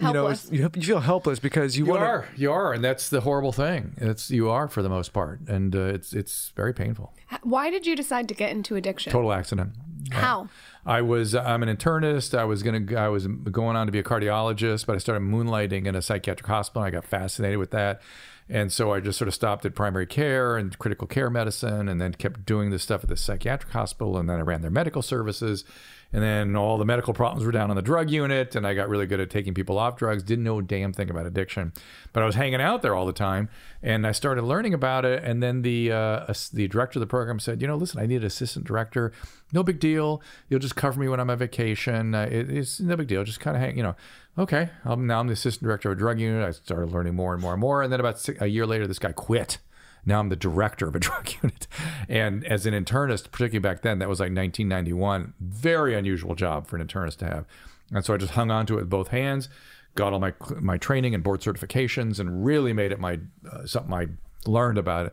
you 0.00 0.12
know, 0.12 0.26
it's- 0.26 0.50
you, 0.50 0.70
you 0.74 0.82
feel 0.82 1.00
helpless 1.00 1.38
because 1.38 1.76
you, 1.76 1.84
You 1.86 1.90
want 1.92 2.02
are, 2.02 2.28
you 2.36 2.52
are, 2.52 2.72
and 2.72 2.82
that's 2.82 3.08
the 3.08 3.20
horrible 3.20 3.52
thing. 3.52 3.94
It's 3.98 4.30
you 4.30 4.48
are 4.50 4.68
for 4.68 4.82
the 4.82 4.88
most 4.88 5.12
part, 5.12 5.40
and 5.48 5.74
uh, 5.74 5.80
it's 5.80 6.12
it's 6.12 6.52
very 6.56 6.72
painful. 6.72 7.12
why 7.42 7.70
did 7.70 7.86
you 7.86 7.94
decide 7.96 8.28
to 8.28 8.34
get 8.34 8.50
into 8.50 8.76
addiction 8.76 9.12
Total 9.12 9.32
accident. 9.32 9.72
How? 10.12 10.48
I 10.86 11.02
was 11.02 11.34
I'm 11.34 11.62
an 11.62 11.74
internist. 11.74 12.36
I 12.36 12.44
was 12.44 12.62
gonna 12.62 12.96
I 12.96 13.08
was 13.08 13.26
going 13.26 13.76
on 13.76 13.86
to 13.86 13.92
be 13.92 13.98
a 13.98 14.02
cardiologist, 14.02 14.86
but 14.86 14.94
I 14.96 14.98
started 14.98 15.22
moonlighting 15.22 15.86
in 15.86 15.94
a 15.94 16.02
psychiatric 16.02 16.46
hospital. 16.46 16.82
And 16.82 16.88
I 16.94 16.98
got 16.98 17.04
fascinated 17.04 17.58
with 17.58 17.70
that. 17.72 18.00
And 18.48 18.72
so 18.72 18.92
I 18.92 18.98
just 18.98 19.16
sort 19.16 19.28
of 19.28 19.34
stopped 19.34 19.64
at 19.64 19.76
primary 19.76 20.06
care 20.06 20.56
and 20.56 20.76
critical 20.76 21.06
care 21.06 21.30
medicine 21.30 21.88
and 21.88 22.00
then 22.00 22.14
kept 22.14 22.44
doing 22.44 22.70
this 22.70 22.82
stuff 22.82 23.04
at 23.04 23.08
the 23.08 23.16
psychiatric 23.16 23.72
hospital. 23.72 24.16
And 24.18 24.28
then 24.28 24.38
I 24.38 24.42
ran 24.42 24.62
their 24.62 24.72
medical 24.72 25.02
services. 25.02 25.64
And 26.12 26.22
then 26.22 26.56
all 26.56 26.76
the 26.76 26.84
medical 26.84 27.14
problems 27.14 27.44
were 27.44 27.52
down 27.52 27.70
on 27.70 27.76
the 27.76 27.82
drug 27.82 28.10
unit. 28.10 28.56
And 28.56 28.66
I 28.66 28.74
got 28.74 28.88
really 28.88 29.06
good 29.06 29.20
at 29.20 29.30
taking 29.30 29.54
people 29.54 29.78
off 29.78 29.96
drugs, 29.96 30.22
didn't 30.22 30.44
know 30.44 30.58
a 30.58 30.62
damn 30.62 30.92
thing 30.92 31.10
about 31.10 31.26
addiction. 31.26 31.72
But 32.12 32.22
I 32.22 32.26
was 32.26 32.34
hanging 32.34 32.60
out 32.60 32.82
there 32.82 32.94
all 32.94 33.06
the 33.06 33.12
time. 33.12 33.48
And 33.82 34.06
I 34.06 34.12
started 34.12 34.42
learning 34.42 34.74
about 34.74 35.04
it. 35.04 35.22
And 35.22 35.42
then 35.42 35.62
the, 35.62 35.92
uh, 35.92 36.32
the 36.52 36.68
director 36.68 36.98
of 36.98 37.00
the 37.00 37.06
program 37.06 37.38
said, 37.38 37.60
you 37.62 37.68
know, 37.68 37.76
listen, 37.76 38.00
I 38.00 38.06
need 38.06 38.22
an 38.22 38.26
assistant 38.26 38.66
director. 38.66 39.12
No 39.52 39.62
big 39.62 39.78
deal. 39.78 40.22
You'll 40.48 40.60
just 40.60 40.76
cover 40.76 41.00
me 41.00 41.08
when 41.08 41.20
I'm 41.20 41.30
on 41.30 41.38
vacation. 41.38 42.14
Uh, 42.14 42.28
it, 42.30 42.50
it's 42.50 42.80
no 42.80 42.96
big 42.96 43.08
deal. 43.08 43.24
Just 43.24 43.40
kind 43.40 43.56
of 43.56 43.62
hang, 43.62 43.76
you 43.76 43.82
know 43.82 43.94
okay, 44.38 44.70
um, 44.84 45.06
now 45.06 45.20
I'm 45.20 45.26
the 45.26 45.34
assistant 45.34 45.64
director 45.64 45.90
of 45.90 45.98
a 45.98 46.00
drug 46.00 46.18
unit. 46.18 46.46
I 46.46 46.52
started 46.52 46.90
learning 46.90 47.14
more 47.14 47.32
and 47.32 47.42
more 47.42 47.52
and 47.52 47.60
more. 47.60 47.82
And 47.82 47.92
then 47.92 48.00
about 48.00 48.18
six, 48.18 48.40
a 48.40 48.46
year 48.46 48.66
later, 48.66 48.86
this 48.86 48.98
guy 48.98 49.12
quit. 49.12 49.58
Now 50.04 50.20
I'm 50.20 50.28
the 50.28 50.36
director 50.36 50.88
of 50.88 50.94
a 50.94 50.98
drug 51.00 51.30
unit. 51.42 51.66
And 52.08 52.44
as 52.44 52.66
an 52.66 52.74
internist, 52.74 53.30
particularly 53.30 53.60
back 53.60 53.82
then, 53.82 53.98
that 53.98 54.08
was 54.08 54.20
like 54.20 54.32
1991, 54.32 55.34
very 55.40 55.94
unusual 55.94 56.34
job 56.34 56.66
for 56.66 56.76
an 56.76 56.86
internist 56.86 57.18
to 57.18 57.26
have. 57.26 57.44
And 57.92 58.04
so 58.04 58.14
I 58.14 58.16
just 58.16 58.32
hung 58.32 58.50
on 58.50 58.66
to 58.66 58.74
it 58.74 58.82
with 58.82 58.90
both 58.90 59.08
hands, 59.08 59.48
got 59.94 60.12
all 60.12 60.20
my 60.20 60.32
my 60.60 60.78
training 60.78 61.14
and 61.14 61.24
board 61.24 61.40
certifications, 61.40 62.20
and 62.20 62.44
really 62.44 62.72
made 62.72 62.92
it 62.92 63.00
my 63.00 63.18
uh, 63.50 63.66
something 63.66 63.92
I 63.92 64.06
learned 64.48 64.78
about 64.78 65.06
it. 65.06 65.12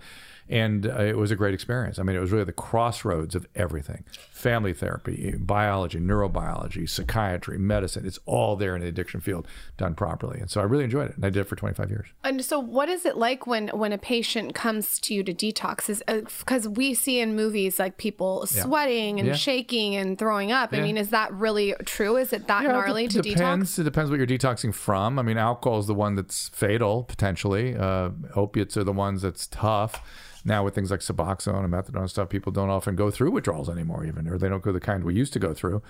And 0.49 0.85
uh, 0.87 1.01
it 1.03 1.17
was 1.17 1.29
a 1.31 1.35
great 1.35 1.53
experience. 1.53 1.99
I 1.99 2.03
mean, 2.03 2.15
it 2.15 2.19
was 2.19 2.31
really 2.31 2.45
the 2.45 2.53
crossroads 2.53 3.35
of 3.35 3.45
everything 3.55 4.03
family 4.31 4.71
therapy, 4.71 5.33
biology, 5.39 5.99
neurobiology, 5.99 6.87
psychiatry, 6.87 7.57
medicine. 7.57 8.05
It's 8.05 8.19
all 8.27 8.55
there 8.55 8.75
in 8.75 8.81
the 8.83 8.87
addiction 8.87 9.19
field 9.19 9.47
done 9.77 9.95
properly. 9.95 10.39
And 10.39 10.49
so 10.49 10.61
I 10.61 10.63
really 10.65 10.83
enjoyed 10.83 11.09
it. 11.09 11.15
And 11.15 11.25
I 11.25 11.29
did 11.31 11.39
it 11.41 11.47
for 11.47 11.55
25 11.55 11.89
years. 11.89 12.05
And 12.23 12.45
so, 12.45 12.59
what 12.59 12.87
is 12.87 13.05
it 13.05 13.17
like 13.17 13.47
when 13.47 13.69
when 13.69 13.91
a 13.91 13.97
patient 13.97 14.53
comes 14.53 14.99
to 14.99 15.13
you 15.13 15.23
to 15.23 15.33
detox? 15.33 15.89
Is 15.89 16.03
because 16.39 16.67
we 16.67 16.93
see 16.93 17.19
in 17.19 17.35
movies 17.35 17.79
like 17.79 17.97
people 17.97 18.45
sweating 18.45 19.19
and 19.19 19.29
Yeah. 19.29 19.35
shaking 19.35 19.95
and 19.95 20.17
throwing 20.17 20.51
up. 20.51 20.71
I 20.73 20.79
mean, 20.81 20.97
is 20.97 21.09
that 21.09 21.33
really 21.33 21.73
true? 21.85 22.15
Is 22.17 22.31
it 22.31 22.47
that 22.47 22.63
Yeah, 22.63 22.71
gnarly 22.73 23.05
it 23.05 23.11
to 23.11 23.21
depends. 23.21 23.35
detox? 23.35 23.39
It 23.39 23.43
depends 23.43 23.79
It 23.79 23.83
depends 23.83 24.11
what 24.11 24.17
you're 24.19 24.27
detoxing 24.27 24.73
from. 24.73 25.17
I 25.17 25.23
mean, 25.23 25.37
alcohol 25.37 25.79
is 25.79 25.87
the 25.87 25.93
one 25.95 26.15
that's 26.15 26.49
fatal 26.49 27.03
potentially. 27.03 27.75
Uh, 27.75 28.11
opiates 28.35 28.77
are 28.77 28.83
the 28.83 28.93
ones 28.93 29.23
that's 29.23 29.47
tough. 29.47 30.01
Now 30.47 30.63
with 30.63 30.73
things 30.73 30.89
like 30.89 31.01
Suboxone 31.01 31.65
and 31.65 31.73
methadone 31.73 31.99
and 31.99 32.09
stuff, 32.09 32.29
people 32.29 32.53
don't 32.53 32.69
often 32.69 32.95
go 32.95 33.11
through 33.11 33.31
withdrawals 33.31 33.69
anymore, 33.69 34.05
even, 34.05 34.29
or 34.29 34.37
they 34.37 34.47
don't 34.47 34.63
go 34.63 34.71
the 34.71 34.79
kind 34.79 35.03
we 35.03 35.13
used 35.13 35.33
to 35.33 35.39
go 35.39 35.53
through. 35.53 35.81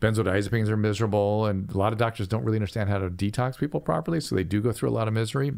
Benzodiazepines 0.00 0.68
are 0.68 0.76
miserable, 0.78 1.44
and 1.44 1.70
a 1.70 1.76
lot 1.76 1.92
of 1.92 1.98
doctors 1.98 2.26
don't 2.26 2.42
really 2.42 2.56
understand 2.56 2.88
how 2.88 2.96
to 2.96 3.10
detox 3.10 3.58
people 3.58 3.78
properly, 3.78 4.18
so 4.18 4.34
they 4.34 4.42
do 4.42 4.62
go 4.62 4.72
through 4.72 4.88
a 4.88 4.90
lot 4.90 5.06
of 5.06 5.12
misery. 5.12 5.52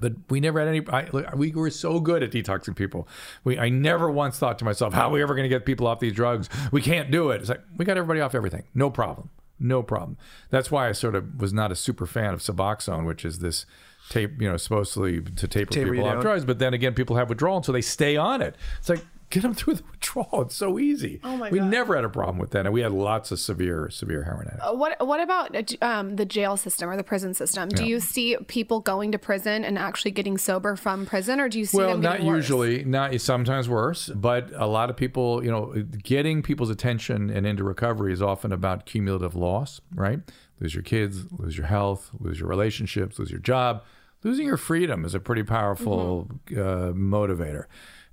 But 0.00 0.14
we 0.30 0.40
never 0.40 0.58
had 0.58 0.68
any. 0.68 0.82
I, 0.88 1.34
we 1.34 1.50
were 1.50 1.68
so 1.68 2.00
good 2.00 2.22
at 2.22 2.30
detoxing 2.30 2.74
people. 2.74 3.06
We, 3.44 3.58
I 3.58 3.68
never 3.68 4.10
once 4.10 4.38
thought 4.38 4.58
to 4.60 4.64
myself, 4.64 4.94
"How 4.94 5.08
are 5.08 5.12
we 5.12 5.20
ever 5.20 5.34
going 5.34 5.44
to 5.44 5.50
get 5.50 5.66
people 5.66 5.86
off 5.86 6.00
these 6.00 6.14
drugs? 6.14 6.48
We 6.72 6.80
can't 6.80 7.10
do 7.10 7.30
it." 7.30 7.42
It's 7.42 7.50
like 7.50 7.60
we 7.76 7.84
got 7.84 7.98
everybody 7.98 8.20
off 8.20 8.34
everything, 8.34 8.62
no 8.74 8.88
problem, 8.88 9.28
no 9.60 9.82
problem. 9.82 10.16
That's 10.48 10.70
why 10.70 10.88
I 10.88 10.92
sort 10.92 11.14
of 11.14 11.38
was 11.38 11.52
not 11.52 11.70
a 11.70 11.76
super 11.76 12.06
fan 12.06 12.32
of 12.32 12.40
Suboxone, 12.40 13.04
which 13.04 13.26
is 13.26 13.40
this 13.40 13.66
tape, 14.08 14.40
you 14.40 14.48
know, 14.50 14.56
supposedly 14.56 15.20
to 15.20 15.48
taper, 15.48 15.70
Taper 15.72 15.90
people 15.92 16.06
off 16.06 16.14
down. 16.14 16.22
drugs. 16.22 16.44
But 16.44 16.58
then 16.58 16.74
again, 16.74 16.94
people 16.94 17.16
have 17.16 17.28
withdrawal, 17.28 17.56
and 17.56 17.64
so 17.66 17.72
they 17.72 17.80
stay 17.82 18.16
on 18.16 18.42
it. 18.42 18.56
It's 18.78 18.88
like 18.88 19.04
get 19.30 19.42
them 19.42 19.52
through 19.52 19.74
the 19.74 19.82
withdrawal. 19.90 20.40
It's 20.42 20.56
so 20.56 20.78
easy. 20.78 21.20
Oh 21.22 21.36
my 21.36 21.50
we 21.50 21.58
God. 21.58 21.68
never 21.70 21.94
had 21.96 22.04
a 22.04 22.08
problem 22.08 22.38
with 22.38 22.52
that, 22.52 22.64
and 22.64 22.72
we 22.72 22.80
had 22.80 22.92
lots 22.92 23.30
of 23.30 23.38
severe, 23.38 23.90
severe 23.90 24.22
heroin 24.24 24.46
addicts. 24.48 24.64
Uh, 24.66 24.72
What 24.74 25.06
What 25.06 25.20
about 25.20 25.54
uh, 25.54 25.62
um, 25.84 26.16
the 26.16 26.24
jail 26.24 26.56
system 26.56 26.88
or 26.88 26.96
the 26.96 27.04
prison 27.04 27.34
system? 27.34 27.68
Do 27.68 27.84
you 27.84 28.00
see 28.00 28.36
people 28.46 28.80
going 28.80 29.12
to 29.12 29.18
prison 29.18 29.64
and 29.66 29.78
actually 29.78 30.12
getting 30.12 30.38
sober 30.38 30.76
from 30.76 31.04
prison, 31.04 31.40
or 31.40 31.48
do 31.50 31.58
you 31.58 31.66
see 31.66 31.76
well 31.76 31.90
them 31.90 32.00
not 32.00 32.20
worse? 32.20 32.36
usually 32.36 32.84
not 32.84 33.20
sometimes 33.20 33.68
worse 33.68 34.08
but 34.14 34.50
a 34.54 34.66
lot 34.66 34.88
of 34.88 34.96
people 34.96 35.44
you 35.44 35.50
know 35.50 35.74
getting 36.02 36.40
people's 36.42 36.70
attention 36.70 37.28
and 37.28 37.46
into 37.46 37.64
recovery 37.64 38.12
is 38.14 38.22
often 38.22 38.50
about 38.52 38.86
cumulative 38.86 39.34
loss 39.34 39.80
right 39.94 40.20
lose 40.60 40.74
your 40.74 40.82
kids 40.82 41.30
lose 41.32 41.56
your 41.58 41.66
health 41.66 42.10
lose 42.18 42.38
your 42.40 42.48
relationships 42.48 43.18
lose 43.18 43.30
your 43.30 43.40
job 43.40 43.82
losing 44.24 44.46
your 44.46 44.56
freedom 44.56 45.04
is 45.04 45.14
a 45.14 45.20
pretty 45.20 45.42
powerful 45.42 46.28
Mm-hmm. 46.46 46.60
uh, 46.60 46.92
motivator 47.18 47.64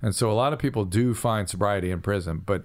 and 0.02 0.14
so 0.14 0.30
a 0.30 0.34
lot 0.34 0.52
of 0.52 0.58
people 0.58 0.84
do 0.84 1.14
find 1.14 1.48
sobriety 1.48 1.90
in 1.90 2.00
prison 2.00 2.42
but 2.44 2.64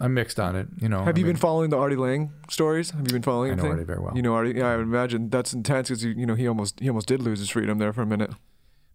i'm 0.00 0.14
mixed 0.14 0.40
on 0.40 0.56
it 0.56 0.66
you 0.80 0.88
know 0.88 1.04
Have 1.04 1.18
you 1.18 1.24
been 1.24 1.36
following 1.36 1.70
the 1.70 1.76
Artie 1.78 1.96
Lange 1.96 2.30
stories? 2.48 2.90
Have 2.90 3.06
you 3.06 3.12
been 3.12 3.22
following? 3.22 3.52
I 3.52 3.54
know 3.54 3.62
anything? 3.62 3.72
Artie 3.72 3.84
very 3.84 4.00
well. 4.00 4.16
You 4.16 4.22
know 4.22 4.34
Artie? 4.34 4.54
Yeah, 4.56 4.68
I 4.72 4.76
would 4.76 4.82
imagine 4.86 5.28
that's 5.30 5.52
intense 5.52 5.88
because 5.88 6.02
you 6.04 6.26
know 6.26 6.34
he 6.34 6.48
almost 6.48 6.80
he 6.80 6.88
almost 6.88 7.06
did 7.06 7.20
lose 7.22 7.38
his 7.38 7.50
freedom 7.50 7.78
there 7.78 7.92
for 7.92 8.02
a 8.02 8.06
minute. 8.06 8.30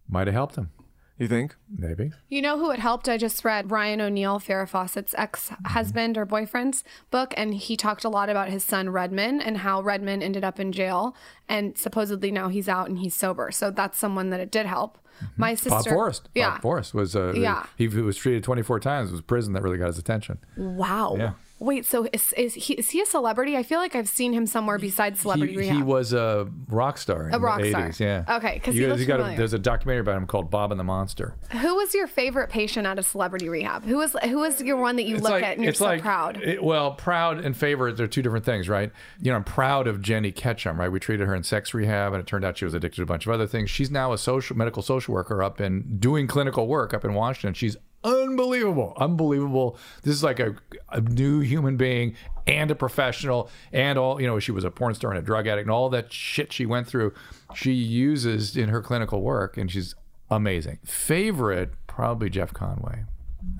might 0.10 0.27
have 0.27 0.34
helped 0.34 0.55
him 0.55 0.69
You 1.17 1.28
think? 1.30 1.56
maybe 1.69 2.12
You 2.28 2.41
know 2.41 2.60
who 2.60 2.71
it 2.71 2.80
helped? 2.80 3.08
I 3.08 3.17
just 3.17 3.45
read 3.45 3.71
Ryan 3.71 4.01
O'Neal, 4.01 4.38
Farrah 4.39 4.67
Fawcett's 4.67 5.15
ex 5.17 5.49
husband 5.67 6.17
or 6.17 6.25
boyfriend's 6.25 6.84
book, 7.10 7.34
and 7.38 7.54
he 7.54 7.78
talked 7.78 8.04
a 8.04 8.10
lot 8.10 8.30
about 8.30 8.49
his 8.49 8.63
son 8.65 8.89
Redmond 8.89 9.41
and 9.41 9.60
how 9.60 9.82
Redmond 9.82 10.23
ended 10.23 10.43
up 10.43 10.60
in 10.60 10.73
jail, 10.73 11.15
and 11.47 11.78
supposedly 11.78 12.32
now 12.32 12.49
he's 12.49 12.67
out 12.67 12.89
and 12.89 12.99
he's 12.99 13.15
sober. 13.15 13.49
So 13.51 13.71
that's 13.71 13.97
someone 13.97 14.30
that 14.32 14.41
it 14.41 14.51
did 14.51 14.65
help. 14.65 14.97
My 15.38 15.54
sister, 15.56 15.69
Bob 15.69 15.86
Forrest. 15.88 16.28
yeah, 16.36 16.49
Bob 16.56 16.62
Forrest 16.62 16.93
was 16.93 17.15
uh, 17.15 17.32
Yeah. 17.34 17.65
he, 17.78 17.88
he 17.88 18.01
was 18.01 18.17
treated 18.17 18.43
24 18.43 18.82
times. 18.82 19.10
It 19.10 19.13
was 19.13 19.21
prison 19.21 19.54
that 19.54 19.63
really 19.63 19.78
got 19.78 19.88
his 19.88 19.97
attention. 19.97 20.39
wow. 20.58 21.15
Yeah. 21.17 21.32
Wait, 21.57 21.85
so 21.85 22.05
is, 22.11 22.33
is 22.33 22.53
he 22.53 22.73
is 22.73 22.89
he 22.89 23.01
a 23.01 23.05
celebrity? 23.05 23.55
I 23.55 23.63
feel 23.63 23.79
like 23.79 23.95
I've 23.95 24.09
seen 24.09 24.33
him 24.33 24.45
somewhere 24.45 24.77
besides 24.77 25.21
Celebrity 25.21 25.53
he, 25.53 25.59
Rehab. 25.59 25.77
he 25.77 25.83
was 25.83 26.11
a 26.11 26.49
rock 26.67 26.97
star 26.97 27.29
in 27.29 27.33
A 27.33 27.39
rock 27.39 27.61
the 27.61 27.69
star. 27.69 27.89
80s. 27.89 27.99
Yeah. 28.01 28.35
Okay, 28.37 28.55
because 28.55 28.75
he 28.75 28.85
looks 28.85 29.05
got 29.05 29.21
a, 29.21 29.37
there's 29.37 29.53
a 29.53 29.59
documentary 29.59 30.01
about 30.01 30.17
him 30.17 30.27
called 30.27 30.51
Bob 30.51 30.71
and 30.71 30.79
the 30.79 30.83
Monster. 30.83 31.33
Who 31.61 31.75
was 31.75 31.93
your 31.93 32.07
favorite 32.07 32.49
patient 32.49 32.85
out 32.85 32.99
of 32.99 33.05
Celebrity 33.05 33.47
Rehab? 33.47 33.85
Who 33.85 33.95
was 33.97 34.13
who 34.25 34.39
was 34.39 34.61
your 34.61 34.75
one 34.75 34.97
that 34.97 35.03
you 35.03 35.15
It's 35.15 35.23
look 35.23 35.31
like- 35.31 35.43
at 35.45 35.53
and 35.53 35.63
you're 35.63 35.69
it's 35.69 35.79
so 35.79 35.85
like- 35.85 36.01
proud? 36.01 36.41
it- 36.41 36.61
well, 36.61 36.91
proud 36.91 37.39
and 37.39 37.55
favorite 37.55 38.01
are 38.01 38.07
two 38.07 38.21
different 38.21 38.43
things, 38.43 38.67
right? 38.67 38.91
You 39.21 39.31
know, 39.31 39.37
I'm 39.37 39.45
proud 39.45 39.87
of 39.87 40.01
Jennie 40.01 40.33
Ketcham, 40.33 40.77
right? 40.77 40.91
We 40.91 40.99
treated 40.99 41.25
her 41.25 41.33
in 41.35 41.43
sex 41.43 41.73
rehab, 41.73 42.11
and 42.11 42.19
it 42.19 42.27
turned 42.27 42.43
out 42.43 42.57
she 42.57 42.65
was 42.65 42.73
addicted 42.73 42.97
to 42.97 43.03
a 43.03 43.05
bunch 43.05 43.25
of 43.27 43.31
other 43.31 43.47
things. 43.47 43.69
She's 43.69 43.89
now 43.89 44.11
a 44.11 44.17
social 44.17 44.57
medical 44.57 44.81
social 44.83 45.13
worker 45.13 45.41
up 45.41 45.61
in 45.61 45.99
doing 45.99 46.27
clinical 46.27 46.67
work 46.67 46.93
up 46.93 47.05
in 47.05 47.13
Washington. 47.13 47.53
She's 47.53 47.77
unbelievable, 48.05 48.93
unbelievable. 48.97 49.77
This 50.03 50.13
is 50.15 50.23
like 50.23 50.39
a, 50.39 50.55
a 50.89 51.01
new 51.01 51.41
human 51.41 51.75
being 51.77 52.15
and 52.47 52.69
a 52.71 52.75
professional, 52.75 53.49
and 53.73 53.97
all 53.97 54.21
you 54.21 54.27
know. 54.27 54.39
She 54.39 54.51
was 54.51 54.63
a 54.63 54.71
porn 54.71 54.93
star 54.93 55.11
and 55.11 55.19
a 55.19 55.21
drug 55.21 55.47
addict, 55.47 55.65
and 55.65 55.71
all 55.71 55.89
that 55.89 56.13
shit 56.13 56.53
she 56.53 56.65
went 56.65 56.87
through, 56.87 57.13
she 57.53 57.73
uses 57.73 58.55
in 58.55 58.69
her 58.69 58.81
clinical 58.81 59.21
work, 59.21 59.57
and 59.57 59.71
she's 59.71 59.95
amazing. 60.29 60.79
Favorite, 60.85 61.71
probably 61.87 62.29
Jeff 62.29 62.53
Conway. 62.53 63.03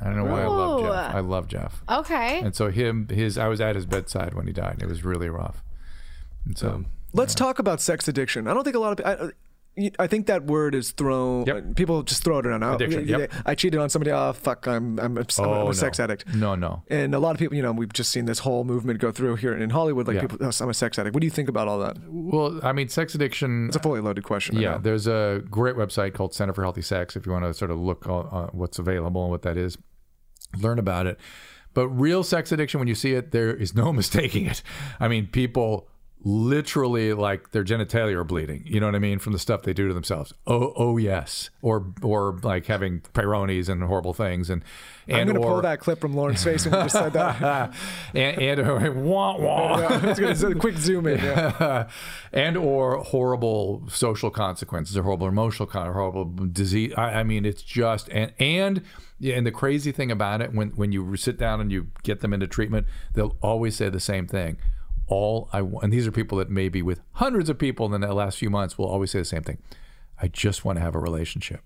I 0.02 0.06
don't 0.06 0.18
know 0.18 0.26
why 0.26 0.44
I 0.44 0.48
love 0.48 0.82
Jeff. 0.82 1.16
I 1.16 1.20
love 1.20 1.48
Jeff. 1.48 1.84
okay. 1.90 2.40
And 2.40 2.56
so 2.56 2.72
him, 2.72 3.08
his, 3.10 3.38
I 3.38 3.48
was 3.48 3.62
at 3.62 3.76
his 3.76 3.86
bedside 3.86 4.34
when 4.34 4.48
he 4.48 4.54
died. 4.54 4.74
and 4.74 4.82
It 4.82 4.90
was 4.90 5.04
really 5.06 5.30
rough. 5.30 5.64
And 6.46 6.58
so, 6.58 6.70
um, 6.70 6.86
Let's 7.14 7.34
talk 7.34 7.60
about 7.60 7.80
sex 7.80 8.08
addiction. 8.08 8.48
I 8.48 8.54
don't 8.54 8.64
think 8.64 8.76
a 8.76 8.80
lot 8.80 9.00
of 9.00 9.06
I, 9.06 9.30
I 10.00 10.08
think 10.08 10.28
that 10.28 10.46
word 10.46 10.74
is 10.74 10.92
thrown. 10.92 11.46
Yep. 11.46 11.58
Uh, 11.58 11.74
people 11.76 12.02
just 12.04 12.24
throw 12.24 12.40
it 12.40 12.46
around. 12.48 12.64
Oh, 12.64 12.76
Addiction, 12.76 13.08
yep. 13.08 13.32
I 13.46 13.56
cheated 13.56 13.80
on 13.80 13.90
somebody. 13.90 14.12
Oh 14.12 14.32
fuck! 14.32 14.68
I'm 14.68 14.98
I'm, 15.00 15.18
a- 15.18 15.22
I'm 15.22 15.46
Oh, 15.46 15.70
a 15.70 15.74
sex 15.74 15.98
no. 16.00 16.04
addict. 16.06 16.34
No, 16.34 16.56
no. 16.56 16.84
And 16.88 17.14
a 17.14 17.20
lot 17.20 17.32
of 17.32 17.40
people, 17.40 17.58
you 17.58 17.62
know, 17.62 17.74
we've 17.74 17.92
just 17.92 18.10
seen 18.12 18.24
this 18.26 18.40
whole 18.40 18.64
movement 18.64 19.00
go 19.00 19.12
through 19.12 19.36
here 19.36 19.54
in 19.54 19.70
Hollywood. 19.70 20.08
Like 20.08 20.16
Yeah. 20.16 20.22
people, 20.22 20.38
oh, 20.42 20.52
I'm 20.62 20.70
a 20.70 20.74
sex 20.74 20.98
addict. 20.98 21.14
What 21.14 21.20
do 21.22 21.28
you 21.28 21.32
think 21.32 21.50
about 21.50 21.68
all 21.68 21.80
that? 21.80 21.98
well, 22.08 22.60
I 22.64 22.72
mean, 22.72 22.88
sex 22.88 23.16
addiction. 23.16 23.68
It's 23.68 23.76
a 23.76 23.80
fully 23.80 24.00
loaded 24.00 24.24
question. 24.24 24.56
Yeah, 24.58 24.78
there's 24.78 25.08
a 25.08 25.44
great 25.50 25.76
website 25.76 26.14
called 26.14 26.34
Center 26.34 26.54
for 26.54 26.64
Healthy 26.64 26.82
Sex. 26.84 27.16
If 27.18 27.26
you 27.26 27.34
want 27.34 27.44
to 27.44 27.54
sort 27.54 27.72
of 27.72 27.78
look 27.78 28.08
on, 28.08 28.28
on 28.28 28.50
what's 28.54 28.80
available 28.80 29.24
and 29.24 29.32
what 29.32 29.42
that 29.42 29.58
is, 29.58 29.78
learn 30.58 30.80
about 30.80 31.06
it. 31.08 31.20
But 31.74 31.90
real 31.90 32.24
sex 32.24 32.54
addiction, 32.54 32.80
when 32.80 32.88
you 32.88 32.96
see 32.96 33.14
it, 33.16 33.32
there 33.32 33.54
is 33.54 33.76
no 33.76 33.92
mistaking 34.02 34.46
it. 34.46 34.62
I 35.02 35.10
mean, 35.10 35.28
people 35.28 35.90
literally 36.28 37.14
like 37.14 37.52
their 37.52 37.64
genitalia 37.64 38.16
are 38.16 38.24
bleeding. 38.24 38.64
You 38.66 38.80
know 38.80 38.88
what 38.88 38.96
I 38.96 39.00
mean 39.00 39.20
from 39.20 39.32
the 39.32 39.40
stuff 39.40 39.62
they 39.62 39.74
do 39.74 39.88
to 39.88 39.94
themselves. 39.94 40.34
Oh, 40.48 40.74
oh 40.76 40.98
yes, 40.98 41.52
or 41.62 41.86
or 42.02 42.40
like 42.42 42.66
having 42.66 43.02
peyronie's 43.14 43.70
and 43.70 43.84
horrible 43.84 44.14
things. 44.14 44.50
And 44.50 44.64
and 45.08 45.18
I'm 45.18 45.28
going 45.28 45.40
to 45.40 45.48
pull 45.48 45.62
that 45.62 45.80
clip 45.80 46.02
from 46.02 46.16
Lauryn's 46.16 46.44
face 46.44 46.66
when 46.66 46.74
you 46.74 46.82
just 46.82 46.96
said 46.96 47.14
that. 47.14 47.74
and, 48.16 48.42
and 48.42 48.60
uh, 48.60 48.92
wah, 49.00 49.38
wah. 49.38 50.00
It's 50.04 50.20
gonna- 50.20 50.56
a 50.56 50.60
quick 50.60 50.78
zoom 50.78 51.06
in. 51.06 51.20
Yeah. 51.20 51.90
and 52.34 52.58
or 52.58 52.98
horrible 52.98 53.84
social 53.88 54.32
consequences 54.32 54.98
or 54.98 55.04
horrible 55.04 55.28
emotional 55.28 55.68
con- 55.68 55.94
horrible 55.94 56.26
disease 56.26 56.92
I, 56.98 57.20
I 57.20 57.24
mean 57.24 57.46
it's 57.46 57.62
just 57.62 58.10
and 58.10 58.34
and 58.40 58.82
yeah, 59.20 59.36
and 59.36 59.46
the 59.46 59.52
crazy 59.52 59.92
thing 59.92 60.12
about 60.12 60.42
it 60.42 60.54
when 60.54 60.70
when 60.70 60.92
you 60.92 61.16
sit 61.16 61.38
down 61.38 61.62
and 61.62 61.72
you 61.72 61.88
get 62.04 62.22
them 62.22 62.34
into 62.34 62.48
treatment 62.48 62.88
they'll 63.14 63.38
always 63.42 63.76
say 63.76 63.90
the 63.90 64.00
same 64.00 64.28
thing 64.28 64.58
all 65.08 65.50
i 65.54 65.62
want 65.62 65.84
and 65.84 65.94
these 65.94 66.08
are 66.08 66.12
people 66.12 66.38
that 66.38 66.50
maybe 66.50 66.82
with 66.82 67.00
hundreds 67.14 67.50
of 67.50 67.58
people 67.58 67.94
in 67.94 68.02
the 68.02 68.14
last 68.14 68.38
few 68.38 68.50
months 68.50 68.78
will 68.78 68.88
always 68.88 69.12
say 69.12 69.20
the 69.20 69.26
same 69.26 69.44
thing 69.44 69.58
i 70.22 70.28
just 70.28 70.66
want 70.66 70.78
to 70.78 70.82
have 70.82 70.96
a 70.96 71.00
relationship 71.00 71.62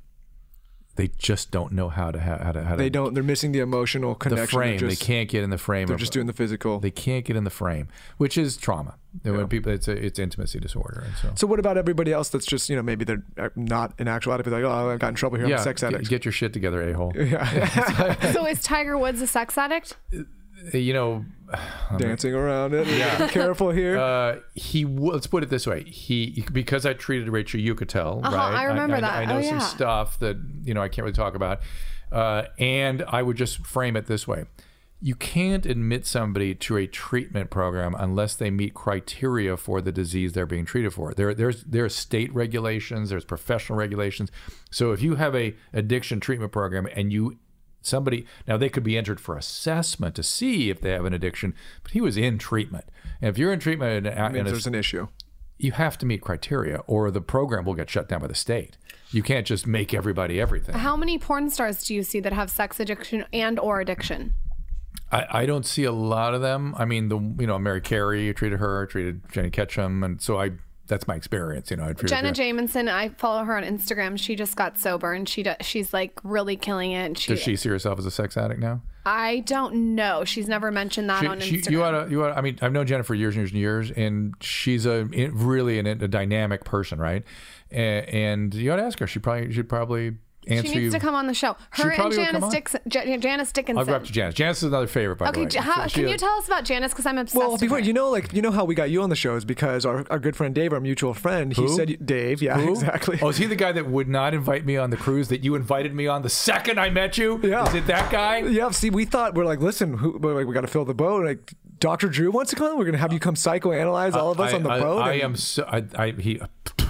they 1.00 1.08
just 1.18 1.50
don't 1.50 1.72
know 1.72 1.88
how 1.88 2.12
to 2.12 2.20
how 2.20 2.36
to 2.52 2.62
how 2.62 2.76
to 2.76 2.78
They 2.78 2.90
don't. 2.90 3.14
They're 3.14 3.24
missing 3.24 3.54
the 3.54 3.60
emotional 3.60 4.16
connection. 4.16 4.36
the 4.36 4.48
connection. 4.48 4.60
frame. 4.60 4.78
They're 4.80 4.90
just, 4.90 5.00
they 5.00 5.06
can't 5.06 5.30
get 5.30 5.44
in 5.46 5.50
the 5.50 5.58
frame. 5.58 5.88
They're 5.88 5.94
of- 5.94 6.00
just 6.02 6.12
doing 6.12 6.28
the 6.28 6.34
physical. 6.34 6.78
They 6.82 6.92
can't 6.92 7.24
get 7.24 7.38
in 7.38 7.46
the 7.46 7.50
frame, 7.50 7.88
which 8.18 8.38
is 8.38 8.58
trauma. 8.58 8.96
When 9.24 9.48
people, 9.48 9.72
it's 9.72 9.88
a, 9.88 9.94
it's 9.94 10.20
intimacy 10.20 10.60
disorder, 10.60 11.06
and 11.06 11.16
so. 11.16 11.32
So 11.36 11.48
what 11.48 11.58
about 11.58 11.78
everybody 11.78 12.12
else 12.12 12.28
that's 12.28 12.46
just 12.46 12.70
you 12.70 12.76
know 12.76 12.82
maybe 12.82 13.06
they're 13.06 13.24
uh, 13.38 13.48
not 13.56 13.94
an 13.98 14.10
actual 14.10 14.34
addict, 14.34 14.50
like 14.50 14.66
oh 14.66 14.90
I 14.90 14.98
got 14.98 15.08
in 15.08 15.16
trouble 15.16 15.38
here, 15.38 15.46
I'm 15.46 15.54
a 15.54 15.60
sex 15.60 15.84
addict. 15.84 16.10
Get, 16.10 16.26
your 16.26 16.34
shit 16.34 16.52
together, 16.52 16.82
a 16.82 16.94
hole. 16.94 17.14
So 18.34 18.46
is 18.46 18.62
Tiger 18.62 18.98
Woods 18.98 19.22
a 19.22 19.28
sex 19.28 19.58
addict? 19.58 19.96
You 20.74 20.94
know, 20.94 21.26
Dancing 21.98 22.34
around 22.34 22.74
it. 22.74 22.86
Yeah. 22.88 23.26
Be 23.28 23.32
careful 23.34 23.72
here. 23.72 23.98
uh, 23.98 24.40
he 24.56 24.86
let's 24.86 25.28
put 25.28 25.44
it 25.44 25.50
this 25.50 25.66
way: 25.66 25.84
he 25.84 26.46
because 26.52 26.86
I 26.86 26.94
treated 26.94 27.30
Rachel 27.30 27.60
Uchitel, 27.60 28.24
Uh-huh, 28.24 28.36
right? 28.36 28.56
I 28.56 28.64
remember 28.66 28.98
I, 28.98 29.02
that. 29.02 29.14
I 29.14 29.26
know 29.26 29.38
Oh, 29.40 29.42
some 29.42 29.58
yeah. 29.58 29.60
stuff 29.60 30.20
that 30.20 30.38
you 30.64 30.74
know 30.74 30.82
I 30.82 30.90
can't 30.90 31.04
really 31.04 31.14
talk 31.16 31.36
about, 31.36 31.62
uh, 32.12 32.44
and 32.60 33.04
I 33.08 33.22
would 33.24 33.38
just 33.38 33.66
frame 33.66 33.96
it 33.96 34.06
this 34.06 34.28
way: 34.28 34.46
you 35.02 35.16
can't 35.16 35.66
admit 35.66 36.06
somebody 36.06 36.54
to 36.54 36.78
a 36.78 36.86
treatment 36.86 37.50
program 37.50 37.96
unless 37.98 38.36
they 38.36 38.52
meet 38.52 38.74
criteria 38.76 39.58
for 39.58 39.82
the 39.82 39.92
disease 39.92 40.34
they're 40.34 40.46
being 40.46 40.66
treated 40.66 40.94
for. 40.94 41.14
There, 41.16 41.34
there's 41.34 41.64
there's 41.64 41.96
state 41.96 42.32
regulations, 42.34 43.10
there's 43.10 43.26
professional 43.26 43.78
regulations. 43.80 44.30
So 44.72 44.92
if 44.92 45.02
you 45.02 45.16
have 45.16 45.36
a 45.36 45.56
addiction 45.74 46.20
treatment 46.20 46.52
program 46.52 46.88
and 46.96 47.12
you 47.14 47.40
somebody 47.82 48.26
now 48.48 48.58
they 48.58 48.70
could 48.70 48.84
be 48.84 48.98
entered 48.98 49.20
for 49.20 49.38
assessment 49.38 50.16
to 50.16 50.24
see 50.24 50.70
if 50.70 50.82
they 50.82 50.92
have 50.92 51.06
an 51.06 51.14
addiction, 51.14 51.54
but 51.84 51.92
he 51.92 52.02
was 52.02 52.18
in 52.18 52.38
treatment. 52.38 52.86
And 53.22 53.30
if 53.30 53.38
you're 53.38 53.54
in 53.54 53.60
treatment 53.60 54.08
and, 54.08 54.20
I 54.20 54.30
mean, 54.30 54.38
and 54.40 54.48
there's 54.48 54.68
an 54.68 54.76
issue. 54.76 55.08
you 55.58 55.72
have 55.74 55.98
to 56.00 56.06
meet 56.06 56.22
criteria, 56.22 56.78
or 56.88 57.12
the 57.12 57.22
program 57.22 57.66
will 57.66 57.74
get 57.74 57.90
shut 57.90 58.08
down 58.08 58.22
by 58.22 58.28
the 58.28 58.36
state. 58.36 58.78
You 59.12 59.24
can't 59.24 59.46
just 59.46 59.66
make 59.66 59.94
everybody 59.94 60.40
everything. 60.40 60.76
How 60.76 60.96
many 60.96 61.18
porn 61.18 61.50
stars 61.50 61.84
do 61.84 61.96
you 61.96 62.04
see 62.04 62.20
that 62.20 62.32
have 62.34 62.50
sex 62.50 62.80
addiction 62.80 63.26
and 63.34 63.60
or 63.60 63.82
addiction? 63.82 64.36
I, 65.12 65.42
I 65.42 65.46
don't 65.48 65.66
see 65.66 65.84
a 65.84 65.92
lot 65.92 66.36
of 66.36 66.42
them. 66.42 66.76
I 66.78 66.86
mean, 66.86 67.10
the 67.10 67.18
you 67.18 67.48
know 67.48 67.58
Mary 67.58 67.82
Carey 67.82 68.30
I 68.30 68.34
treated 68.34 68.60
her, 68.60 68.84
I 68.84 68.92
treated 68.92 69.22
Jennie 69.32 69.50
Ketcham, 69.50 70.06
and 70.06 70.22
so 70.22 70.40
I 70.40 70.52
that's 70.90 71.08
my 71.08 71.16
experience. 71.16 71.72
You 71.72 71.78
know, 71.78 71.94
Jenna 71.94 72.30
her. 72.30 72.34
Jameson, 72.34 72.90
I 72.90 73.10
follow 73.10 73.46
her 73.46 73.56
on 73.56 73.64
Instagram. 73.64 74.20
She 74.20 74.36
just 74.36 74.56
got 74.58 74.78
sober 74.78 75.14
and 75.14 75.30
she 75.30 75.44
do, 75.44 75.54
she's 75.62 75.94
like 75.94 76.20
really 76.24 76.58
killing 76.58 76.92
it. 76.92 77.18
She, 77.18 77.32
Does 77.34 77.42
she 77.42 77.56
see 77.56 77.70
herself 77.70 77.98
as 78.00 78.06
a 78.06 78.12
sex 78.12 78.36
addict 78.36 78.60
now? 78.60 78.82
I 79.06 79.40
don't 79.40 79.96
know. 79.96 80.26
She's 80.26 80.48
never 80.50 80.72
mentioned 80.72 81.10
that 81.10 81.26
on 81.26 81.40
She- 81.40 81.58
Instagram. 81.62 81.72
you 81.72 81.84
ought 81.84 81.92
to, 82.06 82.12
you 82.12 82.24
ought 82.26 82.30
to, 82.34 82.38
I 82.38 82.42
mean, 82.42 82.60
I've 82.62 82.74
known 82.74 82.86
Jenna 82.86 83.04
for 83.04 83.16
years 83.16 83.36
and 83.36 83.42
years 83.42 83.52
and 83.52 83.60
years, 83.60 83.92
and 83.92 84.34
she's 84.42 84.86
a 84.86 85.06
really 85.06 85.80
an, 85.80 85.88
a 85.88 86.08
dynamic 86.08 86.66
person, 86.66 87.00
right? 87.00 87.24
And, 87.72 88.06
and 88.10 88.54
you 88.54 88.72
ought 88.74 88.76
to 88.76 88.84
ask 88.84 89.00
her. 89.00 89.08
She 89.08 89.20
probably 89.20 89.54
should 89.54 89.70
probably 89.70 90.18
answer 90.50 90.68
she 90.68 90.76
needs 90.76 90.86
you. 90.86 90.92
to 90.92 91.00
come 91.00 91.16
on 91.16 91.28
the 91.28 91.34
show. 91.34 91.56
Her 91.72 91.90
and 91.90 91.94
probably 91.96 92.18
would 92.18 92.26
come 92.26 92.34
Janice, 92.34 92.44
on. 92.44 92.52
Dixon, 92.52 92.82
J- 92.88 93.18
Janice 93.18 93.52
Dickinson. 93.52 93.80
I'll 93.80 93.86
go 93.86 93.94
up 93.96 94.04
to 94.06 94.12
Janice. 94.12 94.36
Janice 94.36 94.58
is 94.58 94.64
another 94.64 94.88
favorite, 94.88 95.18
by 95.18 95.30
Okay, 95.30 95.42
the 95.42 95.46
way. 95.46 95.50
J- 95.50 95.60
how, 95.60 95.88
She- 95.88 96.02
can 96.02 96.10
you 96.10 96.18
tell 96.18 96.38
us 96.38 96.48
about 96.48 96.66
Janice? 96.66 96.92
Because 96.92 97.06
I'm 97.06 97.18
obsessed 97.18 97.38
Well, 97.38 97.52
with 97.54 97.62
before 97.62 97.80
her. 97.80 97.84
you 97.84 97.94
know, 97.94 98.10
like 98.10 98.34
you 98.34 98.42
know 98.42 98.52
how 98.52 98.66
we 98.66 98.76
got 98.76 98.90
you 98.90 99.02
on 99.02 99.10
the 99.10 99.16
show 99.16 99.36
is 99.36 99.46
because 99.46 99.86
our, 99.86 100.06
our 100.10 100.20
good 100.20 100.36
friend 100.36 100.54
Dave, 100.56 100.74
our 100.74 100.80
mutual 100.80 101.14
friend, 101.14 101.54
he 101.56 101.62
Who? 101.62 101.68
said 101.76 102.06
Dave, 102.06 102.42
yeah, 102.42 102.58
Who? 102.60 102.70
exactly. 102.74 103.20
Oh, 103.22 103.30
is 103.30 103.38
he 103.38 103.46
the 103.46 103.56
guy 103.56 103.72
that 103.72 103.88
would 103.88 104.08
not 104.08 104.34
invite 104.34 104.66
me 104.66 104.78
on 104.78 104.90
the 104.90 104.98
cruise 104.98 105.28
that 105.30 105.44
you 105.44 105.56
invited 105.56 105.94
me 105.94 106.08
on 106.08 106.22
the 106.22 106.30
second 106.30 106.80
I 106.80 106.90
met 106.90 107.18
you? 107.18 107.40
Yeah. 107.44 107.68
Is 107.68 107.76
it 107.76 107.88
that 107.88 108.12
guy? 108.12 108.40
Yeah, 108.40 108.70
see, 108.72 108.90
we 108.90 109.06
thought 109.06 109.36
we're 109.36 109.46
like, 109.46 109.60
listen, 109.60 109.98
who, 109.98 110.18
we're 110.18 110.34
like, 110.36 110.48
we 110.48 110.54
got 110.54 110.62
to 110.62 110.68
fill 110.68 110.86
the 110.86 110.94
boat. 110.94 111.26
Like, 111.26 111.54
Dr. 111.80 112.10
Drew 112.10 112.30
wants 112.32 112.50
to 112.50 112.58
come. 112.58 112.78
We're 112.78 112.84
gonna 112.86 112.98
have 112.98 113.14
you 113.14 113.20
come 113.20 113.36
psychoanalyze 113.36 114.14
all 114.14 114.32
of 114.32 114.40
us 114.42 114.52
I, 114.52 114.56
on 114.58 114.64
the 114.64 114.70
I- 114.70 114.80
boat. 114.82 115.00
I, 115.02 115.14
and- 115.14 115.22
am 115.24 115.36
so. 115.38 115.64
I, 115.66 115.84
I 115.96 116.12
he. 116.12 116.42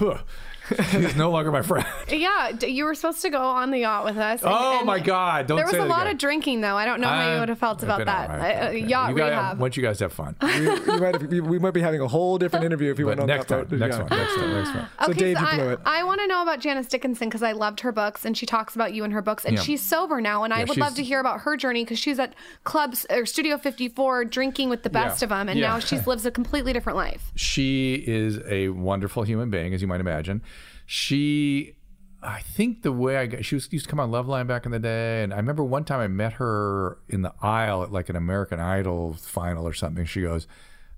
he's 0.90 1.16
no 1.16 1.30
longer 1.30 1.50
my 1.52 1.62
friend. 1.62 1.86
Yeah, 2.10 2.50
you 2.66 2.84
were 2.84 2.94
supposed 2.94 3.22
to 3.22 3.30
go 3.30 3.40
on 3.40 3.70
the 3.70 3.78
yacht 3.78 4.04
with 4.04 4.16
us. 4.16 4.42
and- 4.42 4.50
Oh 4.52 4.78
and 4.78 4.86
my 4.86 4.98
God! 4.98 5.46
Don't 5.46 5.56
there 5.56 5.64
was 5.66 5.72
say 5.74 5.78
a 5.80 5.84
lot 5.84 6.02
again. 6.02 6.12
of 6.12 6.18
drinking, 6.18 6.60
though. 6.60 6.76
I 6.76 6.84
don't 6.84 7.00
know 7.00 7.08
how 7.08 7.34
you 7.34 7.40
would 7.40 7.48
have 7.48 7.58
felt 7.58 7.78
I've 7.84 7.84
about 7.88 8.04
that. 8.06 8.30
all 8.30 8.36
right. 8.36 8.54
Uh, 8.56 8.64
uh, 8.64 8.68
Okay. 8.70 8.78
yacht 8.80 9.10
you 9.10 9.16
guys, 9.16 9.30
rehab. 9.30 9.58
Why 9.58 9.70
you 9.72 9.82
guys 9.82 10.00
have 10.00 10.12
fun? 10.12 10.34
we, 10.42 10.68
we 10.68 11.00
might 11.00 11.14
have, 11.20 11.22
we, 11.30 11.40
we 11.40 11.58
might 11.58 11.70
be 11.72 11.80
having 11.80 12.00
a 12.00 12.08
whole 12.08 12.36
different 12.38 12.64
interview 12.64 12.90
if 12.90 12.98
you 12.98 13.04
But 13.06 13.18
went 13.18 13.20
on 13.20 13.26
next 13.28 13.46
that 13.48 13.68
time, 13.70 13.78
boat. 13.78 13.78
next 13.78 13.96
Yeah. 13.96 14.02
one, 14.02 14.10
next 14.18 14.34
time, 14.34 14.52
next 14.54 14.74
one. 14.74 14.88
So 15.06 15.12
Dave, 15.12 15.40
you 15.40 15.46
I, 15.46 15.54
blew 15.56 15.68
it. 15.70 15.80
I 15.86 16.04
want 16.04 16.20
to 16.20 16.26
know 16.26 16.42
about 16.42 16.60
Janice 16.60 16.86
Dickinson 16.88 17.28
because 17.28 17.42
I 17.42 17.52
loved 17.52 17.80
her 17.80 17.92
books 17.92 18.24
and 18.24 18.36
she 18.36 18.44
talks 18.46 18.74
about 18.74 18.92
you 18.92 19.04
in 19.04 19.10
her 19.12 19.22
books 19.22 19.44
and 19.44 19.56
Yeah. 19.56 19.62
she's 19.62 19.80
sober 19.82 20.20
now 20.20 20.42
and 20.44 20.52
I 20.52 20.64
would 20.64 20.76
love 20.78 20.94
to 20.96 21.02
hear 21.02 21.20
about 21.20 21.40
her 21.42 21.56
journey 21.56 21.84
because 21.84 21.98
she's 21.98 22.18
at 22.18 22.34
clubs 22.64 23.06
or 23.10 23.24
Studio 23.26 23.56
54 23.56 24.24
drinking 24.26 24.68
with 24.68 24.82
the 24.82 24.90
best 24.90 25.22
Yeah. 25.22 25.26
of 25.26 25.28
them 25.30 25.48
and 25.48 25.58
Yeah. 25.58 25.68
now 25.68 25.78
she 25.78 25.98
lives 26.06 26.26
a 26.26 26.30
completely 26.30 26.72
different 26.72 26.96
life. 26.96 27.30
She 27.36 27.94
is 28.06 28.38
a 28.48 28.68
wonderful 28.70 29.22
human 29.22 29.50
being, 29.50 29.72
as 29.74 29.80
you 29.82 29.88
might 29.88 30.00
imagine. 30.00 30.42
She, 30.92 31.76
I 32.20 32.40
think 32.40 32.82
the 32.82 32.90
way 32.90 33.16
I 33.16 33.26
got, 33.26 33.44
she 33.44 33.54
was 33.54 33.72
used 33.72 33.84
to 33.84 33.88
come 33.88 34.00
on 34.00 34.10
Loveline 34.10 34.48
back 34.48 34.66
in 34.66 34.72
the 34.72 34.80
day, 34.80 35.22
and 35.22 35.32
I 35.32 35.36
remember 35.36 35.62
one 35.62 35.84
time 35.84 36.00
I 36.00 36.08
met 36.08 36.32
her 36.32 36.98
in 37.08 37.22
the 37.22 37.32
aisle 37.40 37.84
at 37.84 37.92
like 37.92 38.08
an 38.08 38.16
American 38.16 38.58
Idol 38.58 39.12
final 39.12 39.64
or 39.64 39.72
something. 39.72 40.04
She 40.04 40.22
goes, 40.22 40.48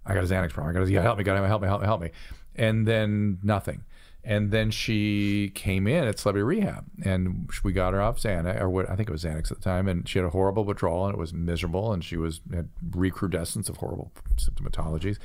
"I 0.07 0.15
got 0.15 0.25
a 0.25 0.27
Xanax 0.27 0.53
problem. 0.53 0.75
I 0.75 0.79
got 0.79 0.87
to 0.87 0.91
yeah, 0.91 1.03
help 1.03 1.19
me, 1.19 1.25
got 1.25 1.37
help 1.47 1.61
me, 1.61 1.69
help 1.69 1.83
me, 1.83 1.87
help 1.87 2.01
me," 2.01 2.11
and 2.57 2.89
then 2.89 3.39
nothing. 3.43 3.85
And 4.25 4.51
then 4.51 4.71
she 4.71 5.53
came 5.55 5.87
in 5.87 6.05
at 6.05 6.19
Celebrity 6.19 6.43
Rehab, 6.43 6.87
and 7.05 7.51
we 7.63 7.75
got 7.75 7.93
her 7.93 8.01
off 8.01 8.17
Xanax, 8.17 8.63
or 8.63 8.71
what 8.71 8.89
I 8.89 8.97
think 8.97 9.11
it 9.11 9.13
was 9.13 9.25
Xanax 9.25 9.51
at 9.51 9.59
the 9.59 9.63
time, 9.63 9.89
and 9.89 10.09
she 10.09 10.21
had 10.21 10.25
a 10.25 10.31
horrible 10.31 10.65
withdrawal, 10.65 11.05
and 11.05 11.13
it 11.13 11.19
was 11.19 11.35
miserable, 11.35 11.93
and 11.93 12.03
she 12.03 12.17
was 12.17 12.41
had 12.51 12.71
recrudescence 12.93 13.69
of 13.69 13.77
horrible 13.77 14.11
symptomatologies. 14.37 15.19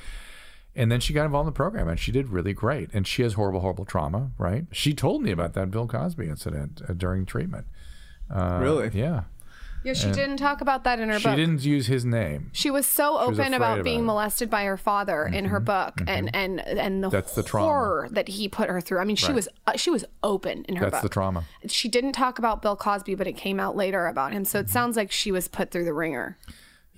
And 0.78 0.90
then 0.92 1.00
she 1.00 1.12
got 1.12 1.24
involved 1.26 1.48
in 1.48 1.52
the 1.52 1.56
program 1.56 1.88
and 1.88 1.98
she 1.98 2.12
did 2.12 2.28
really 2.28 2.52
great. 2.54 2.88
And 2.94 3.06
she 3.06 3.22
has 3.22 3.34
horrible, 3.34 3.60
horrible 3.60 3.84
trauma, 3.84 4.30
right? 4.38 4.64
She 4.72 4.94
told 4.94 5.22
me 5.22 5.30
about 5.32 5.52
that 5.54 5.70
Bill 5.70 5.86
Cosby 5.88 6.28
incident 6.28 6.80
uh, 6.88 6.92
during 6.92 7.26
treatment. 7.26 7.66
Uh, 8.32 8.58
Really? 8.62 8.90
Yeah. 8.94 9.24
Yeah, 9.84 9.92
she 9.94 10.10
didn't 10.10 10.38
talk 10.38 10.60
about 10.60 10.82
that 10.84 10.98
in 10.98 11.08
her 11.08 11.18
She 11.18 11.24
book. 11.24 11.32
She 11.34 11.36
didn't 11.36 11.64
use 11.64 11.86
his 11.86 12.04
name. 12.04 12.50
She 12.52 12.68
was 12.70 12.84
so 12.84 13.12
was 13.12 13.22
open 13.38 13.40
afraid 13.40 13.54
about 13.54 13.72
about 13.74 13.84
being 13.84 14.00
it. 14.00 14.02
molested 14.02 14.50
by 14.50 14.64
her 14.64 14.76
father 14.76 15.24
in 15.24 15.46
her 15.46 15.60
book 15.60 16.00
and 16.06 16.34
and 16.34 16.60
and 16.60 17.02
the, 17.04 17.08
That's 17.08 17.34
the 17.36 17.44
trauma. 17.44 17.66
horror 17.68 18.08
that 18.10 18.26
he 18.28 18.48
put 18.48 18.68
her 18.68 18.80
through. 18.80 18.98
I 18.98 19.04
mean, 19.04 19.14
she 19.16 19.26
Right. 19.28 19.36
was 19.36 19.48
uh, 19.68 19.76
she 19.76 19.90
was 19.90 20.04
open 20.24 20.64
in 20.68 20.76
her 20.76 20.86
book. 20.86 20.90
That's 20.92 21.02
book. 21.02 21.10
the 21.10 21.14
trauma. 21.14 21.44
She 21.68 21.88
didn't 21.88 22.12
talk 22.12 22.40
about 22.40 22.60
Bill 22.60 22.74
Cosby, 22.76 23.14
but 23.14 23.28
it 23.28 23.36
came 23.36 23.60
out 23.60 23.76
later 23.76 24.06
about 24.08 24.32
him. 24.32 24.42
Mm-hmm. 24.42 24.48
So 24.50 24.58
it 24.58 24.68
sounds 24.68 24.96
like 24.96 25.12
she 25.12 25.30
was 25.30 25.46
put 25.48 25.70
through 25.70 25.84
the 25.84 25.94
ringer. 25.94 26.36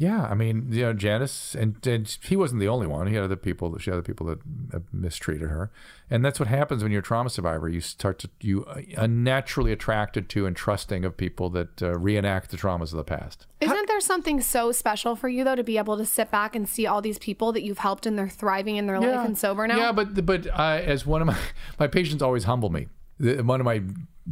Yeah, 0.00 0.22
I 0.22 0.32
mean, 0.32 0.68
you 0.70 0.80
know, 0.80 0.94
Janice, 0.94 1.54
and, 1.54 1.86
and 1.86 2.16
he 2.22 2.34
wasn't 2.34 2.60
the 2.60 2.68
only 2.68 2.86
one. 2.86 3.06
He 3.06 3.16
had 3.16 3.22
other 3.22 3.36
people. 3.36 3.76
She 3.76 3.90
had 3.90 3.98
other 3.98 4.02
people 4.02 4.26
that 4.28 4.38
uh, 4.72 4.78
mistreated 4.94 5.50
her, 5.50 5.70
and 6.08 6.24
that's 6.24 6.40
what 6.40 6.48
happens 6.48 6.82
when 6.82 6.90
you're 6.90 7.00
a 7.00 7.04
trauma 7.04 7.28
survivor. 7.28 7.68
You 7.68 7.82
start 7.82 8.18
to 8.20 8.30
you 8.40 8.64
are 8.96 9.06
naturally 9.06 9.72
attracted 9.72 10.30
to 10.30 10.46
and 10.46 10.56
trusting 10.56 11.04
of 11.04 11.18
people 11.18 11.50
that 11.50 11.82
uh, 11.82 11.98
reenact 11.98 12.50
the 12.50 12.56
traumas 12.56 12.92
of 12.92 12.96
the 12.96 13.04
past. 13.04 13.46
Isn't 13.60 13.88
there 13.88 14.00
something 14.00 14.40
so 14.40 14.72
special 14.72 15.16
for 15.16 15.28
you 15.28 15.44
though 15.44 15.54
to 15.54 15.62
be 15.62 15.76
able 15.76 15.98
to 15.98 16.06
sit 16.06 16.30
back 16.30 16.56
and 16.56 16.66
see 16.66 16.86
all 16.86 17.02
these 17.02 17.18
people 17.18 17.52
that 17.52 17.62
you've 17.62 17.76
helped 17.76 18.06
and 18.06 18.18
they're 18.18 18.26
thriving 18.26 18.76
in 18.76 18.86
their 18.86 18.98
life 18.98 19.26
and 19.26 19.36
sober 19.36 19.66
now? 19.66 19.76
Yeah, 19.76 19.92
but 19.92 20.24
but 20.24 20.46
I, 20.58 20.80
as 20.80 21.04
one 21.04 21.20
of 21.20 21.26
my 21.26 21.36
my 21.78 21.88
patients 21.88 22.22
always 22.22 22.44
humble 22.44 22.70
me. 22.70 22.88
One 23.18 23.60
of 23.60 23.66
my 23.66 23.82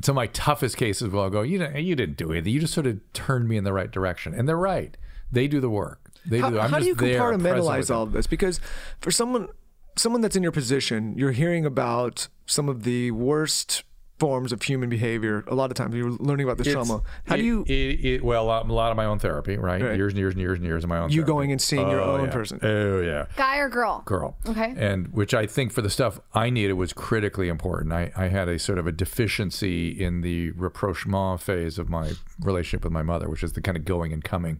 some 0.02 0.14
of 0.14 0.16
my 0.16 0.28
toughest 0.28 0.78
cases 0.78 1.10
will 1.10 1.28
go, 1.28 1.42
you 1.42 1.58
know, 1.58 1.68
you 1.76 1.94
didn't 1.94 2.16
do 2.16 2.32
anything. 2.32 2.54
You 2.54 2.60
just 2.60 2.72
sort 2.72 2.86
of 2.86 3.00
turned 3.12 3.50
me 3.50 3.58
in 3.58 3.64
the 3.64 3.72
right 3.74 3.90
direction, 3.90 4.32
and 4.32 4.48
they're 4.48 4.56
right. 4.56 4.96
They 5.32 5.48
do 5.48 5.60
the 5.60 5.70
work. 5.70 6.10
They 6.26 6.40
How, 6.40 6.50
do. 6.50 6.58
I'm 6.58 6.70
how 6.70 6.78
do 6.78 6.86
you 6.86 6.94
compartmentalize 6.96 7.94
all 7.94 8.02
of 8.02 8.12
this? 8.12 8.26
Because 8.26 8.60
for 9.00 9.10
someone 9.10 9.48
someone 9.96 10.20
that's 10.20 10.36
in 10.36 10.42
your 10.42 10.52
position, 10.52 11.14
you're 11.18 11.32
hearing 11.32 11.64
about 11.66 12.28
some 12.46 12.68
of 12.68 12.84
the 12.84 13.10
worst 13.10 13.82
forms 14.18 14.52
of 14.52 14.60
human 14.62 14.88
behavior. 14.88 15.44
A 15.46 15.54
lot 15.54 15.70
of 15.70 15.76
times 15.76 15.94
you're 15.94 16.10
learning 16.10 16.44
about 16.44 16.58
this 16.58 16.66
It's- 16.66 16.86
trauma. 16.86 17.02
How 17.26 17.34
it- 17.36 17.38
do 17.38 17.44
you 17.44 17.62
It, 17.68 18.04
it, 18.04 18.24
well, 18.24 18.42
a 18.42 18.46
lot, 18.46 18.68
a 18.68 18.72
lot 18.72 18.90
of 18.90 18.96
my 18.96 19.04
own 19.04 19.20
therapy, 19.20 19.56
right? 19.56 19.80
Right. 19.80 19.96
Years 19.96 20.12
and 20.12 20.18
years 20.18 20.34
and 20.34 20.40
years 20.40 20.58
and 20.58 20.66
years 20.66 20.82
of 20.82 20.88
my 20.90 20.98
own. 20.98 21.10
You 21.10 21.18
therapy. 21.22 21.28
going 21.32 21.52
and 21.52 21.60
seeing 21.62 21.88
your 21.88 22.00
Oh, 22.00 22.16
own 22.16 22.24
yeah. 22.24 22.30
person. 22.32 22.58
Oh 22.62 23.00
yeah, 23.00 23.26
Guy 23.36 23.58
or 23.58 23.68
girl? 23.68 24.02
girl. 24.06 24.36
Okay. 24.48 24.74
And 24.76 25.12
which 25.12 25.34
I 25.34 25.46
think 25.46 25.72
for 25.72 25.82
the 25.82 25.90
stuff 25.90 26.20
I 26.34 26.50
needed 26.50 26.72
was 26.74 26.92
critically 26.92 27.48
important. 27.48 27.92
I, 27.92 28.10
I 28.16 28.26
had 28.26 28.48
a 28.48 28.58
sort 28.58 28.78
of 28.78 28.86
a 28.88 28.92
deficiency 28.92 29.88
in 29.90 30.20
the 30.22 30.50
rapprochement 30.52 31.40
phase 31.40 31.78
of 31.78 31.88
my 31.88 32.12
relationship 32.40 32.82
with 32.84 32.92
my 32.92 33.02
mother, 33.02 33.28
which 33.28 33.44
is 33.44 33.52
the 33.52 33.60
kind 33.60 33.76
of 33.76 33.84
going 33.84 34.12
and 34.12 34.22
coming. 34.24 34.58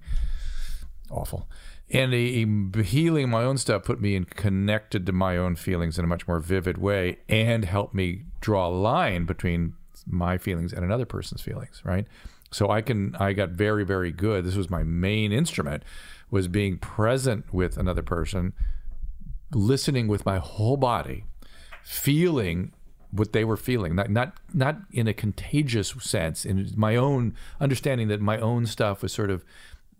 Awful. 1.10 1.48
And 1.90 2.12
a, 2.12 2.46
a 2.78 2.82
healing 2.82 3.30
my 3.30 3.44
own 3.44 3.56
stuff 3.56 3.84
put 3.84 4.00
me 4.00 4.14
in 4.14 4.24
connected 4.26 5.06
to 5.06 5.12
my 5.12 5.36
own 5.36 5.56
feelings 5.56 5.98
in 5.98 6.04
a 6.04 6.08
much 6.08 6.28
more 6.28 6.38
vivid 6.38 6.78
way 6.78 7.18
and 7.28 7.64
helped 7.64 7.94
me 7.94 8.24
draw 8.40 8.68
a 8.68 8.70
line 8.70 9.24
between 9.24 9.74
my 10.06 10.36
feelings 10.38 10.72
and 10.72 10.84
another 10.84 11.06
person's 11.06 11.40
feelings, 11.40 11.80
right? 11.84 12.06
So 12.50 12.70
I 12.70 12.82
can 12.82 13.14
I 13.16 13.32
got 13.32 13.50
very, 13.50 13.84
very 13.84 14.12
good. 14.12 14.44
This 14.44 14.54
was 14.54 14.70
my 14.70 14.82
main 14.82 15.32
instrument 15.32 15.82
was 16.30 16.46
being 16.48 16.78
present 16.78 17.52
with 17.52 17.78
another 17.78 18.02
person 18.02 18.52
listening 19.52 20.08
with 20.08 20.26
my 20.26 20.38
whole 20.38 20.76
body, 20.76 21.24
feeling 21.82 22.72
what 23.10 23.32
they 23.32 23.44
were 23.44 23.56
feeling, 23.56 23.94
not 23.94 24.10
not 24.10 24.34
not 24.52 24.76
in 24.92 25.08
a 25.08 25.14
contagious 25.14 25.94
sense, 26.00 26.44
in 26.44 26.70
my 26.76 26.96
own 26.96 27.34
understanding 27.60 28.08
that 28.08 28.20
my 28.20 28.38
own 28.38 28.66
stuff 28.66 29.02
was 29.02 29.12
sort 29.12 29.30
of 29.30 29.44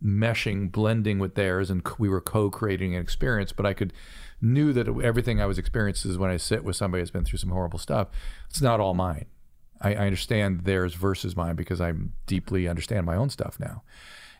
meshing, 0.04 0.70
blending 0.70 1.18
with 1.18 1.34
theirs, 1.34 1.70
and 1.70 1.86
we 1.98 2.08
were 2.08 2.20
co-creating 2.20 2.94
an 2.94 3.02
experience. 3.02 3.52
But 3.52 3.66
I 3.66 3.74
could 3.74 3.92
knew 4.40 4.72
that 4.72 4.88
everything 4.88 5.40
I 5.40 5.46
was 5.46 5.58
experiencing 5.58 6.10
is 6.10 6.18
when 6.18 6.30
I 6.30 6.36
sit 6.36 6.64
with 6.64 6.76
somebody 6.76 7.02
that's 7.02 7.10
been 7.10 7.24
through 7.24 7.38
some 7.38 7.50
horrible 7.50 7.78
stuff, 7.78 8.08
it's 8.48 8.62
not 8.62 8.80
all 8.80 8.94
mine. 8.94 9.26
I, 9.80 9.94
I 9.94 10.06
understand 10.06 10.62
theirs 10.64 10.94
versus 10.94 11.36
mine 11.36 11.56
because 11.56 11.80
I 11.80 11.92
deeply 12.26 12.68
understand 12.68 13.06
my 13.06 13.16
own 13.16 13.30
stuff 13.30 13.58
now. 13.60 13.82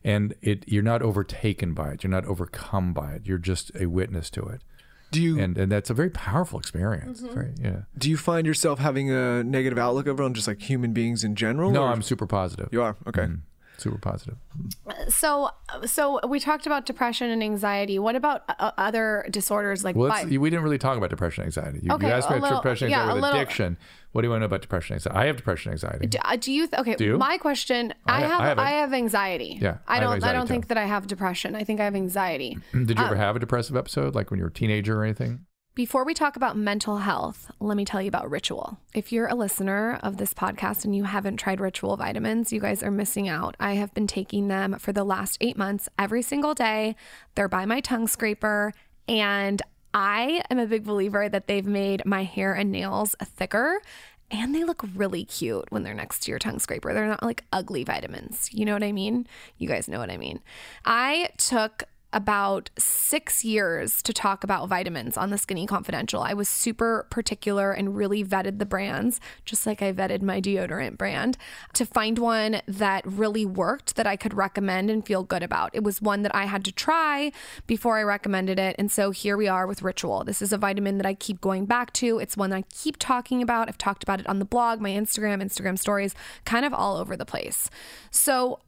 And 0.04 0.34
it 0.42 0.64
you're 0.68 0.82
not 0.82 1.02
overtaken 1.02 1.74
by 1.74 1.90
it. 1.90 2.04
You're 2.04 2.10
not 2.10 2.24
overcome 2.26 2.92
by 2.92 3.12
it. 3.14 3.22
You're 3.26 3.38
just 3.38 3.72
a 3.74 3.86
witness 3.86 4.30
to 4.30 4.42
it. 4.42 4.62
Do 5.10 5.20
you 5.22 5.40
And 5.40 5.56
and 5.58 5.72
that's 5.72 5.90
a 5.90 5.94
very 5.94 6.10
powerful 6.10 6.58
experience. 6.58 7.20
Mm-hmm. 7.22 7.34
Very, 7.34 7.54
yeah. 7.60 7.80
do 7.96 8.10
you 8.10 8.16
find 8.16 8.46
yourself 8.46 8.78
having 8.78 9.10
a 9.10 9.42
negative 9.42 9.78
outlook 9.78 10.06
over 10.06 10.22
on 10.22 10.34
just 10.34 10.46
like 10.46 10.60
human 10.60 10.92
beings 10.92 11.24
in 11.24 11.34
general? 11.34 11.70
No, 11.70 11.82
or- 11.82 11.88
I'm 11.88 12.02
super 12.02 12.26
positive. 12.26 12.68
You 12.70 12.82
are 12.82 12.96
okay. 13.08 13.22
Mm, 13.22 13.40
super 13.78 13.98
positive. 13.98 14.36
So, 15.08 15.50
so 15.86 16.20
we 16.26 16.40
talked 16.40 16.66
about 16.66 16.86
depression 16.86 17.30
and 17.30 17.42
anxiety. 17.42 17.98
What 17.98 18.16
about 18.16 18.42
uh, 18.48 18.72
other 18.76 19.26
disorders 19.30 19.84
like 19.84 19.96
Well, 19.96 20.10
bi- 20.10 20.36
we 20.36 20.50
didn't 20.50 20.62
really 20.64 20.78
talk 20.78 20.96
about 20.96 21.10
depression 21.10 21.42
and 21.44 21.48
anxiety. 21.48 21.80
You, 21.82 21.92
Okay, 21.92 22.06
you 22.08 22.12
asked 22.12 22.28
me 22.30 22.36
about 22.36 22.42
little- 22.44 22.58
depression 22.58 22.90
yeah, 22.90 23.00
anxiety 23.00 23.14
with 23.14 23.22
little- 23.22 23.40
addiction. 23.40 23.76
What 24.12 24.22
do 24.22 24.26
you 24.26 24.30
want 24.30 24.38
to 24.38 24.40
know 24.40 24.46
about 24.46 24.62
depression 24.62 24.94
and 24.94 25.00
anxiety? 25.06 25.18
I 25.18 25.26
have 25.26 25.36
depression 25.36 25.70
and 25.72 25.82
anxiety. 25.84 26.06
Do, 26.06 26.18
uh, 26.24 26.36
do 26.36 26.50
you 26.52 26.66
th- 26.66 26.80
okay? 26.80 26.94
Do 26.96 27.04
you? 27.04 27.18
My 27.18 27.36
question: 27.38 27.92
I, 28.06 28.16
I- 28.16 28.20
have 28.26 28.40
I 28.40 28.46
have. 28.48 28.58
I 28.58 28.70
have 28.70 28.92
anxiety. 28.94 29.58
Yeah, 29.60 29.78
I 29.86 29.98
I 29.98 30.00
don't. 30.00 30.10
I, 30.10 30.14
anxiety 30.14 30.36
don't 30.38 30.46
too. 30.46 30.52
think 30.54 30.68
that 30.68 30.78
I 30.78 30.84
have 30.86 31.06
depression. 31.06 31.54
I 31.54 31.64
think 31.64 31.78
I 31.80 31.84
have 31.84 31.94
anxiety. 31.94 32.56
Did 32.72 32.98
you 32.98 33.04
ever 33.04 33.14
um, 33.14 33.20
have 33.20 33.36
a 33.36 33.38
depressive 33.38 33.76
episode, 33.76 34.14
like 34.14 34.30
when 34.30 34.38
you 34.38 34.44
were 34.44 34.50
a 34.50 34.52
teenager 34.52 34.98
or 35.00 35.04
anything? 35.04 35.44
Before 35.78 36.04
we 36.04 36.12
talk 36.12 36.34
about 36.34 36.56
mental 36.56 36.98
health, 36.98 37.52
let 37.60 37.76
me 37.76 37.84
tell 37.84 38.02
you 38.02 38.08
about 38.08 38.28
Ritual. 38.28 38.80
If 38.94 39.12
you're 39.12 39.28
a 39.28 39.36
listener 39.36 40.00
of 40.02 40.16
this 40.16 40.34
podcast 40.34 40.84
and 40.84 40.96
you 40.96 41.04
haven't 41.04 41.36
tried 41.36 41.60
Ritual 41.60 41.96
vitamins, 41.96 42.52
you 42.52 42.58
guys 42.58 42.82
are 42.82 42.90
missing 42.90 43.28
out. 43.28 43.54
I 43.60 43.74
have 43.74 43.94
been 43.94 44.08
taking 44.08 44.48
them 44.48 44.76
for 44.80 44.92
the 44.92 45.04
last 45.04 45.38
eight 45.40 45.56
months 45.56 45.88
every 45.96 46.20
single 46.20 46.52
day. 46.52 46.96
They're 47.36 47.46
by 47.46 47.64
my 47.64 47.78
tongue 47.78 48.08
scraper. 48.08 48.74
And 49.06 49.62
I 49.94 50.42
am 50.50 50.58
a 50.58 50.66
big 50.66 50.82
believer 50.82 51.28
that 51.28 51.46
they've 51.46 51.64
made 51.64 52.04
my 52.04 52.24
hair 52.24 52.54
and 52.54 52.72
nails 52.72 53.14
thicker. 53.22 53.80
And 54.32 54.52
they 54.52 54.64
look 54.64 54.84
really 54.96 55.24
cute 55.24 55.66
when 55.70 55.84
they're 55.84 55.94
next 55.94 56.24
to 56.24 56.32
your 56.32 56.40
tongue 56.40 56.58
scraper. 56.58 56.92
They're 56.92 57.06
not 57.06 57.22
like 57.22 57.44
ugly 57.52 57.84
vitamins. 57.84 58.52
You 58.52 58.64
know 58.64 58.72
what 58.72 58.82
I 58.82 58.90
mean? 58.90 59.28
You 59.58 59.68
guys 59.68 59.86
know 59.86 60.00
what 60.00 60.10
I 60.10 60.16
mean. 60.16 60.40
I 60.84 61.30
took 61.36 61.84
about 62.12 62.70
six 62.78 63.44
years 63.44 64.02
to 64.02 64.12
talk 64.12 64.42
about 64.42 64.68
vitamins 64.68 65.16
on 65.16 65.30
the 65.30 65.38
Skinny 65.38 65.66
Confidential. 65.66 66.22
I 66.22 66.32
was 66.32 66.48
super 66.48 67.06
particular 67.10 67.72
and 67.72 67.96
really 67.96 68.24
vetted 68.24 68.58
the 68.58 68.66
brands, 68.66 69.20
just 69.44 69.66
like 69.66 69.82
I 69.82 69.92
vetted 69.92 70.22
my 70.22 70.40
deodorant 70.40 70.96
brand, 70.96 71.36
to 71.74 71.84
find 71.84 72.18
one 72.18 72.62
that 72.66 73.06
really 73.06 73.44
worked 73.44 73.96
that 73.96 74.06
I 74.06 74.16
could 74.16 74.32
recommend 74.32 74.90
and 74.90 75.04
feel 75.04 75.22
good 75.22 75.42
about. 75.42 75.70
It 75.74 75.84
was 75.84 76.00
one 76.00 76.22
that 76.22 76.34
I 76.34 76.46
had 76.46 76.64
to 76.64 76.72
try 76.72 77.30
before 77.66 77.98
I 77.98 78.02
recommended 78.02 78.58
it. 78.58 78.76
And 78.78 78.90
so 78.90 79.10
here 79.10 79.36
we 79.36 79.48
are 79.48 79.66
with 79.66 79.82
Ritual. 79.82 80.24
This 80.24 80.40
is 80.40 80.52
a 80.52 80.58
vitamin 80.58 80.96
that 80.98 81.06
I 81.06 81.14
keep 81.14 81.40
going 81.40 81.66
back 81.66 81.92
to. 81.94 82.18
It's 82.18 82.36
one 82.36 82.52
I 82.52 82.62
keep 82.72 82.96
talking 82.98 83.42
about. 83.42 83.68
I've 83.68 83.78
talked 83.78 84.02
about 84.02 84.20
it 84.20 84.26
on 84.26 84.38
the 84.38 84.44
blog, 84.44 84.80
my 84.80 84.90
Instagram, 84.90 85.42
Instagram 85.42 85.78
stories, 85.78 86.14
kind 86.44 86.64
of 86.64 86.72
all 86.72 86.96
over 86.96 87.16
the 87.16 87.26
place. 87.26 87.68
So 88.10 88.60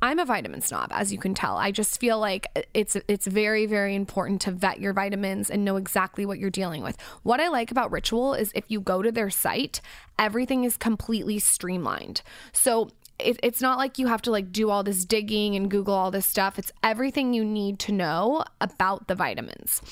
I'm 0.00 0.18
a 0.18 0.24
vitamin 0.24 0.60
snob, 0.60 0.90
as 0.92 1.12
you 1.12 1.18
can 1.18 1.34
tell. 1.34 1.56
I 1.56 1.72
just 1.72 1.98
feel 1.98 2.18
like 2.18 2.46
it's 2.72 2.96
it's 3.08 3.26
very 3.26 3.66
very 3.66 3.94
important 3.94 4.40
to 4.42 4.52
vet 4.52 4.80
your 4.80 4.92
vitamins 4.92 5.50
and 5.50 5.64
know 5.64 5.76
exactly 5.76 6.24
what 6.24 6.38
you're 6.38 6.50
dealing 6.50 6.82
with. 6.82 6.96
What 7.24 7.40
I 7.40 7.48
like 7.48 7.70
about 7.70 7.90
Ritual 7.90 8.34
is 8.34 8.52
if 8.54 8.64
you 8.68 8.80
go 8.80 9.02
to 9.02 9.10
their 9.10 9.30
site, 9.30 9.80
everything 10.18 10.64
is 10.64 10.76
completely 10.76 11.38
streamlined. 11.40 12.22
So 12.52 12.90
it, 13.18 13.40
it's 13.42 13.60
not 13.60 13.78
like 13.78 13.98
you 13.98 14.06
have 14.06 14.22
to 14.22 14.30
like 14.30 14.52
do 14.52 14.70
all 14.70 14.84
this 14.84 15.04
digging 15.04 15.56
and 15.56 15.70
Google 15.70 15.94
all 15.94 16.10
this 16.10 16.26
stuff. 16.26 16.58
It's 16.58 16.72
everything 16.82 17.34
you 17.34 17.44
need 17.44 17.78
to 17.80 17.92
know 17.92 18.44
about 18.60 19.08
the 19.08 19.14
vitamins. 19.14 19.82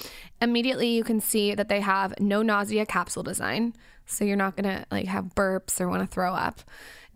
Immediately, 0.40 0.88
you 0.88 1.02
can 1.02 1.20
see 1.20 1.54
that 1.54 1.68
they 1.68 1.80
have 1.80 2.14
no 2.20 2.42
nausea 2.42 2.86
capsule 2.86 3.24
design, 3.24 3.74
so 4.04 4.24
you're 4.24 4.36
not 4.36 4.54
gonna 4.54 4.86
like 4.90 5.06
have 5.06 5.34
burps 5.34 5.80
or 5.80 5.88
want 5.88 6.02
to 6.02 6.06
throw 6.06 6.32
up. 6.32 6.60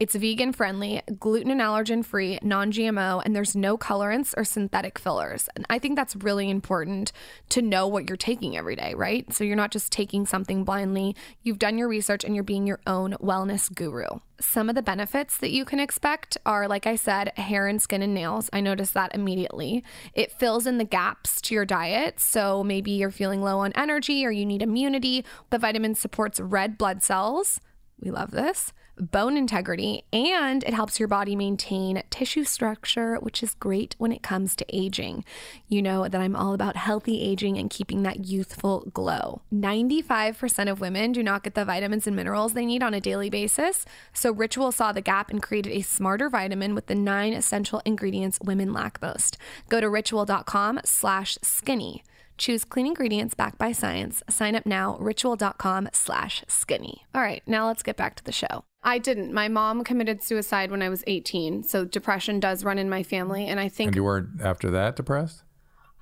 It's 0.00 0.14
vegan 0.14 0.54
friendly, 0.54 1.02
gluten 1.18 1.50
and 1.50 1.60
allergen 1.60 2.02
free, 2.02 2.38
non 2.40 2.72
GMO, 2.72 3.20
and 3.22 3.36
there's 3.36 3.54
no 3.54 3.76
colorants 3.76 4.32
or 4.34 4.44
synthetic 4.44 4.98
fillers. 4.98 5.46
And 5.54 5.66
I 5.68 5.78
think 5.78 5.94
that's 5.94 6.16
really 6.16 6.48
important 6.48 7.12
to 7.50 7.60
know 7.60 7.86
what 7.86 8.08
you're 8.08 8.16
taking 8.16 8.56
every 8.56 8.76
day, 8.76 8.94
right? 8.94 9.30
So 9.30 9.44
you're 9.44 9.56
not 9.56 9.72
just 9.72 9.92
taking 9.92 10.24
something 10.24 10.64
blindly. 10.64 11.14
You've 11.42 11.58
done 11.58 11.76
your 11.76 11.86
research 11.86 12.24
and 12.24 12.34
you're 12.34 12.42
being 12.42 12.66
your 12.66 12.80
own 12.86 13.12
wellness 13.20 13.70
guru. 13.74 14.06
Some 14.40 14.70
of 14.70 14.74
the 14.74 14.80
benefits 14.80 15.36
that 15.36 15.50
you 15.50 15.66
can 15.66 15.78
expect 15.78 16.38
are, 16.46 16.66
like 16.66 16.86
I 16.86 16.96
said, 16.96 17.36
hair 17.36 17.66
and 17.66 17.82
skin 17.82 18.00
and 18.00 18.14
nails. 18.14 18.48
I 18.54 18.62
noticed 18.62 18.94
that 18.94 19.14
immediately. 19.14 19.84
It 20.14 20.32
fills 20.32 20.66
in 20.66 20.78
the 20.78 20.84
gaps 20.84 21.42
to 21.42 21.54
your 21.54 21.66
diet. 21.66 22.20
So 22.20 22.64
maybe 22.64 22.92
you're 22.92 23.10
feeling 23.10 23.42
low 23.42 23.58
on 23.58 23.74
energy 23.74 24.24
or 24.24 24.30
you 24.30 24.46
need 24.46 24.62
immunity. 24.62 25.26
The 25.50 25.58
vitamin 25.58 25.94
supports 25.94 26.40
red 26.40 26.78
blood 26.78 27.02
cells. 27.02 27.60
We 28.00 28.10
love 28.10 28.30
this. 28.30 28.72
Bone 29.00 29.36
integrity, 29.36 30.04
and 30.12 30.62
it 30.64 30.74
helps 30.74 30.98
your 30.98 31.08
body 31.08 31.34
maintain 31.34 32.02
tissue 32.10 32.44
structure, 32.44 33.16
which 33.16 33.42
is 33.42 33.54
great 33.54 33.94
when 33.98 34.12
it 34.12 34.22
comes 34.22 34.54
to 34.56 34.66
aging. 34.68 35.24
You 35.68 35.82
know 35.82 36.08
that 36.08 36.20
I'm 36.20 36.36
all 36.36 36.52
about 36.52 36.76
healthy 36.76 37.22
aging 37.22 37.58
and 37.58 37.70
keeping 37.70 38.02
that 38.02 38.26
youthful 38.26 38.90
glow. 38.92 39.42
95% 39.52 40.70
of 40.70 40.80
women 40.80 41.12
do 41.12 41.22
not 41.22 41.42
get 41.42 41.54
the 41.54 41.64
vitamins 41.64 42.06
and 42.06 42.14
minerals 42.14 42.52
they 42.52 42.66
need 42.66 42.82
on 42.82 42.94
a 42.94 43.00
daily 43.00 43.30
basis. 43.30 43.84
So 44.12 44.32
Ritual 44.32 44.72
saw 44.72 44.92
the 44.92 45.00
gap 45.00 45.30
and 45.30 45.42
created 45.42 45.72
a 45.72 45.82
smarter 45.82 46.28
vitamin 46.28 46.74
with 46.74 46.86
the 46.86 46.94
nine 46.94 47.32
essential 47.32 47.82
ingredients 47.84 48.38
women 48.42 48.72
lack 48.72 49.00
most. 49.00 49.36
Go 49.68 49.80
to 49.80 49.88
ritual.com 49.88 50.80
slash 50.84 51.38
skinny. 51.42 52.04
Choose 52.38 52.64
clean 52.64 52.86
ingredients 52.86 53.34
backed 53.34 53.58
by 53.58 53.72
science. 53.72 54.22
Sign 54.30 54.56
up 54.56 54.64
now, 54.64 54.96
ritual.com 54.98 55.90
slash 55.92 56.42
skinny. 56.48 57.04
All 57.14 57.20
right, 57.20 57.42
now 57.46 57.66
let's 57.66 57.82
get 57.82 57.96
back 57.98 58.14
to 58.16 58.24
the 58.24 58.32
show. 58.32 58.64
I 58.82 58.98
didn't. 58.98 59.32
My 59.32 59.48
mom 59.48 59.84
committed 59.84 60.22
suicide 60.22 60.70
when 60.70 60.82
I 60.82 60.88
was 60.88 61.04
18. 61.06 61.62
So 61.64 61.84
depression 61.84 62.40
does 62.40 62.64
run 62.64 62.78
in 62.78 62.88
my 62.88 63.02
family. 63.02 63.46
And 63.46 63.60
I 63.60 63.68
think, 63.68 63.88
And 63.88 63.96
you 63.96 64.04
weren't 64.04 64.40
after 64.40 64.70
that 64.70 64.96
depressed? 64.96 65.42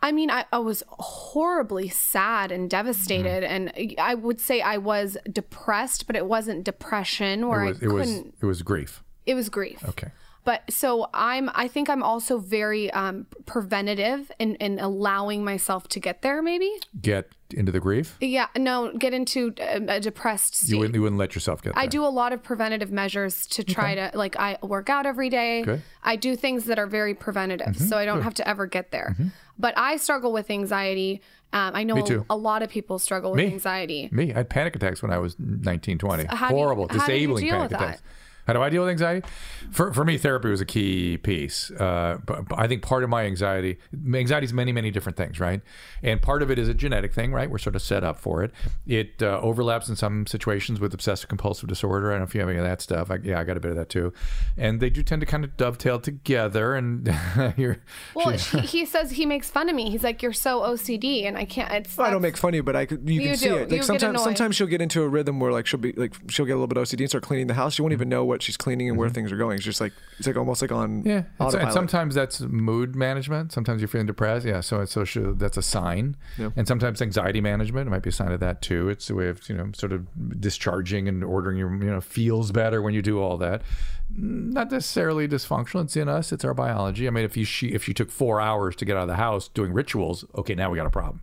I 0.01 0.13
mean, 0.13 0.31
I, 0.31 0.45
I 0.53 0.59
was 0.59 0.85
horribly 0.89 1.89
sad 1.89 2.53
and 2.53 2.71
devastated. 2.71 3.43
Mm-hmm. 3.43 3.79
And 3.79 3.95
I 3.99 4.15
would 4.15 4.41
say 4.41 4.61
I 4.61 4.77
was 4.79 5.17
depressed, 5.31 6.07
but 6.07 6.15
it 6.15 6.27
wasn't 6.27 6.63
depression 6.65 7.49
where 7.49 7.65
it 7.65 7.69
was 7.69 7.83
I 7.83 7.85
it 7.85 7.89
was 7.89 8.07
couldn't. 8.13 8.35
it 8.41 8.47
was 8.47 8.63
grief. 8.63 9.03
it 9.27 9.35
was 9.35 9.49
grief. 9.49 9.85
Okay. 9.89 10.13
But 10.49 10.63
so 10.71 11.11
I'm, 11.13 11.51
I 11.55 11.69
think 11.69 11.91
I'm 11.91 12.03
also 12.03 12.39
very 12.39 12.91
um, 12.93 13.27
preventative 13.45 14.33
in, 14.39 14.55
in 14.55 14.79
allowing 14.79 15.45
myself 15.45 15.89
to 15.89 16.01
get 16.01 16.23
there, 16.23 16.41
maybe. 16.41 16.73
Get 17.03 17.33
into 17.51 17.71
the 17.71 17.81
grief? 17.81 18.17
Yeah, 18.19 18.47
no, 18.57 18.91
get 18.97 19.13
into 19.13 19.53
a, 19.59 19.97
a 19.97 20.01
depressed 20.01 20.55
state. 20.55 20.71
You 20.71 20.79
wouldn't 20.79 20.95
you 20.95 21.03
wouldn't 21.03 21.19
let 21.19 21.35
yourself 21.35 21.61
get 21.61 21.75
there. 21.75 21.83
I 21.83 21.87
do 21.87 22.03
a 22.03 22.09
lot 22.09 22.33
of 22.33 22.43
preventative 22.43 22.91
measures 22.91 23.47
to 23.49 23.63
try 23.63 23.95
to 23.95 24.11
like 24.15 24.37
I 24.39 24.57
work 24.63 24.89
out 24.89 25.05
every 25.05 25.29
day. 25.29 25.65
Good. 25.65 25.83
I 26.03 26.17
do 26.17 26.35
things 26.35 26.65
that 26.65 26.79
are 26.79 26.87
very 26.87 27.13
preventative, 27.13 27.77
so 27.77 27.99
I 27.99 28.07
don't 28.07 28.23
have 28.23 28.35
to 28.35 28.49
ever 28.49 28.65
get 28.65 28.91
there. 28.91 29.15
But 29.59 29.77
I 29.77 29.99
struggle 29.99 30.33
with 30.33 30.51
anxiety. 30.51 31.21
Um, 31.53 31.73
I 31.75 31.85
know 31.85 32.25
a 32.31 32.37
lot 32.37 32.63
of 32.63 32.71
people 32.71 32.99
struggle 32.99 33.33
with 33.33 33.39
Me. 33.39 33.53
anxiety. 33.53 34.09
Me, 34.13 34.33
I 34.33 34.39
had 34.39 34.49
panic 34.49 34.77
attacks 34.77 35.03
when 35.03 35.11
I 35.11 35.19
was 35.19 35.37
19, 35.39 35.99
20. 35.99 36.25
how 36.25 36.49
do 36.49 36.55
you- 36.55 36.59
Horrible, 36.59 36.89
you 36.91 36.99
disabling 36.99 37.49
panic 37.51 37.73
attacks. 37.73 38.01
that? 38.01 38.09
Attacks. 38.49 38.55
How 38.55 38.55
do 38.55 38.63
I 38.63 38.71
deal 38.71 38.83
with 38.83 38.91
anxiety? 38.91 39.27
For, 39.71 39.93
for 39.93 40.05
me, 40.05 40.19
therapy 40.19 40.49
was 40.49 40.61
a 40.61 40.65
key 40.65 41.19
piece. 41.19 41.71
Uh, 41.71 42.19
but, 42.25 42.49
but 42.49 42.59
I 42.59 42.67
think 42.67 42.83
part 42.83 43.05
of 43.05 43.11
my 43.11 43.25
anxiety, 43.25 43.79
anxiety 44.15 44.45
is 44.47 44.53
many, 44.53 44.73
many 44.73 44.91
different 44.91 45.17
things, 45.17 45.39
right? 45.39 45.61
And 46.03 46.23
part 46.23 46.43
of 46.43 46.51
it 46.51 46.59
is 46.59 46.69
a 46.69 46.75
genetic 46.75 47.13
thing, 47.13 47.33
right? 47.33 47.51
We're 47.51 47.59
sort 47.59 47.77
of 47.77 47.83
set 47.83 48.05
up 48.05 48.19
for 48.19 48.43
it. 48.43 48.53
It 48.87 49.23
uh, 49.23 49.41
overlaps 49.43 49.89
in 49.89 49.97
some 49.97 50.27
situations 50.27 50.81
with 50.81 50.95
obsessive 50.95 51.29
compulsive 51.29 51.69
disorder. 51.69 52.09
I 52.11 52.15
don't 52.15 52.21
know 52.21 52.25
if 52.27 52.35
you 52.35 52.41
have 52.41 52.49
any 52.49 52.59
of 52.59 52.65
that 52.65 52.81
stuff. 52.81 53.11
I, 53.11 53.17
yeah, 53.23 53.39
I 53.41 53.45
got 53.45 53.57
a 53.57 53.61
bit 53.61 53.71
of 53.71 53.77
that 53.77 53.89
too. 53.89 54.13
And 54.57 54.81
they 54.81 54.91
do 54.91 55.03
tend 55.03 55.21
to 55.21 55.27
kind 55.27 55.45
of 55.45 55.57
dovetail 55.57 56.01
together. 56.01 56.75
And 56.75 57.15
you're, 57.57 57.79
Well, 58.15 58.31
he, 58.31 58.61
he 58.61 58.87
says 58.87 59.11
he 59.13 59.27
makes 59.27 59.51
fun 59.51 59.69
of 59.69 59.75
me. 59.75 59.91
He's 59.91 60.03
like, 60.03 60.23
"You're 60.23 60.33
so 60.33 60.61
OCD," 60.61 61.25
and 61.27 61.37
I 61.37 61.45
can't. 61.45 61.71
It's 61.73 61.99
I 61.99 62.11
don't 62.11 62.23
make 62.23 62.37
fun 62.37 62.51
of 62.51 62.55
you, 62.57 62.63
but 62.63 62.77
I 62.77 62.87
could. 62.87 63.09
You, 63.09 63.21
You 63.21 63.29
can 63.29 63.37
see 63.37 63.49
do. 63.49 63.57
it. 63.57 63.61
Like 63.63 63.71
get 63.71 63.85
sometimes, 63.85 64.21
annoyed. 64.21 64.25
sometimes 64.25 64.57
she'll 64.57 64.67
get 64.67 64.81
into 64.81 65.03
a 65.03 65.09
rhythm 65.09 65.41
where 65.41 65.53
like 65.53 65.67
she'll 65.67 65.81
be 65.81 65.93
like 65.93 66.15
she'll 66.29 66.47
get 66.47 66.53
a 66.53 66.57
little 66.57 66.67
bit 66.67 66.79
OCD 66.79 67.01
and 67.01 67.09
start 67.09 67.25
cleaning 67.25 67.47
the 67.49 67.55
house. 67.55 67.75
She 67.75 67.83
won't 67.83 67.93
even 67.93 68.09
know 68.09 68.25
what 68.25 68.38
she's 68.43 68.57
cleaning 68.57 68.89
and 68.89 68.99
where 68.99 69.09
things 69.09 69.31
are 69.33 69.37
going. 69.37 69.57
It's 69.57 69.65
just 69.65 69.81
like 69.81 69.93
it's 70.19 70.27
like 70.27 70.37
almost 70.37 70.63
like 70.63 70.73
on 70.73 70.89
Mm-hmm. 70.89 71.09
Yeah, 71.09 71.23
and, 71.39 71.55
and 71.55 71.73
sometimes 71.73 72.15
that's 72.15 72.41
mood 72.41 72.97
management. 72.97 73.53
Sometimes 73.53 73.81
you're 73.81 73.89
feeling 73.89 74.07
depressed. 74.07 74.47
Yeah, 74.47 74.61
so 74.61 74.81
it's 74.81 74.93
social. 74.93 75.35
That's 75.35 75.57
a 75.57 75.63
sign. 75.63 76.17
Yeah. 76.37 76.51
And 76.57 76.67
sometimes 76.67 77.03
anxiety 77.03 77.41
management 77.41 77.87
it 77.87 77.91
might 77.91 78.03
be 78.03 78.11
a 78.11 78.13
sign 78.13 78.33
of 78.33 78.41
that 78.41 78.63
too. 78.63 78.89
It's 78.89 79.11
a 79.11 79.15
way 79.15 79.29
of 79.29 79.49
you 79.49 79.55
know 79.55 79.71
sort 79.75 79.93
of 79.93 80.07
discharging 80.41 81.09
and 81.09 81.23
ordering 81.23 81.59
your 81.59 81.71
you 81.73 81.91
know 81.91 82.01
feels 82.01 82.53
better 82.53 82.83
when 82.83 82.95
you 82.95 83.03
do 83.03 83.21
all 83.21 83.37
that. 83.39 83.63
Not 84.11 84.71
necessarily 84.71 85.29
dysfunctional. 85.29 85.85
It's 85.85 85.97
in 85.97 86.09
us. 86.09 86.33
It's 86.33 86.45
our 86.45 86.55
biology. 86.55 87.07
I 87.07 87.11
mean, 87.11 87.25
if 87.25 87.37
you 87.37 87.45
she 87.45 87.69
if 87.69 87.85
she 87.85 87.95
took 87.95 88.11
four 88.11 88.41
hours 88.41 88.75
to 88.77 88.85
get 88.85 88.97
out 88.97 89.03
of 89.03 89.09
the 89.09 89.17
house 89.17 89.49
doing 89.49 89.73
rituals, 89.73 90.25
okay, 90.35 90.55
now 90.55 90.71
we 90.71 90.77
got 90.77 90.87
a 90.87 90.91
problem. 90.91 91.21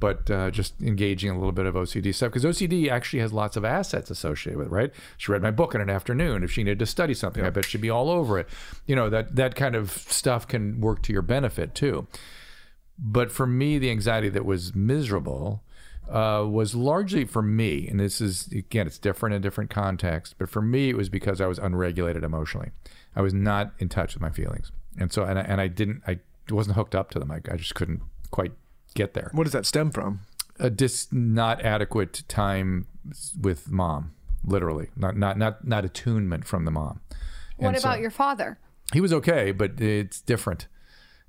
But 0.00 0.30
uh, 0.30 0.50
just 0.50 0.80
engaging 0.82 1.30
a 1.30 1.34
little 1.34 1.52
bit 1.52 1.66
of 1.66 1.74
OCD 1.74 2.14
stuff 2.14 2.32
because 2.32 2.44
OCD 2.44 2.88
actually 2.88 3.20
has 3.20 3.32
lots 3.32 3.56
of 3.56 3.64
assets 3.64 4.10
associated 4.10 4.58
with 4.58 4.66
it, 4.66 4.70
right? 4.70 4.92
She 5.16 5.32
read 5.32 5.40
my 5.40 5.50
book 5.50 5.74
in 5.74 5.80
an 5.80 5.88
afternoon. 5.88 6.42
If 6.42 6.50
she 6.50 6.62
needed 6.62 6.80
to 6.80 6.86
study 6.86 7.14
something, 7.14 7.44
I 7.44 7.50
bet 7.50 7.64
she'd 7.64 7.80
be 7.80 7.90
all 7.90 8.10
over 8.10 8.38
it. 8.38 8.48
You 8.86 8.96
know 8.96 9.08
that 9.08 9.36
that 9.36 9.54
kind 9.54 9.74
of 9.74 9.90
stuff 9.90 10.46
can 10.46 10.80
work 10.80 11.02
to 11.02 11.12
your 11.12 11.22
benefit 11.22 11.74
too. 11.74 12.06
But 12.98 13.32
for 13.32 13.46
me, 13.46 13.78
the 13.78 13.90
anxiety 13.90 14.28
that 14.28 14.44
was 14.44 14.74
miserable 14.74 15.62
uh, 16.08 16.44
was 16.48 16.74
largely 16.74 17.24
for 17.24 17.42
me, 17.42 17.88
and 17.88 17.98
this 17.98 18.20
is 18.20 18.48
again, 18.48 18.86
it's 18.86 18.98
different 18.98 19.34
in 19.34 19.42
different 19.42 19.70
contexts, 19.70 20.34
but 20.38 20.50
for 20.50 20.60
me, 20.60 20.90
it 20.90 20.96
was 20.96 21.08
because 21.08 21.40
I 21.40 21.46
was 21.46 21.58
unregulated 21.58 22.24
emotionally. 22.24 22.70
I 23.16 23.22
was 23.22 23.32
not 23.32 23.72
in 23.78 23.88
touch 23.88 24.14
with 24.14 24.20
my 24.20 24.30
feelings, 24.30 24.70
and 24.98 25.12
so 25.12 25.24
and 25.24 25.38
I, 25.38 25.42
and 25.42 25.60
I 25.60 25.68
didn't, 25.68 26.02
I 26.06 26.18
wasn't 26.50 26.76
hooked 26.76 26.94
up 26.94 27.10
to 27.10 27.18
them. 27.18 27.30
I, 27.30 27.40
I 27.50 27.56
just 27.56 27.74
couldn't 27.74 28.02
quite 28.30 28.52
get 28.94 29.14
there. 29.14 29.30
What 29.32 29.44
does 29.44 29.52
that 29.52 29.66
stem 29.66 29.90
from? 29.90 30.20
A 30.58 30.70
dis 30.70 31.08
not 31.12 31.60
adequate 31.62 32.22
time 32.28 32.86
with 33.40 33.70
mom, 33.70 34.12
literally, 34.44 34.88
not 34.96 35.16
not 35.16 35.36
not 35.36 35.66
not 35.66 35.84
attunement 35.84 36.46
from 36.46 36.64
the 36.64 36.70
mom. 36.70 37.00
What 37.56 37.68
And 37.74 37.78
so- 37.82 37.88
about 37.88 38.00
your 38.00 38.10
father? 38.10 38.58
he 38.92 39.00
was 39.00 39.12
okay, 39.12 39.50
but 39.52 39.80
it's 39.80 40.20
different. 40.20 40.68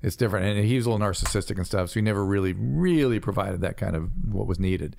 It's 0.02 0.14
different, 0.14 0.46
and 0.46 0.64
he 0.66 0.76
was 0.76 0.86
a 0.86 0.90
little 0.90 1.04
narcissistic 1.04 1.56
and 1.56 1.66
stuff. 1.66 1.88
So 1.90 1.94
he 1.94 2.02
never 2.02 2.24
really, 2.24 2.52
really 2.52 3.18
provided 3.18 3.60
that 3.62 3.76
kind 3.76 3.96
of 3.96 4.10
what 4.30 4.46
was 4.46 4.60
needed, 4.60 4.94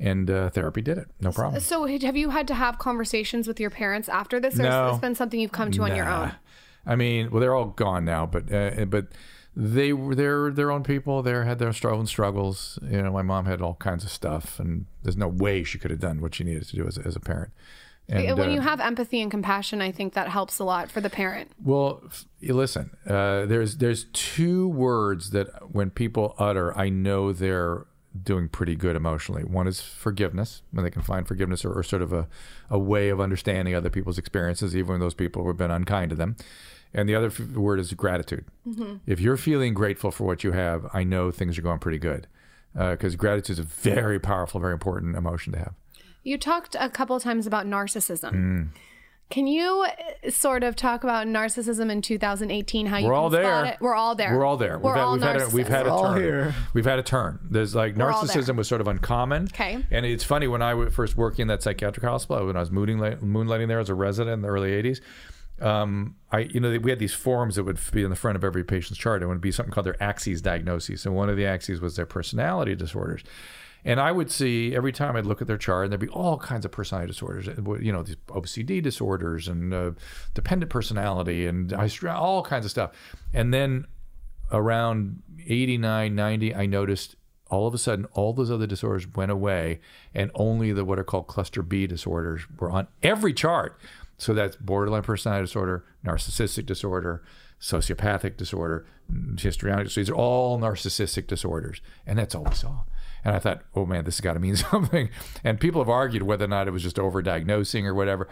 and 0.00 0.28
uh, 0.30 0.48
therapy 0.50 0.80
did 0.80 0.98
it, 0.98 1.08
no 1.20 1.30
problem. 1.30 1.60
So 1.60 1.84
have 1.86 2.16
you 2.16 2.30
had 2.30 2.48
to 2.48 2.54
have 2.54 2.78
conversations 2.78 3.46
with 3.46 3.60
your 3.60 3.70
parents 3.70 4.08
after 4.08 4.40
this, 4.40 4.58
or 4.58 4.62
No. 4.64 4.70
has 4.70 4.92
this 4.94 5.00
been 5.00 5.14
something 5.14 5.38
you've 5.38 5.52
come 5.52 5.70
to 5.72 5.82
on 5.84 5.94
your 5.94 6.08
own? 6.08 6.32
I 6.86 6.96
mean, 6.96 7.30
well, 7.30 7.40
they're 7.40 7.54
all 7.54 7.66
gone 7.66 8.04
now, 8.06 8.24
but 8.26 8.50
uh, 8.52 8.86
but 8.86 9.08
they 9.60 9.92
were 9.92 10.14
they're 10.14 10.52
their 10.52 10.70
own 10.70 10.84
people. 10.84 11.20
They 11.20 11.32
had 11.32 11.58
their 11.58 11.72
and 11.82 12.08
struggles. 12.08 12.78
You 12.88 13.02
know, 13.02 13.10
my 13.10 13.22
mom 13.22 13.46
had 13.46 13.60
all 13.60 13.74
kinds 13.74 14.04
of 14.04 14.10
stuff, 14.10 14.60
and 14.60 14.86
there's 15.02 15.16
no 15.16 15.26
way 15.26 15.64
she 15.64 15.78
could 15.78 15.90
have 15.90 15.98
done 15.98 16.20
what 16.20 16.36
she 16.36 16.44
needed 16.44 16.68
to 16.68 16.76
do 16.76 16.86
as, 16.86 16.96
a- 16.96 17.04
as 17.04 17.16
a 17.16 17.20
parent. 17.20 17.50
And, 18.08 18.38
when 18.38 18.50
uh, 18.50 18.52
you 18.52 18.60
have 18.60 18.80
empathy 18.80 19.20
and 19.20 19.30
compassion, 19.30 19.82
I 19.82 19.90
think 19.90 20.14
that 20.14 20.28
helps 20.28 20.60
a 20.60 20.64
lot 20.64 20.90
for 20.92 21.00
the 21.00 21.10
parent. 21.10 21.50
Well, 21.62 22.02
f- 22.06 22.24
listen. 22.40 22.96
Uh, 23.04 23.46
there's 23.46 23.78
there's 23.78 24.04
two 24.12 24.68
words 24.68 25.30
that 25.30 25.48
when 25.74 25.90
people 25.90 26.36
utter, 26.38 26.76
I 26.78 26.88
know 26.88 27.32
they're 27.32 27.84
doing 28.22 28.48
pretty 28.48 28.76
good 28.76 28.94
emotionally. 28.94 29.42
One 29.42 29.66
is 29.66 29.80
forgiveness, 29.80 30.62
when 30.70 30.84
they 30.84 30.90
can 30.90 31.02
find 31.02 31.26
forgiveness 31.26 31.64
or, 31.64 31.72
or 31.76 31.82
sort 31.82 32.02
of 32.02 32.12
a, 32.12 32.28
a 32.70 32.78
way 32.78 33.08
of 33.08 33.20
understanding 33.20 33.74
other 33.74 33.90
people's 33.90 34.18
experiences, 34.18 34.76
even 34.76 34.92
when 34.92 35.00
those 35.00 35.14
people 35.14 35.44
have 35.48 35.56
been 35.56 35.70
unkind 35.70 36.10
to 36.10 36.16
them. 36.16 36.36
And 36.94 37.08
the 37.08 37.14
other 37.14 37.26
f- 37.26 37.40
word 37.40 37.80
is 37.80 37.92
gratitude. 37.94 38.44
If 39.06 39.20
you're 39.20 39.36
feeling 39.36 39.74
grateful 39.74 40.10
for 40.10 40.24
what 40.24 40.42
you 40.44 40.52
have, 40.52 40.86
I 40.92 41.04
know 41.04 41.30
things 41.30 41.58
are 41.58 41.62
going 41.62 41.78
pretty 41.78 41.98
good. 41.98 42.26
Because 42.74 43.16
gratitude 43.16 43.54
is 43.54 43.58
a 43.58 43.62
very 43.62 44.18
powerful, 44.18 44.60
very 44.60 44.72
important 44.72 45.16
emotion 45.16 45.52
to 45.54 45.58
have. 45.58 45.74
You 46.22 46.38
talked 46.38 46.76
a 46.78 46.88
couple 46.90 47.18
times 47.20 47.46
about 47.46 47.66
narcissism. 47.66 48.32
Mm. 48.32 48.68
Can 49.30 49.46
you 49.46 49.86
uh, 50.24 50.30
sort 50.30 50.64
of 50.64 50.74
talk 50.74 51.04
about 51.04 51.26
narcissism 51.26 51.90
in 51.90 52.00
2018? 52.00 52.86
How 52.86 52.96
you 52.96 53.06
We're 53.06 53.14
all 53.14 53.28
there. 53.28 53.64
it? 53.66 53.76
We're 53.78 53.94
all 53.94 54.14
there. 54.14 54.34
We're 54.34 54.44
all 54.44 54.56
there. 54.56 54.78
We're 54.78 54.94
we've, 54.94 55.02
all 55.02 55.18
had, 55.18 55.36
we've, 55.36 55.42
had 55.42 55.42
a, 55.42 55.54
we've 55.54 55.68
had 55.68 55.86
a 55.86 55.90
We're 55.90 55.96
all 55.96 56.14
turn. 56.14 56.22
here. 56.22 56.54
We've 56.72 56.84
had 56.86 56.98
a 56.98 57.02
turn. 57.02 57.38
There's 57.50 57.74
like 57.74 57.98
all 58.00 58.24
there. 58.24 58.36
narcissism 58.36 58.56
was 58.56 58.68
sort 58.68 58.80
of 58.80 58.88
uncommon. 58.88 59.44
Okay. 59.44 59.84
And 59.90 60.06
it's 60.06 60.24
funny 60.24 60.48
when 60.48 60.62
I 60.62 60.72
was 60.72 60.94
first 60.94 61.16
working 61.16 61.42
in 61.42 61.48
that 61.48 61.62
psychiatric 61.62 62.04
hospital 62.04 62.46
when 62.46 62.56
I 62.56 62.60
was 62.60 62.70
moonlighting, 62.70 63.20
moonlighting 63.20 63.68
there 63.68 63.80
as 63.80 63.90
a 63.90 63.94
resident 63.94 64.34
in 64.34 64.42
the 64.42 64.48
early 64.48 64.70
'80s. 64.70 65.00
Um, 65.60 66.16
I 66.30 66.40
you 66.40 66.60
know 66.60 66.78
we 66.78 66.90
had 66.90 66.98
these 66.98 67.14
forms 67.14 67.56
that 67.56 67.64
would 67.64 67.78
be 67.92 68.04
in 68.04 68.10
the 68.10 68.16
front 68.16 68.36
of 68.36 68.44
every 68.44 68.64
patient's 68.64 68.98
chart. 68.98 69.22
It 69.22 69.26
would 69.26 69.40
be 69.40 69.52
something 69.52 69.72
called 69.72 69.86
their 69.86 70.02
axes 70.02 70.40
diagnoses. 70.40 71.04
And 71.04 71.14
one 71.14 71.28
of 71.28 71.36
the 71.36 71.46
axes 71.46 71.80
was 71.80 71.96
their 71.96 72.06
personality 72.06 72.74
disorders. 72.74 73.22
And 73.84 74.00
I 74.00 74.12
would 74.12 74.30
see 74.30 74.74
every 74.74 74.92
time 74.92 75.16
I'd 75.16 75.26
look 75.26 75.40
at 75.40 75.46
their 75.46 75.56
chart, 75.56 75.84
and 75.84 75.92
there'd 75.92 76.00
be 76.00 76.08
all 76.08 76.36
kinds 76.36 76.64
of 76.64 76.72
personality 76.72 77.12
disorders. 77.12 77.46
You 77.46 77.92
know, 77.92 78.02
these 78.02 78.16
OCD 78.26 78.82
disorders 78.82 79.48
and 79.48 79.72
uh, 79.72 79.92
dependent 80.34 80.70
personality 80.70 81.46
and 81.46 81.72
all 82.06 82.42
kinds 82.42 82.64
of 82.64 82.70
stuff. 82.70 82.90
And 83.32 83.54
then 83.54 83.86
around 84.50 85.22
89, 85.46 86.14
90, 86.14 86.54
I 86.54 86.66
noticed 86.66 87.16
all 87.50 87.66
of 87.66 87.74
a 87.74 87.78
sudden 87.78 88.04
all 88.12 88.32
those 88.32 88.50
other 88.50 88.66
disorders 88.66 89.06
went 89.14 89.30
away, 89.30 89.80
and 90.14 90.30
only 90.34 90.72
the 90.72 90.84
what 90.84 90.98
are 90.98 91.04
called 91.04 91.26
cluster 91.26 91.62
B 91.62 91.86
disorders 91.86 92.42
were 92.58 92.70
on 92.70 92.88
every 93.02 93.32
chart. 93.32 93.80
So 94.18 94.34
that's 94.34 94.56
borderline 94.56 95.02
personality 95.02 95.46
disorder, 95.46 95.84
narcissistic 96.04 96.66
disorder, 96.66 97.22
sociopathic 97.60 98.36
disorder, 98.36 98.84
mm, 99.10 99.38
histrionic. 99.40 99.90
So 99.90 100.00
these 100.00 100.10
are 100.10 100.14
all 100.14 100.58
narcissistic 100.58 101.26
disorders, 101.26 101.80
and 102.06 102.18
that's 102.18 102.34
all 102.34 102.44
we 102.44 102.54
saw. 102.54 102.82
And 103.24 103.34
I 103.34 103.38
thought, 103.38 103.62
oh 103.74 103.86
man, 103.86 104.04
this 104.04 104.16
has 104.16 104.20
got 104.20 104.34
to 104.34 104.40
mean 104.40 104.56
something. 104.56 105.08
And 105.44 105.60
people 105.60 105.80
have 105.80 105.88
argued 105.88 106.24
whether 106.24 106.44
or 106.44 106.48
not 106.48 106.68
it 106.68 106.72
was 106.72 106.82
just 106.82 106.96
overdiagnosing 106.96 107.84
or 107.84 107.94
whatever. 107.94 108.28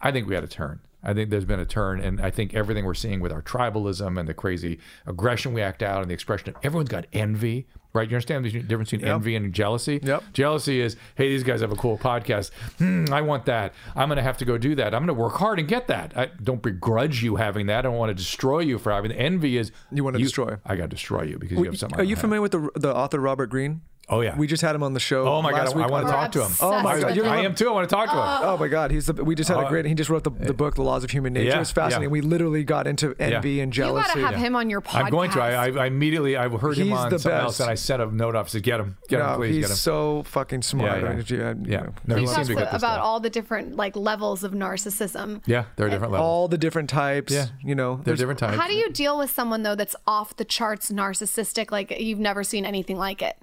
I 0.00 0.12
think 0.12 0.28
we 0.28 0.34
had 0.34 0.44
a 0.44 0.48
turn. 0.48 0.80
I 1.02 1.12
think 1.12 1.30
there's 1.30 1.44
been 1.44 1.60
a 1.60 1.66
turn, 1.66 2.00
and 2.00 2.20
I 2.20 2.30
think 2.30 2.54
everything 2.54 2.86
we're 2.86 2.94
seeing 2.94 3.20
with 3.20 3.30
our 3.30 3.42
tribalism 3.42 4.18
and 4.18 4.26
the 4.26 4.32
crazy 4.32 4.78
aggression 5.06 5.52
we 5.52 5.60
act 5.60 5.82
out 5.82 6.00
and 6.00 6.10
the 6.10 6.14
expression 6.14 6.48
of 6.48 6.56
everyone's 6.62 6.88
got 6.88 7.06
envy, 7.12 7.66
right? 7.94 8.08
You 8.10 8.16
understand 8.16 8.44
the 8.44 8.60
difference 8.60 8.90
between 8.90 9.08
envy 9.08 9.36
and 9.36 9.52
jealousy? 9.54 10.00
Yep. 10.02 10.24
Jealousy 10.32 10.80
is, 10.80 10.96
hey, 11.14 11.28
these 11.28 11.44
guys 11.44 11.60
have 11.60 11.72
a 11.72 11.76
cool 11.76 11.96
podcast. 11.96 12.50
Hmm, 12.78 13.06
I 13.12 13.22
want 13.22 13.46
that. 13.46 13.72
I'm 13.96 14.08
going 14.08 14.16
to 14.16 14.22
have 14.22 14.36
to 14.38 14.44
go 14.44 14.58
do 14.58 14.74
that. 14.74 14.94
I'm 14.94 15.06
going 15.06 15.16
to 15.16 15.22
work 15.22 15.34
hard 15.34 15.58
and 15.58 15.68
get 15.68 15.86
that. 15.86 16.16
I 16.16 16.26
don't 16.42 16.60
begrudge 16.60 17.22
you 17.22 17.36
having 17.36 17.66
that. 17.66 17.78
I 17.78 17.82
don't 17.82 17.96
want 17.96 18.10
to 18.10 18.14
destroy 18.14 18.60
you 18.60 18.78
for 18.78 18.92
having. 18.92 19.12
Envy 19.12 19.56
is 19.56 19.70
You 19.92 20.04
wanna 20.04 20.18
destroy. 20.18 20.56
I 20.66 20.76
got 20.76 20.84
to 20.84 20.88
destroy 20.88 21.22
you 21.22 21.38
because 21.38 21.56
you 21.56 21.64
have 21.64 21.78
something. 21.78 21.98
Are 21.98 22.04
you 22.04 22.16
have. 22.16 22.20
familiar 22.20 22.42
with 22.42 22.52
the 22.52 22.70
the 22.74 22.94
author 22.94 23.20
Robert 23.20 23.46
Greene? 23.46 23.82
Oh 24.08 24.20
yeah. 24.20 24.36
We 24.36 24.46
just 24.46 24.62
had 24.62 24.74
him 24.74 24.82
on 24.82 24.92
the 24.92 25.00
show. 25.00 25.26
Oh 25.26 25.40
my 25.40 25.50
god, 25.50 25.64
last 25.68 25.76
I, 25.76 25.86
want 25.86 26.06
to 26.06 26.12
oh, 26.12 26.16
talk 26.16 26.32
to 26.32 26.44
him. 26.44 26.52
Oh 26.60 26.70
my 26.82 26.82
God, 26.82 26.94
obsessed 26.94 27.16
you're 27.16 27.24
with 27.24 27.32
I 27.32 27.38
him. 27.40 27.46
am 27.46 27.54
too. 27.54 27.68
I 27.68 27.72
want 27.72 27.88
to 27.88 27.94
talk 27.94 28.06
to 28.10 28.12
him. 28.14 28.48
Oh 28.50 28.56
my 28.58 28.68
God, 28.68 28.90
he's 28.90 29.06
the. 29.06 29.24
We 29.24 29.34
just 29.34 29.48
had 29.48 29.56
a 29.58 29.66
Oh, 29.66 29.68
great. 29.68 29.86
He 29.86 29.94
just 29.94 30.10
wrote 30.10 30.24
the, 30.24 30.30
the 30.30 30.52
book, 30.52 30.74
The 30.74 30.82
Laws 30.82 31.04
of 31.04 31.10
Human 31.10 31.32
Nature. 31.32 31.48
Yeah, 31.48 31.56
it 31.56 31.60
was 31.60 31.70
fascinating. 31.70 32.10
yeah. 32.10 32.12
We 32.12 32.20
literally 32.20 32.64
got 32.64 32.86
into 32.86 33.14
envy 33.18 33.52
Yeah. 33.52 33.62
and 33.62 33.74
You 33.74 33.82
jealousy. 33.84 34.08
got 34.08 34.14
to 34.14 34.26
have 34.26 34.34
him 34.36 34.56
on 34.56 34.68
your 34.68 34.80
podcast. 34.82 35.04
I'm 35.04 35.10
going 35.10 35.30
to. 35.30 35.40
I, 35.42 35.68
I, 35.68 35.70
I 35.70 35.86
immediately 35.86 36.36
I 36.36 36.48
heard 36.48 36.76
him 36.76 36.92
on 36.92 37.08
the 37.10 37.18
something 37.18 37.38
else, 37.40 37.60
and 37.60 37.70
I 37.70 37.74
sent 37.74 38.02
a 38.02 38.14
note 38.14 38.34
off. 38.36 38.50
Said, 38.50 38.62
"Get 38.62 38.80
him, 38.80 38.96
get 39.08 39.20
him, 39.20 39.36
please, 39.36 39.54
he's 39.54 39.64
get 39.64 39.70
him." 39.70 39.76
so 39.76 40.22
fucking 40.24 40.62
smart. 40.62 41.00
Yeah, 41.02 41.08
I 41.08 41.14
mean, 41.14 41.24
yeah. 41.28 41.34
you- 41.54 41.64
you 41.64 41.76
know, 41.78 41.92
No, 42.06 42.14
he 42.16 42.20
He 42.22 42.26
seems 42.26 42.36
talks 42.36 42.48
to 42.48 42.54
get 42.54 42.60
this 42.72 42.82
about 42.82 42.94
stuff. 42.96 43.04
all 43.04 43.20
the 43.20 43.30
different 43.30 43.76
like 43.76 43.96
levels 43.96 44.44
of 44.44 44.52
narcissism. 44.52 45.40
yeah, 45.46 45.64
there 45.76 45.86
are 45.86 45.90
different 45.90 46.12
levels. 46.12 46.26
all 46.26 46.48
the 46.48 46.58
different 46.58 46.90
types. 46.90 47.32
Yeah. 47.32 47.46
you 47.64 47.74
know, 47.74 47.94
There's 47.96 48.04
there's 48.04 48.18
different 48.18 48.38
types. 48.40 48.58
How 48.60 48.66
do 48.68 48.74
you 48.74 48.90
deal 48.90 49.16
with 49.18 49.30
someone 49.30 49.62
though 49.62 49.74
that's 49.74 49.96
off 50.06 50.36
the 50.36 50.44
charts 50.44 50.90
narcissistic, 50.90 51.70
like 51.70 51.90
you've 51.98 52.18
never 52.18 52.44
seen 52.44 52.64
anything 52.66 52.96
like 52.98 53.22
it, 53.22 53.36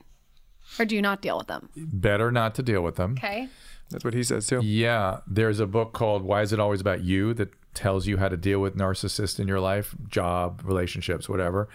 or 0.80 0.86
do 0.86 0.96
you 0.96 1.02
not 1.02 1.22
deal 1.22 1.38
with 1.38 1.48
them? 1.48 1.70
Better 1.76 2.32
not 2.32 2.56
to 2.56 2.64
deal 2.64 2.82
with 2.82 2.96
them. 2.96 3.14
Okay. 3.18 3.48
That's 3.90 4.06
what 4.06 4.14
he 4.14 4.24
says 4.24 4.48
too. 4.48 4.62
Yeah, 4.64 5.20
there's 5.28 5.60
a 5.60 5.68
book 5.68 5.94
called 5.94 6.24
"Why 6.24 6.42
Is 6.42 6.54
It 6.54 6.60
Always 6.60 6.82
About 6.82 7.04
You" 7.04 7.34
that 7.36 7.50
tells 7.74 8.08
you 8.08 8.18
how 8.18 8.30
to 8.30 8.38
deal 8.38 8.60
with 8.60 8.76
narcissists 8.76 9.40
in 9.40 9.48
your 9.48 9.60
life, 9.60 9.96
job, 10.08 10.62
relationships, 10.64 11.28
whatever. 11.28 11.70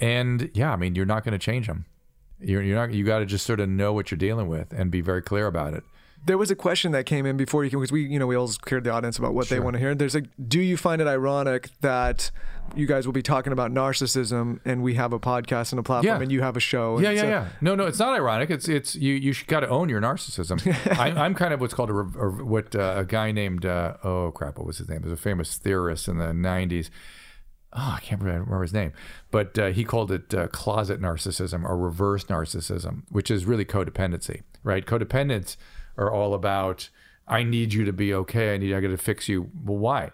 And 0.00 0.50
yeah, 0.54 0.72
I 0.72 0.76
mean, 0.76 0.94
you're 0.94 1.06
not 1.06 1.24
going 1.24 1.32
to 1.32 1.38
change 1.38 1.66
them. 1.66 1.84
You're, 2.40 2.62
you're 2.62 2.76
not. 2.76 2.92
You 2.94 3.04
got 3.04 3.18
to 3.18 3.26
just 3.26 3.46
sort 3.46 3.60
of 3.60 3.68
know 3.68 3.92
what 3.92 4.10
you're 4.10 4.18
dealing 4.18 4.48
with 4.48 4.72
and 4.72 4.90
be 4.90 5.02
very 5.02 5.22
clear 5.22 5.46
about 5.46 5.74
it. 5.74 5.84
There 6.26 6.36
was 6.38 6.50
a 6.50 6.54
question 6.56 6.92
that 6.92 7.06
came 7.06 7.24
in 7.26 7.36
before 7.36 7.64
you 7.64 7.70
came 7.70 7.80
because 7.80 7.92
we, 7.92 8.04
you 8.06 8.18
know, 8.18 8.26
we 8.26 8.36
always 8.36 8.58
cleared 8.58 8.84
the 8.84 8.90
audience 8.90 9.18
about 9.18 9.32
what 9.34 9.48
they 9.48 9.58
want 9.58 9.74
to 9.74 9.80
hear. 9.80 9.94
There's 9.94 10.14
a, 10.14 10.20
do 10.20 10.60
you 10.60 10.76
find 10.76 11.00
it 11.00 11.08
ironic 11.08 11.70
that 11.80 12.30
you 12.76 12.86
guys 12.86 13.06
will 13.06 13.12
be 13.14 13.22
talking 13.22 13.52
about 13.52 13.72
narcissism 13.72 14.60
and 14.64 14.82
we 14.82 14.94
have 14.94 15.12
a 15.14 15.18
podcast 15.18 15.72
and 15.72 15.80
a 15.80 15.82
platform 15.82 16.16
Yeah. 16.18 16.22
and 16.22 16.30
you 16.30 16.42
have 16.42 16.56
a 16.56 16.60
show? 16.60 16.98
Yeah, 17.00 17.10
yeah, 17.10 17.20
so- 17.22 17.28
yeah. 17.28 17.48
No, 17.62 17.74
no, 17.74 17.86
it's 17.86 17.98
not 17.98 18.14
ironic. 18.14 18.50
It's 18.50 18.68
it's 18.68 18.94
you. 18.94 19.14
You 19.14 19.34
got 19.46 19.60
to 19.60 19.68
own 19.68 19.88
your 19.88 20.00
narcissism. 20.00 20.60
I, 20.98 21.08
I'm 21.24 21.34
kind 21.34 21.54
of 21.54 21.60
what's 21.60 21.74
called 21.74 21.90
a, 21.90 21.94
or 21.94 22.30
what 22.44 22.74
uh, 22.76 22.94
a 22.98 23.04
guy 23.04 23.32
named 23.32 23.64
uh, 23.64 23.94
oh 24.04 24.30
crap, 24.32 24.58
what 24.58 24.66
was 24.66 24.78
his 24.78 24.88
name? 24.88 24.98
He 25.02 25.08
was 25.08 25.18
a 25.18 25.22
famous 25.22 25.56
theorist 25.56 26.06
in 26.06 26.18
the 26.18 26.26
'90s. 26.26 26.90
Oh, 27.72 27.94
I 27.96 28.00
can't 28.00 28.20
remember 28.20 28.60
his 28.62 28.72
name, 28.72 28.92
but 29.30 29.56
uh, 29.58 29.68
he 29.68 29.84
called 29.84 30.10
it 30.10 30.34
uh, 30.34 30.48
closet 30.48 31.00
narcissism 31.00 31.64
or 31.64 31.76
reverse 31.78 32.24
narcissism, 32.24 33.04
which 33.10 33.30
is 33.30 33.44
really 33.46 33.64
codependency, 33.64 34.42
right? 34.64 34.84
Codependents 34.84 35.56
are 36.00 36.10
all 36.12 36.34
about 36.34 36.88
I 37.28 37.44
need 37.44 37.72
you 37.72 37.84
to 37.84 37.92
be 37.92 38.12
okay. 38.14 38.54
I 38.54 38.58
need 38.58 38.74
I 38.74 38.80
got 38.80 38.88
to 38.88 38.96
fix 38.96 39.28
you. 39.28 39.50
Well, 39.64 39.78
why? 39.78 40.10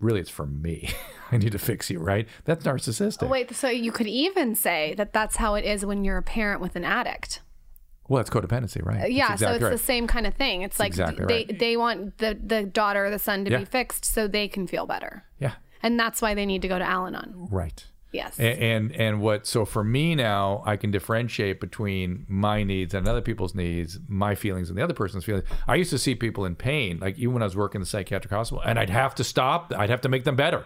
Really, 0.00 0.20
it's 0.20 0.30
for 0.30 0.46
me. 0.46 0.90
I 1.32 1.38
need 1.38 1.52
to 1.52 1.58
fix 1.58 1.88
you, 1.90 1.98
right? 1.98 2.28
That's 2.44 2.64
narcissistic. 2.64 3.28
Wait, 3.28 3.54
so 3.54 3.68
you 3.68 3.90
could 3.92 4.06
even 4.06 4.54
say 4.54 4.94
that 4.96 5.12
that's 5.12 5.36
how 5.36 5.54
it 5.54 5.64
is 5.64 5.84
when 5.86 6.04
you're 6.04 6.18
a 6.18 6.22
parent 6.22 6.60
with 6.60 6.76
an 6.76 6.84
addict. 6.84 7.40
Well, 8.08 8.20
it's 8.20 8.30
codependency, 8.30 8.84
right? 8.84 9.00
That's 9.00 9.10
Yeah, 9.12 9.34
so 9.36 9.52
it's 9.52 9.62
right. 9.62 9.70
the 9.70 9.78
same 9.78 10.06
kind 10.06 10.26
of 10.26 10.34
thing. 10.34 10.62
It's 10.62 10.78
like 10.78 10.88
exactly 10.88 11.24
they 11.26 11.34
right. 11.46 11.58
they 11.58 11.76
want 11.76 12.18
the 12.18 12.38
the 12.42 12.62
daughter 12.64 13.06
or 13.06 13.10
the 13.10 13.18
son 13.18 13.44
to 13.44 13.50
Yeah. 13.50 13.58
be 13.58 13.64
fixed 13.64 14.04
so 14.04 14.26
they 14.28 14.48
can 14.48 14.66
feel 14.66 14.86
better, 14.86 15.24
Yeah. 15.38 15.54
and 15.82 15.98
that's 16.00 16.22
why 16.22 16.32
they 16.34 16.46
need 16.46 16.62
to 16.62 16.68
go 16.68 16.78
to 16.78 16.84
Al-Anon. 16.84 17.48
Right. 17.50 17.84
Yes. 18.12 18.38
A- 18.38 18.42
And, 18.42 18.92
and 18.92 19.20
what 19.20 19.46
so 19.46 19.64
for 19.64 19.84
me 19.84 20.14
now 20.14 20.62
I 20.64 20.76
can 20.76 20.90
differentiate 20.90 21.60
between 21.60 22.24
my 22.28 22.62
needs 22.62 22.94
and 22.94 23.06
other 23.06 23.20
people's 23.20 23.54
needs, 23.54 23.98
my 24.08 24.34
feelings 24.34 24.70
and 24.70 24.78
the 24.78 24.82
other 24.82 24.94
person's 24.94 25.24
feelings. 25.24 25.44
I 25.66 25.74
used 25.74 25.90
to 25.90 25.98
see 25.98 26.14
people 26.14 26.44
in 26.46 26.54
pain, 26.54 26.98
like 27.00 27.18
even 27.18 27.34
when 27.34 27.42
I 27.42 27.46
was 27.46 27.56
working 27.56 27.78
in 27.78 27.82
the 27.82 27.86
psychiatric 27.86 28.32
hospital, 28.32 28.62
and 28.64 28.78
I'd 28.78 28.90
have 28.90 29.14
to 29.16 29.24
stop. 29.24 29.72
I'd 29.76 29.90
have 29.90 30.00
to 30.02 30.08
make 30.08 30.24
them 30.24 30.36
better. 30.36 30.64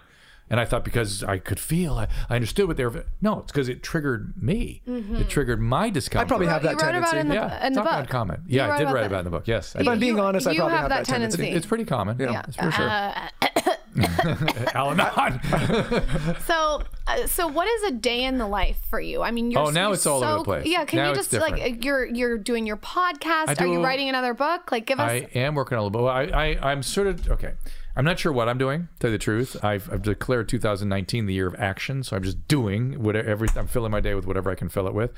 And 0.50 0.60
I 0.60 0.64
thought 0.66 0.84
because 0.84 1.22
I 1.24 1.38
could 1.38 1.58
feel, 1.58 1.94
I, 1.94 2.08
I 2.28 2.34
understood 2.34 2.68
what 2.68 2.76
they 2.76 2.84
were. 2.84 3.06
No, 3.22 3.38
it's 3.40 3.50
because 3.52 3.68
it 3.70 3.82
triggered 3.82 4.34
me. 4.40 4.82
It 4.86 5.28
triggered 5.30 5.60
my 5.60 5.88
discomfort. 5.88 6.26
I 6.26 6.28
probably 6.28 6.46
have 6.48 6.62
that 6.64 6.78
tendency. 6.78 7.16
in 7.16 7.28
the, 7.28 7.34
yeah, 7.36 7.44
in 7.44 7.60
the 7.60 7.66
it's 7.68 7.76
not 7.76 7.84
book. 7.86 7.94
uncommon. 8.00 8.42
You 8.46 8.56
Yeah, 8.58 8.74
I 8.74 8.76
did 8.76 8.82
about 8.82 8.94
write 8.94 9.00
that. 9.02 9.06
about 9.06 9.16
it 9.16 9.18
in 9.20 9.24
the 9.24 9.30
book. 9.30 9.48
Yes, 9.48 9.74
I 9.74 9.78
If 9.78 9.84
did. 9.86 9.92
I'm 9.92 9.98
being 10.00 10.20
honest, 10.20 10.46
I 10.46 10.54
probably 10.54 10.72
have 10.72 10.80
have 10.82 10.88
that 10.90 10.98
that 11.06 11.06
tendency. 11.06 11.36
tendency. 11.38 11.56
it's 11.56 11.66
pretty 11.66 11.84
common. 11.84 12.18
Yeah, 12.18 12.32
Yeah, 12.32 12.42
for 12.42 12.70
sure. 12.70 12.88
Uh, 12.90 13.74
Al-Anon. 14.74 15.40
So, 16.46 16.82
uh, 17.06 17.26
so 17.26 17.46
what 17.46 17.68
is 17.68 17.82
a 17.84 17.90
day 17.92 18.24
in 18.24 18.38
the 18.38 18.46
life 18.46 18.78
for 18.88 19.00
you? 19.00 19.22
I 19.22 19.30
mean, 19.30 19.50
you're 19.50 19.60
Oh, 19.60 19.70
now 19.70 19.88
you're 19.88 19.94
it's 19.94 20.06
all 20.06 20.22
over 20.22 20.26
so- 20.32 20.38
the 20.38 20.44
place. 20.44 20.66
Yeah, 20.66 20.84
can 20.84 20.98
Now 20.98 21.08
you 21.10 21.14
just 21.14 21.32
like 21.32 21.60
uh, 21.60 21.66
you're 21.80 22.06
you're 22.06 22.38
doing 22.38 22.66
your 22.66 22.76
podcast? 22.76 23.48
I 23.48 23.54
Are 23.58 23.66
you 23.66 23.82
writing 23.84 24.08
another 24.08 24.34
book? 24.34 24.70
Like, 24.72 24.86
give 24.86 24.98
us. 25.00 25.10
I 25.10 25.28
am 25.34 25.54
working 25.54 25.76
on 25.78 25.82
a 25.82 25.86
little 25.86 26.02
bit. 26.06 26.34
I, 26.34 26.52
I, 26.52 26.70
I'm 26.72 26.82
sort 26.82 27.06
of 27.06 27.30
okay. 27.30 27.52
I'm 27.94 28.04
not 28.04 28.18
sure 28.18 28.32
what 28.32 28.48
I'm 28.48 28.56
doing. 28.58 28.82
To 28.82 28.88
tell 29.00 29.10
you 29.10 29.18
the 29.18 29.22
truth, 29.22 29.62
I've, 29.62 29.92
I've 29.92 30.00
declared 30.02 30.48
2019 30.48 31.26
the 31.26 31.34
year 31.34 31.46
of 31.46 31.54
action, 31.58 32.02
so 32.02 32.16
I'm 32.16 32.22
just 32.22 32.48
doing 32.48 33.02
whatever. 33.02 33.28
Every, 33.28 33.48
I'm 33.54 33.66
filling 33.66 33.90
my 33.92 34.00
day 34.00 34.14
with 34.14 34.26
whatever 34.26 34.50
I 34.50 34.54
can 34.54 34.68
fill 34.70 34.86
it 34.86 34.94
with. 34.94 35.12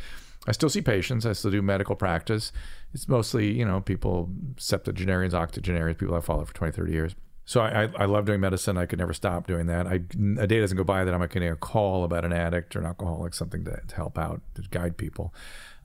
I 0.46 0.52
still 0.52 0.68
see 0.68 0.82
patients. 0.82 1.24
I 1.24 1.32
still 1.34 1.52
do 1.52 1.62
medical 1.62 1.94
practice. 1.94 2.50
It's 2.92 3.08
mostly 3.08 3.52
you 3.52 3.64
know 3.64 3.80
people 3.80 4.30
septuagenarians, 4.56 5.34
octogenarians, 5.34 5.98
people 5.98 6.14
I 6.16 6.20
follow 6.20 6.44
for 6.44 6.54
20, 6.54 6.72
30 6.72 6.92
years. 6.92 7.14
So 7.46 7.60
I, 7.60 7.84
I, 7.84 7.88
I 7.98 8.04
love 8.06 8.24
doing 8.24 8.40
medicine. 8.40 8.78
I 8.78 8.86
could 8.86 8.98
never 8.98 9.12
stop 9.12 9.46
doing 9.46 9.66
that. 9.66 9.86
I, 9.86 10.00
a 10.40 10.46
day 10.46 10.60
doesn't 10.60 10.76
go 10.76 10.84
by 10.84 11.04
that 11.04 11.12
I'm 11.12 11.20
not 11.20 11.30
getting 11.30 11.50
a 11.50 11.56
call 11.56 12.04
about 12.04 12.24
an 12.24 12.32
addict 12.32 12.74
or 12.74 12.80
an 12.80 12.86
alcoholic, 12.86 13.34
something 13.34 13.64
to, 13.64 13.80
to 13.86 13.96
help 13.96 14.18
out, 14.18 14.40
to 14.54 14.62
guide 14.70 14.96
people. 14.96 15.34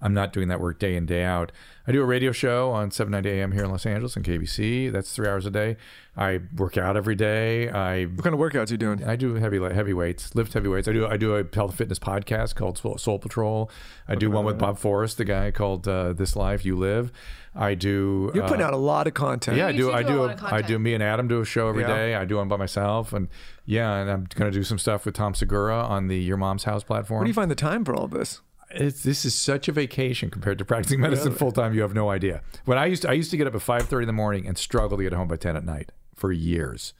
I'm 0.01 0.13
not 0.13 0.31
doing 0.33 0.47
that 0.47 0.59
work 0.61 0.79
day 0.79 0.95
in, 0.95 1.05
day 1.05 1.23
out. 1.23 1.51
I 1.87 1.91
do 1.91 2.01
a 2.01 2.05
radio 2.05 2.31
show 2.31 2.71
on 2.71 2.91
790 2.91 3.29
AM 3.41 3.51
here 3.51 3.63
in 3.63 3.71
Los 3.71 3.85
Angeles 3.85 4.15
on 4.15 4.23
KABC. 4.23 4.91
That's 4.91 5.13
three 5.13 5.27
hours 5.27 5.45
a 5.45 5.49
day. 5.51 5.75
I 6.15 6.39
work 6.55 6.77
out 6.77 6.95
every 6.95 7.15
day. 7.15 7.69
I 7.69 8.05
What 8.05 8.23
kind 8.23 8.33
of 8.33 8.39
workouts 8.39 8.69
are 8.69 8.73
you 8.73 8.77
doing? 8.77 9.03
I 9.03 9.15
do 9.15 9.35
heavy 9.35 9.59
heavy 9.59 9.93
weights, 9.93 10.35
lift 10.35 10.53
heavy 10.53 10.67
weights. 10.69 10.87
I 10.87 10.93
do 10.93 11.07
I 11.07 11.17
do 11.17 11.35
a 11.35 11.43
health 11.53 11.75
fitness 11.75 11.99
podcast 11.99 12.55
called 12.55 12.77
Soul- 12.77 12.97
Soul 12.97 13.19
Patrol. 13.19 13.71
I 14.07 14.15
do 14.15 14.29
one 14.29 14.45
with 14.45 14.57
Bob 14.59 14.77
Forrest, 14.77 15.17
the 15.17 15.25
guy 15.25 15.51
called 15.51 15.87
uh, 15.87 16.13
This 16.13 16.35
Life 16.35 16.63
You 16.65 16.75
Live. 16.77 17.11
I 17.55 17.73
do. 17.73 18.31
You're 18.35 18.47
putting 18.47 18.61
uh, 18.63 18.67
out 18.67 18.73
a 18.73 18.77
lot 18.77 19.07
of 19.07 19.15
content. 19.15 19.57
yeah, 19.57 19.67
I 19.67 19.71
do. 19.71 19.77
do 19.87 19.91
I 19.91 20.03
do 20.03 20.09
a 20.09 20.11
do. 20.13 20.19
lot 20.19 20.29
A, 20.41 20.45
of 20.45 20.53
I 20.53 20.61
do. 20.61 20.77
Me 20.79 20.93
and 20.93 21.01
Adam 21.03 21.27
do 21.27 21.41
a 21.41 21.45
show 21.45 21.67
every 21.69 21.81
Yeah. 21.83 21.95
day. 21.95 22.15
I 22.15 22.23
do 22.25 22.37
one 22.37 22.47
by 22.47 22.57
myself, 22.57 23.11
and 23.11 23.27
yeah, 23.65 23.95
and 23.95 24.09
I'm 24.09 24.27
gonna 24.35 24.51
do 24.51 24.63
some 24.63 24.77
stuff 24.77 25.05
with 25.05 25.15
Tom 25.15 25.33
Segura 25.33 25.75
on 25.83 26.07
the 26.07 26.17
Your 26.19 26.37
Mom's 26.37 26.65
House 26.65 26.83
platform. 26.83 27.19
Where 27.19 27.25
do 27.25 27.29
you 27.29 27.33
find 27.33 27.49
the 27.49 27.55
time 27.55 27.83
for 27.83 27.95
all 27.95 28.07
this? 28.07 28.41
It's, 28.71 29.03
this 29.03 29.25
is 29.25 29.33
such 29.33 29.67
a 29.67 29.71
vacation 29.71 30.29
compared 30.29 30.59
to 30.59 30.65
practicing 30.65 30.99
medicine 30.99 31.33
full 31.33 31.51
time. 31.51 31.73
You 31.73 31.81
have 31.81 31.93
no 31.93 32.09
idea. 32.09 32.41
When 32.65 32.77
I 32.77 32.85
used 32.85 33.01
to, 33.01 33.09
I 33.09 33.13
used 33.13 33.31
to 33.31 33.37
get 33.37 33.47
up 33.47 33.55
at 33.55 33.61
five 33.61 33.87
thirty 33.87 34.03
in 34.03 34.07
the 34.07 34.13
morning 34.13 34.45
and 34.47 34.57
struggle 34.57 34.97
to 34.97 35.03
get 35.03 35.13
home 35.13 35.27
by 35.27 35.37
ten 35.37 35.55
at 35.55 35.65
night 35.65 35.91
for 36.15 36.31
years, 36.31 36.93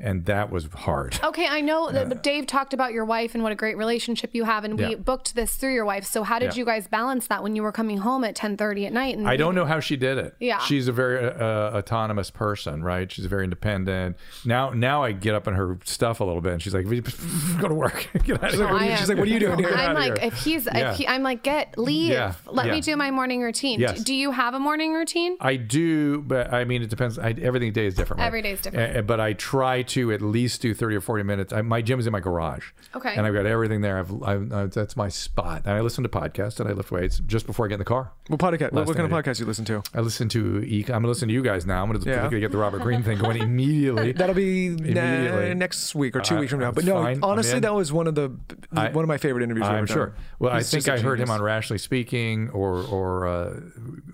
and 0.00 0.24
that 0.26 0.50
was 0.50 0.66
hard. 0.66 1.18
Okay, 1.34 1.46
I 1.48 1.60
know 1.62 1.90
that 1.90 2.22
Dave 2.22 2.46
talked 2.46 2.72
about 2.74 2.92
your 2.92 3.04
wife 3.04 3.34
and 3.34 3.42
what 3.42 3.50
a 3.50 3.54
great 3.56 3.76
relationship 3.76 4.30
you 4.34 4.44
have, 4.44 4.62
and 4.64 4.78
we 4.78 4.86
Yeah. 4.90 4.94
booked 4.96 5.34
this 5.34 5.56
through 5.56 5.74
your 5.74 5.84
wife. 5.84 6.04
So 6.04 6.22
how 6.22 6.38
did 6.38 6.52
Yeah. 6.54 6.60
you 6.60 6.64
guys 6.64 6.86
balance 6.86 7.26
that 7.28 7.42
when 7.42 7.56
you 7.56 7.62
were 7.62 7.72
coming 7.72 7.98
home 7.98 8.22
at 8.24 8.34
ten 8.36 8.56
thirty 8.56 8.86
at 8.86 8.92
night? 8.92 9.16
And 9.16 9.26
I 9.26 9.36
don't 9.36 9.54
know 9.54 9.64
how 9.64 9.80
she 9.80 9.96
did 9.96 10.18
it. 10.18 10.34
Yeah. 10.38 10.58
she's 10.58 10.86
a 10.86 10.92
very 10.92 11.18
uh, 11.26 11.76
autonomous 11.78 12.30
person, 12.30 12.82
right? 12.84 13.10
She's 13.10 13.26
very 13.26 13.44
independent. 13.44 14.16
Now, 14.44 14.70
now 14.70 15.02
I 15.02 15.12
get 15.12 15.34
up 15.34 15.48
in 15.48 15.54
her 15.54 15.78
stuff 15.84 16.20
a 16.20 16.24
little 16.24 16.40
bit, 16.42 16.52
and 16.52 16.62
she's 16.62 16.74
like, 16.74 16.84
"Go 17.60 17.68
to 17.68 17.74
work." 17.74 18.08
Get 18.24 18.42
out 18.42 18.50
of 18.50 18.54
here. 18.54 18.64
what 18.68 18.82
are 18.82 18.84
you- 18.84 18.92
I 18.92 18.96
she's 18.96 19.10
am- 19.10 19.16
like, 19.16 19.18
"What 19.24 19.28
are 19.28 19.32
you 19.32 19.40
doing 19.40 19.58
here?" 19.58 19.70
I'm 19.74 19.94
like, 19.94 20.18
here. 20.18 20.28
if 20.28 20.34
he's, 20.44 20.66
Yeah. 20.66 20.92
if 20.92 20.98
he, 20.98 21.08
I'm 21.08 21.22
like, 21.22 21.42
get 21.42 21.76
leave. 21.78 22.18
Let 22.46 22.66
me 22.70 22.80
do 22.80 22.96
my 22.96 23.10
morning 23.10 23.40
routine. 23.42 23.80
Yes. 23.80 24.02
Do, 24.04 24.14
you 24.14 24.30
have 24.32 24.54
a 24.54 24.58
morning 24.60 24.92
routine? 24.92 25.36
I 25.40 25.56
do, 25.56 26.20
but 26.22 26.52
I 26.52 26.64
mean, 26.64 26.82
it 26.82 26.90
depends. 26.90 27.18
I, 27.18 27.30
every 27.40 27.70
day 27.70 27.86
is 27.86 27.94
different. 27.94 28.20
right? 28.20 28.26
Every 28.26 28.42
day 28.42 28.52
is 28.52 28.60
different. 28.60 28.96
Uh, 28.96 29.02
but 29.02 29.20
I 29.20 29.32
try 29.32 29.82
to 29.88 30.12
at 30.12 30.20
least 30.22 30.60
do 30.62 30.74
thirty 30.74 30.96
or 30.96 31.00
forty 31.00 31.22
minutes. 31.24 31.52
I, 31.52 31.62
my 31.62 31.80
gym 31.82 31.98
is 32.00 32.06
in 32.06 32.12
my 32.12 32.20
garage. 32.20 32.70
Okay. 32.94 33.14
And 33.14 33.26
I've 33.26 33.34
got 33.34 33.46
everything 33.46 33.80
there. 33.80 33.98
I've, 33.98 34.22
I've 34.22 34.52
uh, 34.52 34.66
that's 34.66 34.96
my 34.96 35.08
spot. 35.08 35.62
And 35.64 35.74
I 35.74 35.80
listen 35.80 36.02
to 36.04 36.08
podcasts 36.08 36.60
and 36.60 36.68
I 36.68 36.72
lift 36.72 36.90
weights 36.90 37.18
just 37.26 37.46
before 37.46 37.66
I 37.66 37.68
get 37.68 37.74
in 37.74 37.78
the 37.80 37.84
car. 37.84 38.12
What 38.28 38.40
podcast? 38.40 38.72
What, 38.72 38.86
what 38.86 38.96
kind 38.96 39.04
of 39.04 39.10
thing 39.10 39.14
I 39.18 39.22
do. 39.22 39.30
podcast 39.30 39.40
you 39.40 39.46
listen 39.46 39.64
to? 39.66 39.82
I 39.94 40.00
listen 40.00 40.28
to. 40.30 40.62
E- 40.64 40.80
I'm 40.84 40.92
gonna 41.02 41.08
listen 41.08 41.28
to 41.28 41.34
you 41.34 41.42
guys 41.42 41.66
now. 41.66 41.82
I'm 41.82 41.92
gonna, 41.92 42.04
Yeah. 42.04 42.22
gonna 42.24 42.40
get 42.40 42.52
the 42.52 42.58
Robert 42.58 42.80
Greene 42.82 43.02
thing 43.02 43.18
going 43.18 43.36
immediately. 43.38 44.12
That'll 44.16 44.34
be 44.34 44.70
na- 44.70 44.76
Immediately. 44.76 45.54
next 45.54 45.94
week 45.94 46.16
or 46.16 46.20
two 46.20 46.36
Uh, 46.36 46.40
weeks 46.40 46.50
from 46.50 46.60
now. 46.60 46.70
But 46.72 46.84
no, 46.84 46.94
fine. 47.02 47.20
Honestly, 47.22 47.60
that 47.60 47.74
was 47.74 47.92
one 47.92 48.06
of 48.06 48.14
the 48.14 48.36
I- 48.72 48.90
one 48.90 49.04
of 49.04 49.08
my 49.08 49.18
favorite 49.18 49.42
interviews. 49.42 49.66
I've 49.66 49.72
I'm 49.72 49.78
ever 49.78 49.86
sure. 49.86 50.06
done. 50.06 50.16
Well, 50.38 50.52
I 50.52 50.60
think 50.62 50.84
just 50.84 50.88
a 50.88 50.94
I 50.94 50.98
heard 51.00 51.20
him 51.20 51.30
on 51.30 51.40
Rationally 51.42 51.78
Speaking, 51.78 52.48
or 52.50 52.82
or 52.84 53.26
uh, 53.26 53.60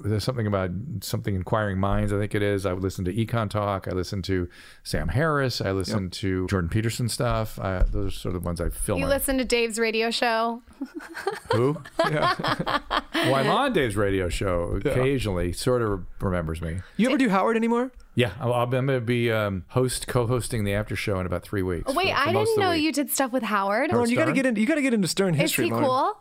there's 0.04 0.24
something 0.24 0.46
about 0.46 0.70
something 1.00 1.34
inquiring 1.34 1.78
minds. 1.78 2.12
I 2.12 2.18
think 2.18 2.34
it 2.34 2.42
is. 2.42 2.66
I 2.66 2.72
would 2.72 2.82
listen 2.82 3.04
to 3.04 3.12
Econ 3.14 3.48
Talk. 3.50 3.86
I 3.88 3.92
listen 3.92 4.22
to 4.22 4.48
Sam 4.82 5.08
Harris. 5.08 5.59
I 5.60 5.72
listen 5.72 6.10
to 6.10 6.46
Jordan 6.48 6.68
Peterson 6.70 7.08
stuff. 7.08 7.58
Uh, 7.58 7.84
those 7.90 8.08
are 8.08 8.16
sort 8.18 8.34
of 8.36 8.42
the 8.42 8.46
ones 8.46 8.60
I 8.60 8.68
film. 8.70 8.98
You 8.98 9.04
on. 9.04 9.10
listen 9.10 9.38
to 9.38 9.44
Dave's 9.44 9.78
radio 9.78 10.10
show. 10.10 10.62
Who? 11.52 11.76
well, 11.98 13.34
I'm 13.34 13.48
on 13.48 13.72
Dave's 13.72 13.96
radio 13.96 14.28
show 14.28 14.80
occasionally. 14.84 15.52
Sort 15.52 15.82
of 15.82 16.04
remembers 16.20 16.60
me. 16.62 16.80
You 16.96 17.08
ever 17.08 17.18
do 17.18 17.28
Howard 17.28 17.56
anymore? 17.56 17.90
Yeah, 18.14 18.32
I'm, 18.40 18.50
I'm 18.52 18.70
going 18.70 18.86
to 18.88 19.00
be 19.00 19.30
um, 19.30 19.64
host 19.68 20.06
co-hosting 20.06 20.64
the 20.64 20.74
after 20.74 20.96
show 20.96 21.20
in 21.20 21.26
about 21.26 21.42
three 21.42 21.62
weeks. 21.62 21.92
Wait, 21.94 22.08
for- 22.08 22.14
for 22.22 22.28
I 22.28 22.32
didn't 22.32 22.58
know 22.58 22.72
you 22.72 22.92
did 22.92 23.10
stuff 23.10 23.32
with 23.32 23.42
Howard. 23.44 23.90
Lauryn, 23.90 24.08
you 24.08 24.16
got 24.16 24.26
to 24.26 24.32
get 24.32 24.46
in. 24.46 24.56
You 24.56 24.66
got 24.66 24.74
to 24.76 24.82
get 24.82 24.94
into 24.94 25.08
Stern 25.08 25.34
history. 25.34 25.66
Is 25.66 25.70
history. 25.70 25.84
he 25.84 25.86
Lauryn. 25.86 25.86
cool? 25.86 26.16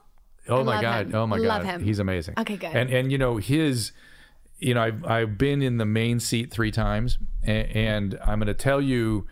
Oh 0.48 0.62
I 0.62 0.64
my 0.64 0.74
love 0.76 0.82
god! 0.82 1.06
him. 1.08 1.16
Oh 1.16 1.28
my 1.28 1.38
Love 1.38 1.64
god! 1.64 1.70
him. 1.70 1.84
He's 1.84 2.00
amazing. 2.00 2.34
Okay, 2.40 2.58
good. 2.58 2.72
And 2.76 2.90
and 2.90 3.12
you 3.12 3.18
know 3.20 3.38
his, 3.38 3.92
you 4.60 4.74
know 4.74 4.82
I've 4.82 5.06
I've 5.06 5.38
been 5.38 5.62
in 5.62 5.78
the 5.78 5.86
main 5.86 6.20
seat 6.20 6.52
three 6.52 6.72
times, 6.72 7.18
and, 7.44 7.68
and 7.68 8.20
I'm 8.26 8.40
going 8.40 8.48
to 8.48 8.54
tell 8.54 8.82
you, 8.82 9.28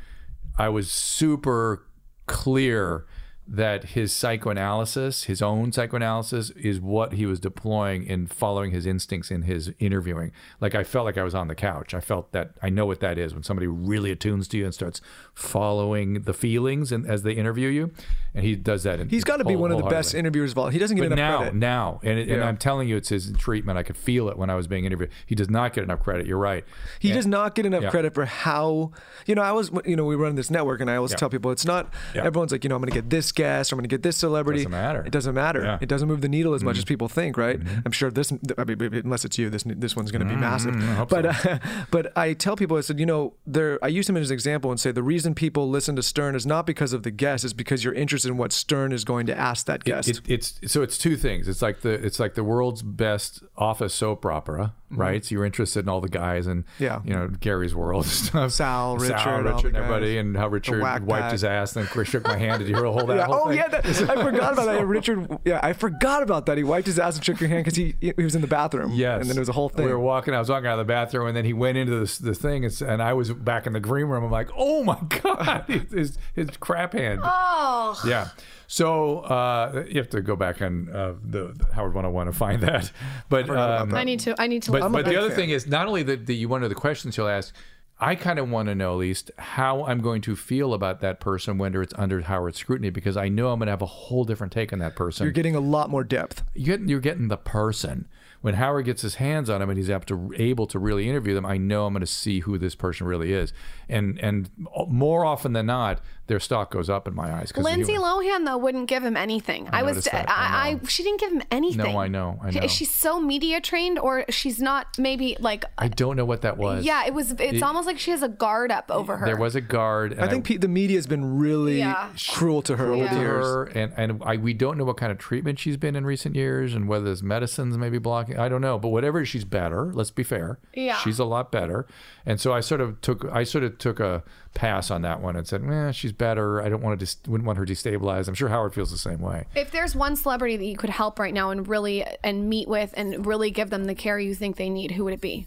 I 0.58 0.70
was 0.70 0.92
super 0.92 1.86
clear 2.26 3.06
that 3.50 3.86
his 3.86 4.12
psychoanalysis, 4.14 5.24
his 5.24 5.42
own 5.42 5.72
psychoanalysis, 5.72 6.50
is 6.52 6.80
what 6.82 7.14
he 7.14 7.26
was 7.26 7.40
deploying 7.40 8.06
in 8.06 8.28
following 8.28 8.72
his 8.72 8.86
instincts 8.86 9.32
in 9.32 9.44
his 9.44 9.72
interviewing. 9.80 10.32
Like 10.60 10.76
I 10.76 10.84
felt 10.84 11.06
like 11.06 11.18
I 11.18 11.24
was 11.24 11.34
on 11.34 11.48
the 11.48 11.56
couch. 11.56 11.94
I 11.94 12.00
felt 12.02 12.32
that 12.34 12.52
I 12.62 12.70
know 12.70 12.86
what 12.86 13.00
that 13.00 13.18
is 13.18 13.34
when 13.34 13.44
somebody 13.44 13.68
really 13.68 14.12
attunes 14.12 14.48
to 14.50 14.58
you 14.58 14.66
and 14.66 14.74
starts 14.74 15.00
following 15.34 16.24
the 16.24 16.34
feelings 16.34 16.92
and 16.92 17.06
as 17.08 17.24
they 17.24 17.32
interview 17.34 17.70
you, 17.70 17.92
and 18.36 18.44
he 18.44 18.56
does 18.56 18.84
that. 18.84 19.00
In, 19.00 19.10
He's 19.10 19.24
got 19.24 19.38
to 19.38 19.46
be 19.46 19.56
one 19.56 19.72
of 19.72 19.78
the 19.78 19.86
best 19.86 20.14
interviewers 20.14 20.52
of 20.52 20.58
all. 20.58 20.70
He 20.70 20.78
doesn't 20.80 20.98
get 20.98 21.04
But 21.10 21.14
enough 21.14 21.18
now, 21.32 21.38
credit. 21.40 21.56
now, 21.56 22.00
and, 22.04 22.20
it, 22.20 22.28
and 22.30 22.42
Yeah. 22.42 22.48
I'm 22.48 22.58
telling 22.58 22.90
you, 22.90 22.98
it's 22.98 23.10
his 23.10 23.32
treatment. 23.38 23.78
I 23.78 23.84
could 23.84 23.98
feel 23.98 24.28
it 24.30 24.38
when 24.38 24.50
I 24.50 24.56
was 24.56 24.68
being 24.68 24.86
interviewed. 24.86 25.10
He 25.26 25.36
does 25.36 25.50
not 25.50 25.74
get 25.74 25.84
enough 25.84 26.02
credit. 26.02 26.28
You're 26.28 26.38
right. 26.38 26.66
He 27.00 27.10
And- 27.10 27.16
does 27.18 27.26
not 27.28 27.56
get 27.56 27.66
enough 27.66 27.84
Yeah. 27.84 27.90
credit 27.90 28.14
for 28.14 28.26
how, 28.26 28.92
you 29.26 29.36
know, 29.36 29.42
I 29.42 29.52
was, 29.54 29.72
you 29.86 29.96
know, 29.96 30.04
we 30.06 30.16
run 30.16 30.36
this 30.36 30.52
network 30.52 30.82
and 30.82 30.90
I 30.92 30.98
always 30.98 31.12
Yeah. 31.12 31.18
tell 31.18 31.30
people 31.30 31.52
it's 31.52 31.66
not, 31.66 31.94
Yeah. 32.14 32.26
everyone's 32.26 32.52
like, 32.52 32.64
you 32.64 32.70
know, 32.70 32.76
I'm 32.76 32.82
going 32.82 32.92
to 32.92 32.96
get 32.96 33.10
this 33.10 33.32
guest, 33.38 33.72
or 33.72 33.76
I'm 33.76 33.78
going 33.78 33.84
to 33.90 33.94
get 33.94 34.04
this 34.04 34.18
celebrity. 34.18 34.62
It 34.62 34.64
doesn't 34.66 34.72
matter. 34.72 35.04
It 35.06 35.12
doesn't 35.12 35.36
matter. 35.36 35.62
Yeah. 35.62 35.68
Mm-hmm. 35.76 35.84
It 35.84 35.90
doesn't 35.90 36.08
move 36.08 36.22
the 36.22 36.28
needle 36.30 36.54
as 36.54 36.64
much 36.64 36.78
as 36.78 36.84
people 36.86 37.08
think, 37.08 37.38
right? 37.38 37.60
I'm 37.86 37.92
sure 37.92 38.10
this, 38.12 38.34
I 38.58 38.64
mean, 38.66 38.82
unless 39.06 39.24
it's 39.26 39.38
you, 39.38 39.50
this 39.50 39.64
this 39.66 39.96
one's 39.96 40.12
going 40.12 40.28
to 40.28 40.34
be 40.34 40.36
massive. 40.40 40.74
Mm-hmm. 40.74 40.96
hope 40.96 41.10
But, 41.10 41.36
so. 41.36 41.50
uh, 41.52 41.60
but 41.92 42.18
I 42.18 42.34
tell 42.34 42.56
people, 42.56 42.78
I 42.78 42.82
said, 42.82 43.00
you 43.00 43.06
know, 43.06 43.34
there, 43.46 43.80
I 43.84 43.88
use 43.88 44.10
him 44.10 44.18
as 44.18 44.30
an 44.30 44.34
example 44.34 44.72
and 44.72 44.80
say 44.80 44.92
the 44.92 45.04
reason 45.04 45.36
people 45.36 45.70
listen 45.70 45.96
to 45.96 46.04
Stern 46.04 46.36
is 46.36 46.46
not 46.46 46.66
because 46.66 46.92
of 46.94 47.04
the 47.04 47.12
guest, 47.12 47.44
it's 47.46 47.54
because 47.54 47.84
you're 47.84 47.94
interested 47.94 48.30
in 48.30 48.38
what 48.38 48.52
Stern 48.52 48.92
is 48.92 49.04
going 49.06 49.26
to 49.28 49.38
ask 49.38 49.66
that 49.68 49.84
guest. 49.84 50.10
It, 50.10 50.22
it's 50.28 50.60
so 50.68 50.82
it's 50.82 50.98
two 50.98 51.16
things. 51.16 51.48
It's 51.48 51.62
like 51.62 51.82
the 51.82 51.92
it's 51.92 52.20
like 52.20 52.34
the 52.36 52.44
world's 52.44 52.82
best 52.82 53.44
office 53.56 53.94
soap 53.94 54.26
opera, 54.26 54.74
right? 54.90 55.24
So 55.24 55.36
you're 55.36 55.46
interested 55.46 55.86
in 55.86 55.90
all 55.90 56.02
the 56.02 56.10
guys 56.10 56.48
and 56.48 56.58
Mm-hmm. 56.58 56.84
Yeah. 56.84 57.00
you 57.06 57.14
know 57.14 57.28
Gary's 57.28 57.76
world 57.76 58.06
stuff. 58.08 58.52
Sal, 58.52 58.98
Richard, 59.00 59.20
Sal, 59.20 59.30
all 59.30 59.42
Richard, 59.44 59.66
and 59.68 59.74
guys. 59.76 59.84
everybody, 59.84 60.18
and 60.18 60.36
how 60.36 60.48
Richard 60.48 60.82
wiped 61.06 61.32
his 61.32 61.44
ass, 61.44 61.76
and 61.76 61.86
then 61.86 61.92
Chris 61.92 62.08
shook 62.10 62.24
my 62.26 62.36
hand. 62.38 62.60
Did 62.60 62.68
you 62.70 62.76
hear 62.76 62.84
the 62.92 62.92
whole 62.92 63.08
that 63.28 63.34
whole 63.34 63.46
Oh 63.46 63.50
thing? 63.50 63.58
yeah, 63.58 63.68
that, 63.68 63.86
I 64.10 64.24
forgot 64.24 64.54
about 64.54 64.66
that. 64.66 64.86
Richard. 64.86 65.40
Yeah, 65.46 65.60
I 65.64 65.74
forgot 65.74 66.24
about 66.24 66.46
that. 66.48 66.58
He 66.58 66.64
wiped 66.64 66.88
his 66.88 66.98
ass 67.00 67.16
and 67.16 67.24
shook 67.26 67.40
your 67.40 67.50
hand 67.50 67.66
because 67.66 67.76
he 67.78 67.96
he 68.00 68.14
was 68.18 68.36
in 68.36 68.42
the 68.42 68.48
bathroom. 68.48 68.92
Yes. 68.94 69.22
and 69.22 69.30
then 69.30 69.38
it 69.38 69.40
was 69.40 69.50
a 69.50 69.54
whole 69.54 69.70
thing. 69.70 69.86
We 69.86 69.92
were 69.92 70.00
walking. 70.00 70.34
I 70.34 70.40
was 70.40 70.50
walking 70.50 70.68
out 70.68 70.80
of 70.80 70.86
the 70.88 70.92
bathroom, 70.92 71.28
and 71.28 71.36
then 71.38 71.46
he 71.46 71.54
went 71.54 71.78
into 71.78 72.00
this 72.00 72.18
the 72.18 72.34
thing, 72.34 72.66
and, 72.66 72.82
and 72.82 73.02
I 73.02 73.14
was 73.14 73.32
back 73.34 73.68
in 73.68 73.74
the 73.74 73.80
green 73.80 74.06
room. 74.08 74.24
I'm 74.24 74.32
like, 74.32 74.50
oh 74.56 74.84
my 74.84 75.00
god, 75.24 75.66
his 75.92 76.18
his 76.36 76.50
crap 76.60 76.94
hand. 76.94 77.22
Oh, 77.24 78.00
Yeah. 78.08 78.30
So 78.70 79.20
uh, 79.20 79.86
you 79.88 79.98
have 79.98 80.10
to 80.10 80.22
go 80.22 80.36
back 80.36 80.62
on 80.62 80.90
uh, 80.90 81.14
the, 81.24 81.54
the 81.56 81.66
Howard 81.74 81.94
101 81.94 82.26
to 82.26 82.34
find 82.34 82.62
that. 82.64 82.92
But 83.30 83.50
um, 83.50 83.96
I 83.96 84.04
need 84.04 84.20
to. 84.22 84.36
I 84.42 84.48
need 84.48 84.64
to. 84.64 84.72
but, 84.72 84.80
listen. 84.82 84.92
but 84.92 85.06
the 85.06 85.16
other 85.16 85.30
fan. 85.30 85.38
thing 85.38 85.50
is 85.52 85.68
not 85.68 85.88
only 85.88 86.04
that 86.04 86.26
the, 86.26 86.36
you 86.36 86.50
wonder 86.50 86.68
the 86.68 86.76
questions 86.76 87.16
he'll 87.16 87.30
ask. 87.30 87.56
I 88.00 88.14
kind 88.16 88.38
of 88.38 88.50
want 88.50 88.68
to 88.68 88.76
know 88.76 88.94
at 88.94 89.00
least 89.00 89.32
how 89.40 89.84
I'm 89.86 90.02
going 90.02 90.22
to 90.22 90.36
feel 90.36 90.74
about 90.74 91.02
that 91.02 91.20
person 91.20 91.58
when 91.58 91.76
it's 91.76 91.94
under 91.98 92.22
Howard's 92.22 92.58
scrutiny 92.58 92.92
because 92.92 93.18
I 93.18 93.28
know 93.28 93.52
I'm 93.52 93.60
going 93.60 93.68
to 93.68 93.72
have 93.72 93.82
a 93.82 93.88
whole 93.88 94.24
different 94.24 94.54
take 94.54 94.72
on 94.72 94.80
that 94.80 94.96
person. 94.96 95.26
You're 95.26 95.34
getting 95.34 95.56
a 95.56 95.60
lot 95.60 95.90
more 95.90 96.04
depth. 96.04 96.44
you're 96.54 96.78
getting, 96.78 96.90
you're 96.90 97.00
getting 97.00 97.28
the 97.28 97.38
person. 97.38 98.08
When 98.42 98.54
Howard 98.54 98.86
gets 98.86 99.02
his 99.02 99.16
hands 99.16 99.50
on 99.50 99.64
him 99.64 99.70
and 99.70 99.80
he's 99.80 99.90
able 99.90 100.06
to, 100.06 100.32
able 100.38 100.68
to 100.68 100.78
really 100.78 101.10
interview 101.10 101.34
them, 101.34 101.46
I 101.46 101.58
know 101.58 101.88
I'm 101.88 101.94
going 101.94 102.02
to 102.02 102.08
see 102.08 102.42
who 102.42 102.60
this 102.60 102.76
person 102.76 103.08
really 103.08 103.34
is. 103.34 103.52
And 103.90 104.20
and 104.20 104.52
uh, 104.76 104.86
more 104.86 105.26
often 105.26 105.54
than 105.54 105.66
not, 105.66 106.00
their 106.28 106.40
stock 106.40 106.72
goes 106.72 106.90
up 106.90 107.08
in 107.08 107.16
my 107.16 107.34
eyes. 107.34 107.52
'cause 107.52 107.64
the 107.64 107.70
Lindsay 107.70 107.94
human- 107.94 108.10
Lohan 108.10 108.46
though 108.46 108.58
wouldn't 108.58 108.88
give 108.88 109.04
him 109.04 109.18
anything. 109.18 109.68
I, 109.72 109.84
was. 109.84 110.04
that. 110.06 110.30
I, 110.30 110.34
I 110.34 110.70
I. 110.84 110.88
She 110.88 111.04
didn't 111.04 111.20
give 111.20 111.32
him 111.32 111.42
anything. 111.52 111.94
No, 111.94 111.98
I 112.00 112.08
know, 112.08 112.40
I 112.44 112.52
know. 112.52 112.62
Is 112.62 112.72
she 112.72 112.86
so 112.86 113.20
media 113.20 113.60
trained, 113.62 113.98
or 114.00 114.26
she's 114.30 114.60
not? 114.60 114.88
Maybe 115.00 115.36
like. 115.40 115.66
I 115.78 115.86
uh, 115.86 115.90
don't 115.90 116.16
know 116.16 116.26
what 116.26 116.42
that 116.42 116.58
was. 116.58 116.86
yeah, 116.86 117.06
it 117.06 117.14
was. 117.14 117.32
It's 117.32 117.42
It- 117.42 117.64
almost 117.64 117.88
like 117.88 118.00
she 118.00 118.12
has 118.12 118.22
a 118.24 118.30
guard 118.30 118.72
up 118.72 118.92
over 118.92 119.18
her. 119.18 119.26
There 119.26 119.38
was 119.38 119.56
a 119.56 119.62
guard. 119.62 120.12
And 120.14 120.22
I 120.22 120.28
think 120.28 120.46
pe- 120.46 120.58
the 120.58 120.68
media 120.68 120.98
has 120.98 121.08
been 121.08 121.38
really 121.38 121.80
Yeah. 121.80 122.10
cruel 122.32 122.62
to 122.64 122.76
her 122.78 122.88
over 122.88 123.04
Yeah. 123.04 123.14
the 123.14 123.20
years. 123.20 123.46
her, 123.46 123.64
and 123.76 123.94
and 123.98 124.22
I, 124.26 124.38
we 124.38 124.54
don't 124.54 124.78
know 124.78 124.84
what 124.86 124.98
kind 124.98 125.12
of 125.12 125.18
treatment 125.18 125.60
she's 125.60 125.78
been 125.78 125.96
in 125.96 126.06
recent 126.06 126.36
years, 126.36 126.74
and 126.74 126.88
whether 126.88 127.06
there's 127.06 127.24
medicines 127.24 127.78
maybe 127.78 127.98
blocking. 127.98 128.38
I 128.38 128.50
don't 128.50 128.62
know, 128.62 128.78
but 128.78 128.90
whatever. 128.90 129.24
She's 129.26 129.46
better. 129.46 129.92
Let's 129.94 130.12
be 130.12 130.24
fair. 130.24 130.60
Yeah. 130.74 130.98
she's 130.98 131.20
a 131.20 131.26
lot 131.26 131.52
better. 131.52 131.86
And 132.26 132.40
so 132.40 132.52
I 132.54 132.60
sort 132.60 132.82
of 132.82 133.00
took 133.02 133.26
I 133.32 133.44
sort 133.44 133.64
of 133.64 133.78
took 133.78 134.00
a 134.00 134.24
pass 134.58 134.90
on 134.90 135.04
that 135.04 135.22
one 135.22 135.36
and 135.36 135.48
said, 135.48 135.64
"Eh, 135.64 135.92
she's 135.92 136.12
better. 136.12 136.62
I 136.62 136.68
don't 136.68 136.82
want 136.82 137.00
to 137.00 137.06
dis- 137.06 137.18
wouldn't 137.28 137.46
want 137.46 137.58
her 137.60 137.66
destabilized." 137.66 138.28
I'm 138.28 138.34
sure 138.34 138.50
Howard 138.50 138.74
feels 138.74 138.92
the 138.92 138.98
same 138.98 139.22
way. 139.22 139.46
If 139.56 139.72
there's 139.72 139.96
one 139.96 140.16
celebrity 140.16 140.58
that 140.58 140.66
you 140.66 140.76
could 140.76 140.90
help 140.90 141.20
right 141.20 141.34
now 141.34 141.52
and 141.52 141.68
really 141.68 142.04
and 142.24 142.50
meet 142.50 142.68
with 142.68 142.94
and 142.98 143.26
really 143.26 143.52
give 143.52 143.70
them 143.70 143.86
the 143.86 143.96
care 143.96 144.20
you 144.20 144.34
think 144.34 144.58
they 144.58 144.70
need, 144.70 144.92
who 144.92 145.04
would 145.06 145.14
it 145.14 145.22
be? 145.22 145.46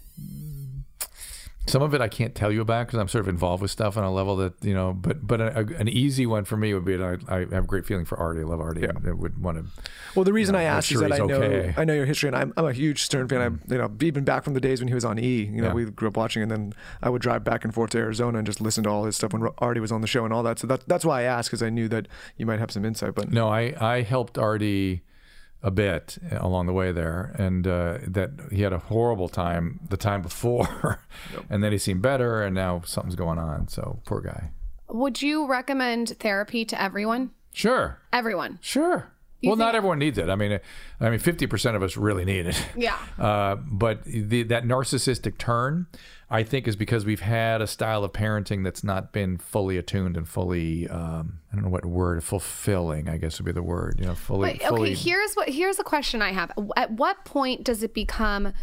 Some 1.71 1.81
of 1.81 1.93
it 1.93 2.01
I 2.01 2.07
can't 2.07 2.35
tell 2.35 2.51
you 2.51 2.61
about 2.61 2.87
because 2.87 2.99
I'm 2.99 3.07
sort 3.07 3.21
of 3.23 3.29
involved 3.29 3.61
with 3.61 3.71
stuff 3.71 3.95
on 3.97 4.03
a 4.03 4.11
level 4.11 4.35
that 4.37 4.53
you 4.63 4.73
know. 4.73 4.93
But 4.93 5.25
but 5.25 5.39
a, 5.41 5.59
a- 5.59 5.79
an 5.79 5.87
easy 5.87 6.25
one 6.25 6.43
for 6.45 6.57
me 6.57 6.73
would 6.73 6.83
be 6.85 6.95
I, 7.01 7.15
I 7.27 7.39
have 7.39 7.63
a 7.63 7.67
great 7.67 7.85
feeling 7.85 8.05
for 8.05 8.19
Artie. 8.19 8.41
I 8.41 8.43
love 8.43 8.59
Artie. 8.59 8.83
and 8.83 9.07
I 9.07 9.11
would 9.11 9.41
want 9.41 9.57
to. 9.57 9.65
Well, 10.15 10.25
the 10.25 10.33
reason 10.33 10.53
Yeah, 10.55 10.59
I 10.61 10.63
make 10.65 10.69
asked 10.71 10.87
sure 10.89 11.03
is 11.03 11.09
that 11.09 11.21
I 11.21 11.25
know 11.25 11.35
okay. 11.35 11.73
I 11.77 11.85
know 11.85 11.93
your 11.93 12.05
history, 12.05 12.27
and 12.27 12.35
I'm, 12.35 12.53
I'm 12.57 12.65
a 12.65 12.73
huge 12.73 13.03
Stern 13.03 13.27
fan. 13.29 13.39
Mm. 13.39 13.59
I, 13.69 13.73
you 13.73 13.77
know, 13.79 13.91
even 14.01 14.23
back 14.25 14.43
from 14.43 14.53
the 14.53 14.59
days 14.61 14.81
when 14.81 14.89
he 14.89 14.93
was 14.93 15.05
on 15.05 15.17
E. 15.17 15.43
You 15.45 15.61
know, 15.61 15.67
Yeah. 15.69 15.73
we 15.73 15.85
grew 15.85 16.09
up 16.09 16.17
watching, 16.17 16.41
and 16.43 16.51
then 16.51 16.73
I 17.01 17.09
would 17.09 17.21
drive 17.21 17.43
back 17.43 17.63
and 17.63 17.73
forth 17.73 17.91
to 17.91 17.97
Arizona 17.99 18.37
and 18.39 18.45
just 18.45 18.59
listen 18.61 18.83
to 18.83 18.89
all 18.89 19.05
his 19.05 19.15
stuff 19.15 19.31
when 19.33 19.47
Artie 19.59 19.79
was 19.79 19.91
on 19.91 20.01
the 20.01 20.07
show 20.07 20.25
and 20.25 20.33
all 20.33 20.43
that. 20.43 20.59
So 20.59 20.67
that, 20.67 20.87
that's 20.87 21.05
why 21.05 21.21
I 21.21 21.23
asked 21.23 21.49
because 21.49 21.63
I 21.63 21.69
knew 21.69 21.87
that 21.87 22.07
you 22.37 22.45
might 22.45 22.59
have 22.59 22.71
some 22.71 22.83
insight. 22.83 23.15
But 23.15 23.31
No, 23.31 23.47
I 23.47 23.73
I 23.79 24.01
helped 24.01 24.37
Artie 24.37 25.03
a 25.63 25.71
bit 25.71 26.17
along 26.31 26.65
the 26.65 26.73
way 26.73 26.91
there, 26.91 27.35
and 27.37 27.67
uh, 27.67 27.97
that 28.07 28.31
he 28.51 28.61
had 28.63 28.73
a 28.73 28.79
horrible 28.79 29.29
time 29.29 29.79
the 29.89 29.97
time 29.97 30.21
before, 30.21 30.99
and 31.49 31.63
then 31.63 31.71
he 31.71 31.77
seemed 31.77 32.01
better, 32.01 32.41
and 32.43 32.55
now 32.55 32.81
something's 32.85 33.15
going 33.15 33.37
on. 33.37 33.67
So 33.67 34.01
poor 34.05 34.21
guy. 34.21 34.51
Would 34.89 35.21
you 35.21 35.47
recommend 35.47 36.17
therapy 36.19 36.65
to 36.65 36.81
everyone? 36.81 37.31
Sure, 37.53 37.99
Everyone. 38.13 38.59
sure. 38.61 39.11
Well, 39.43 39.55
not 39.55 39.75
everyone 39.75 39.99
needs 39.99 40.17
it. 40.17 40.29
I 40.29 40.35
mean, 40.35 40.59
I 40.99 41.09
mean, 41.09 41.19
fifty 41.19 41.47
percent 41.47 41.75
of 41.75 41.83
us 41.83 41.97
really 41.97 42.25
need 42.25 42.47
it. 42.47 42.65
Yeah. 42.75 42.97
Uh, 43.19 43.55
but 43.55 44.03
the, 44.05 44.43
that 44.43 44.63
narcissistic 44.63 45.37
turn, 45.37 45.87
I 46.29 46.41
think, 46.43 46.67
is 46.67 46.75
because 46.75 47.05
we've 47.05 47.21
had 47.21 47.61
a 47.61 47.67
style 47.67 48.03
of 48.03 48.13
parenting 48.13 48.63
that's 48.63 48.83
not 48.83 49.11
been 49.11 49.37
fully 49.37 49.77
attuned 49.77 50.17
and 50.17 50.27
fully, 50.27 50.87
um, 50.87 51.39
I 51.51 51.55
don't 51.55 51.65
know 51.65 51.69
what 51.69 51.85
word, 51.85 52.23
fulfilling, 52.23 53.07
I 53.09 53.17
guess 53.17 53.39
would 53.39 53.45
be 53.45 53.51
the 53.51 53.61
word. 53.61 53.99
You 53.99 54.07
know, 54.07 54.15
fully. 54.15 54.53
But, 54.53 54.67
fully 54.67 54.91
okay, 54.91 54.93
here's 54.95 55.33
what 55.35 55.49
here's 55.49 55.79
a 55.79 55.83
question 55.83 56.21
I 56.21 56.31
have. 56.31 56.51
At 56.75 56.91
what 56.91 57.23
point 57.25 57.63
does 57.63 57.83
it 57.83 57.93
become 57.93 58.53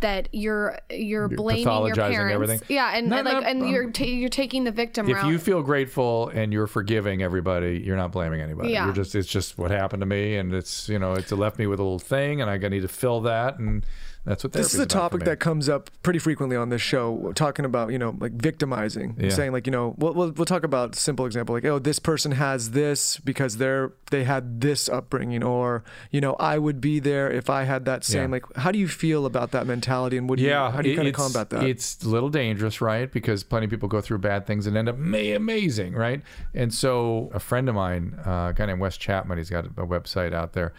that 0.00 0.28
you're 0.32 0.78
you're 0.90 1.28
blaming 1.28 1.62
your 1.62 1.94
parents? 1.94 2.34
everything? 2.34 2.60
Yeah, 2.68 2.96
and, 2.96 3.08
No, 3.08 3.18
and 3.18 3.24
like 3.26 3.42
no, 3.42 3.48
and 3.48 3.62
um, 3.62 3.68
you're 3.68 3.90
ta- 3.90 4.04
you're 4.04 4.28
taking 4.28 4.64
the 4.64 4.72
victim 4.72 5.08
if 5.08 5.16
route. 5.16 5.30
you 5.30 5.38
feel 5.38 5.62
grateful 5.62 6.28
and 6.28 6.52
you're 6.52 6.66
forgiving 6.66 7.22
everybody, 7.22 7.82
you're 7.84 7.96
not 7.96 8.12
blaming 8.12 8.40
anybody. 8.40 8.70
Yeah. 8.70 8.86
You're 8.86 8.94
just 8.94 9.14
it's 9.14 9.28
just 9.28 9.56
what 9.56 9.70
happened 9.70 10.00
to 10.00 10.06
me, 10.06 10.36
and 10.36 10.52
it's 10.52 10.88
you 10.88 10.98
know 10.98 11.14
it's 11.14 11.30
left 11.32 11.58
me 11.58 11.66
with 11.66 11.78
a 11.78 11.82
little 11.82 11.98
thing, 11.98 12.40
and 12.40 12.50
I 12.50 12.56
need 12.56 12.82
to 12.82 12.88
fill 12.88 13.20
that, 13.22 13.58
and 13.58 13.84
that's 14.24 14.44
what 14.44 14.52
this 14.52 14.74
is 14.74 14.80
a 14.80 14.86
topic 14.86 15.24
that 15.24 15.40
comes 15.40 15.68
up 15.68 15.90
pretty 16.02 16.18
frequently 16.18 16.56
on 16.56 16.68
this 16.68 16.82
show, 16.82 17.32
talking 17.34 17.64
about 17.64 17.90
you 17.92 17.98
know 17.98 18.14
like 18.18 18.32
victimizing, 18.32 19.16
Yeah. 19.18 19.30
saying 19.30 19.52
like 19.52 19.66
you 19.66 19.70
know 19.70 19.94
we'll, 19.98 20.12
we'll 20.14 20.30
we'll 20.32 20.44
talk 20.44 20.64
about 20.64 20.94
simple 20.94 21.24
example 21.26 21.54
like 21.54 21.64
oh 21.64 21.78
this 21.78 21.98
person 21.98 22.32
has 22.32 22.72
this 22.72 23.18
because 23.18 23.56
they're 23.56 23.92
they 24.10 24.24
had 24.24 24.60
this 24.60 24.88
upbringing, 24.88 25.42
or 25.42 25.82
you 26.10 26.20
know 26.20 26.34
I 26.34 26.58
would 26.58 26.80
be 26.80 27.00
there 27.00 27.30
if 27.30 27.48
I 27.48 27.64
had 27.64 27.84
that 27.86 28.04
same 28.04 28.30
Yeah. 28.30 28.36
like 28.36 28.56
how 28.56 28.70
do 28.70 28.78
you 28.78 28.88
feel 28.88 29.24
about 29.26 29.50
that 29.52 29.66
mentality 29.66 30.16
and 30.18 30.28
do 30.28 30.42
yeah, 30.42 30.66
you, 30.66 30.72
how 30.72 30.82
do 30.82 30.90
you 30.90 30.96
kind 30.96 31.08
of 31.08 31.14
combat 31.14 31.50
that? 31.50 31.64
It's 31.64 32.02
a 32.04 32.08
little 32.08 32.28
dangerous, 32.28 32.80
right? 32.80 33.10
Because 33.10 33.42
plenty 33.44 33.64
of 33.64 33.70
people 33.70 33.88
go 33.88 34.00
through 34.00 34.18
bad 34.18 34.46
things 34.46 34.66
and 34.66 34.76
end 34.76 34.88
up 34.88 34.98
ma- 34.98 35.16
amazing, 35.18 35.94
right? 35.94 36.20
And 36.54 36.72
so, 36.74 37.30
a 37.32 37.40
friend 37.40 37.68
of 37.68 37.74
mine, 37.74 38.18
uh, 38.26 38.48
a 38.50 38.52
guy 38.54 38.66
named 38.66 38.80
Wes 38.80 38.96
Chapman, 38.96 39.38
he's 39.38 39.48
got 39.50 39.64
a 39.66 39.70
website 39.86 40.32
out 40.34 40.52
there 40.52 40.74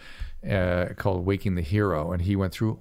uh, 0.48 0.94
called 0.94 1.26
Waking 1.26 1.54
the 1.56 1.62
Hero, 1.62 2.12
and 2.12 2.22
he 2.22 2.36
went 2.36 2.52
through 2.52 2.78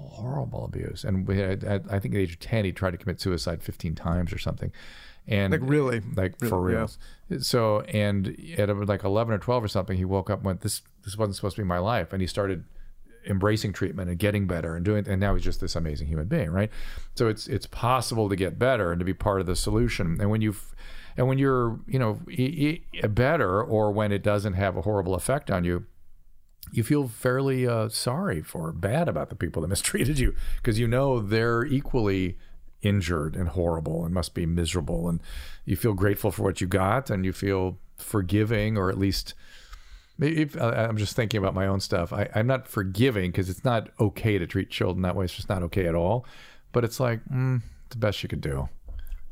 horrible 0.00 0.64
abuse. 0.64 1.04
And 1.04 1.26
we 1.26 1.38
had, 1.38 1.64
at, 1.64 1.82
I 1.86 1.98
think 1.98 2.14
at 2.14 2.18
the 2.18 2.22
age 2.22 2.32
of 2.34 2.40
ten, 2.40 2.64
he 2.64 2.72
tried 2.72 2.92
to 2.92 2.96
commit 2.98 3.20
suicide 3.20 3.62
15 3.62 3.94
times 3.94 4.32
or 4.32 4.38
something. 4.38 4.72
And 5.28 5.52
Like, 5.52 5.60
really? 5.64 6.00
like 6.16 6.38
for 6.38 6.60
Really? 6.60 6.86
real. 7.28 7.40
So, 7.42 7.80
and 7.82 8.36
at 8.58 8.68
like 8.88 9.04
11 9.04 9.32
or 9.32 9.38
12 9.38 9.64
or 9.64 9.68
something, 9.68 9.96
he 9.96 10.04
woke 10.04 10.28
up 10.30 10.40
and 10.40 10.46
went, 10.46 10.60
"This 10.62 10.82
this 11.04 11.16
wasn't 11.16 11.36
supposed 11.36 11.56
to 11.56 11.62
be 11.62 11.66
my 11.66 11.78
life," 11.78 12.12
and 12.12 12.20
he 12.20 12.26
started 12.26 12.64
embracing 13.24 13.72
treatment 13.72 14.10
and 14.10 14.18
getting 14.18 14.48
better 14.48 14.74
and 14.74 14.84
doing 14.84 15.06
and 15.06 15.20
now 15.20 15.32
he's 15.32 15.44
just 15.44 15.60
this 15.60 15.76
amazing 15.76 16.08
human 16.08 16.26
being 16.26 16.50
right 16.50 16.72
so 17.14 17.28
it's 17.28 17.46
it's 17.46 17.66
possible 17.66 18.28
to 18.28 18.34
get 18.34 18.58
better 18.58 18.90
and 18.90 18.98
to 18.98 19.04
be 19.04 19.14
part 19.14 19.40
of 19.40 19.46
the 19.46 19.54
solution 19.54 20.16
and 20.20 20.28
when 20.28 20.40
you've 20.40 20.74
and 21.16 21.28
when 21.28 21.38
you're 21.38 21.78
you 21.86 22.00
know 22.00 22.18
better 23.10 23.62
or 23.62 23.92
when 23.92 24.10
it 24.10 24.24
doesn't 24.24 24.54
have 24.54 24.76
a 24.76 24.82
horrible 24.82 25.14
effect 25.14 25.52
on 25.52 25.62
you 25.62 25.86
you 26.72 26.82
feel 26.82 27.06
fairly 27.06 27.66
uh, 27.66 27.88
sorry 27.88 28.42
for 28.42 28.72
bad 28.72 29.08
about 29.08 29.28
the 29.28 29.36
people 29.36 29.62
that 29.62 29.68
mistreated 29.76 30.18
you 30.18 30.34
because 30.56 30.78
you 30.78 30.88
know 30.88 31.20
they're 31.20 31.64
equally 31.64 32.36
injured 32.82 33.36
and 33.36 33.50
horrible 33.50 34.04
and 34.04 34.12
must 34.12 34.34
be 34.34 34.44
miserable 34.46 35.08
and 35.08 35.20
you 35.64 35.76
feel 35.76 35.92
grateful 35.92 36.32
for 36.32 36.42
what 36.42 36.60
you 36.60 36.66
got 36.66 37.10
and 37.10 37.24
you 37.24 37.32
feel 37.32 37.78
forgiving 37.96 38.76
or 38.76 38.90
at 38.90 38.98
least 38.98 39.34
if, 40.20 40.60
I- 40.60 40.84
I'm 40.86 40.96
just 40.96 41.14
thinking 41.16 41.38
about 41.38 41.54
my 41.54 41.66
own 41.66 41.80
stuff. 41.80 42.12
I, 42.12 42.28
I'm 42.34 42.46
not 42.46 42.68
forgiving 42.68 43.30
because 43.30 43.48
it's 43.48 43.64
not 43.64 43.88
okay 44.00 44.38
to 44.38 44.46
treat 44.46 44.70
children 44.70 45.02
that 45.02 45.16
way. 45.16 45.24
It's 45.24 45.34
just 45.34 45.48
not 45.48 45.62
okay 45.64 45.86
at 45.86 45.94
all. 45.94 46.26
But 46.72 46.84
it's 46.84 47.00
like 47.00 47.20
mm, 47.32 47.60
the 47.90 47.96
best 47.96 48.22
you 48.22 48.28
could 48.28 48.40
do. 48.40 48.68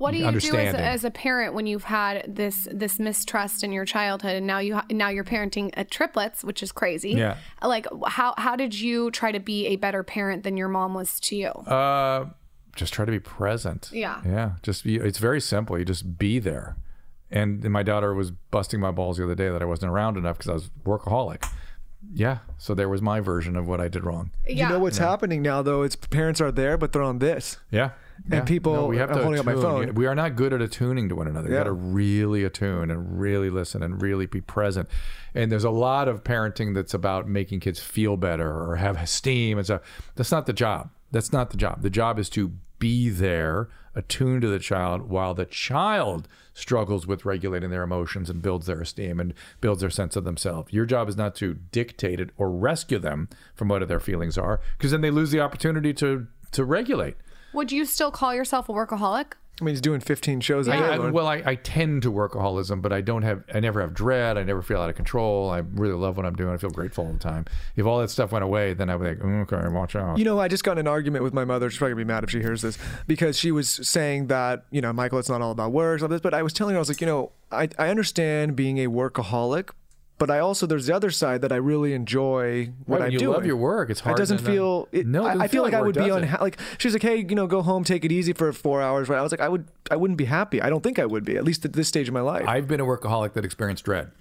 What 0.01 0.13
do 0.13 0.19
you 0.19 0.41
do 0.41 0.57
as 0.57 0.75
a, 0.75 0.81
as 0.81 1.05
a 1.05 1.11
parent 1.11 1.55
when 1.55 1.67
you've 1.67 1.85
had 1.85 2.25
this 2.27 2.67
this 2.73 2.99
mistrust 2.99 3.63
in 3.63 3.71
your 3.71 3.85
childhood 3.85 4.35
and 4.37 4.47
now 4.47 4.59
you 4.59 4.75
ha- 4.75 4.87
now 4.91 5.09
you're 5.11 5.25
parenting 5.25 5.71
a 5.77 5.85
triplets, 5.85 6.43
which 6.43 6.63
is 6.63 6.73
crazy. 6.73 7.11
Yeah. 7.11 7.37
Like 7.63 7.87
how 8.07 8.35
how 8.39 8.57
did 8.57 8.79
you 8.79 9.11
try 9.11 9.31
to 9.31 9.41
be 9.41 9.67
a 9.67 9.77
better 9.77 10.03
parent 10.03 10.43
than 10.43 10.57
your 10.57 10.69
mom 10.69 10.95
was 10.95 11.21
to 11.21 11.37
you? 11.37 11.49
Uh, 11.49 12.31
just 12.77 12.93
try 12.95 13.05
to 13.05 13.13
be 13.13 13.21
present. 13.21 13.91
Yeah. 13.93 14.23
Yeah. 14.25 14.53
Just 14.63 14.85
be. 14.85 14.97
It's 14.97 15.19
very 15.19 15.41
simple. 15.41 15.79
You 15.79 15.85
just 15.85 16.19
be 16.19 16.39
there. 16.39 16.77
And 17.31 17.63
my 17.71 17.83
daughter 17.83 18.15
was 18.15 18.31
busting 18.31 18.81
my 18.81 18.91
balls 18.91 19.19
the 19.19 19.25
other 19.25 19.35
day 19.35 19.49
that 19.51 19.63
I 19.63 19.65
wasn't 19.65 19.93
around 19.93 20.17
enough 20.17 20.39
because 20.39 20.49
I 20.51 20.55
was 20.55 20.71
workaholic. 20.85 21.47
Yeah. 22.13 22.39
So 22.59 22.75
there 22.75 22.89
was 22.89 23.03
my 23.03 23.21
version 23.21 23.55
of 23.57 23.69
what 23.69 23.81
I 23.81 23.89
did 23.89 24.05
wrong. 24.05 24.33
yeah. 24.49 24.69
You 24.69 24.75
know 24.75 24.79
what's 24.81 24.99
happening 24.99 25.43
now 25.43 25.63
though? 25.63 25.83
It's 25.83 25.95
parents 25.97 26.41
are 26.41 26.51
there, 26.51 26.79
but 26.79 26.93
they're 26.93 27.03
on 27.03 27.19
this. 27.19 27.59
Yeah. 27.71 27.91
Yeah. 28.29 28.41
people- 28.43 28.89
we 28.89 28.97
have 28.99 29.11
I'm 29.11 29.17
to 29.17 29.23
holding 29.23 29.41
up 29.41 29.47
my 29.47 29.55
phone. 29.55 29.95
We 29.95 30.07
are 30.07 30.15
not 30.15 30.37
good 30.37 30.53
at 30.53 30.61
attuning 30.61 31.09
to 31.09 31.17
one 31.17 31.27
another. 31.27 31.49
You 31.49 31.55
Yeah. 31.55 31.61
got 31.61 31.65
to 31.65 31.73
really 31.73 32.45
attune 32.45 32.91
and 32.91 33.21
really 33.21 33.51
listen 33.51 33.83
and 33.83 34.01
really 34.01 34.27
be 34.27 34.41
present. 34.41 34.89
And 35.35 35.51
there's 35.51 35.65
a 35.65 35.71
lot 35.71 36.09
of 36.09 36.25
parenting 36.25 36.75
that's 36.75 36.95
about 36.95 37.29
making 37.29 37.61
kids 37.61 37.81
feel 37.81 38.17
better 38.17 38.51
or 38.51 38.77
have 38.77 39.01
esteem 39.01 39.59
and 39.59 39.67
stuff. 39.67 39.81
That's 40.17 40.33
not 40.33 40.47
the 40.47 40.53
job. 40.53 40.91
That's 41.13 41.33
not 41.33 41.51
the 41.51 41.57
job. 41.57 41.83
The 41.83 41.91
job 41.91 42.19
is 42.19 42.29
to 42.31 42.53
be 42.79 43.09
there, 43.11 43.69
attuned 43.95 44.41
to 44.43 44.49
the 44.49 44.59
child, 44.59 45.03
while 45.11 45.35
the 45.35 45.45
child 45.45 46.27
struggles 46.55 47.07
with 47.07 47.25
regulating 47.27 47.69
their 47.71 47.83
emotions 47.83 48.31
and 48.31 48.41
builds 48.41 48.67
their 48.67 48.81
esteem 48.81 49.21
and 49.21 49.35
builds 49.61 49.81
their 49.83 49.91
sense 49.91 50.17
of 50.17 50.25
themselves. 50.25 50.73
Your 50.73 50.87
job 50.87 51.09
is 51.09 51.17
not 51.17 51.35
to 51.37 51.55
dictate 51.73 52.21
it 52.21 52.31
or 52.39 52.51
rescue 52.51 52.99
them 52.99 53.29
from 53.55 53.69
what 53.69 53.87
their 53.87 54.01
feelings 54.01 54.39
are, 54.39 54.61
because 54.79 54.93
then 54.93 55.01
they 55.03 55.11
lose 55.11 55.31
the 55.31 55.41
opportunity 55.41 55.93
to 55.95 56.27
to 56.53 56.65
regulate. 56.65 57.17
Would 57.53 57.73
you 57.73 57.85
still 57.85 58.11
call 58.11 58.35
yourself 58.35 58.69
a 58.69 58.73
workaholic? 58.73 59.33
I 59.61 59.65
mean, 59.65 59.75
he's 59.75 59.81
doing 59.83 60.01
15 60.01 60.41
shows 60.41 60.69
a 60.69 60.73
I, 60.73 60.77
day. 60.79 60.85
I, 60.85 60.99
well, 61.11 61.27
I, 61.27 61.43
I 61.45 61.55
tend 61.55 62.03
to 62.05 62.13
workaholism, 62.13 62.81
but 62.81 62.93
I 62.93 63.03
don't 63.03 63.23
have. 63.23 63.45
I 63.53 63.61
never 63.61 63.83
have 63.83 63.93
dread. 63.93 64.39
I 64.39 64.43
never 64.43 64.63
feel 64.63 64.81
out 64.81 64.89
of 64.89 64.97
control. 64.97 65.51
I 65.51 65.59
really 65.59 65.95
love 65.95 66.17
what 66.17 66.25
I'm 66.25 66.35
doing. 66.35 66.55
I 66.55 66.57
feel 66.57 66.71
grateful 66.71 67.07
all 67.07 67.13
the 67.13 67.19
time. 67.19 67.45
If 67.77 67.85
all 67.85 68.01
that 68.01 68.09
stuff 68.09 68.33
went 68.33 68.43
away, 68.45 68.73
then 68.73 68.89
I 68.89 68.97
would 68.97 69.07
think, 69.07 69.21
"Mm, 69.21 69.53
okay, 69.53 69.69
watch 69.69 69.97
out. 69.97 70.17
You 70.19 70.25
know, 70.25 70.41
I 70.41 70.49
just 70.49 70.65
got 70.65 70.73
in 70.73 70.79
an 70.79 70.89
argument 70.89 71.25
with 71.25 71.35
my 71.35 71.45
mother. 71.45 71.69
She's 71.69 71.79
probably 71.79 71.93
gonna 71.93 72.05
be 72.05 72.09
mad 72.09 72.25
if 72.25 72.31
she 72.31 72.41
hears 72.41 72.63
this 72.63 72.79
because 73.07 73.39
she 73.39 73.53
was 73.53 73.69
saying 73.69 74.29
that 74.29 74.65
you 74.71 74.81
know, 74.81 74.93
Michael, 74.95 75.19
it's 75.19 75.29
not 75.29 75.43
all 75.43 75.51
about 75.51 75.73
work, 75.73 76.01
all 76.01 76.09
this. 76.09 76.23
But 76.23 76.33
I 76.33 76.43
was 76.43 76.55
telling 76.55 76.73
her, 76.73 76.79
I 76.79 76.81
was 76.81 76.89
like, 76.89 77.03
you 77.03 77.07
know, 77.07 77.33
I 77.53 77.69
I 77.79 77.91
understand 77.91 78.57
being 78.57 78.79
a 78.79 78.87
workaholic, 78.87 79.71
but 80.21 80.31
I 80.31 80.39
also 80.39 80.67
there's 80.67 80.87
the 80.87 80.95
other 80.95 81.11
side 81.11 81.41
that 81.43 81.51
I 81.51 81.57
really 81.57 81.93
enjoy 81.95 82.71
what 82.87 83.01
Right, 83.01 83.07
I'm 83.07 83.13
you 83.13 83.19
doing. 83.19 83.33
love 83.33 83.45
your 83.47 83.57
work, 83.57 83.91
it's 83.91 83.99
hard 84.01 84.17
It 84.17 84.21
doesn't 84.21 84.39
feel. 84.39 84.87
It, 84.93 85.07
No, 85.07 85.25
I, 85.27 85.45
I 85.45 85.49
feel 85.49 85.63
like 85.65 85.73
like 85.73 85.81
I 85.81 85.85
would 85.85 85.97
be 85.97 86.09
unhappy. 86.09 86.43
Like 86.43 86.59
she's 86.79 86.93
like, 86.93 87.03
hey, 87.03 87.17
you 87.17 87.35
know, 87.35 87.49
go 87.49 87.63
home, 87.63 87.83
take 87.83 88.05
it 88.05 88.13
easy 88.13 88.33
for 88.33 88.53
four 88.53 88.81
hours. 88.83 89.09
Right? 89.09 89.19
I 89.19 89.23
was 89.23 89.33
like, 89.33 89.41
I 89.41 89.49
would, 89.49 89.67
I 89.91 89.97
wouldn't 89.97 90.19
be 90.19 90.27
happy. 90.27 90.63
I 90.63 90.71
don't 90.71 90.83
think 90.83 90.99
I 91.01 91.07
would 91.07 91.25
be, 91.25 91.37
at 91.37 91.43
least 91.45 91.65
at 91.65 91.73
this 91.73 91.89
stage 91.89 92.07
of 92.07 92.15
my 92.15 92.21
life. 92.21 92.47
I've 92.47 92.69
been 92.69 92.81
a 92.81 92.85
workaholic 92.85 93.33
that 93.33 93.45
experienced 93.45 93.85
dread 93.85 94.13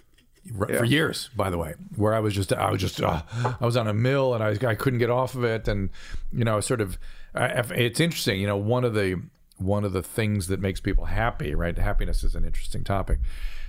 r- 0.57 0.67
Yeah. 0.69 0.77
for 0.79 0.85
years, 0.85 1.29
by 1.35 1.49
the 1.51 1.57
way, 1.57 1.73
where 1.97 2.13
I 2.15 2.19
was 2.19 2.33
just, 2.33 2.51
I 2.53 2.71
was 2.71 2.79
just, 2.81 3.01
uh, 3.01 3.21
I 3.59 3.65
was 3.65 3.75
on 3.77 3.87
a 3.87 3.93
mill 3.93 4.33
and 4.33 4.41
I, 4.43 4.51
I 4.67 4.75
couldn't 4.75 4.99
get 4.99 5.09
off 5.09 5.35
of 5.35 5.43
it. 5.43 5.67
And, 5.67 5.89
you 6.31 6.45
know, 6.45 6.59
sort 6.61 6.79
of, 6.81 6.97
I, 7.35 7.45
I- 7.47 7.73
it's 7.75 7.99
interesting, 7.99 8.39
you 8.39 8.47
know, 8.47 8.57
one 8.57 8.83
of 8.85 8.93
the, 8.93 9.21
one 9.57 9.83
of 9.83 9.91
the 9.91 10.01
things 10.01 10.47
that 10.47 10.61
makes 10.61 10.79
people 10.79 11.05
happy, 11.05 11.53
right? 11.53 11.77
Happiness 11.77 12.23
is 12.23 12.33
an 12.35 12.45
interesting 12.45 12.85
topic, 12.85 13.19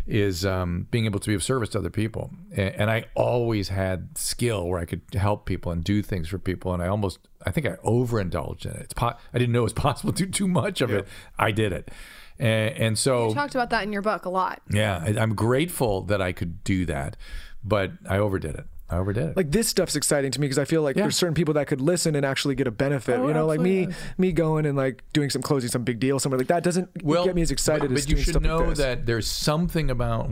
is 0.06 0.44
um, 0.44 0.86
being 0.90 1.04
able 1.04 1.20
to 1.20 1.28
be 1.28 1.34
of 1.34 1.42
service 1.42 1.68
to 1.70 1.78
other 1.78 1.90
people. 1.90 2.30
And, 2.52 2.74
and 2.74 2.90
I 2.90 3.04
always 3.14 3.68
had 3.68 4.16
skill 4.18 4.66
where 4.68 4.80
I 4.80 4.84
could 4.84 5.02
help 5.14 5.46
people 5.46 5.70
and 5.72 5.84
do 5.84 6.02
things 6.02 6.28
for 6.28 6.38
people. 6.38 6.72
And 6.74 6.82
I 6.82 6.88
almost, 6.88 7.18
I 7.46 7.50
think 7.50 7.66
I 7.66 7.76
overindulged 7.84 8.66
in 8.66 8.72
it. 8.72 8.80
It's 8.82 8.94
po- 8.94 9.14
I 9.32 9.38
didn't 9.38 9.52
know 9.52 9.60
it 9.60 9.64
was 9.64 9.72
possible 9.88 10.12
to 10.12 10.26
do 10.26 10.30
too 10.30 10.48
much 10.48 10.80
of 10.80 10.90
it. 10.90 11.06
I 11.38 11.50
did 11.52 11.72
it. 11.72 11.90
And, 12.38 12.74
and 12.76 12.98
so 12.98 13.28
You 13.28 13.34
talked 13.34 13.54
about 13.54 13.70
that 13.70 13.82
in 13.84 13.92
your 13.92 14.02
book 14.02 14.24
a 14.24 14.30
lot. 14.30 14.62
yeah, 14.70 15.02
I- 15.04 15.18
I'm 15.20 15.34
grateful 15.34 16.02
that 16.02 16.20
I 16.22 16.32
could 16.32 16.64
do 16.64 16.86
that, 16.86 17.16
but 17.62 17.92
I 18.08 18.18
overdid 18.18 18.54
it. 18.56 18.64
I 18.90 18.96
overdid 18.98 19.30
it. 19.30 19.36
like 19.36 19.50
this 19.50 19.68
stuff's 19.68 19.94
exciting 19.96 20.30
to 20.32 20.40
me 20.40 20.46
because 20.46 20.58
I 20.58 20.64
feel 20.64 20.82
like 20.82 20.96
Yeah. 20.96 21.02
there's 21.02 21.16
certain 21.16 21.34
people 21.34 21.54
that 21.54 21.66
could 21.66 21.80
listen 21.80 22.14
and 22.16 22.26
actually 22.26 22.54
get 22.54 22.66
a 22.66 22.70
benefit. 22.70 23.18
Oh, 23.20 23.28
you 23.28 23.34
know, 23.34 23.46
like 23.46 23.60
me, 23.60 23.84
absolutely. 23.84 24.04
me 24.18 24.32
going 24.32 24.66
and 24.66 24.76
like 24.76 25.02
doing 25.12 25.30
some 25.30 25.42
closing 25.42 25.70
some 25.70 25.84
big 25.84 26.00
deal 26.00 26.18
somewhere 26.18 26.38
like 26.38 26.48
that 26.48 26.62
doesn't 26.62 26.88
well, 27.04 27.24
get 27.24 27.34
me 27.34 27.42
as 27.42 27.50
excited 27.50 27.88
but, 27.90 27.98
as 27.98 28.06
but 28.06 28.10
you 28.10 28.16
should 28.22 28.42
know 28.42 28.58
like 28.58 28.76
that 28.76 29.06
there's 29.06 29.26
something 29.26 29.90
about. 29.90 30.28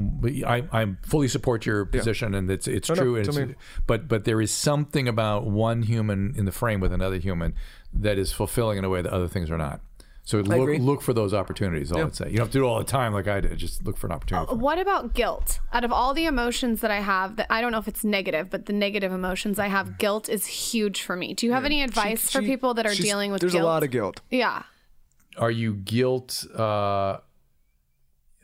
I, 0.47 0.65
I 0.73 0.87
fully 1.03 1.29
support 1.29 1.67
your 1.67 1.85
position, 1.85 2.35
and 2.35 2.51
it's 2.51 2.67
it's 2.67 2.89
No, 2.89 2.95
no, 2.95 3.03
true. 3.03 3.17
and 3.17 3.29
it's- 3.29 3.55
but 3.87 4.09
but 4.09 4.25
there 4.25 4.41
is 4.41 4.51
something 4.51 5.07
about 5.09 5.47
one 5.47 5.83
human 5.83 6.35
in 6.37 6.45
the 6.45 6.53
frame 6.53 6.81
with 6.81 6.93
another 6.93 7.19
human 7.19 7.55
that 7.93 8.19
is 8.19 8.33
fulfilling 8.33 8.79
in 8.79 8.85
a 8.85 8.89
way 8.89 9.03
that 9.03 9.13
other 9.13 9.29
things 9.29 9.51
are 9.51 9.59
not. 9.59 9.81
So 10.29 10.41
look 10.41 10.79
look 10.81 11.01
for 11.01 11.15
those 11.15 11.33
opportunities. 11.33 11.91
All 11.91 12.05
I'd 12.05 12.15
say. 12.15 12.27
You 12.27 12.33
don't 12.37 12.45
have 12.45 12.53
to 12.53 12.59
do 12.59 12.65
it 12.65 12.69
all 12.69 12.77
the 12.77 12.85
time 12.85 13.15
like 13.15 13.27
I 13.27 13.41
did. 13.41 13.57
Just 13.57 13.87
look 13.87 13.97
for 13.97 14.09
an 14.09 14.13
opportunity. 14.13 14.55
What 14.57 14.79
about 14.79 15.15
guilt? 15.15 15.59
Out 15.73 15.85
of 15.85 15.91
all 15.91 16.13
the 16.13 16.27
emotions 16.27 16.83
that 16.83 16.91
I 16.91 17.01
have, 17.01 17.37
that 17.37 17.47
I 17.49 17.63
don't 17.63 17.73
know 17.73 17.79
if 17.79 17.89
it's 17.89 18.05
negative, 18.05 18.51
but 18.51 18.67
the 18.67 18.75
negative 18.75 19.11
emotions 19.11 19.59
I 19.59 19.69
have, 19.69 19.97
guilt 19.97 20.29
is 20.29 20.45
huge 20.45 21.01
for 21.01 21.17
me. 21.17 21.33
Do 21.33 21.47
you 21.47 21.53
have 21.53 21.65
any 21.65 21.83
advice 21.83 22.31
for 22.31 22.43
She- 22.43 22.47
people 22.47 22.75
that 22.75 22.85
are 22.85 22.95
dealing 22.95 23.33
with 23.33 23.41
There's 23.41 23.55
guilt? 23.55 23.63
a 23.65 23.67
lot 23.67 23.83
of 23.83 23.91
guilt. 23.91 24.21
yeah. 24.29 24.65
are 25.39 25.51
you 25.51 25.73
guilt? 25.73 26.45
Uh, 26.55 27.21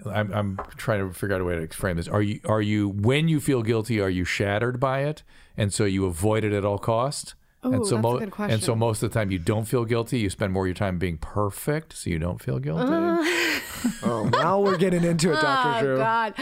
I'm, 0.06 0.32
I'm 0.32 0.58
trying 0.78 1.06
to 1.06 1.12
figure 1.12 1.34
out 1.36 1.42
a 1.42 1.44
way 1.44 1.54
to 1.66 1.68
frame 1.68 1.98
this. 1.98 2.08
Are 2.08 2.22
you 2.22 2.40
are 2.46 2.62
you 2.62 2.88
when 2.88 3.28
you 3.28 3.40
feel 3.40 3.62
guilty? 3.62 4.00
Are 4.00 4.08
you 4.08 4.24
shattered 4.24 4.80
by 4.80 5.00
it, 5.00 5.22
and 5.54 5.70
so 5.70 5.84
you 5.84 6.06
avoid 6.06 6.44
it 6.44 6.54
at 6.54 6.64
all 6.64 6.78
cost? 6.78 7.34
And 7.64 7.86
so 7.86 7.96
that's 7.96 8.06
a 8.06 8.26
good 8.26 8.50
And 8.50 8.62
so 8.62 8.74
most 8.74 9.02
of 9.02 9.10
the 9.10 9.18
time 9.18 9.30
you 9.30 9.38
don't 9.38 9.64
feel 9.64 9.84
guilty. 9.84 10.18
You 10.18 10.30
spend 10.30 10.52
more 10.52 10.64
of 10.64 10.68
your 10.68 10.74
time 10.74 10.98
being 10.98 11.16
perfect, 11.18 11.94
so 11.94 12.10
you 12.10 12.18
don't 12.18 12.42
feel 12.42 12.58
guilty. 12.58 12.92
Oh, 14.02 14.28
now 14.32 14.60
we're 14.60 14.76
getting 14.76 15.04
into 15.04 15.30
it, 15.32 15.40
Dr. 15.40 15.44
Oh 15.74 15.80
Drew. 15.80 15.96
God. 15.98 16.34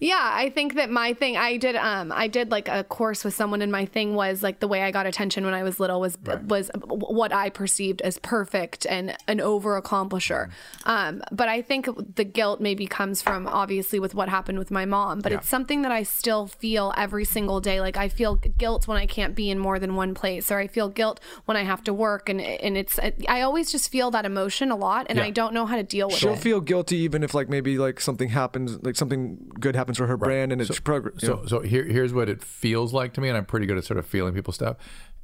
Yeah, 0.00 0.30
I 0.32 0.50
think 0.50 0.74
that 0.74 0.90
my 0.90 1.14
thing 1.14 1.36
I 1.36 1.56
did 1.56 1.76
um 1.76 2.12
I 2.12 2.28
did 2.28 2.50
like 2.50 2.68
a 2.68 2.84
course 2.84 3.24
with 3.24 3.34
someone 3.34 3.62
and 3.62 3.70
my 3.70 3.84
thing 3.86 4.14
was 4.14 4.42
like 4.42 4.60
the 4.60 4.68
way 4.68 4.82
I 4.82 4.90
got 4.90 5.06
attention 5.06 5.44
when 5.44 5.54
I 5.54 5.62
was 5.62 5.78
little 5.80 6.00
was 6.00 6.18
was 6.46 6.70
what 6.86 7.32
I 7.32 7.50
perceived 7.50 8.00
as 8.02 8.18
perfect 8.18 8.86
and 8.86 9.16
an 9.28 9.40
over 9.40 9.80
accomplisher. 9.80 10.50
Um 10.84 11.22
but 11.32 11.48
I 11.48 11.62
think 11.62 11.88
the 12.16 12.24
guilt 12.24 12.60
maybe 12.60 12.86
comes 12.86 13.22
from 13.22 13.46
obviously 13.46 14.00
with 14.00 14.14
what 14.14 14.28
happened 14.28 14.58
with 14.58 14.70
my 14.70 14.84
mom, 14.84 15.20
but 15.20 15.32
it's 15.32 15.48
something 15.48 15.82
that 15.82 15.92
I 15.92 16.02
still 16.02 16.46
feel 16.46 16.92
every 16.96 17.24
single 17.24 17.60
day 17.60 17.80
like 17.80 17.96
I 17.96 18.08
feel 18.08 18.36
guilt 18.36 18.88
when 18.88 18.96
I 18.98 19.06
can't 19.06 19.34
be 19.34 19.50
in 19.50 19.58
more 19.58 19.78
than 19.78 19.94
one 19.96 20.14
place 20.14 20.50
or 20.54 20.58
I 20.60 20.66
feel 20.68 20.88
guilt 20.88 21.20
when 21.44 21.56
I 21.56 21.62
have 21.64 21.82
to 21.84 21.92
work 21.92 22.28
and 22.28 22.40
and 22.40 22.76
it's 22.76 22.98
I 23.28 23.42
always 23.42 23.70
just 23.72 23.90
feel 23.90 24.10
that 24.12 24.24
emotion 24.24 24.70
a 24.70 24.76
lot 24.76 25.06
and 25.10 25.18
Yeah. 25.18 25.24
I 25.26 25.30
don't 25.30 25.52
know 25.52 25.66
how 25.66 25.76
to 25.76 25.82
deal 25.82 26.06
with 26.06 26.16
it. 26.16 26.20
She'll 26.20 26.32
it. 26.34 26.38
feel 26.38 26.60
guilty 26.60 26.96
even 26.98 27.22
if 27.22 27.34
like 27.34 27.48
maybe 27.48 27.76
like 27.78 28.00
something 28.00 28.30
happens, 28.30 28.82
like 28.82 28.96
something 28.96 29.50
good 29.60 29.76
happens 29.76 29.98
for 29.98 30.06
her 30.06 30.16
brand 30.16 30.52
and 30.52 30.60
it's 30.62 30.80
progress. 30.80 31.16
So, 31.18 31.44
so 31.46 31.60
here, 31.60 31.84
here's 31.84 32.14
what 32.14 32.28
it 32.28 32.42
feels 32.42 32.92
like 32.94 33.12
to 33.14 33.20
me, 33.20 33.28
and 33.28 33.36
I'm 33.36 33.44
pretty 33.46 33.66
good 33.66 33.76
at 33.78 33.84
sort 33.84 33.98
of 33.98 34.06
feeling 34.06 34.32
people's 34.34 34.56
stuff. 34.56 34.76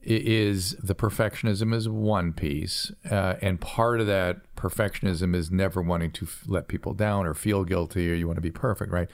i- 0.03 0.09
Is 0.09 0.77
the 0.83 0.95
perfectionism 0.95 1.75
is 1.75 1.89
one 1.89 2.33
piece, 2.33 2.91
uh, 3.11 3.35
and 3.43 3.61
part 3.61 4.01
of 4.01 4.07
that 4.07 4.39
perfectionism 4.57 5.35
is 5.35 5.51
never 5.51 5.83
wanting 5.83 6.11
to 6.13 6.25
f- 6.25 6.45
let 6.47 6.69
people 6.69 6.95
down 6.95 7.27
or 7.27 7.35
feel 7.35 7.65
guilty, 7.65 8.11
or 8.11 8.15
you 8.15 8.27
want 8.27 8.37
to 8.39 8.43
be 8.43 8.51
perfect, 8.51 8.91
right? 8.93 9.09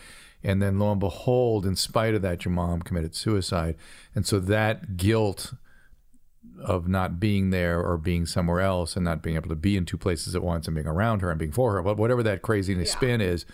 And 0.44 0.62
then 0.62 0.78
lo 0.78 0.92
and 0.92 1.00
behold, 1.00 1.66
in 1.66 1.74
spite 1.74 2.14
of 2.14 2.22
that, 2.22 2.44
your 2.44 2.52
mom 2.52 2.82
committed 2.82 3.14
suicide, 3.16 3.74
and 4.14 4.24
so 4.26 4.38
that 4.38 4.96
guilt 4.96 5.54
of 6.60 6.88
not 6.88 7.18
being 7.20 7.50
there 7.50 7.80
or 7.80 7.96
being 7.98 8.26
somewhere 8.26 8.60
else 8.60 8.96
and 8.96 9.04
not 9.04 9.22
being 9.22 9.36
able 9.36 9.48
to 9.48 9.54
be 9.56 9.76
in 9.76 9.84
two 9.84 9.98
places 9.98 10.34
at 10.34 10.42
once 10.42 10.66
and 10.66 10.74
being 10.74 10.86
around 10.86 11.20
her 11.20 11.30
and 11.30 11.38
being 11.38 11.52
for 11.52 11.72
her, 11.74 11.82
but 11.82 11.96
whatever 11.96 12.22
that 12.22 12.42
craziness 12.42 12.92
spin 12.92 13.20
is, 13.20 13.44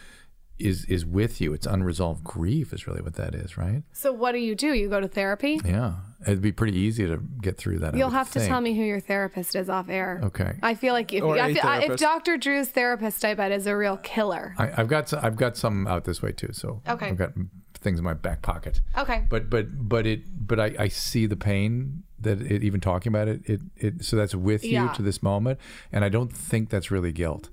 is 0.58 0.84
is 0.84 1.04
with 1.04 1.40
you. 1.40 1.52
It's 1.54 1.66
unresolved 1.66 2.22
grief 2.22 2.72
is 2.72 2.86
really 2.86 3.00
what 3.02 3.14
that 3.14 3.34
is, 3.34 3.56
right? 3.56 3.82
So 3.92 4.12
what 4.12 4.32
do 4.32 4.38
you 4.38 4.54
do? 4.54 4.72
You 4.74 4.88
go 4.88 5.00
to 5.00 5.08
therapy? 5.08 5.58
Yeah, 5.64 5.94
it'd 6.24 6.42
be 6.42 6.52
pretty 6.52 6.76
easy 6.78 7.06
to 7.06 7.16
get 7.40 7.56
through 7.56 7.78
that. 7.80 7.96
You'll 7.96 8.08
would 8.10 8.14
have 8.14 8.30
to 8.32 8.46
tell 8.46 8.60
me 8.60 8.76
who 8.76 8.82
your 8.84 9.00
therapist 9.00 9.56
is 9.56 9.68
off 9.68 9.88
air. 9.88 10.20
Okay. 10.22 10.52
I 10.62 10.74
feel 10.74 10.92
like 10.92 11.12
if, 11.12 11.24
Or 11.24 11.36
I 11.38 11.48
a 11.48 11.54
feel, 11.54 11.62
I- 11.64 11.78
if. 11.80 11.96
Dr. 11.98 12.36
Drew's 12.36 12.68
therapist, 12.68 13.24
I 13.24 13.34
bet, 13.34 13.50
is 13.50 13.66
a 13.66 13.76
real 13.76 13.96
killer. 13.96 14.54
I, 14.58 14.70
I've 14.76 14.88
got 14.88 15.08
some, 15.08 15.20
I've 15.24 15.36
got 15.36 15.56
some 15.56 15.86
out 15.88 16.04
this 16.04 16.22
way 16.22 16.30
too. 16.32 16.52
So 16.52 16.82
Okay. 16.88 17.06
I've 17.08 17.16
got 17.16 17.32
things 17.80 17.98
in 17.98 18.04
my 18.04 18.14
back 18.14 18.42
pocket. 18.42 18.80
Okay. 18.96 19.24
But 19.28 19.50
but 19.50 19.88
but 19.88 20.06
it 20.06 20.22
but 20.46 20.60
I, 20.60 20.74
I 20.78 20.88
see 20.88 21.26
the 21.26 21.34
pain 21.36 22.04
that 22.22 22.40
it 22.40 22.62
even 22.62 22.80
talking 22.80 23.12
about 23.12 23.28
it 23.28 23.42
it, 23.44 23.60
it 23.76 24.04
so 24.04 24.16
that's 24.16 24.34
with 24.34 24.64
you 24.64 24.90
to 24.94 25.02
this 25.02 25.22
moment, 25.22 25.58
and 25.90 26.04
I 26.04 26.08
don't 26.08 26.32
think 26.32 26.70
that's 26.70 26.90
really 26.90 27.12
guilt. 27.12 27.50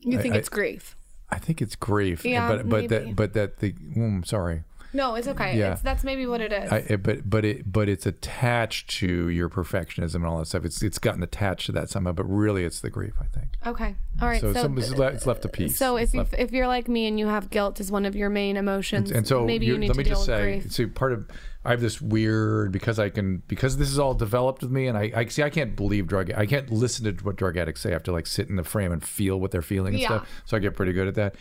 You 0.00 0.18
think 0.18 0.34
I- 0.34 0.38
it's 0.38 0.48
grief? 0.48 0.96
I 1.30 1.38
think 1.38 1.60
it's 1.60 1.74
grief. 1.74 2.24
Yeah, 2.24 2.48
but 2.48 2.68
but 2.68 2.82
maybe. 2.82 2.86
that 2.88 3.16
but 3.16 3.32
that 3.32 3.58
the 3.58 3.72
mm, 3.72 4.24
sorry. 4.26 4.62
No, 4.94 5.16
it's 5.16 5.28
okay. 5.28 5.58
Yeah. 5.58 5.72
It's, 5.72 5.82
that's 5.82 6.04
maybe 6.04 6.24
what 6.26 6.40
it 6.40 6.52
is. 6.52 6.70
I, 6.72 6.96
but 6.96 7.28
but 7.28 7.44
it 7.44 7.70
but 7.70 7.88
it's 7.88 8.06
attached 8.06 8.88
to 9.00 9.28
your 9.28 9.48
perfectionism 9.48 10.14
and 10.16 10.26
all 10.26 10.38
that 10.38 10.46
stuff. 10.46 10.64
It's 10.64 10.82
it's 10.82 10.98
gotten 10.98 11.22
attached 11.22 11.66
to 11.66 11.72
that 11.72 11.90
somehow, 11.90 12.12
but 12.12 12.24
really 12.24 12.64
it's 12.64 12.80
the 12.80 12.90
grief. 12.90 13.14
I 13.20 13.24
think. 13.24 13.48
okay. 13.66 13.96
All 14.22 14.28
right. 14.28 14.40
So, 14.40 14.52
So, 14.52 14.62
some, 14.62 14.78
it's, 14.78 14.90
le- 14.92 15.08
it's 15.08 15.26
left 15.26 15.44
a 15.44 15.48
uh, 15.48 15.52
piece. 15.52 15.76
so 15.76 15.96
if 15.96 16.14
you, 16.14 16.24
if 16.38 16.52
you're 16.52 16.68
like 16.68 16.86
me 16.88 17.06
and 17.08 17.18
you 17.18 17.26
have 17.26 17.50
guilt 17.50 17.80
as 17.80 17.90
one 17.90 18.04
of 18.06 18.14
your 18.14 18.30
main 18.30 18.56
emotions, 18.56 19.10
and 19.10 19.26
so 19.26 19.44
maybe 19.44 19.66
you, 19.66 19.76
need 19.76 19.88
let 19.88 19.94
to 19.94 19.98
me 19.98 20.04
deal 20.04 20.12
just 20.14 20.28
with 20.28 20.36
say, 20.36 20.60
grief. 20.60 20.72
see, 20.72 20.86
part 20.86 21.12
of 21.12 21.28
I 21.64 21.70
have 21.70 21.80
this 21.80 22.00
weird 22.00 22.70
because 22.72 22.98
I 22.98 23.08
can 23.08 23.42
because 23.48 23.76
this 23.78 23.88
is 23.90 23.98
all 23.98 24.14
developed 24.14 24.62
with 24.62 24.70
me, 24.70 24.86
and 24.86 24.96
I, 24.96 25.10
I 25.16 25.26
see 25.26 25.42
I 25.42 25.50
can't 25.50 25.74
believe 25.74 26.06
drug 26.06 26.30
I 26.32 26.46
can't 26.46 26.70
listen 26.70 27.04
to 27.16 27.24
what 27.24 27.36
drug 27.36 27.56
addicts 27.56 27.80
say. 27.80 27.90
I 27.90 27.92
have 27.94 28.02
to 28.04 28.12
like 28.12 28.26
sit 28.26 28.48
in 28.48 28.56
the 28.56 28.64
frame 28.64 28.92
and 28.92 29.02
feel 29.02 29.40
what 29.40 29.50
they're 29.50 29.62
feeling 29.62 29.94
and 29.94 30.00
Yeah. 30.02 30.08
stuff. 30.08 30.28
So 30.44 30.56
I 30.56 30.60
get 30.60 30.76
pretty 30.76 30.92
good 30.92 31.08
at 31.08 31.14
that. 31.16 31.34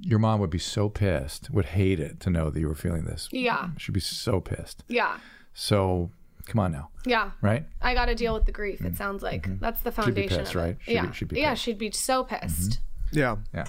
Your 0.00 0.18
mom 0.18 0.40
would 0.40 0.50
be 0.50 0.58
so 0.58 0.88
pissed, 0.88 1.50
would 1.50 1.66
hate 1.66 1.98
it 2.00 2.20
to 2.20 2.30
know 2.30 2.50
that 2.50 2.60
you 2.60 2.68
were 2.68 2.74
feeling 2.74 3.04
this. 3.04 3.28
Yeah. 3.32 3.70
she'd 3.78 3.92
be 3.92 4.00
so 4.00 4.40
pissed. 4.40 4.84
Yeah. 4.88 5.18
So 5.54 6.10
come 6.46 6.60
on 6.60 6.70
now, 6.72 6.90
Yeah. 7.06 7.30
right? 7.40 7.64
I 7.80 7.94
got 7.94 8.06
to 8.06 8.14
deal 8.14 8.34
with 8.34 8.44
the 8.44 8.52
grief. 8.52 8.80
It 8.82 8.96
sounds 8.96 9.22
like 9.22 9.48
that's 9.60 9.80
the 9.80 9.90
Mm-hmm. 9.90 10.02
She'd 10.02 10.14
be 10.14 10.20
foundation 10.28 10.38
pissed, 10.38 10.54
of 10.54 10.60
it. 10.60 10.64
right? 10.64 10.76
She'd 10.80 10.88
be- 10.90 10.94
yeah. 10.94 11.10
she'd 11.12 11.28
be 11.28 11.40
yeah. 11.40 11.54
She'd 11.54 11.78
be 11.78 11.90
so 11.90 12.24
pissed. 12.24 12.80
Yeah. 13.12 13.36
Yeah. 13.54 13.66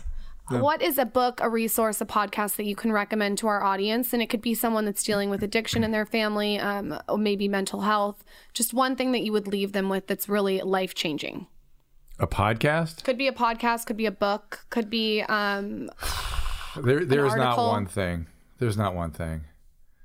What 0.49 0.81
is 0.81 0.97
a 0.97 1.03
book, 1.05 1.39
a 1.41 1.49
resource, 1.49 1.99
a 1.99 2.05
podcast 2.05 2.55
that 2.55 2.63
you 2.65 2.75
can 2.75 2.93
recommend 2.93 3.37
to 3.39 3.47
our 3.47 3.61
audience? 3.63 4.13
And 4.13 4.21
it 4.21 4.29
could 4.29 4.41
be 4.41 4.53
someone 4.53 4.85
that's 4.85 5.03
dealing 5.03 5.29
with 5.29 5.43
addiction 5.43 5.83
in 5.83 5.91
their 5.91 6.05
family, 6.05 6.57
um, 6.57 6.97
or 7.09 7.17
maybe 7.17 7.49
mental 7.49 7.81
health. 7.81 8.23
Just 8.53 8.73
one 8.73 8.95
thing 8.95 9.11
that 9.11 9.23
you 9.23 9.33
would 9.33 9.47
leave 9.47 9.73
them 9.73 9.89
with 9.89 10.07
that's 10.07 10.29
really 10.29 10.61
life 10.61 10.93
changing. 10.95 11.47
A 12.19 12.27
podcast? 12.27 13.03
Could 13.03 13.17
be 13.17 13.27
a 13.27 13.31
podcast, 13.31 13.85
could 13.85 13.97
be 13.97 14.05
a 14.07 14.11
book, 14.11 14.65
could 14.69 14.89
be 14.89 15.21
um, 15.23 15.89
There, 16.75 17.05
there 17.05 17.25
is 17.25 17.35
not 17.35 17.57
one 17.57 17.85
thing. 17.85 18.27
There's 18.59 18.77
not 18.77 18.95
one 18.95 19.11
thing, 19.11 19.41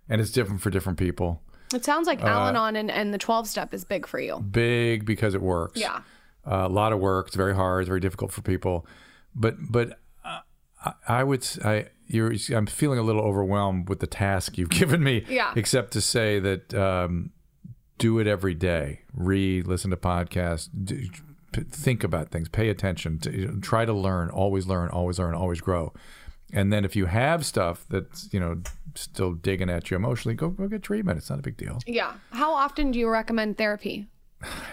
and 0.08 0.20
it's 0.20 0.30
different 0.30 0.60
for 0.60 0.70
different 0.70 0.98
people. 0.98 1.42
it 1.74 1.84
sounds 1.84 2.06
Uh, 2.06 2.12
like 2.12 2.22
Al-Anon 2.22 2.76
and, 2.76 2.90
and 2.90 3.14
the 3.14 3.18
12 3.18 3.46
step 3.48 3.72
is 3.72 3.84
big 3.84 4.06
for 4.06 4.20
you. 4.20 4.38
Big 4.40 5.06
because 5.06 5.34
it 5.34 5.40
works. 5.42 5.80
Yeah. 5.80 6.00
Uh, 6.46 6.66
a 6.66 6.68
lot 6.68 6.92
of 6.92 6.98
work. 6.98 7.28
It's 7.28 7.36
very 7.36 7.54
hard. 7.54 7.82
It's 7.82 7.88
very 7.88 8.00
difficult 8.00 8.30
for 8.32 8.42
people. 8.42 8.86
But 9.34 9.54
but 9.70 9.98
uh, 10.24 10.40
I, 10.84 10.92
I 11.08 11.24
would 11.24 11.46
I 11.64 11.86
you're 12.08 12.34
I'm 12.54 12.66
feeling 12.66 12.98
a 12.98 13.02
little 13.02 13.22
overwhelmed 13.22 13.88
with 13.88 14.00
the 14.00 14.06
task 14.06 14.58
you've 14.58 14.68
given 14.80 15.02
me. 15.02 15.24
Yeah. 15.28 15.52
Except 15.56 15.92
to 15.92 16.00
say 16.02 16.38
that 16.40 16.74
um, 16.74 17.30
do 17.98 18.18
it 18.18 18.26
every 18.26 18.54
day. 18.54 19.00
Read, 19.14 19.66
listen 19.66 19.90
to 19.92 19.96
podcasts. 19.96 20.68
Do, 20.84 21.00
p- 21.52 21.62
think 21.62 22.02
about 22.04 22.30
things. 22.30 22.48
Pay 22.48 22.68
attention. 22.68 23.18
To, 23.20 23.30
you 23.36 23.46
know, 23.48 23.60
try 23.60 23.84
to 23.84 23.92
learn. 23.92 24.30
Always 24.30 24.66
learn. 24.66 24.88
Always 24.90 25.18
learn. 25.18 25.34
Always 25.34 25.60
grow. 25.60 25.92
And 26.52 26.72
then 26.72 26.84
if 26.84 26.94
you 26.96 27.06
have 27.06 27.46
stuff 27.46 27.86
that's 27.88 28.28
you 28.32 28.40
know 28.40 28.60
still 28.94 29.32
digging 29.32 29.70
at 29.70 29.90
you 29.90 29.96
emotionally, 29.96 30.34
go 30.34 30.48
go 30.50 30.68
get 30.68 30.82
treatment. 30.82 31.18
It's 31.18 31.30
not 31.30 31.38
a 31.38 31.42
big 31.42 31.56
deal. 31.56 31.78
Yeah. 31.86 32.12
How 32.30 32.52
often 32.52 32.90
do 32.90 32.98
you 32.98 33.08
recommend 33.08 33.56
therapy? 33.58 34.08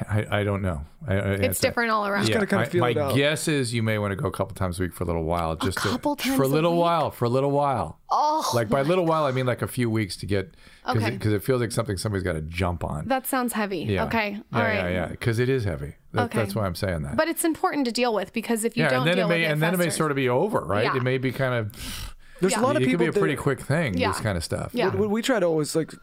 I, 0.09 0.39
I 0.39 0.43
don't 0.43 0.63
know. 0.63 0.81
I, 1.07 1.13
I, 1.13 1.17
It's 1.33 1.59
different 1.59 1.91
all 1.91 2.07
around. 2.07 2.27
Yeah, 2.27 2.33
gotta 2.43 2.47
kinda 2.47 2.69
I- 2.73 2.79
my 2.79 2.89
it 2.89 2.97
out. 2.97 3.15
guess 3.15 3.47
is 3.47 3.71
you 3.71 3.83
may 3.83 3.99
want 3.99 4.11
to 4.11 4.15
go 4.15 4.27
a 4.27 4.31
couple 4.31 4.55
times 4.55 4.79
a 4.79 4.81
week 4.81 4.93
for 4.93 5.03
a 5.03 5.07
little 5.07 5.23
while, 5.23 5.55
just 5.55 5.77
to- 5.83 5.89
couple 5.89 6.15
times 6.15 6.35
for 6.35 6.41
a 6.41 6.47
a 6.47 6.49
little 6.49 6.71
week? 6.73 6.81
while, 6.81 7.11
for 7.11 7.25
a 7.25 7.29
little 7.29 7.51
while. 7.51 7.99
Oh, 8.09 8.49
like 8.55 8.67
by 8.67 8.79
a 8.79 8.83
little 8.83 9.05
while, 9.05 9.25
I 9.25 9.31
mean 9.31 9.45
like 9.45 9.61
a 9.61 9.67
few 9.67 9.87
weeks 9.87 10.17
to 10.17 10.25
get 10.25 10.55
because 10.93 11.15
Okay. 11.27 11.35
it, 11.35 11.43
feels 11.43 11.61
like 11.61 11.71
something 11.71 11.97
somebody's 11.97 12.23
got 12.23 12.33
to 12.33 12.41
jump 12.41 12.83
on. 12.83 13.07
That 13.07 13.25
sounds 13.27 13.53
heavy. 13.53 13.79
yeah. 13.79 14.05
Okay. 14.05 14.31
Yeah, 14.31 14.57
All 14.57 14.63
right. 14.63 14.73
yeah, 14.75 14.89
yeah. 14.89 15.05
Because 15.07 15.39
it 15.39 15.49
is 15.49 15.63
heavy. 15.63 15.95
That, 16.13 16.25
Okay. 16.25 16.39
That's 16.39 16.55
why 16.55 16.65
I'm 16.65 16.75
saying 16.75 17.03
that. 17.03 17.15
But 17.17 17.27
it's 17.27 17.43
important 17.43 17.85
to 17.85 17.91
deal 17.91 18.13
with 18.13 18.33
because 18.33 18.63
if 18.63 18.75
you 18.75 18.83
yeah, 18.83 18.89
don't 18.89 18.99
and 18.99 19.07
then 19.07 19.15
deal 19.17 19.25
it 19.25 19.29
may 19.29 19.35
with 19.41 19.49
it, 19.49 19.51
and 19.53 19.61
then 19.61 19.73
it 19.73 19.77
may 19.77 19.89
sort 19.89 20.11
of 20.11 20.15
be 20.15 20.27
over, 20.29 20.59
right? 20.59 20.85
Yeah. 20.85 20.97
It 20.97 21.03
may 21.03 21.17
be 21.17 21.31
kind 21.31 21.53
of. 21.53 22.13
There's 22.41 22.53
Yeah. 22.53 22.61
a 22.61 22.63
lot 22.63 22.75
of 22.75 22.81
people. 22.81 22.93
it 23.05 23.05
could 23.05 23.13
be 23.13 23.17
a 23.17 23.21
pretty 23.21 23.35
that, 23.35 23.41
quick 23.41 23.61
thing. 23.61 23.97
Yeah. 23.97 24.11
This 24.11 24.21
kind 24.21 24.37
of 24.37 24.43
stuff. 24.43 24.71
Yeah. 24.73 24.95
what 24.95 25.09
we 25.09 25.21
try 25.21 25.39
to 25.39 25.45
always 25.45 25.75
like 25.75 25.93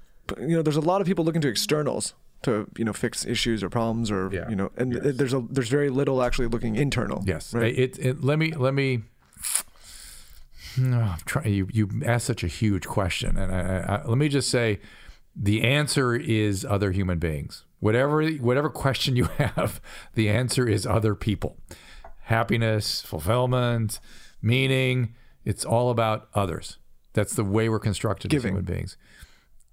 you 0.41 0.57
know 0.57 0.63
there's 0.63 0.77
a 0.77 0.81
lot 0.81 1.01
of 1.01 1.07
people 1.07 1.25
looking 1.25 1.41
to 1.41 1.49
externals 1.49 2.13
to 2.43 2.69
you 2.77 2.85
know 2.85 2.93
fix 2.93 3.25
issues 3.25 3.63
or 3.65 3.71
problems 3.71 4.11
or 4.11 4.29
Yeah. 4.33 4.49
you 4.51 4.57
know 4.57 4.71
and 4.77 4.93
Yes. 4.93 5.17
there's 5.17 5.33
a 5.33 5.41
there's 5.51 5.69
very 5.69 5.89
little 5.89 6.23
actually 6.23 6.49
looking 6.49 6.77
internal 6.77 7.23
Yes. 7.27 7.55
right? 7.55 7.77
It, 7.79 7.99
it, 7.99 8.23
let 8.25 8.39
me 8.39 8.53
let 8.53 8.75
me. 8.75 9.03
I'm 10.79 11.19
trying. 11.25 11.53
You 11.53 11.69
you 11.73 11.89
asked 12.05 12.27
such 12.27 12.45
a 12.45 12.49
huge 12.49 12.87
question, 12.87 13.37
and 13.37 13.53
I, 13.55 13.97
I, 13.97 14.07
let 14.07 14.19
me 14.19 14.29
just 14.29 14.51
say, 14.51 14.81
the 15.35 15.63
answer 15.63 16.15
is 16.15 16.65
other 16.65 16.93
human 16.93 17.19
beings. 17.19 17.65
Whatever 17.81 18.27
whatever 18.29 18.69
question 18.71 19.17
you 19.17 19.25
have, 19.39 19.81
the 20.15 20.29
answer 20.29 20.69
is 20.69 20.87
other 20.87 21.15
people. 21.15 21.57
Happiness, 22.23 23.03
fulfillment, 23.03 24.01
meaning. 24.43 25.15
It's 25.45 25.65
all 25.65 25.91
about 25.91 26.29
others. 26.35 26.79
That's 27.13 27.35
the 27.35 27.45
way 27.45 27.69
we're 27.69 27.79
constructed 27.79 28.33
Giving. 28.33 28.49
as 28.49 28.51
human 28.51 28.65
beings. 28.65 28.97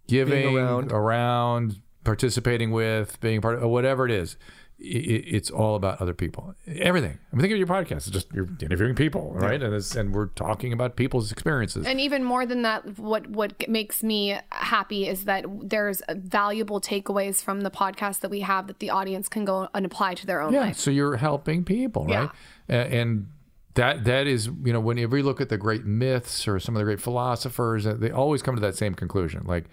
giving 0.08 0.56
around. 0.56 0.91
around, 0.91 1.82
participating 2.04 2.70
with, 2.70 3.20
being 3.22 3.41
part 3.41 3.62
of 3.62 3.70
whatever 3.70 4.06
it 4.06 4.12
is. 4.12 4.38
I- 4.84 4.88
i- 4.88 5.24
It's 5.38 5.50
all 5.50 5.76
about 5.76 6.02
other 6.02 6.14
people. 6.14 6.54
Everything. 6.68 7.18
I 7.32 7.36
mean, 7.36 7.42
think 7.42 7.54
of 7.54 7.58
your 7.58 7.68
podcast. 7.68 7.98
It's 8.08 8.10
just 8.10 8.28
you're 8.34 8.48
interviewing 8.62 8.96
people, 8.96 9.34
right? 9.34 9.62
And 9.64 9.74
it's, 9.74 9.96
and 9.96 10.14
we're 10.14 10.28
talking 10.28 10.74
about 10.74 10.96
people's 10.96 11.32
experiences. 11.32 11.86
And 11.86 12.00
even 12.02 12.24
more 12.24 12.46
than 12.46 12.62
that, 12.64 13.00
what 13.00 13.28
what 13.28 13.68
makes 13.70 14.04
me 14.04 14.38
happy 14.52 15.08
is 15.08 15.24
that 15.26 15.46
there's 15.64 16.02
valuable 16.16 16.82
takeaways 16.82 17.42
from 17.44 17.62
the 17.62 17.72
podcast 17.72 18.20
that 18.20 18.30
we 18.32 18.42
have 18.42 18.68
that 18.68 18.80
the 18.80 18.90
audience 18.90 19.30
can 19.30 19.46
go 19.46 19.70
and 19.74 19.86
apply 19.86 20.16
to 20.16 20.26
their 20.26 20.42
own 20.42 20.54
Yeah, 20.54 20.62
life. 20.62 20.78
so 20.78 20.92
you're 20.92 21.16
helping 21.18 21.64
people, 21.64 22.06
right? 22.06 22.30
A- 22.70 22.74
And 22.74 23.28
that 23.76 24.04
that 24.04 24.28
is, 24.28 24.48
you 24.64 24.74
know, 24.74 24.80
whenever 24.80 25.18
you 25.18 25.24
look 25.24 25.42
at 25.42 25.50
the 25.50 25.58
great 25.58 25.86
myths 25.86 26.48
or 26.48 26.60
some 26.60 26.76
of 26.76 26.80
the 26.80 26.86
great 26.86 27.02
philosophers, 27.02 27.88
uh, 27.88 27.94
they 27.94 28.12
always 28.12 28.42
come 28.44 28.54
to 28.56 28.62
that 28.62 28.76
same 28.76 28.94
conclusion: 28.94 29.44
like, 29.46 29.66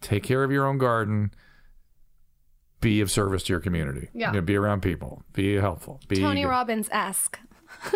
take 0.00 0.22
care 0.22 0.44
of 0.44 0.50
your 0.52 0.64
own 0.66 0.78
garden, 0.78 1.32
be 2.80 3.00
of 3.00 3.10
service 3.10 3.42
to 3.44 3.52
your 3.52 3.60
community, 3.60 4.08
Yeah. 4.12 4.28
You 4.28 4.34
know, 4.34 4.40
be 4.42 4.56
around 4.56 4.82
people, 4.82 5.22
be 5.32 5.54
helpful, 5.54 6.00
be 6.08 6.16
Tony 6.16 6.44
Robbins 6.44 6.88
esque. 6.92 7.38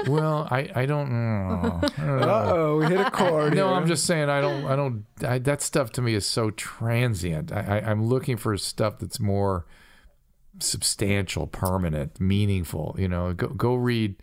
Well, 0.06 0.46
I 0.50 0.70
I 0.74 0.86
don't 0.86 1.10
know. 1.10 1.80
Uh 1.98 2.52
oh, 2.54 2.76
we 2.78 2.86
hit 2.86 3.00
a 3.00 3.10
chord. 3.10 3.54
No. 3.54 3.68
I'm 3.72 3.86
just 3.86 4.04
saying 4.04 4.28
I 4.28 4.40
don't 4.40 4.64
I 4.66 4.76
don't 4.76 5.04
I, 5.26 5.38
that 5.38 5.62
stuff 5.62 5.90
to 5.92 6.02
me 6.02 6.14
is 6.14 6.26
so 6.26 6.50
transient. 6.50 7.50
I, 7.52 7.78
I 7.80 7.90
I'm 7.90 8.06
looking 8.06 8.36
for 8.36 8.56
stuff 8.58 8.98
that's 8.98 9.18
more 9.18 9.66
substantial, 10.58 11.46
permanent, 11.46 12.20
meaningful. 12.20 12.94
You 12.98 13.08
know, 13.08 13.32
go 13.32 13.48
go 13.48 13.74
read 13.74 14.16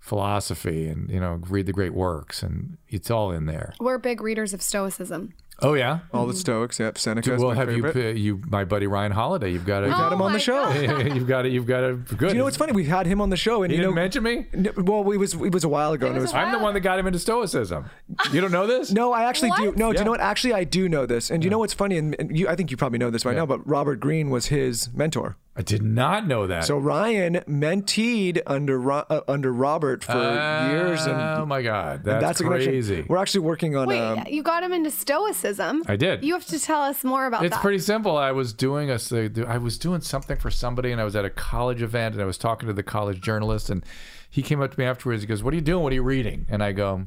philosophy 0.00 0.88
and 0.88 1.08
you 1.10 1.20
know 1.20 1.40
read 1.48 1.66
the 1.66 1.72
great 1.72 1.94
works, 1.94 2.42
and 2.42 2.76
it's 2.88 3.10
all 3.10 3.30
in 3.30 3.46
there. 3.46 3.74
We're 3.80 3.98
big 3.98 4.20
readers 4.20 4.52
of 4.54 4.62
Stoicism. 4.62 5.32
Oh 5.60 5.74
yeah. 5.74 6.00
all 6.12 6.26
the 6.26 6.34
Stoics. 6.34 6.80
Yep, 6.80 6.98
Seneca. 6.98 7.36
well, 7.36 7.50
my 7.50 7.54
have 7.54 7.68
favorite. 7.68 8.16
you 8.16 8.36
you 8.36 8.42
my 8.48 8.64
buddy 8.64 8.86
Ryan 8.86 9.12
Holiday? 9.12 9.50
You've 9.50 9.66
got 9.66 9.80
to 9.80 9.92
had 9.92 10.12
him 10.12 10.20
Oh 10.20 10.24
on 10.24 10.32
the 10.32 10.38
oh, 10.38 10.40
show. 10.40 10.70
You've 11.14 11.26
got 11.26 11.46
it. 11.46 11.52
you've 11.52 11.66
got 11.66 11.80
to 11.80 11.94
good. 12.16 12.32
You 12.32 12.38
know 12.38 12.44
what's 12.44 12.56
funny? 12.56 12.72
We 12.72 12.84
had 12.84 13.06
him 13.06 13.20
on 13.20 13.30
the 13.30 13.36
show, 13.36 13.62
and 13.62 13.70
He 13.70 13.76
you 13.76 13.82
didn't 13.82 13.94
know, 13.94 14.02
mention 14.02 14.22
me. 14.22 14.46
N- 14.52 14.72
well, 14.76 15.10
it 15.10 15.16
was 15.16 15.34
it 15.34 15.52
was 15.52 15.64
a 15.64 15.68
while 15.68 15.92
ago. 15.92 16.06
and 16.06 16.16
it 16.16 16.20
was 16.20 16.32
was 16.32 16.34
a 16.34 16.38
I'm 16.38 16.52
the 16.52 16.58
one 16.58 16.74
that 16.74 16.80
got 16.80 16.98
him 16.98 17.06
into 17.06 17.18
Stoicism. 17.18 17.88
You 18.32 18.40
don't 18.40 18.52
know 18.52 18.66
this? 18.66 18.92
No, 19.04 19.12
I 19.12 19.24
actually 19.24 19.50
do. 19.56 19.66
What? 19.66 19.76
No, 19.76 19.92
do 19.92 19.98
you 19.98 20.04
know 20.04 20.12
what? 20.12 20.20
Actually, 20.20 20.52
I 20.54 20.62
do 20.64 20.88
know 20.88 21.04
this. 21.04 21.30
And 21.30 21.42
you 21.42 21.50
know 21.50 21.58
what's 21.58 21.74
funny? 21.74 21.98
And, 21.98 22.14
and 22.18 22.36
you, 22.36 22.48
I 22.48 22.54
think 22.54 22.70
you 22.70 22.76
probably 22.76 22.98
know 22.98 23.10
this 23.10 23.24
by 23.24 23.34
now, 23.34 23.44
but 23.44 23.66
Robert 23.66 23.98
Greene 23.98 24.30
was 24.30 24.46
his 24.46 24.92
mentor. 24.94 25.36
I 25.56 25.62
did 25.62 25.82
not 25.82 26.26
know 26.26 26.48
that. 26.48 26.64
So 26.64 26.76
Ryan 26.78 27.34
menteed 27.48 28.42
under 28.44 28.76
Ro- 28.78 29.04
uh, 29.08 29.20
under 29.28 29.52
Robert 29.52 30.02
for 30.02 30.12
years, 30.12 31.06
and, 31.06 31.14
oh 31.14 31.46
my 31.46 31.62
God, 31.62 32.04
and 32.06 32.20
that's, 32.20 32.40
a 32.40 32.44
connection. 32.44 32.72
crazy. 32.72 33.04
We're 33.08 33.18
actually 33.18 33.40
working 33.42 33.76
on. 33.76 33.86
Wait, 33.86 34.00
um, 34.00 34.24
you 34.28 34.42
got 34.42 34.64
him 34.64 34.72
into 34.72 34.90
Stoicism. 34.90 35.84
I 35.86 35.94
did. 35.94 36.24
You 36.24 36.32
have 36.34 36.46
to 36.46 36.58
tell 36.58 36.82
us 36.82 37.04
more 37.04 37.26
about 37.26 37.44
It's 37.44 37.54
that. 37.54 37.62
pretty 37.62 37.78
simple. 37.78 38.16
I 38.16 38.32
was 38.32 38.52
doing 38.52 38.90
a, 38.90 38.98
I 39.46 39.58
was 39.58 39.78
doing 39.78 40.00
something 40.00 40.36
for 40.36 40.50
somebody, 40.50 40.90
and 40.90 41.00
I 41.00 41.04
was 41.04 41.14
at 41.14 41.24
a 41.24 41.30
college 41.30 41.82
event, 41.82 42.14
and 42.14 42.22
I 42.22 42.26
was 42.26 42.36
talking 42.36 42.66
to 42.66 42.72
the 42.72 42.82
college 42.82 43.20
journalist, 43.20 43.70
and 43.70 43.84
he 44.28 44.42
came 44.42 44.60
up 44.60 44.72
to 44.72 44.78
me 44.80 44.84
afterwards. 44.86 45.22
He 45.22 45.28
goes, 45.28 45.44
"What 45.44 45.52
are 45.52 45.56
you 45.56 45.62
doing? 45.62 45.84
What 45.84 45.92
are 45.92 45.96
you 45.96 46.02
reading?" 46.02 46.46
And 46.48 46.64
I 46.64 46.72
go, 46.72 47.06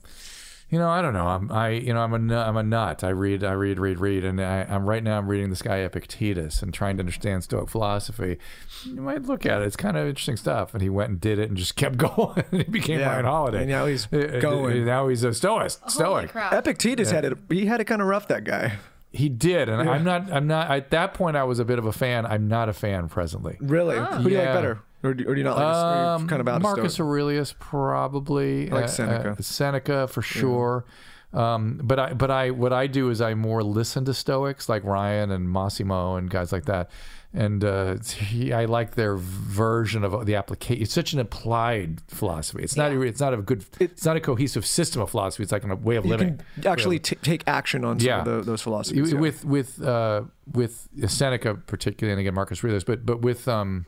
"You 0.69 0.79
know, 0.79 0.89
I 0.89 1.01
don't 1.01 1.13
know. 1.13 1.27
I'm, 1.27 1.51
I, 1.51 1.69
you 1.69 1.93
know, 1.93 2.01
I'm 2.01 2.13
a, 2.13 2.19
nu- 2.19 2.35
I'm 2.35 2.57
a 2.57 2.63
nut. 2.63 3.03
I 3.03 3.09
read, 3.09 3.43
I 3.43 3.53
read, 3.53 3.79
read, 3.79 3.99
read, 3.99 4.23
and 4.25 4.41
I, 4.41 4.63
I'm 4.69 4.85
right 4.85 5.03
now. 5.03 5.17
I'm 5.17 5.27
reading 5.27 5.49
this 5.49 5.61
guy 5.61 5.77
Epictetus 5.77 6.61
and 6.61 6.73
trying 6.73 6.97
to 6.97 7.01
understand 7.01 7.43
Stoic 7.43 7.69
philosophy. 7.69 8.37
You 8.85 9.01
might 9.01 9.23
look 9.23 9.45
at 9.45 9.61
it. 9.61 9.65
It's 9.65 9.75
kind 9.77 9.97
of 9.97 10.07
interesting 10.07 10.37
stuff." 10.37 10.73
And 10.73 10.81
he 10.83 10.89
went 10.89 11.09
and 11.09 11.21
did 11.21 11.39
it, 11.39 11.49
and 11.49 11.57
just 11.57 11.75
kept 11.77 11.97
going. 11.97 12.43
he 12.51 12.63
became 12.63 12.99
Yeah. 12.99 13.11
Ryan 13.13 13.25
Holiday. 13.25 13.57
And 13.61 13.69
now 13.69 13.85
he's 13.85 14.07
Uh, 14.11 14.17
uh, 14.17 14.39
going. 14.39 14.85
Now 14.85 15.07
he's 15.07 15.23
a 15.23 15.33
Stoic. 15.33 15.71
Holy 15.81 15.91
Stoic. 15.91 16.31
crap. 16.31 16.53
Epictetus 16.53 17.11
had 17.11 17.25
it. 17.25 17.37
He 17.49 17.65
had 17.65 17.81
it 17.81 17.85
kind 17.85 18.01
of 18.01 18.07
rough. 18.07 18.27
That 18.27 18.43
guy. 18.43 18.73
He 19.13 19.29
did, 19.29 19.69
and 19.69 19.89
I'm 19.89 20.03
not. 20.03 20.31
I'm 20.31 20.47
not. 20.47 20.69
At 20.69 20.91
that 20.91 21.13
point, 21.13 21.37
I 21.37 21.43
was 21.43 21.59
a 21.59 21.65
bit 21.65 21.79
of 21.79 21.85
a 21.85 21.93
fan. 21.93 22.25
I'm 22.25 22.47
not 22.49 22.67
a 22.69 22.73
fan 22.73 23.07
presently. 23.07 23.57
Really? 23.61 23.97
Who 23.97 24.23
do 24.25 24.29
you 24.29 24.37
like 24.37 24.47
better, 24.53 24.79
or 25.03 25.13
do, 25.13 25.25
or 25.27 25.33
do 25.35 25.39
you 25.39 25.43
not 25.43 25.57
like? 25.57 25.65
us? 25.65 25.75
Or 25.75 25.85
are 25.85 25.95
you 25.95 26.09
Um, 26.23 26.27
kind 26.27 26.41
of 26.41 26.47
out 26.47 26.61
Marcus 26.61 26.99
of? 26.99 27.05
Aurelius, 27.05 27.53
probably. 27.57 28.69
I 28.71 28.73
like 28.75 28.83
Uh, 28.85 28.87
Seneca. 28.87 29.29
uh, 29.31 29.35
Seneca 29.41 30.07
for 30.07 30.21
sure. 30.21 30.85
Um, 31.33 31.79
but 31.83 31.99
I, 31.99 32.13
but 32.13 32.31
I, 32.31 32.51
what 32.51 32.71
I 32.71 32.87
do 32.87 33.09
is 33.09 33.19
I 33.21 33.33
more 33.33 33.61
listen 33.61 34.05
to 34.05 34.13
Stoics 34.13 34.69
like 34.69 34.83
Ryan 34.85 35.29
and 35.29 35.51
Massimo 35.51 36.15
and 36.15 36.29
guys 36.29 36.53
like 36.53 36.65
that, 36.65 36.89
and 37.33 37.63
uh, 37.65 37.97
he, 37.97 38.53
I 38.53 38.63
like 38.63 38.95
their 38.95 39.17
version 39.17 40.05
of 40.05 40.25
the 40.25 40.35
application. 40.35 40.81
It's 40.81 40.93
such 40.93 41.11
an 41.11 41.19
applied 41.19 41.99
philosophy. 42.07 42.63
It's 42.63 42.77
not. 42.77 42.93
It's 42.93 43.19
not 43.19 43.33
a 43.33 43.37
good. 43.37 43.65
It's 43.77 44.05
not 44.05 44.15
a 44.15 44.21
cohesive 44.21 44.65
system 44.65 45.01
of 45.01 45.09
philosophy. 45.11 45.43
It's 45.43 45.51
like 45.51 45.65
a 45.65 45.75
way 45.75 45.97
of 45.97 46.05
You 46.05 46.11
living. 46.11 46.39
can 46.55 46.65
actually 46.65 46.97
t- 46.99 47.17
take 47.17 47.43
action 47.45 47.83
on 47.83 47.99
some 47.99 48.07
Yeah. 48.07 48.19
of 48.19 48.25
the, 48.25 48.41
those 48.43 48.61
philosophies. 48.61 49.11
yeah. 49.11 49.19
with 49.19 49.43
with 49.43 49.83
uh, 49.83 50.21
with 50.53 50.87
Seneca 51.07 51.55
particularly, 51.55 52.13
and 52.13 52.21
again 52.21 52.35
Marcus 52.35 52.63
Aurelius, 52.63 52.85
but 52.85 53.05
but 53.05 53.21
with 53.21 53.49
um, 53.49 53.85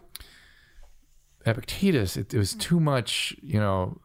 Epictetus, 1.50 2.18
it, 2.18 2.34
it 2.34 2.38
was 2.38 2.54
too 2.54 2.80
much. 2.80 3.36
You 3.42 3.60
know, 3.60 4.00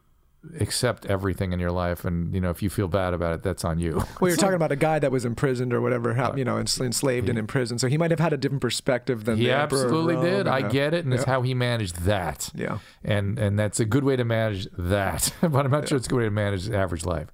accept 0.59 1.05
everything 1.05 1.53
in 1.53 1.59
your 1.59 1.71
life, 1.71 2.05
and 2.05 2.33
you 2.33 2.41
know 2.41 2.49
if 2.49 2.61
you 2.61 2.69
feel 2.69 2.87
bad 2.87 3.13
about 3.13 3.33
it, 3.33 3.43
that's 3.43 3.65
on 3.65 3.79
you. 3.79 4.03
Well, 4.19 4.29
you're 4.29 4.37
talking 4.37 4.55
about 4.55 4.71
a 4.71 4.77
guy 4.77 4.99
that 4.99 5.11
was 5.11 5.25
imprisoned 5.25 5.73
or 5.73 5.81
whatever, 5.81 6.33
you 6.35 6.45
know, 6.45 6.57
ens- 6.57 6.79
enslaved 6.79 7.29
and 7.29 7.37
imprisoned. 7.37 7.81
So 7.81 7.87
he 7.87 7.97
might 7.97 8.11
have 8.11 8.19
had 8.19 8.33
a 8.33 8.37
different 8.37 8.61
perspective 8.61 9.25
than 9.25 9.37
He 9.37 9.51
absolutely 9.51 10.15
Rome 10.15 10.23
did. 10.23 10.47
I 10.47 10.61
uh, 10.61 10.69
get 10.69 10.93
it, 10.93 11.05
and 11.05 11.13
it's 11.13 11.25
how 11.25 11.41
he 11.41 11.53
managed 11.53 12.01
that. 12.03 12.49
Yeah. 12.55 12.79
and 13.03 13.37
and 13.37 13.59
that's 13.59 13.79
a 13.79 13.85
good 13.85 14.03
way 14.03 14.15
to 14.15 14.23
manage 14.23 14.67
that. 14.77 15.33
but 15.41 15.65
I'm 15.65 15.71
not 15.71 15.87
sure 15.87 15.97
it's 15.97 16.07
a 16.07 16.09
good 16.09 16.17
way 16.17 16.23
to 16.23 16.31
manage 16.31 16.65
the 16.65 16.77
average 16.77 17.05
life. 17.05 17.27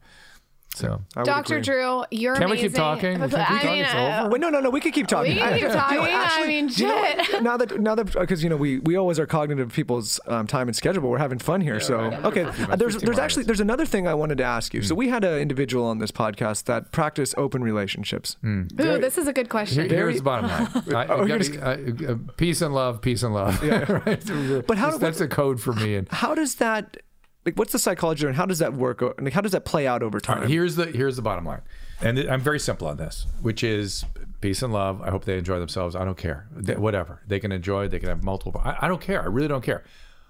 So 0.73 1.01
Dr. 1.25 1.59
Drew, 1.59 2.03
you're 2.11 2.33
Can 2.35 2.45
we 2.49 2.51
amazing. 2.53 2.69
keep 2.69 2.75
talking? 2.77 3.19
We 3.21 3.27
can 3.27 3.29
keep 3.29 3.39
I 3.39 3.43
talking. 3.43 3.69
mean, 3.71 3.79
It's 3.83 3.93
uh. 3.93 4.29
Wait, 4.31 4.39
no, 4.39 4.49
no, 4.49 4.61
no. 4.61 4.69
We 4.69 4.79
could 4.79 4.93
keep 4.93 5.05
talking. 5.07 5.33
We 5.33 5.39
can 5.39 5.59
keep 5.59 5.67
talking. 5.71 5.97
you 5.97 6.03
know, 6.05 6.25
I 6.29 6.47
mean, 6.47 6.67
do 6.67 6.83
you 6.83 6.87
know 6.87 7.39
now 7.41 7.57
that 7.57 7.79
now 7.81 7.93
that 7.95 8.13
because 8.13 8.41
you 8.41 8.49
know 8.49 8.55
we 8.55 8.79
we 8.79 8.95
always 8.95 9.19
are 9.19 9.25
cognitive 9.25 9.67
of 9.67 9.73
people's 9.73 10.19
um, 10.27 10.47
time 10.47 10.69
and 10.69 10.75
schedule, 10.75 11.01
but 11.01 11.09
we're 11.09 11.17
having 11.17 11.39
fun 11.39 11.59
here. 11.59 11.79
so 11.81 11.97
right. 11.97 12.25
okay, 12.25 12.43
uh, 12.43 12.75
there's 12.77 12.93
minutes. 12.93 13.03
there's 13.03 13.19
actually 13.19 13.43
there's 13.43 13.59
another 13.59 13.85
thing 13.85 14.07
I 14.07 14.13
wanted 14.13 14.37
to 14.37 14.45
ask 14.45 14.73
you. 14.73 14.79
Hmm. 14.79 14.85
So 14.87 14.95
we 14.95 15.09
had 15.09 15.23
an 15.25 15.39
individual 15.39 15.85
on 15.85 15.97
this 15.99 16.11
podcast 16.11 16.63
that 16.65 16.91
practiced 16.93 17.35
open 17.37 17.61
relationships. 17.63 18.37
Hmm. 18.41 18.61
Ooh, 18.79 18.97
this 18.97 19.17
is 19.17 19.27
a 19.27 19.33
good 19.33 19.47
Here- 19.47 19.49
question. 19.51 19.89
here's 19.89 20.17
the 20.17 20.23
bottom 20.23 20.49
line. 20.49 20.67
I, 20.95 21.05
Oh, 21.13 21.27
gotta- 21.27 21.67
I- 21.67 22.11
uh, 22.13 22.15
peace 22.37 22.61
and 22.61 22.73
love, 22.73 23.01
peace 23.01 23.23
and 23.23 23.33
love. 23.33 23.61
right? 23.61 24.65
But 24.67 24.77
how- 24.77 24.97
that's 24.97 25.19
a 25.19 25.27
code 25.27 25.59
for 25.59 25.73
me. 25.73 25.95
And 25.95 26.07
How 26.09 26.33
does 26.33 26.55
that? 26.55 26.97
Like, 27.45 27.57
what's 27.57 27.71
the 27.71 27.79
psychology 27.79 28.27
and 28.27 28.35
how 28.35 28.45
does 28.45 28.59
that 28.59 28.73
work? 28.73 29.01
o- 29.01 29.13
Like, 29.19 29.33
how 29.33 29.41
does 29.41 29.51
that 29.53 29.65
play 29.65 29.87
out 29.87 30.03
over 30.03 30.19
time? 30.19 30.41
right, 30.41 30.49
here's 30.49 30.75
the 30.75 30.85
here's 30.85 31.15
the 31.15 31.21
bottom 31.23 31.45
line, 31.45 31.61
and 32.01 32.19
I'm 32.19 32.41
very 32.41 32.59
simple 32.59 32.87
on 32.87 32.97
this, 32.97 33.25
which 33.41 33.63
is 33.63 34.05
peace 34.41 34.61
and 34.61 34.71
love. 34.73 35.01
I 35.01 35.09
hope 35.09 35.25
they 35.25 35.37
enjoy 35.37 35.59
themselves. 35.59 35.95
I 35.95 36.05
don't 36.05 36.17
care, 36.17 36.47
They- 36.51 36.75
whatever 36.75 37.21
they 37.27 37.39
can 37.39 37.51
enjoy. 37.51 37.87
They 37.87 37.99
can 37.99 38.09
have 38.09 38.23
multiple. 38.23 38.61
I, 38.63 38.77
I 38.81 38.87
don't 38.87 39.01
care. 39.01 39.21
I 39.21 39.25
really 39.25 39.47
don't 39.47 39.63
care. 39.63 39.83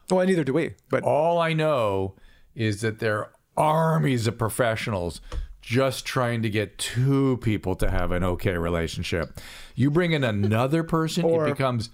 well, 0.09 0.25
neither 0.25 0.43
do 0.43 0.53
we. 0.53 0.75
But 0.89 1.03
All 1.03 1.39
I 1.39 1.53
know 1.53 2.15
is 2.55 2.81
that 2.81 2.99
there 2.99 3.17
are 3.19 3.31
armies 3.57 4.27
of 4.27 4.37
professionals 4.37 5.19
just 5.61 6.05
trying 6.05 6.41
to 6.41 6.49
get 6.49 6.77
two 6.77 7.37
people 7.37 7.75
to 7.75 7.89
have 7.89 8.11
an 8.11 8.23
okay 8.23 8.57
relationship. 8.57 9.39
You 9.75 9.91
bring 9.91 10.11
in 10.11 10.23
another 10.23 10.83
person, 10.83 11.23
Or- 11.25 11.47
it 11.47 11.51
becomes 11.51 11.89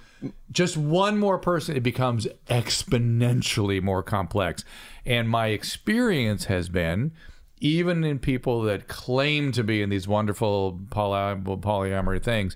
just 0.52 0.78
one 0.78 1.18
more 1.18 1.38
person, 1.38 1.76
it 1.76 1.84
becomes 1.84 2.28
exponentially 2.50 3.82
more 3.82 4.02
complex. 4.04 4.64
And 5.06 5.30
my 5.30 5.48
experience 5.48 6.46
has 6.46 6.70
been 6.70 7.12
even 7.60 8.04
in 8.04 8.20
people 8.20 8.62
that 8.64 8.88
claim 8.88 9.52
to 9.52 9.64
be 9.64 9.82
in 9.82 9.90
these 9.90 10.08
wonderful 10.08 10.80
poly- 10.90 11.42
polyamory 11.42 12.22
things, 12.22 12.56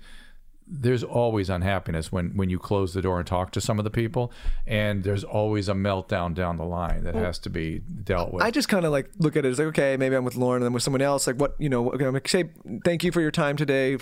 there's 0.74 1.04
always 1.04 1.50
unhappiness 1.50 2.10
when 2.10 2.34
when 2.34 2.48
you 2.48 2.58
close 2.58 2.94
the 2.94 3.02
door 3.02 3.18
and 3.18 3.26
talk 3.26 3.50
to 3.52 3.60
some 3.60 3.78
of 3.78 3.84
the 3.84 3.90
people 3.90 4.32
and 4.66 5.04
there's 5.04 5.22
always 5.22 5.68
a 5.68 5.74
meltdown 5.74 6.34
down 6.34 6.56
the 6.56 6.64
line 6.64 7.04
that 7.04 7.14
has 7.14 7.38
to 7.38 7.50
be 7.50 7.80
dealt 8.04 8.32
with 8.32 8.42
I 8.42 8.50
just 8.50 8.68
kind 8.70 8.86
of 8.86 8.90
like 8.92 9.10
look 9.18 9.36
at 9.36 9.44
it 9.44 9.50
as 9.50 9.58
like, 9.58 9.68
okay, 9.68 9.98
maybe 9.98 10.16
I'm 10.16 10.24
with 10.24 10.34
Lauryn 10.34 10.56
and 10.56 10.64
then 10.64 10.72
with 10.72 10.82
someone 10.82 11.02
else. 11.02 11.26
Like, 11.26 11.36
what 11.36 11.54
you 11.58 11.68
know? 11.68 11.92
Okay, 11.92 12.06
I'm 12.06 12.14
like, 12.14 12.26
say 12.26 12.50
thank 12.84 13.04
you 13.04 13.12
for 13.12 13.20
your 13.20 13.30
time 13.30 13.56
today, 13.56 13.98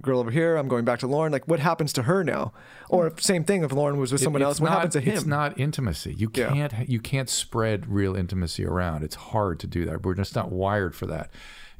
girl 0.00 0.18
over 0.18 0.30
here. 0.32 0.56
I'm 0.56 0.66
going 0.68 0.84
back 0.84 0.98
to 1.00 1.06
Lauryn. 1.06 1.30
Like, 1.30 1.46
what 1.46 1.60
happens 1.60 1.92
to 1.94 2.02
her 2.02 2.24
now? 2.24 2.52
Or 2.88 3.12
same 3.18 3.44
thing 3.44 3.62
if 3.62 3.70
Lauryn 3.70 3.96
was 3.96 4.10
with 4.10 4.20
someone 4.20 4.42
It's 4.42 4.46
else, 4.48 4.60
what 4.60 4.70
not- 4.70 4.74
happens 4.76 4.94
to 4.94 5.00
him? 5.00 5.14
It's 5.16 5.26
not 5.26 5.58
intimacy. 5.60 6.12
You 6.14 6.28
can't 6.28 6.88
you 6.88 6.98
can't 7.00 7.28
spread 7.28 7.86
real 7.86 8.16
intimacy 8.16 8.66
around. 8.66 9.04
It's 9.04 9.14
hard 9.14 9.60
to 9.60 9.66
do 9.68 9.84
that. 9.86 10.04
We're 10.04 10.14
just 10.14 10.34
not 10.34 10.50
wired 10.50 10.94
for 10.96 11.06
that. 11.06 11.30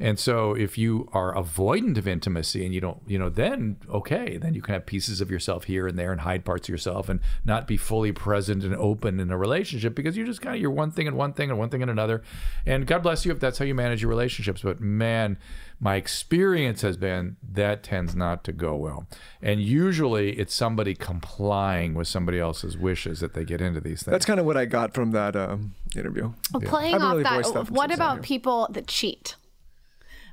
And 0.00 0.18
so 0.18 0.54
if 0.54 0.78
you 0.78 1.08
are 1.12 1.34
avoidant 1.34 1.98
of 1.98 2.08
intimacy 2.08 2.64
and 2.64 2.74
you 2.74 2.80
don't, 2.80 3.02
you 3.06 3.18
know, 3.18 3.28
then 3.28 3.76
okay, 3.90 4.38
then 4.38 4.54
you 4.54 4.62
can 4.62 4.72
have 4.72 4.86
pieces 4.86 5.20
of 5.20 5.30
yourself 5.30 5.64
here 5.64 5.86
and 5.86 5.98
there 5.98 6.10
and 6.10 6.22
hide 6.22 6.44
parts 6.44 6.68
of 6.68 6.72
yourself 6.72 7.10
and 7.10 7.20
not 7.44 7.66
be 7.66 7.76
fully 7.76 8.10
present 8.10 8.64
and 8.64 8.74
open 8.76 9.20
in 9.20 9.30
a 9.30 9.36
relationship 9.36 9.94
because 9.94 10.16
you're 10.16 10.26
just 10.26 10.40
kind 10.40 10.56
of 10.56 10.62
you're 10.62 10.70
one 10.70 10.90
thing 10.90 11.06
and 11.06 11.18
one 11.18 11.34
thing 11.34 11.50
and 11.50 11.58
one 11.58 11.68
thing 11.68 11.82
and 11.82 11.90
another. 11.90 12.22
And 12.64 12.86
God 12.86 13.02
bless 13.02 13.26
you 13.26 13.32
if 13.32 13.40
that's 13.40 13.58
how 13.58 13.66
you 13.66 13.74
manage 13.74 14.00
your 14.00 14.08
relationships. 14.08 14.62
But 14.62 14.80
man, 14.80 15.36
my 15.78 15.96
experience 15.96 16.80
has 16.80 16.96
been 16.96 17.36
that 17.52 17.82
tends 17.82 18.16
not 18.16 18.42
to 18.44 18.52
go 18.52 18.76
well. 18.76 19.06
And 19.42 19.60
usually 19.60 20.32
it's 20.38 20.54
somebody 20.54 20.94
complying 20.94 21.92
with 21.92 22.08
somebody 22.08 22.38
else's 22.38 22.76
wishes 22.76 23.20
that 23.20 23.34
they 23.34 23.44
get 23.44 23.60
into 23.60 23.80
these 23.80 24.02
things. 24.02 24.12
That's 24.12 24.26
kind 24.26 24.40
of 24.40 24.46
what 24.46 24.56
I 24.56 24.64
got 24.64 24.94
from 24.94 25.10
that 25.12 25.36
um, 25.36 25.74
interview. 25.94 26.32
Well, 26.54 26.62
Playing 26.62 26.94
off 26.96 27.12
really 27.12 27.22
that, 27.24 27.52
that 27.52 27.70
what 27.70 27.92
about 27.92 28.22
people 28.22 28.66
that 28.70 28.86
cheat? 28.86 29.36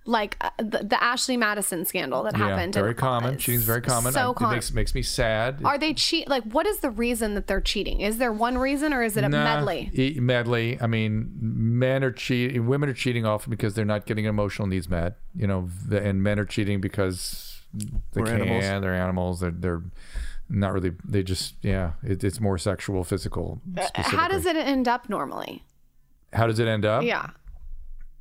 Like 0.08 0.38
uh, 0.42 0.50
the, 0.58 0.80
the 0.84 1.04
Ashley 1.04 1.38
Madison 1.38 1.86
scandal 1.86 2.24
that 2.24 2.38
yeah, 2.38 2.48
happened. 2.50 2.74
very 2.74 2.96
common. 2.96 3.36
uh, 3.36 3.38
Cheating's 3.38 3.64
very 3.66 3.82
common. 3.82 4.14
So 4.14 4.32
I- 4.32 4.34
common. 4.34 4.54
It 4.54 4.56
makes 4.56 4.74
makes 4.74 4.96
me 4.96 5.02
sad. 5.02 5.62
Are 5.64 5.78
they 5.78 5.94
cheat? 5.94 6.28
Like, 6.28 6.44
what 6.44 6.66
is 6.66 6.80
the 6.80 6.90
reason 6.90 7.36
that 7.36 7.48
they're 7.48 7.62
cheating? 7.62 8.02
Is 8.02 8.18
there 8.18 8.32
one 8.32 8.58
reason, 8.58 8.94
or 8.94 9.04
is 9.04 9.18
it 9.18 9.24
a 9.24 9.30
Nah, 9.30 9.44
medley? 9.44 9.92
e- 9.94 10.20
medley. 10.20 10.78
I 10.82 10.88
mean, 10.88 11.32
men 11.40 12.04
are 12.04 12.12
cheating. 12.12 12.66
Women 12.68 12.90
are 12.90 12.94
cheating 12.94 13.26
often 13.26 13.50
because 13.52 13.74
they're 13.76 13.86
not 13.86 14.06
getting 14.06 14.26
emotional 14.26 14.68
needs 14.68 14.90
met. 14.90 15.18
You 15.36 15.48
know, 15.48 15.70
and 15.92 16.24
men 16.24 16.40
are 16.40 16.46
cheating 16.46 16.82
because 16.82 17.62
they 18.14 18.22
We're 18.22 18.28
can. 18.28 18.42
animals. 18.42 18.82
They're 18.82 18.94
animals. 18.96 19.40
They're 19.42 19.52
they're 19.52 19.82
not 20.50 20.72
really. 20.74 20.94
They 21.04 21.24
just 21.24 21.56
yeah. 21.62 21.92
It, 22.04 22.24
it's 22.24 22.40
more 22.40 22.58
sexual, 22.58 23.04
physical. 23.04 23.62
How 23.96 24.28
does 24.30 24.46
it 24.46 24.56
end 24.56 24.88
up 24.88 25.10
normally? 25.10 25.64
How 26.34 26.48
does 26.48 26.60
it 26.60 26.68
end 26.68 26.86
up? 26.86 27.04
Yeah, 27.04 27.32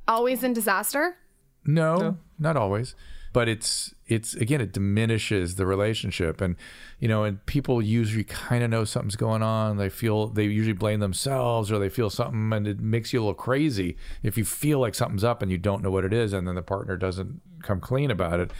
always 0.07 0.43
in 0.43 0.53
disaster. 0.53 1.17
No, 1.67 2.17
not 2.39 2.55
always. 2.55 2.95
But 3.33 3.49
it's 3.49 3.93
it's 4.07 4.33
again 4.35 4.61
it 4.61 4.71
diminishes 4.71 5.55
the 5.55 5.65
relationship. 5.65 6.41
And 6.41 6.55
you 6.97 7.07
know 7.07 7.23
and 7.23 7.45
people 7.45 7.81
usually 7.81 8.23
kind 8.23 8.63
of 8.63 8.69
know 8.69 8.85
something's 8.85 9.17
going 9.17 9.43
on. 9.43 9.77
They 9.77 9.89
feel 9.89 10.27
they 10.27 10.45
usually 10.45 10.73
blame 10.73 11.01
themselves 11.01 11.71
or 11.71 11.77
they 11.77 11.89
feel 11.89 12.09
something 12.09 12.51
and 12.53 12.67
it 12.67 12.79
makes 12.79 13.13
you 13.13 13.19
a 13.19 13.21
little 13.21 13.35
crazy 13.35 13.97
if 14.23 14.37
you 14.37 14.45
feel 14.45 14.79
like 14.79 14.95
something's 14.95 15.25
up 15.25 15.41
and 15.41 15.51
you 15.51 15.57
don't 15.57 15.83
know 15.83 15.91
what 15.91 16.05
it 16.05 16.13
is 16.13 16.33
and 16.33 16.47
then 16.47 16.55
the 16.55 16.61
partner 16.63 16.95
doesn't 16.95 17.41
come 17.61 17.79
clean 17.79 18.09
about 18.09 18.39
it. 18.39 18.51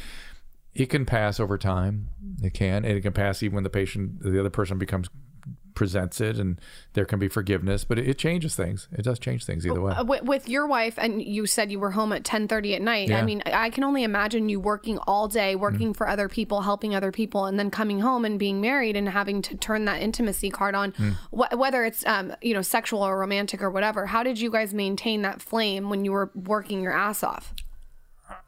It 0.75 0.87
can 0.87 1.05
pass 1.05 1.39
over 1.39 1.57
time. 1.57 2.09
It 2.43 2.53
can 2.53 2.85
and 2.85 2.97
it 2.97 3.01
can 3.01 3.13
pass 3.13 3.41
even 3.41 3.55
when 3.55 3.63
the 3.63 3.69
patient 3.71 4.21
the 4.21 4.39
other 4.39 4.51
person 4.51 4.77
becomes 4.77 5.07
presents 5.77 6.19
it 6.19 6.37
and 6.39 6.59
there 6.93 7.05
can 7.05 7.19
be 7.19 7.27
forgiveness 7.27 7.83
but 7.85 7.99
it, 7.99 8.07
it 8.07 8.17
changes 8.17 8.55
things 8.55 8.87
it 8.99 9.03
does 9.03 9.19
change 9.19 9.45
things 9.45 9.65
either 9.67 9.79
way 9.79 9.93
Uh, 9.93 10.03
with, 10.03 10.23
with 10.23 10.49
your 10.49 10.65
wife, 10.67 10.95
and 10.97 11.21
you 11.21 11.45
said 11.45 11.71
you 11.71 11.79
were 11.79 11.91
home 11.91 12.11
at 12.17 12.23
ten 12.23 12.47
thirty 12.47 12.73
at 12.73 12.81
night. 12.81 13.11
I 13.11 13.21
mean, 13.21 13.41
I 13.45 13.69
can 13.69 13.83
only 13.83 14.03
imagine 14.03 14.49
you 14.49 14.59
working 14.59 14.97
all 15.11 15.27
day, 15.27 15.55
working 15.55 15.93
for 15.93 16.07
other 16.07 16.27
people, 16.27 16.61
helping 16.61 16.95
other 16.95 17.11
people, 17.11 17.45
and 17.45 17.57
then 17.59 17.69
coming 17.69 17.99
home 17.99 18.25
and 18.25 18.39
being 18.39 18.59
married 18.59 18.95
and 18.95 19.07
having 19.09 19.41
to 19.43 19.55
turn 19.55 19.85
that 19.85 20.01
intimacy 20.01 20.49
card 20.49 20.73
on, 20.75 20.91
wh- 21.31 21.53
whether 21.63 21.85
it's 21.85 22.05
um, 22.07 22.33
you 22.41 22.53
know 22.55 22.61
sexual 22.63 23.01
or 23.01 23.17
romantic 23.19 23.61
or 23.61 23.69
whatever. 23.69 24.07
How 24.07 24.23
did 24.23 24.39
you 24.39 24.49
guys 24.51 24.73
maintain 24.73 25.21
that 25.21 25.41
flame 25.41 25.89
when 25.91 26.03
you 26.05 26.11
were 26.11 26.31
working 26.35 26.81
your 26.81 26.93
ass 26.93 27.23
off? 27.23 27.53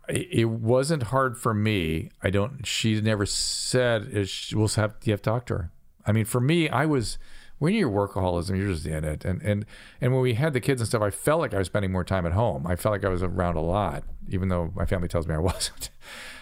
it 0.09 0.27
it 0.31 0.45
wasn't 0.49 1.03
hard 1.03 1.37
for 1.37 1.53
me. 1.53 2.09
I 2.23 2.29
don't. 2.31 2.65
She 2.65 2.99
never 3.01 3.25
said 3.25 4.27
she- 4.27 4.55
we'll 4.55 4.67
have 4.69 4.95
you 5.03 5.13
have 5.13 5.21
to 5.21 5.29
talk 5.29 5.45
to 5.47 5.53
her. 5.55 5.71
I 6.09 6.11
mean, 6.11 6.25
for 6.25 6.41
me, 6.41 6.67
I 6.67 6.87
was 6.87 7.19
when 7.59 7.75
you're 7.75 7.89
workaholism, 7.89 8.57
you're 8.57 8.73
just 8.73 8.87
in 8.87 9.03
it. 9.03 9.23
And 9.25 9.43
and 9.43 9.63
and 10.01 10.11
when 10.11 10.21
we 10.21 10.33
had 10.33 10.53
the 10.53 10.59
kids 10.59 10.81
and 10.81 10.87
stuff, 10.87 11.03
I 11.03 11.11
felt 11.11 11.39
like 11.39 11.53
I 11.53 11.59
was 11.59 11.67
spending 11.67 11.91
more 11.91 12.03
time 12.03 12.25
at 12.25 12.31
home. 12.31 12.65
I 12.65 12.75
felt 12.75 12.93
like 12.93 13.05
I 13.05 13.09
was 13.09 13.21
around 13.21 13.57
a 13.57 13.61
lot, 13.61 14.03
even 14.27 14.49
though 14.49 14.71
my 14.75 14.85
family 14.85 15.07
tells 15.07 15.27
me 15.27 15.35
I 15.35 15.37
wasn't. 15.51 15.91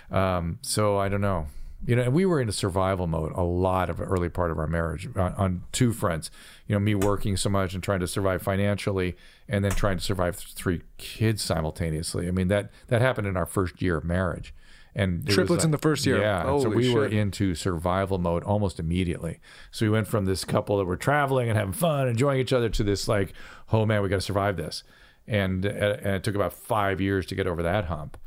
Um, 0.10 0.60
so 0.62 0.98
I 0.98 1.10
don't 1.10 1.20
know. 1.20 1.48
You 1.86 1.98
know, 1.98 2.04
and 2.04 2.14
we 2.14 2.26
were 2.26 2.40
in 2.40 2.48
a 2.48 2.54
survival 2.54 3.08
mode 3.08 3.34
a 3.36 3.44
lot 3.44 3.90
of 3.90 4.00
early 4.02 4.30
part 4.30 4.50
of 4.50 4.58
our 4.58 4.66
marriage 4.68 5.08
on, 5.16 5.34
on 5.34 5.64
two 5.74 5.92
fronts. 5.92 6.32
You 6.66 6.74
know, 6.74 6.80
me 6.80 6.96
working 6.96 7.36
so 7.36 7.50
much 7.50 7.74
and 7.74 7.84
trying 7.84 8.00
to 8.00 8.08
survive 8.08 8.42
financially, 8.42 9.18
and 9.50 9.66
then 9.66 9.74
trying 9.74 9.98
to 9.98 10.04
survive 10.04 10.38
th- 10.38 10.54
three 10.54 10.82
kids 10.98 11.42
simultaneously. 11.42 12.30
I 12.30 12.32
mean 12.32 12.48
that 12.48 12.72
that 12.88 13.02
happened 13.02 13.28
in 13.28 13.36
our 13.36 13.46
first 13.46 13.82
year 13.82 13.98
of 13.98 14.06
marriage, 14.06 14.54
and 14.98 15.22
it 15.22 15.26
was 15.28 15.36
Triplets 15.36 15.64
in 15.64 15.72
the 15.72 15.78
first 15.78 16.06
year. 16.06 16.20
Yeah, 16.20 16.40
and 16.50 16.62
so 16.62 16.70
Holy 16.70 16.88
we 16.90 16.94
were 16.94 17.06
into 17.06 17.56
survival 17.56 18.18
mode 18.18 18.44
almost 18.44 18.80
immediately. 18.80 19.40
So 19.72 19.86
we 19.86 19.90
went 19.90 20.08
from 20.08 20.26
this 20.26 20.44
couple 20.44 20.78
that 20.80 20.86
were 20.86 20.98
traveling 20.98 21.48
and 21.48 21.58
having 21.58 21.72
fun, 21.74 22.08
enjoying 22.10 22.40
each 22.42 22.52
other, 22.52 22.68
to 22.68 22.84
this 22.84 23.08
like, 23.08 23.32
oh 23.72 23.86
man, 23.86 24.02
we 24.02 24.10
got 24.10 24.16
to 24.16 24.22
survive 24.22 24.58
this, 24.58 24.84
and 25.28 25.66
uh, 25.66 25.70
and 25.70 26.16
it 26.16 26.24
took 26.24 26.36
about 26.36 26.52
five 26.54 27.00
years 27.00 27.26
to 27.28 27.36
get 27.36 27.48
over 27.48 27.64
that 27.64 27.86
hump. 27.86 28.18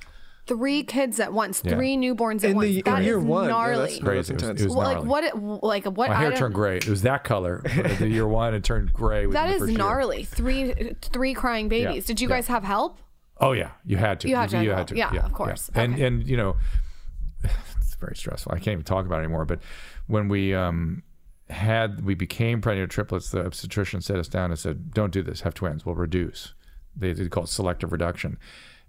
Three 0.47 0.83
kids 0.83 1.21
at 1.21 1.33
once, 1.33 1.63
Yeah. 1.65 1.77
three 1.77 1.97
newborns 1.97 2.43
at 2.43 2.51
In 2.51 2.57
once. 2.57 2.69
the 2.69 2.83
That 2.83 2.99
in 3.01 3.05
year 3.05 3.19
is 3.19 3.25
one, 3.25 3.49
gnarly. 3.49 3.77
that's, 3.77 3.93
that's 4.01 4.05
Crazy. 4.05 4.35
It 4.35 4.43
was- 4.43 4.61
it 4.63 4.65
was 4.67 4.77
well, 4.77 4.95
like 4.95 5.05
what? 5.05 5.23
It, 5.25 5.37
like 5.37 5.85
what? 5.85 6.09
My 6.09 6.15
hair 6.17 6.33
turned 6.33 6.55
gray. 6.55 6.79
It 6.79 6.89
was 6.89 7.03
that 7.03 7.23
color. 7.23 7.63
the 8.01 8.09
year 8.09 8.27
one, 8.27 8.55
it 8.55 8.65
turned 8.65 8.93
gray. 8.93 9.27
within 9.27 9.41
That 9.43 9.49
the 9.49 9.55
is 9.55 9.59
first 9.61 9.71
year. 9.71 9.79
gnarly. 9.79 10.25
Three, 10.25 10.73
three 11.03 11.35
crying 11.35 11.69
babies. 11.69 12.05
Yeah. 12.05 12.07
Did 12.07 12.21
you 12.21 12.29
Yeah. 12.29 12.37
guys 12.37 12.47
have 12.49 12.65
help? 12.65 12.99
Oh 13.41 13.53
yeah, 13.53 13.71
you 13.85 13.97
had 13.97 14.21
to. 14.21 14.29
You 14.29 14.37
had 14.37 14.51
to 14.51 14.63
You 14.63 14.71
help. 14.71 14.91
Yeah, 14.93 15.25
of 15.25 15.33
course. 15.33 15.71
And 15.75 15.95
Okay. 15.95 16.05
and 16.07 16.27
you 16.27 16.37
know, 16.37 16.57
it's 17.45 17.95
very 17.95 18.17
stressful. 18.17 18.53
I 18.53 18.57
can't 18.57 18.69
even 18.75 18.85
talk 18.85 19.07
about 19.07 19.17
it 19.21 19.25
anymore. 19.25 19.45
But 19.45 19.61
when 20.07 20.29
we 20.29 20.55
um 20.55 21.03
had 21.49 22.05
we 22.05 22.15
became 22.15 22.61
pregnant 22.61 22.89
with 22.89 22.95
triplets, 22.95 23.31
the 23.31 23.45
obstetrician 23.45 24.01
set 24.03 24.17
us 24.19 24.29
down 24.29 24.51
and 24.51 24.59
said, 24.59 24.93
"Don't 24.93 25.13
do 25.13 25.23
this. 25.23 25.41
Have 25.43 25.55
twins. 25.55 25.85
We'll 25.87 25.95
reduce." 25.95 26.55
They, 26.97 27.13
they 27.13 27.29
call 27.29 27.45
it 27.45 27.49
selective 27.49 27.93
reduction. 27.93 28.39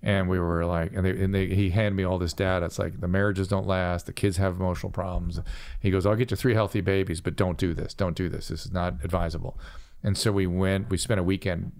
And 0.03 0.27
we 0.27 0.39
were 0.39 0.65
like, 0.65 0.93
and, 0.95 1.05
they, 1.05 1.11
and 1.11 1.33
they, 1.35 1.45
he 1.53 1.69
handed 1.69 1.93
me 1.95 2.03
all 2.03 2.17
this 2.17 2.33
data. 2.33 2.65
It's 2.65 2.79
like 2.79 2.99
the 2.99 3.07
marriages 3.07 3.47
don't 3.47 3.67
last. 3.67 4.07
The 4.07 4.13
kids 4.13 4.37
have 4.37 4.55
emotional 4.59 4.91
problems. 4.91 5.39
He 5.79 5.91
goes, 5.91 6.07
I'll 6.07 6.15
get 6.15 6.31
you 6.31 6.35
three 6.37 6.55
healthy 6.55 6.81
babies, 6.81 7.21
but 7.21 7.35
don't 7.35 7.59
do 7.59 7.75
this. 7.75 7.93
Don't 7.93 8.15
do 8.17 8.27
this. 8.27 8.47
This 8.47 8.65
is 8.65 8.71
not 8.71 8.95
advisable. 9.03 9.59
And 10.03 10.17
so 10.17 10.31
we 10.31 10.47
went, 10.47 10.89
we 10.89 10.97
spent 10.97 11.19
a 11.19 11.23
weekend 11.23 11.71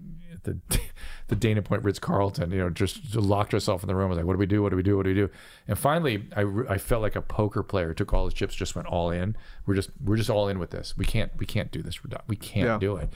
the, 0.44 0.58
the 1.28 1.36
Dana 1.36 1.62
Point 1.62 1.84
Ritz 1.84 1.98
Carlton, 1.98 2.50
you 2.50 2.58
know, 2.58 2.70
just 2.70 3.14
locked 3.14 3.52
herself 3.52 3.82
in 3.82 3.88
the 3.88 3.94
room. 3.94 4.06
I 4.06 4.08
was 4.10 4.16
like, 4.18 4.26
what 4.26 4.34
do 4.34 4.38
we 4.38 4.46
do? 4.46 4.62
What 4.62 4.70
do 4.70 4.76
we 4.76 4.82
do? 4.82 4.96
What 4.96 5.04
do 5.04 5.10
we 5.10 5.14
do? 5.14 5.30
And 5.68 5.78
finally, 5.78 6.24
I, 6.36 6.42
I 6.68 6.78
felt 6.78 7.02
like 7.02 7.16
a 7.16 7.22
poker 7.22 7.62
player. 7.62 7.94
Took 7.94 8.12
all 8.12 8.24
his 8.24 8.34
chips, 8.34 8.54
just 8.54 8.74
went 8.74 8.88
all 8.88 9.10
in. 9.10 9.36
We're 9.66 9.74
just 9.74 9.90
we're 10.04 10.16
just 10.16 10.30
all 10.30 10.48
in 10.48 10.58
with 10.58 10.70
this. 10.70 10.96
We 10.96 11.04
can't 11.04 11.30
we 11.38 11.46
can't 11.46 11.70
do 11.70 11.82
this. 11.82 12.02
We're 12.04 12.10
done. 12.10 12.22
We 12.26 12.36
can't 12.36 12.66
Yeah. 12.66 12.78
do 12.78 12.96
it. 12.96 13.12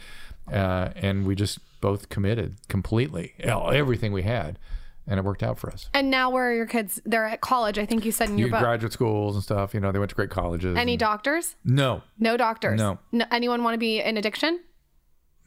Uh, 0.53 0.91
and 0.97 1.27
we 1.27 1.35
just 1.35 1.59
both 1.81 2.09
committed 2.09 2.57
completely, 2.69 3.35
everything 3.41 4.13
we 4.13 4.23
had, 4.23 4.59
and 5.07 5.19
it 5.19 5.25
worked 5.25 5.43
out 5.43 5.59
for 5.59 5.71
us. 5.71 5.89
And 5.93 6.09
now 6.11 6.31
where 6.31 6.49
are 6.51 6.55
your 6.55 6.67
kids? 6.67 7.01
They're 7.05 7.27
at 7.27 7.41
college. 7.41 7.79
I 7.79 7.85
think 7.87 8.05
you 8.05 8.13
said 8.13 8.29
in 8.31 8.39
your 8.39 8.47
You 8.47 8.53
book. 8.53 8.61
graduate 8.61 8.93
schools 8.93 9.35
and 9.35 9.43
stuff. 9.43 9.75
You 9.75 9.81
know, 9.81 9.91
they 9.91 9.99
went 9.99 10.11
to 10.11 10.15
great 10.15 10.31
colleges. 10.31 10.77
Any 10.77 10.93
and- 10.93 11.01
doctors? 11.01 11.57
No, 11.65 12.03
No 12.19 12.37
doctors. 12.37 12.79
No. 12.79 12.99
Anyone 13.33 13.65
want 13.65 13.75
to 13.75 13.79
be 13.79 14.01
in 14.01 14.17
addiction? 14.17 14.61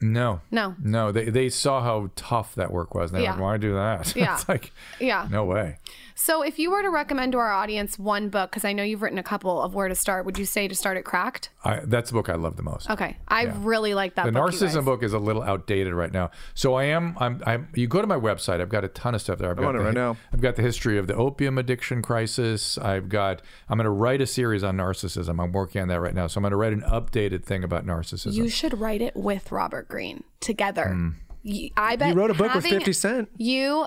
No, 0.00 0.40
No. 0.50 0.74
no. 0.82 1.12
They 1.12 1.24
they 1.30 1.48
saw 1.48 1.82
how 1.82 2.10
tough 2.16 2.54
that 2.54 2.72
work 2.72 2.94
was. 2.94 3.10
They're 3.12 3.20
Yeah. 3.22 3.32
like, 3.32 3.40
why 3.40 3.56
do 3.58 3.74
that? 3.74 4.14
Yeah. 4.20 4.34
it's 4.34 4.48
like, 4.48 4.72
Yeah. 4.98 5.26
no 5.30 5.44
way. 5.44 5.78
So 6.14 6.42
if 6.42 6.58
you 6.58 6.70
were 6.70 6.82
to 6.82 6.90
recommend 6.90 7.32
to 7.32 7.38
our 7.38 7.50
audience 7.50 7.98
one 7.98 8.28
book, 8.28 8.50
because 8.50 8.62
I 8.66 8.74
know 8.74 8.82
you've 8.82 9.00
written 9.00 9.16
a 9.18 9.22
couple 9.22 9.62
of 9.62 9.74
where 9.74 9.88
to 9.88 9.94
start, 9.94 10.26
would 10.26 10.38
you 10.38 10.44
say 10.44 10.68
to 10.68 10.74
start 10.74 10.98
at 10.98 11.04
Cracked? 11.04 11.48
I, 11.64 11.80
that's 11.82 12.10
the 12.10 12.14
book 12.14 12.28
I 12.28 12.34
love 12.34 12.56
the 12.56 12.62
most. 12.62 12.90
Okay, 12.90 13.16
I 13.26 13.44
Yeah. 13.44 13.54
really 13.60 13.94
like 13.94 14.16
that. 14.16 14.26
the 14.26 14.32
book, 14.32 14.52
you 14.52 14.58
narcissism 14.58 14.74
guys. 14.74 14.84
book 14.84 15.02
is 15.02 15.12
a 15.14 15.18
little 15.18 15.42
outdated 15.42 15.94
right 15.94 16.12
now. 16.12 16.30
So 16.54 16.74
I 16.74 16.84
am. 16.84 17.16
I'm. 17.18 17.42
I'm. 17.46 17.68
You 17.74 17.86
go 17.86 18.02
to 18.02 18.06
my 18.06 18.18
website. 18.18 18.60
I've 18.60 18.68
got 18.68 18.84
a 18.84 18.88
ton 18.88 19.14
of 19.14 19.22
stuff 19.22 19.38
there. 19.38 19.50
I've 19.50 19.56
got 19.56 19.74
on 19.74 19.76
it 19.76 19.78
right 19.84 19.94
now. 19.94 20.16
I've 20.32 20.42
got 20.42 20.56
the 20.56 20.62
history 20.62 20.98
of 20.98 21.06
the 21.06 21.14
opium 21.14 21.56
addiction 21.56 22.02
crisis. 22.02 22.76
I've 22.76 23.08
got. 23.08 23.40
I'm 23.70 23.78
going 23.78 23.84
to 23.84 23.90
write 23.90 24.20
a 24.20 24.26
series 24.26 24.62
on 24.62 24.76
narcissism. 24.76 25.42
I'm 25.42 25.52
working 25.52 25.80
on 25.80 25.88
that 25.88 26.00
right 26.00 26.14
now. 26.14 26.26
So 26.26 26.38
I'm 26.38 26.42
going 26.42 26.50
to 26.50 26.56
write 26.58 26.74
an 26.74 26.82
updated 26.82 27.44
thing 27.44 27.64
about 27.64 27.86
narcissism. 27.86 28.34
You 28.34 28.48
should 28.50 28.78
write 28.78 29.00
it 29.00 29.16
with 29.16 29.50
Robert 29.50 29.88
Greene 29.90 30.24
together. 30.40 30.88
Hmm. 30.88 31.08
You- 31.42 31.70
I 31.76 31.96
bet 31.96 32.08
you 32.10 32.14
wrote 32.14 32.30
a 32.30 32.34
book 32.34 32.54
with 32.54 32.64
50 32.66 32.92
Cent. 32.92 33.28
You, 33.36 33.86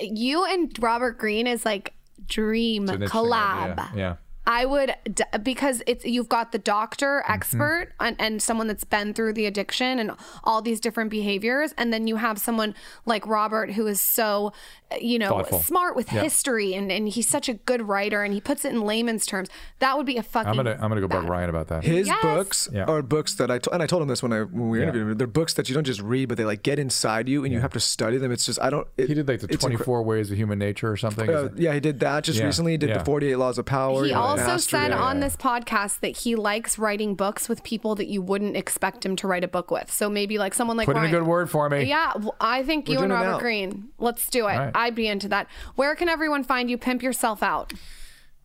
you 0.00 0.44
and 0.44 0.72
Robert 0.80 1.18
Greene 1.18 1.46
is 1.46 1.64
like 1.64 1.94
dream 2.26 2.84
It's 2.84 2.92
an 2.92 3.02
interesting 3.02 3.30
collab. 3.30 3.78
idea. 3.78 3.90
Yeah. 3.96 4.16
I 4.48 4.64
would 4.64 4.94
because 5.42 5.82
it's 5.86 6.04
you've 6.04 6.28
got 6.28 6.50
the 6.52 6.58
doctor 6.58 7.22
Mm-hmm. 7.28 7.32
expert 7.34 7.88
and, 8.00 8.16
and 8.18 8.42
someone 8.42 8.66
that's 8.66 8.84
been 8.84 9.12
through 9.12 9.34
the 9.34 9.44
addiction 9.46 9.98
and 9.98 10.12
all 10.42 10.62
these 10.62 10.80
different 10.80 11.10
behaviors, 11.10 11.74
and 11.76 11.92
then 11.92 12.06
you 12.06 12.16
have 12.16 12.38
someone 12.38 12.74
like 13.06 13.26
Robert 13.26 13.72
who 13.72 13.86
is 13.86 14.00
so 14.00 14.52
you 14.98 15.18
know 15.18 15.28
Thoughtful. 15.28 15.60
smart 15.60 15.94
with 15.96 16.10
Yeah. 16.10 16.22
history 16.22 16.72
and, 16.74 16.90
and 16.90 17.08
he's 17.10 17.28
such 17.28 17.48
a 17.50 17.54
good 17.54 17.82
writer 17.86 18.22
and 18.24 18.32
he 18.32 18.40
puts 18.40 18.64
it 18.64 18.72
in 18.72 18.80
layman's 18.80 19.26
terms. 19.26 19.50
That 19.80 19.96
would 19.98 20.06
be 20.06 20.16
a 20.16 20.22
fucking. 20.22 20.48
I'm 20.48 20.56
gonna. 20.56 20.78
I'm 20.80 20.88
gonna 20.88 21.02
go 21.02 21.08
bug 21.08 21.28
Ryan 21.28 21.50
about 21.50 21.68
that. 21.68 21.84
His 21.84 22.06
Yes. 22.06 22.22
books 22.22 22.68
Yeah. 22.72 22.84
are 22.84 23.02
books 23.02 23.34
that 23.34 23.50
I 23.50 23.60
and 23.70 23.82
I 23.82 23.86
told 23.86 24.00
him 24.02 24.08
this 24.08 24.22
when 24.22 24.32
I 24.32 24.40
when 24.42 24.70
we 24.70 24.78
Yeah. 24.78 24.84
interviewed 24.84 25.08
him. 25.12 25.18
They're 25.18 25.26
books 25.26 25.52
that 25.54 25.68
you 25.68 25.74
don't 25.74 25.84
just 25.84 26.00
read, 26.00 26.28
but 26.30 26.38
they 26.38 26.46
like 26.46 26.62
get 26.62 26.78
inside 26.78 27.28
you 27.28 27.44
and 27.44 27.52
you 27.52 27.60
have 27.60 27.72
to 27.74 27.80
study 27.80 28.16
them. 28.16 28.32
It's 28.32 28.46
just 28.46 28.58
I 28.62 28.70
don't. 28.70 28.88
It, 28.96 29.08
he 29.08 29.14
did 29.14 29.28
like 29.28 29.40
the 29.40 29.48
it's 29.52 29.62
incre- 29.64 29.76
24 29.76 30.02
ways 30.04 30.30
of 30.30 30.38
human 30.38 30.58
nature 30.58 30.90
or 30.90 30.96
something. 30.96 31.28
Uh, 31.28 31.50
yeah, 31.56 31.74
he 31.74 31.80
did 31.80 32.00
that 32.00 32.24
just 32.24 32.38
Yeah, 32.38 32.46
recently. 32.46 32.72
He 32.72 32.78
did 32.78 32.88
yeah. 32.90 32.98
the 32.98 33.04
48 33.04 33.36
Laws 33.36 33.58
of 33.58 33.66
Power. 33.66 34.04
He 34.04 34.08
you 34.10 34.14
know, 34.14 34.37
also 34.42 34.52
Mastery. 34.52 34.80
said 34.80 34.90
Yeah, 34.90 34.98
on 35.02 35.16
yeah. 35.16 35.24
this 35.26 35.36
podcast 35.36 36.00
that 36.00 36.16
he 36.18 36.34
likes 36.36 36.78
writing 36.78 37.14
books 37.14 37.48
with 37.48 37.62
people 37.62 37.94
that 37.96 38.06
you 38.08 38.20
wouldn't 38.22 38.56
expect 38.56 39.04
him 39.04 39.16
to 39.16 39.26
write 39.26 39.44
a 39.44 39.48
book 39.48 39.70
with. 39.70 39.90
So 39.90 40.08
maybe 40.08 40.38
like 40.38 40.54
someone 40.54 40.76
like 40.76 40.86
Put 40.86 40.96
in 40.96 41.04
a 41.04 41.10
good 41.10 41.24
word 41.26 41.50
for 41.50 41.68
me. 41.68 41.84
Yeah, 41.84 42.12
w- 42.14 42.32
I 42.40 42.62
think 42.62 42.88
We're 42.88 42.94
you 42.94 43.00
and 43.00 43.12
Robert 43.12 43.30
now. 43.32 43.38
Greene. 43.38 43.88
Let's 43.98 44.28
do 44.30 44.46
it. 44.46 44.56
right. 44.56 44.72
I'd 44.74 44.94
be 44.94 45.08
into 45.08 45.28
that. 45.28 45.46
Where 45.76 45.94
can 45.94 46.08
everyone 46.08 46.44
find 46.44 46.70
you? 46.70 46.78
Pimp 46.78 47.02
yourself 47.02 47.42
out. 47.42 47.72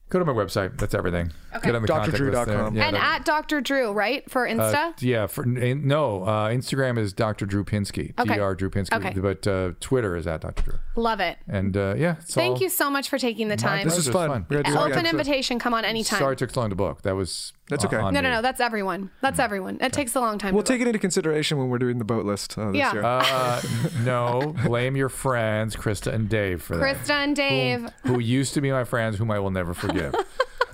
Go 0.09 0.19
to 0.19 0.25
my 0.25 0.33
website. 0.33 0.77
That's 0.77 0.93
everything. 0.93 1.31
Get 1.63 1.73
on 1.73 1.81
the 1.81 1.87
contact 1.87 2.19
list 2.19 2.19
there. 2.19 2.45
drdrew.com. 2.45 2.75
Yeah, 2.75 2.87
and 2.87 2.95
at 2.97 3.25
Dr. 3.25 3.61
Drew, 3.61 3.91
right? 3.91 4.29
For 4.29 4.47
Insta? 4.47 4.89
Uh, 4.89 4.93
yeah, 4.99 5.25
for 5.25 5.43
no, 5.43 6.23
uh, 6.23 6.49
Instagram 6.49 6.99
is 6.99 7.13
Dr. 7.13 7.47
Drew 7.47 7.63
Pinsky, 7.63 8.13
Okay. 8.19 8.35
Dr. 8.37 8.53
Drew 8.55 8.69
Pinsky, 8.69 8.93
Okay. 8.93 9.19
but 9.19 9.47
uh, 9.47 9.71
Twitter 9.79 10.15
is 10.15 10.27
at 10.27 10.41
Dr. 10.41 10.61
Drew. 10.63 10.79
Love 10.95 11.19
it. 11.19 11.37
And 11.47 11.75
uh, 11.75 11.95
yeah, 11.97 12.17
it's 12.19 12.35
Thank 12.35 12.57
all- 12.57 12.61
you 12.61 12.69
so 12.69 12.89
much 12.89 13.09
for 13.09 13.17
taking 13.17 13.47
the 13.47 13.55
time. 13.55 13.83
This 13.83 13.97
is 13.97 14.09
pleasure. 14.09 14.25
It's 14.27 14.33
fun. 14.33 14.45
We 14.49 14.55
gotta 14.57 14.69
do 14.69 14.73
that 14.73 14.91
Open 14.91 15.05
invitation. 15.07 15.57
Come 15.57 15.73
on 15.73 15.85
anytime. 15.85 16.19
Sorry 16.19 16.33
it 16.33 16.37
took 16.39 16.51
so 16.51 16.61
long 16.61 16.69
to 16.69 16.75
book. 16.75 17.01
That 17.01 17.15
was 17.15 17.51
That's 17.69 17.83
okay. 17.85 17.97
on 17.97 18.13
No, 18.13 18.21
no, 18.21 18.29
me. 18.29 18.35
no. 18.35 18.41
That's 18.43 18.59
everyone. 18.61 19.09
That's 19.21 19.39
everyone. 19.39 19.79
It 19.81 19.91
takes 19.91 20.13
a 20.15 20.19
long 20.19 20.37
time. 20.37 20.53
We'll 20.53 20.63
to 20.63 20.71
take 20.71 20.79
vote. 20.81 20.85
it 20.85 20.89
into 20.89 20.99
consideration 20.99 21.57
when 21.57 21.69
we're 21.69 21.79
doing 21.79 21.97
the 21.97 22.05
boat 22.05 22.25
list 22.25 22.57
uh, 22.59 22.67
this 22.67 22.77
Yeah. 22.77 22.93
year. 22.93 23.03
Uh, 23.03 23.61
no, 24.03 24.53
blame 24.65 24.95
your 24.95 25.09
friends, 25.09 25.75
Krista 25.75 26.13
and 26.13 26.29
Dave, 26.29 26.61
for 26.61 26.77
that. 26.77 26.83
Krista 26.97 27.09
and 27.23 27.35
Dave, 27.35 27.89
Who 28.05 28.19
used 28.19 28.53
to 28.53 28.61
be 28.61 28.71
my 28.71 28.83
friends, 28.83 29.17
whom 29.17 29.31
I 29.31 29.39
will 29.39 29.51
never 29.51 29.73
forgive. 29.73 30.13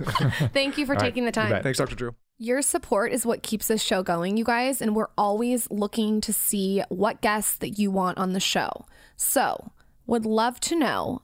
thank 0.52 0.78
you 0.78 0.86
for 0.86 0.92
right, 0.92 1.00
taking 1.00 1.24
the 1.24 1.32
time. 1.32 1.62
Thanks, 1.62 1.78
Dr. 1.78 1.94
Drew. 1.94 2.14
Your 2.38 2.62
support 2.62 3.12
is 3.12 3.26
what 3.26 3.42
keeps 3.42 3.68
this 3.68 3.82
show 3.82 4.02
going, 4.02 4.36
you 4.38 4.44
guys, 4.44 4.80
and 4.80 4.96
we're 4.96 5.10
always 5.18 5.70
looking 5.70 6.20
to 6.22 6.32
see 6.32 6.82
what 6.88 7.20
guests 7.20 7.56
that 7.58 7.78
you 7.78 7.90
want 7.90 8.16
on 8.16 8.32
the 8.32 8.40
show. 8.40 8.86
So, 9.16 9.72
would 10.06 10.24
love 10.24 10.60
to 10.60 10.76
know 10.76 11.22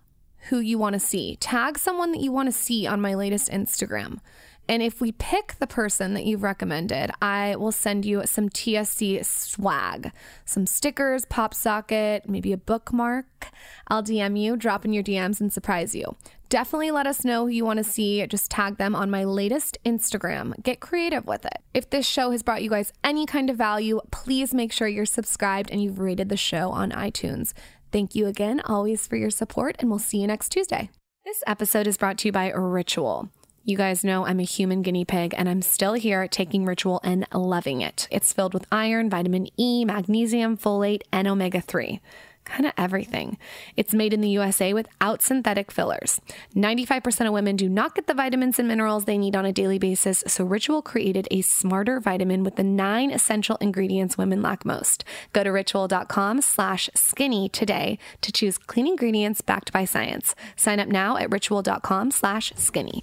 who 0.48 0.60
you 0.60 0.78
want 0.78 0.94
to 0.94 1.00
see. 1.00 1.36
Tag 1.36 1.78
someone 1.78 2.12
that 2.12 2.20
you 2.20 2.30
want 2.30 2.46
to 2.46 2.52
see 2.52 2.86
on 2.86 3.00
my 3.00 3.14
latest 3.14 3.50
Instagram. 3.50 4.20
And 4.68 4.82
if 4.82 5.00
we 5.00 5.12
pick 5.12 5.54
the 5.58 5.66
person 5.66 6.14
that 6.14 6.24
you've 6.24 6.42
recommended, 6.42 7.12
I 7.22 7.54
will 7.56 7.72
send 7.72 8.04
you 8.04 8.22
some 8.26 8.48
TSC 8.48 9.24
swag, 9.24 10.10
some 10.44 10.66
stickers, 10.66 11.24
pop 11.26 11.54
socket, 11.54 12.28
maybe 12.28 12.52
a 12.52 12.56
bookmark. 12.56 13.48
I'll 13.86 14.02
DM 14.02 14.40
you, 14.40 14.56
drop 14.56 14.84
in 14.84 14.92
your 14.92 15.04
DMs, 15.04 15.40
and 15.40 15.52
surprise 15.52 15.94
you. 15.94 16.16
Definitely 16.48 16.92
let 16.92 17.06
us 17.06 17.24
know 17.24 17.44
who 17.44 17.50
you 17.50 17.64
want 17.64 17.78
to 17.78 17.84
see. 17.84 18.24
Just 18.26 18.50
tag 18.50 18.76
them 18.76 18.94
on 18.94 19.10
my 19.10 19.24
latest 19.24 19.78
Instagram. 19.84 20.60
Get 20.62 20.80
creative 20.80 21.26
with 21.26 21.44
it. 21.44 21.58
If 21.74 21.90
this 21.90 22.06
show 22.06 22.30
has 22.30 22.42
brought 22.42 22.62
you 22.62 22.70
guys 22.70 22.92
any 23.02 23.26
kind 23.26 23.50
of 23.50 23.56
value, 23.56 24.00
please 24.12 24.54
make 24.54 24.72
sure 24.72 24.86
you're 24.86 25.06
subscribed 25.06 25.70
and 25.70 25.82
you've 25.82 25.98
rated 25.98 26.28
the 26.28 26.36
show 26.36 26.70
on 26.70 26.92
iTunes. 26.92 27.52
Thank 27.92 28.14
you 28.14 28.26
again, 28.26 28.60
always, 28.64 29.06
for 29.06 29.16
your 29.16 29.30
support, 29.30 29.76
and 29.78 29.88
we'll 29.88 29.98
see 29.98 30.18
you 30.18 30.26
next 30.26 30.50
Tuesday. 30.50 30.90
This 31.24 31.42
episode 31.46 31.86
is 31.86 31.96
brought 31.96 32.18
to 32.18 32.28
you 32.28 32.32
by 32.32 32.50
Ritual. 32.50 33.30
You 33.64 33.76
guys 33.76 34.04
know 34.04 34.26
I'm 34.26 34.38
a 34.38 34.44
human 34.44 34.82
guinea 34.82 35.04
pig, 35.04 35.34
and 35.36 35.48
I'm 35.48 35.62
still 35.62 35.94
here 35.94 36.28
taking 36.28 36.64
Ritual 36.64 37.00
and 37.02 37.26
loving 37.32 37.80
it. 37.80 38.06
It's 38.10 38.32
filled 38.32 38.54
with 38.54 38.66
iron, 38.70 39.10
vitamin 39.10 39.48
E, 39.58 39.84
magnesium, 39.84 40.56
folate, 40.56 41.02
and 41.12 41.26
omega 41.26 41.60
3. 41.60 42.00
Kind 42.46 42.64
of 42.64 42.72
everything. 42.78 43.38
It's 43.76 43.92
made 43.92 44.14
in 44.14 44.20
the 44.20 44.30
USA 44.30 44.72
without 44.72 45.20
synthetic 45.20 45.72
fillers. 45.72 46.20
95% 46.54 47.26
of 47.26 47.32
women 47.32 47.56
do 47.56 47.68
not 47.68 47.94
get 47.96 48.06
the 48.06 48.14
vitamins 48.14 48.58
and 48.58 48.68
minerals 48.68 49.04
they 49.04 49.18
need 49.18 49.34
on 49.34 49.44
a 49.44 49.52
daily 49.52 49.78
basis, 49.78 50.22
so 50.28 50.44
Ritual 50.44 50.80
created 50.80 51.26
a 51.30 51.42
smarter 51.42 51.98
vitamin 51.98 52.44
with 52.44 52.54
the 52.54 52.62
nine 52.62 53.10
essential 53.10 53.56
ingredients 53.60 54.16
women 54.16 54.42
lack 54.42 54.64
most. 54.64 55.04
Go 55.32 55.42
to 55.42 55.50
ritual.com 55.50 56.40
slash 56.40 56.88
skinny 56.94 57.48
today 57.48 57.98
to 58.22 58.30
choose 58.30 58.58
clean 58.58 58.86
ingredients 58.86 59.40
backed 59.40 59.72
by 59.72 59.84
science. 59.84 60.34
Sign 60.54 60.78
up 60.78 60.88
now 60.88 61.16
at 61.16 61.30
ritual.com 61.30 62.12
slash 62.12 62.52
skinny. 62.54 63.02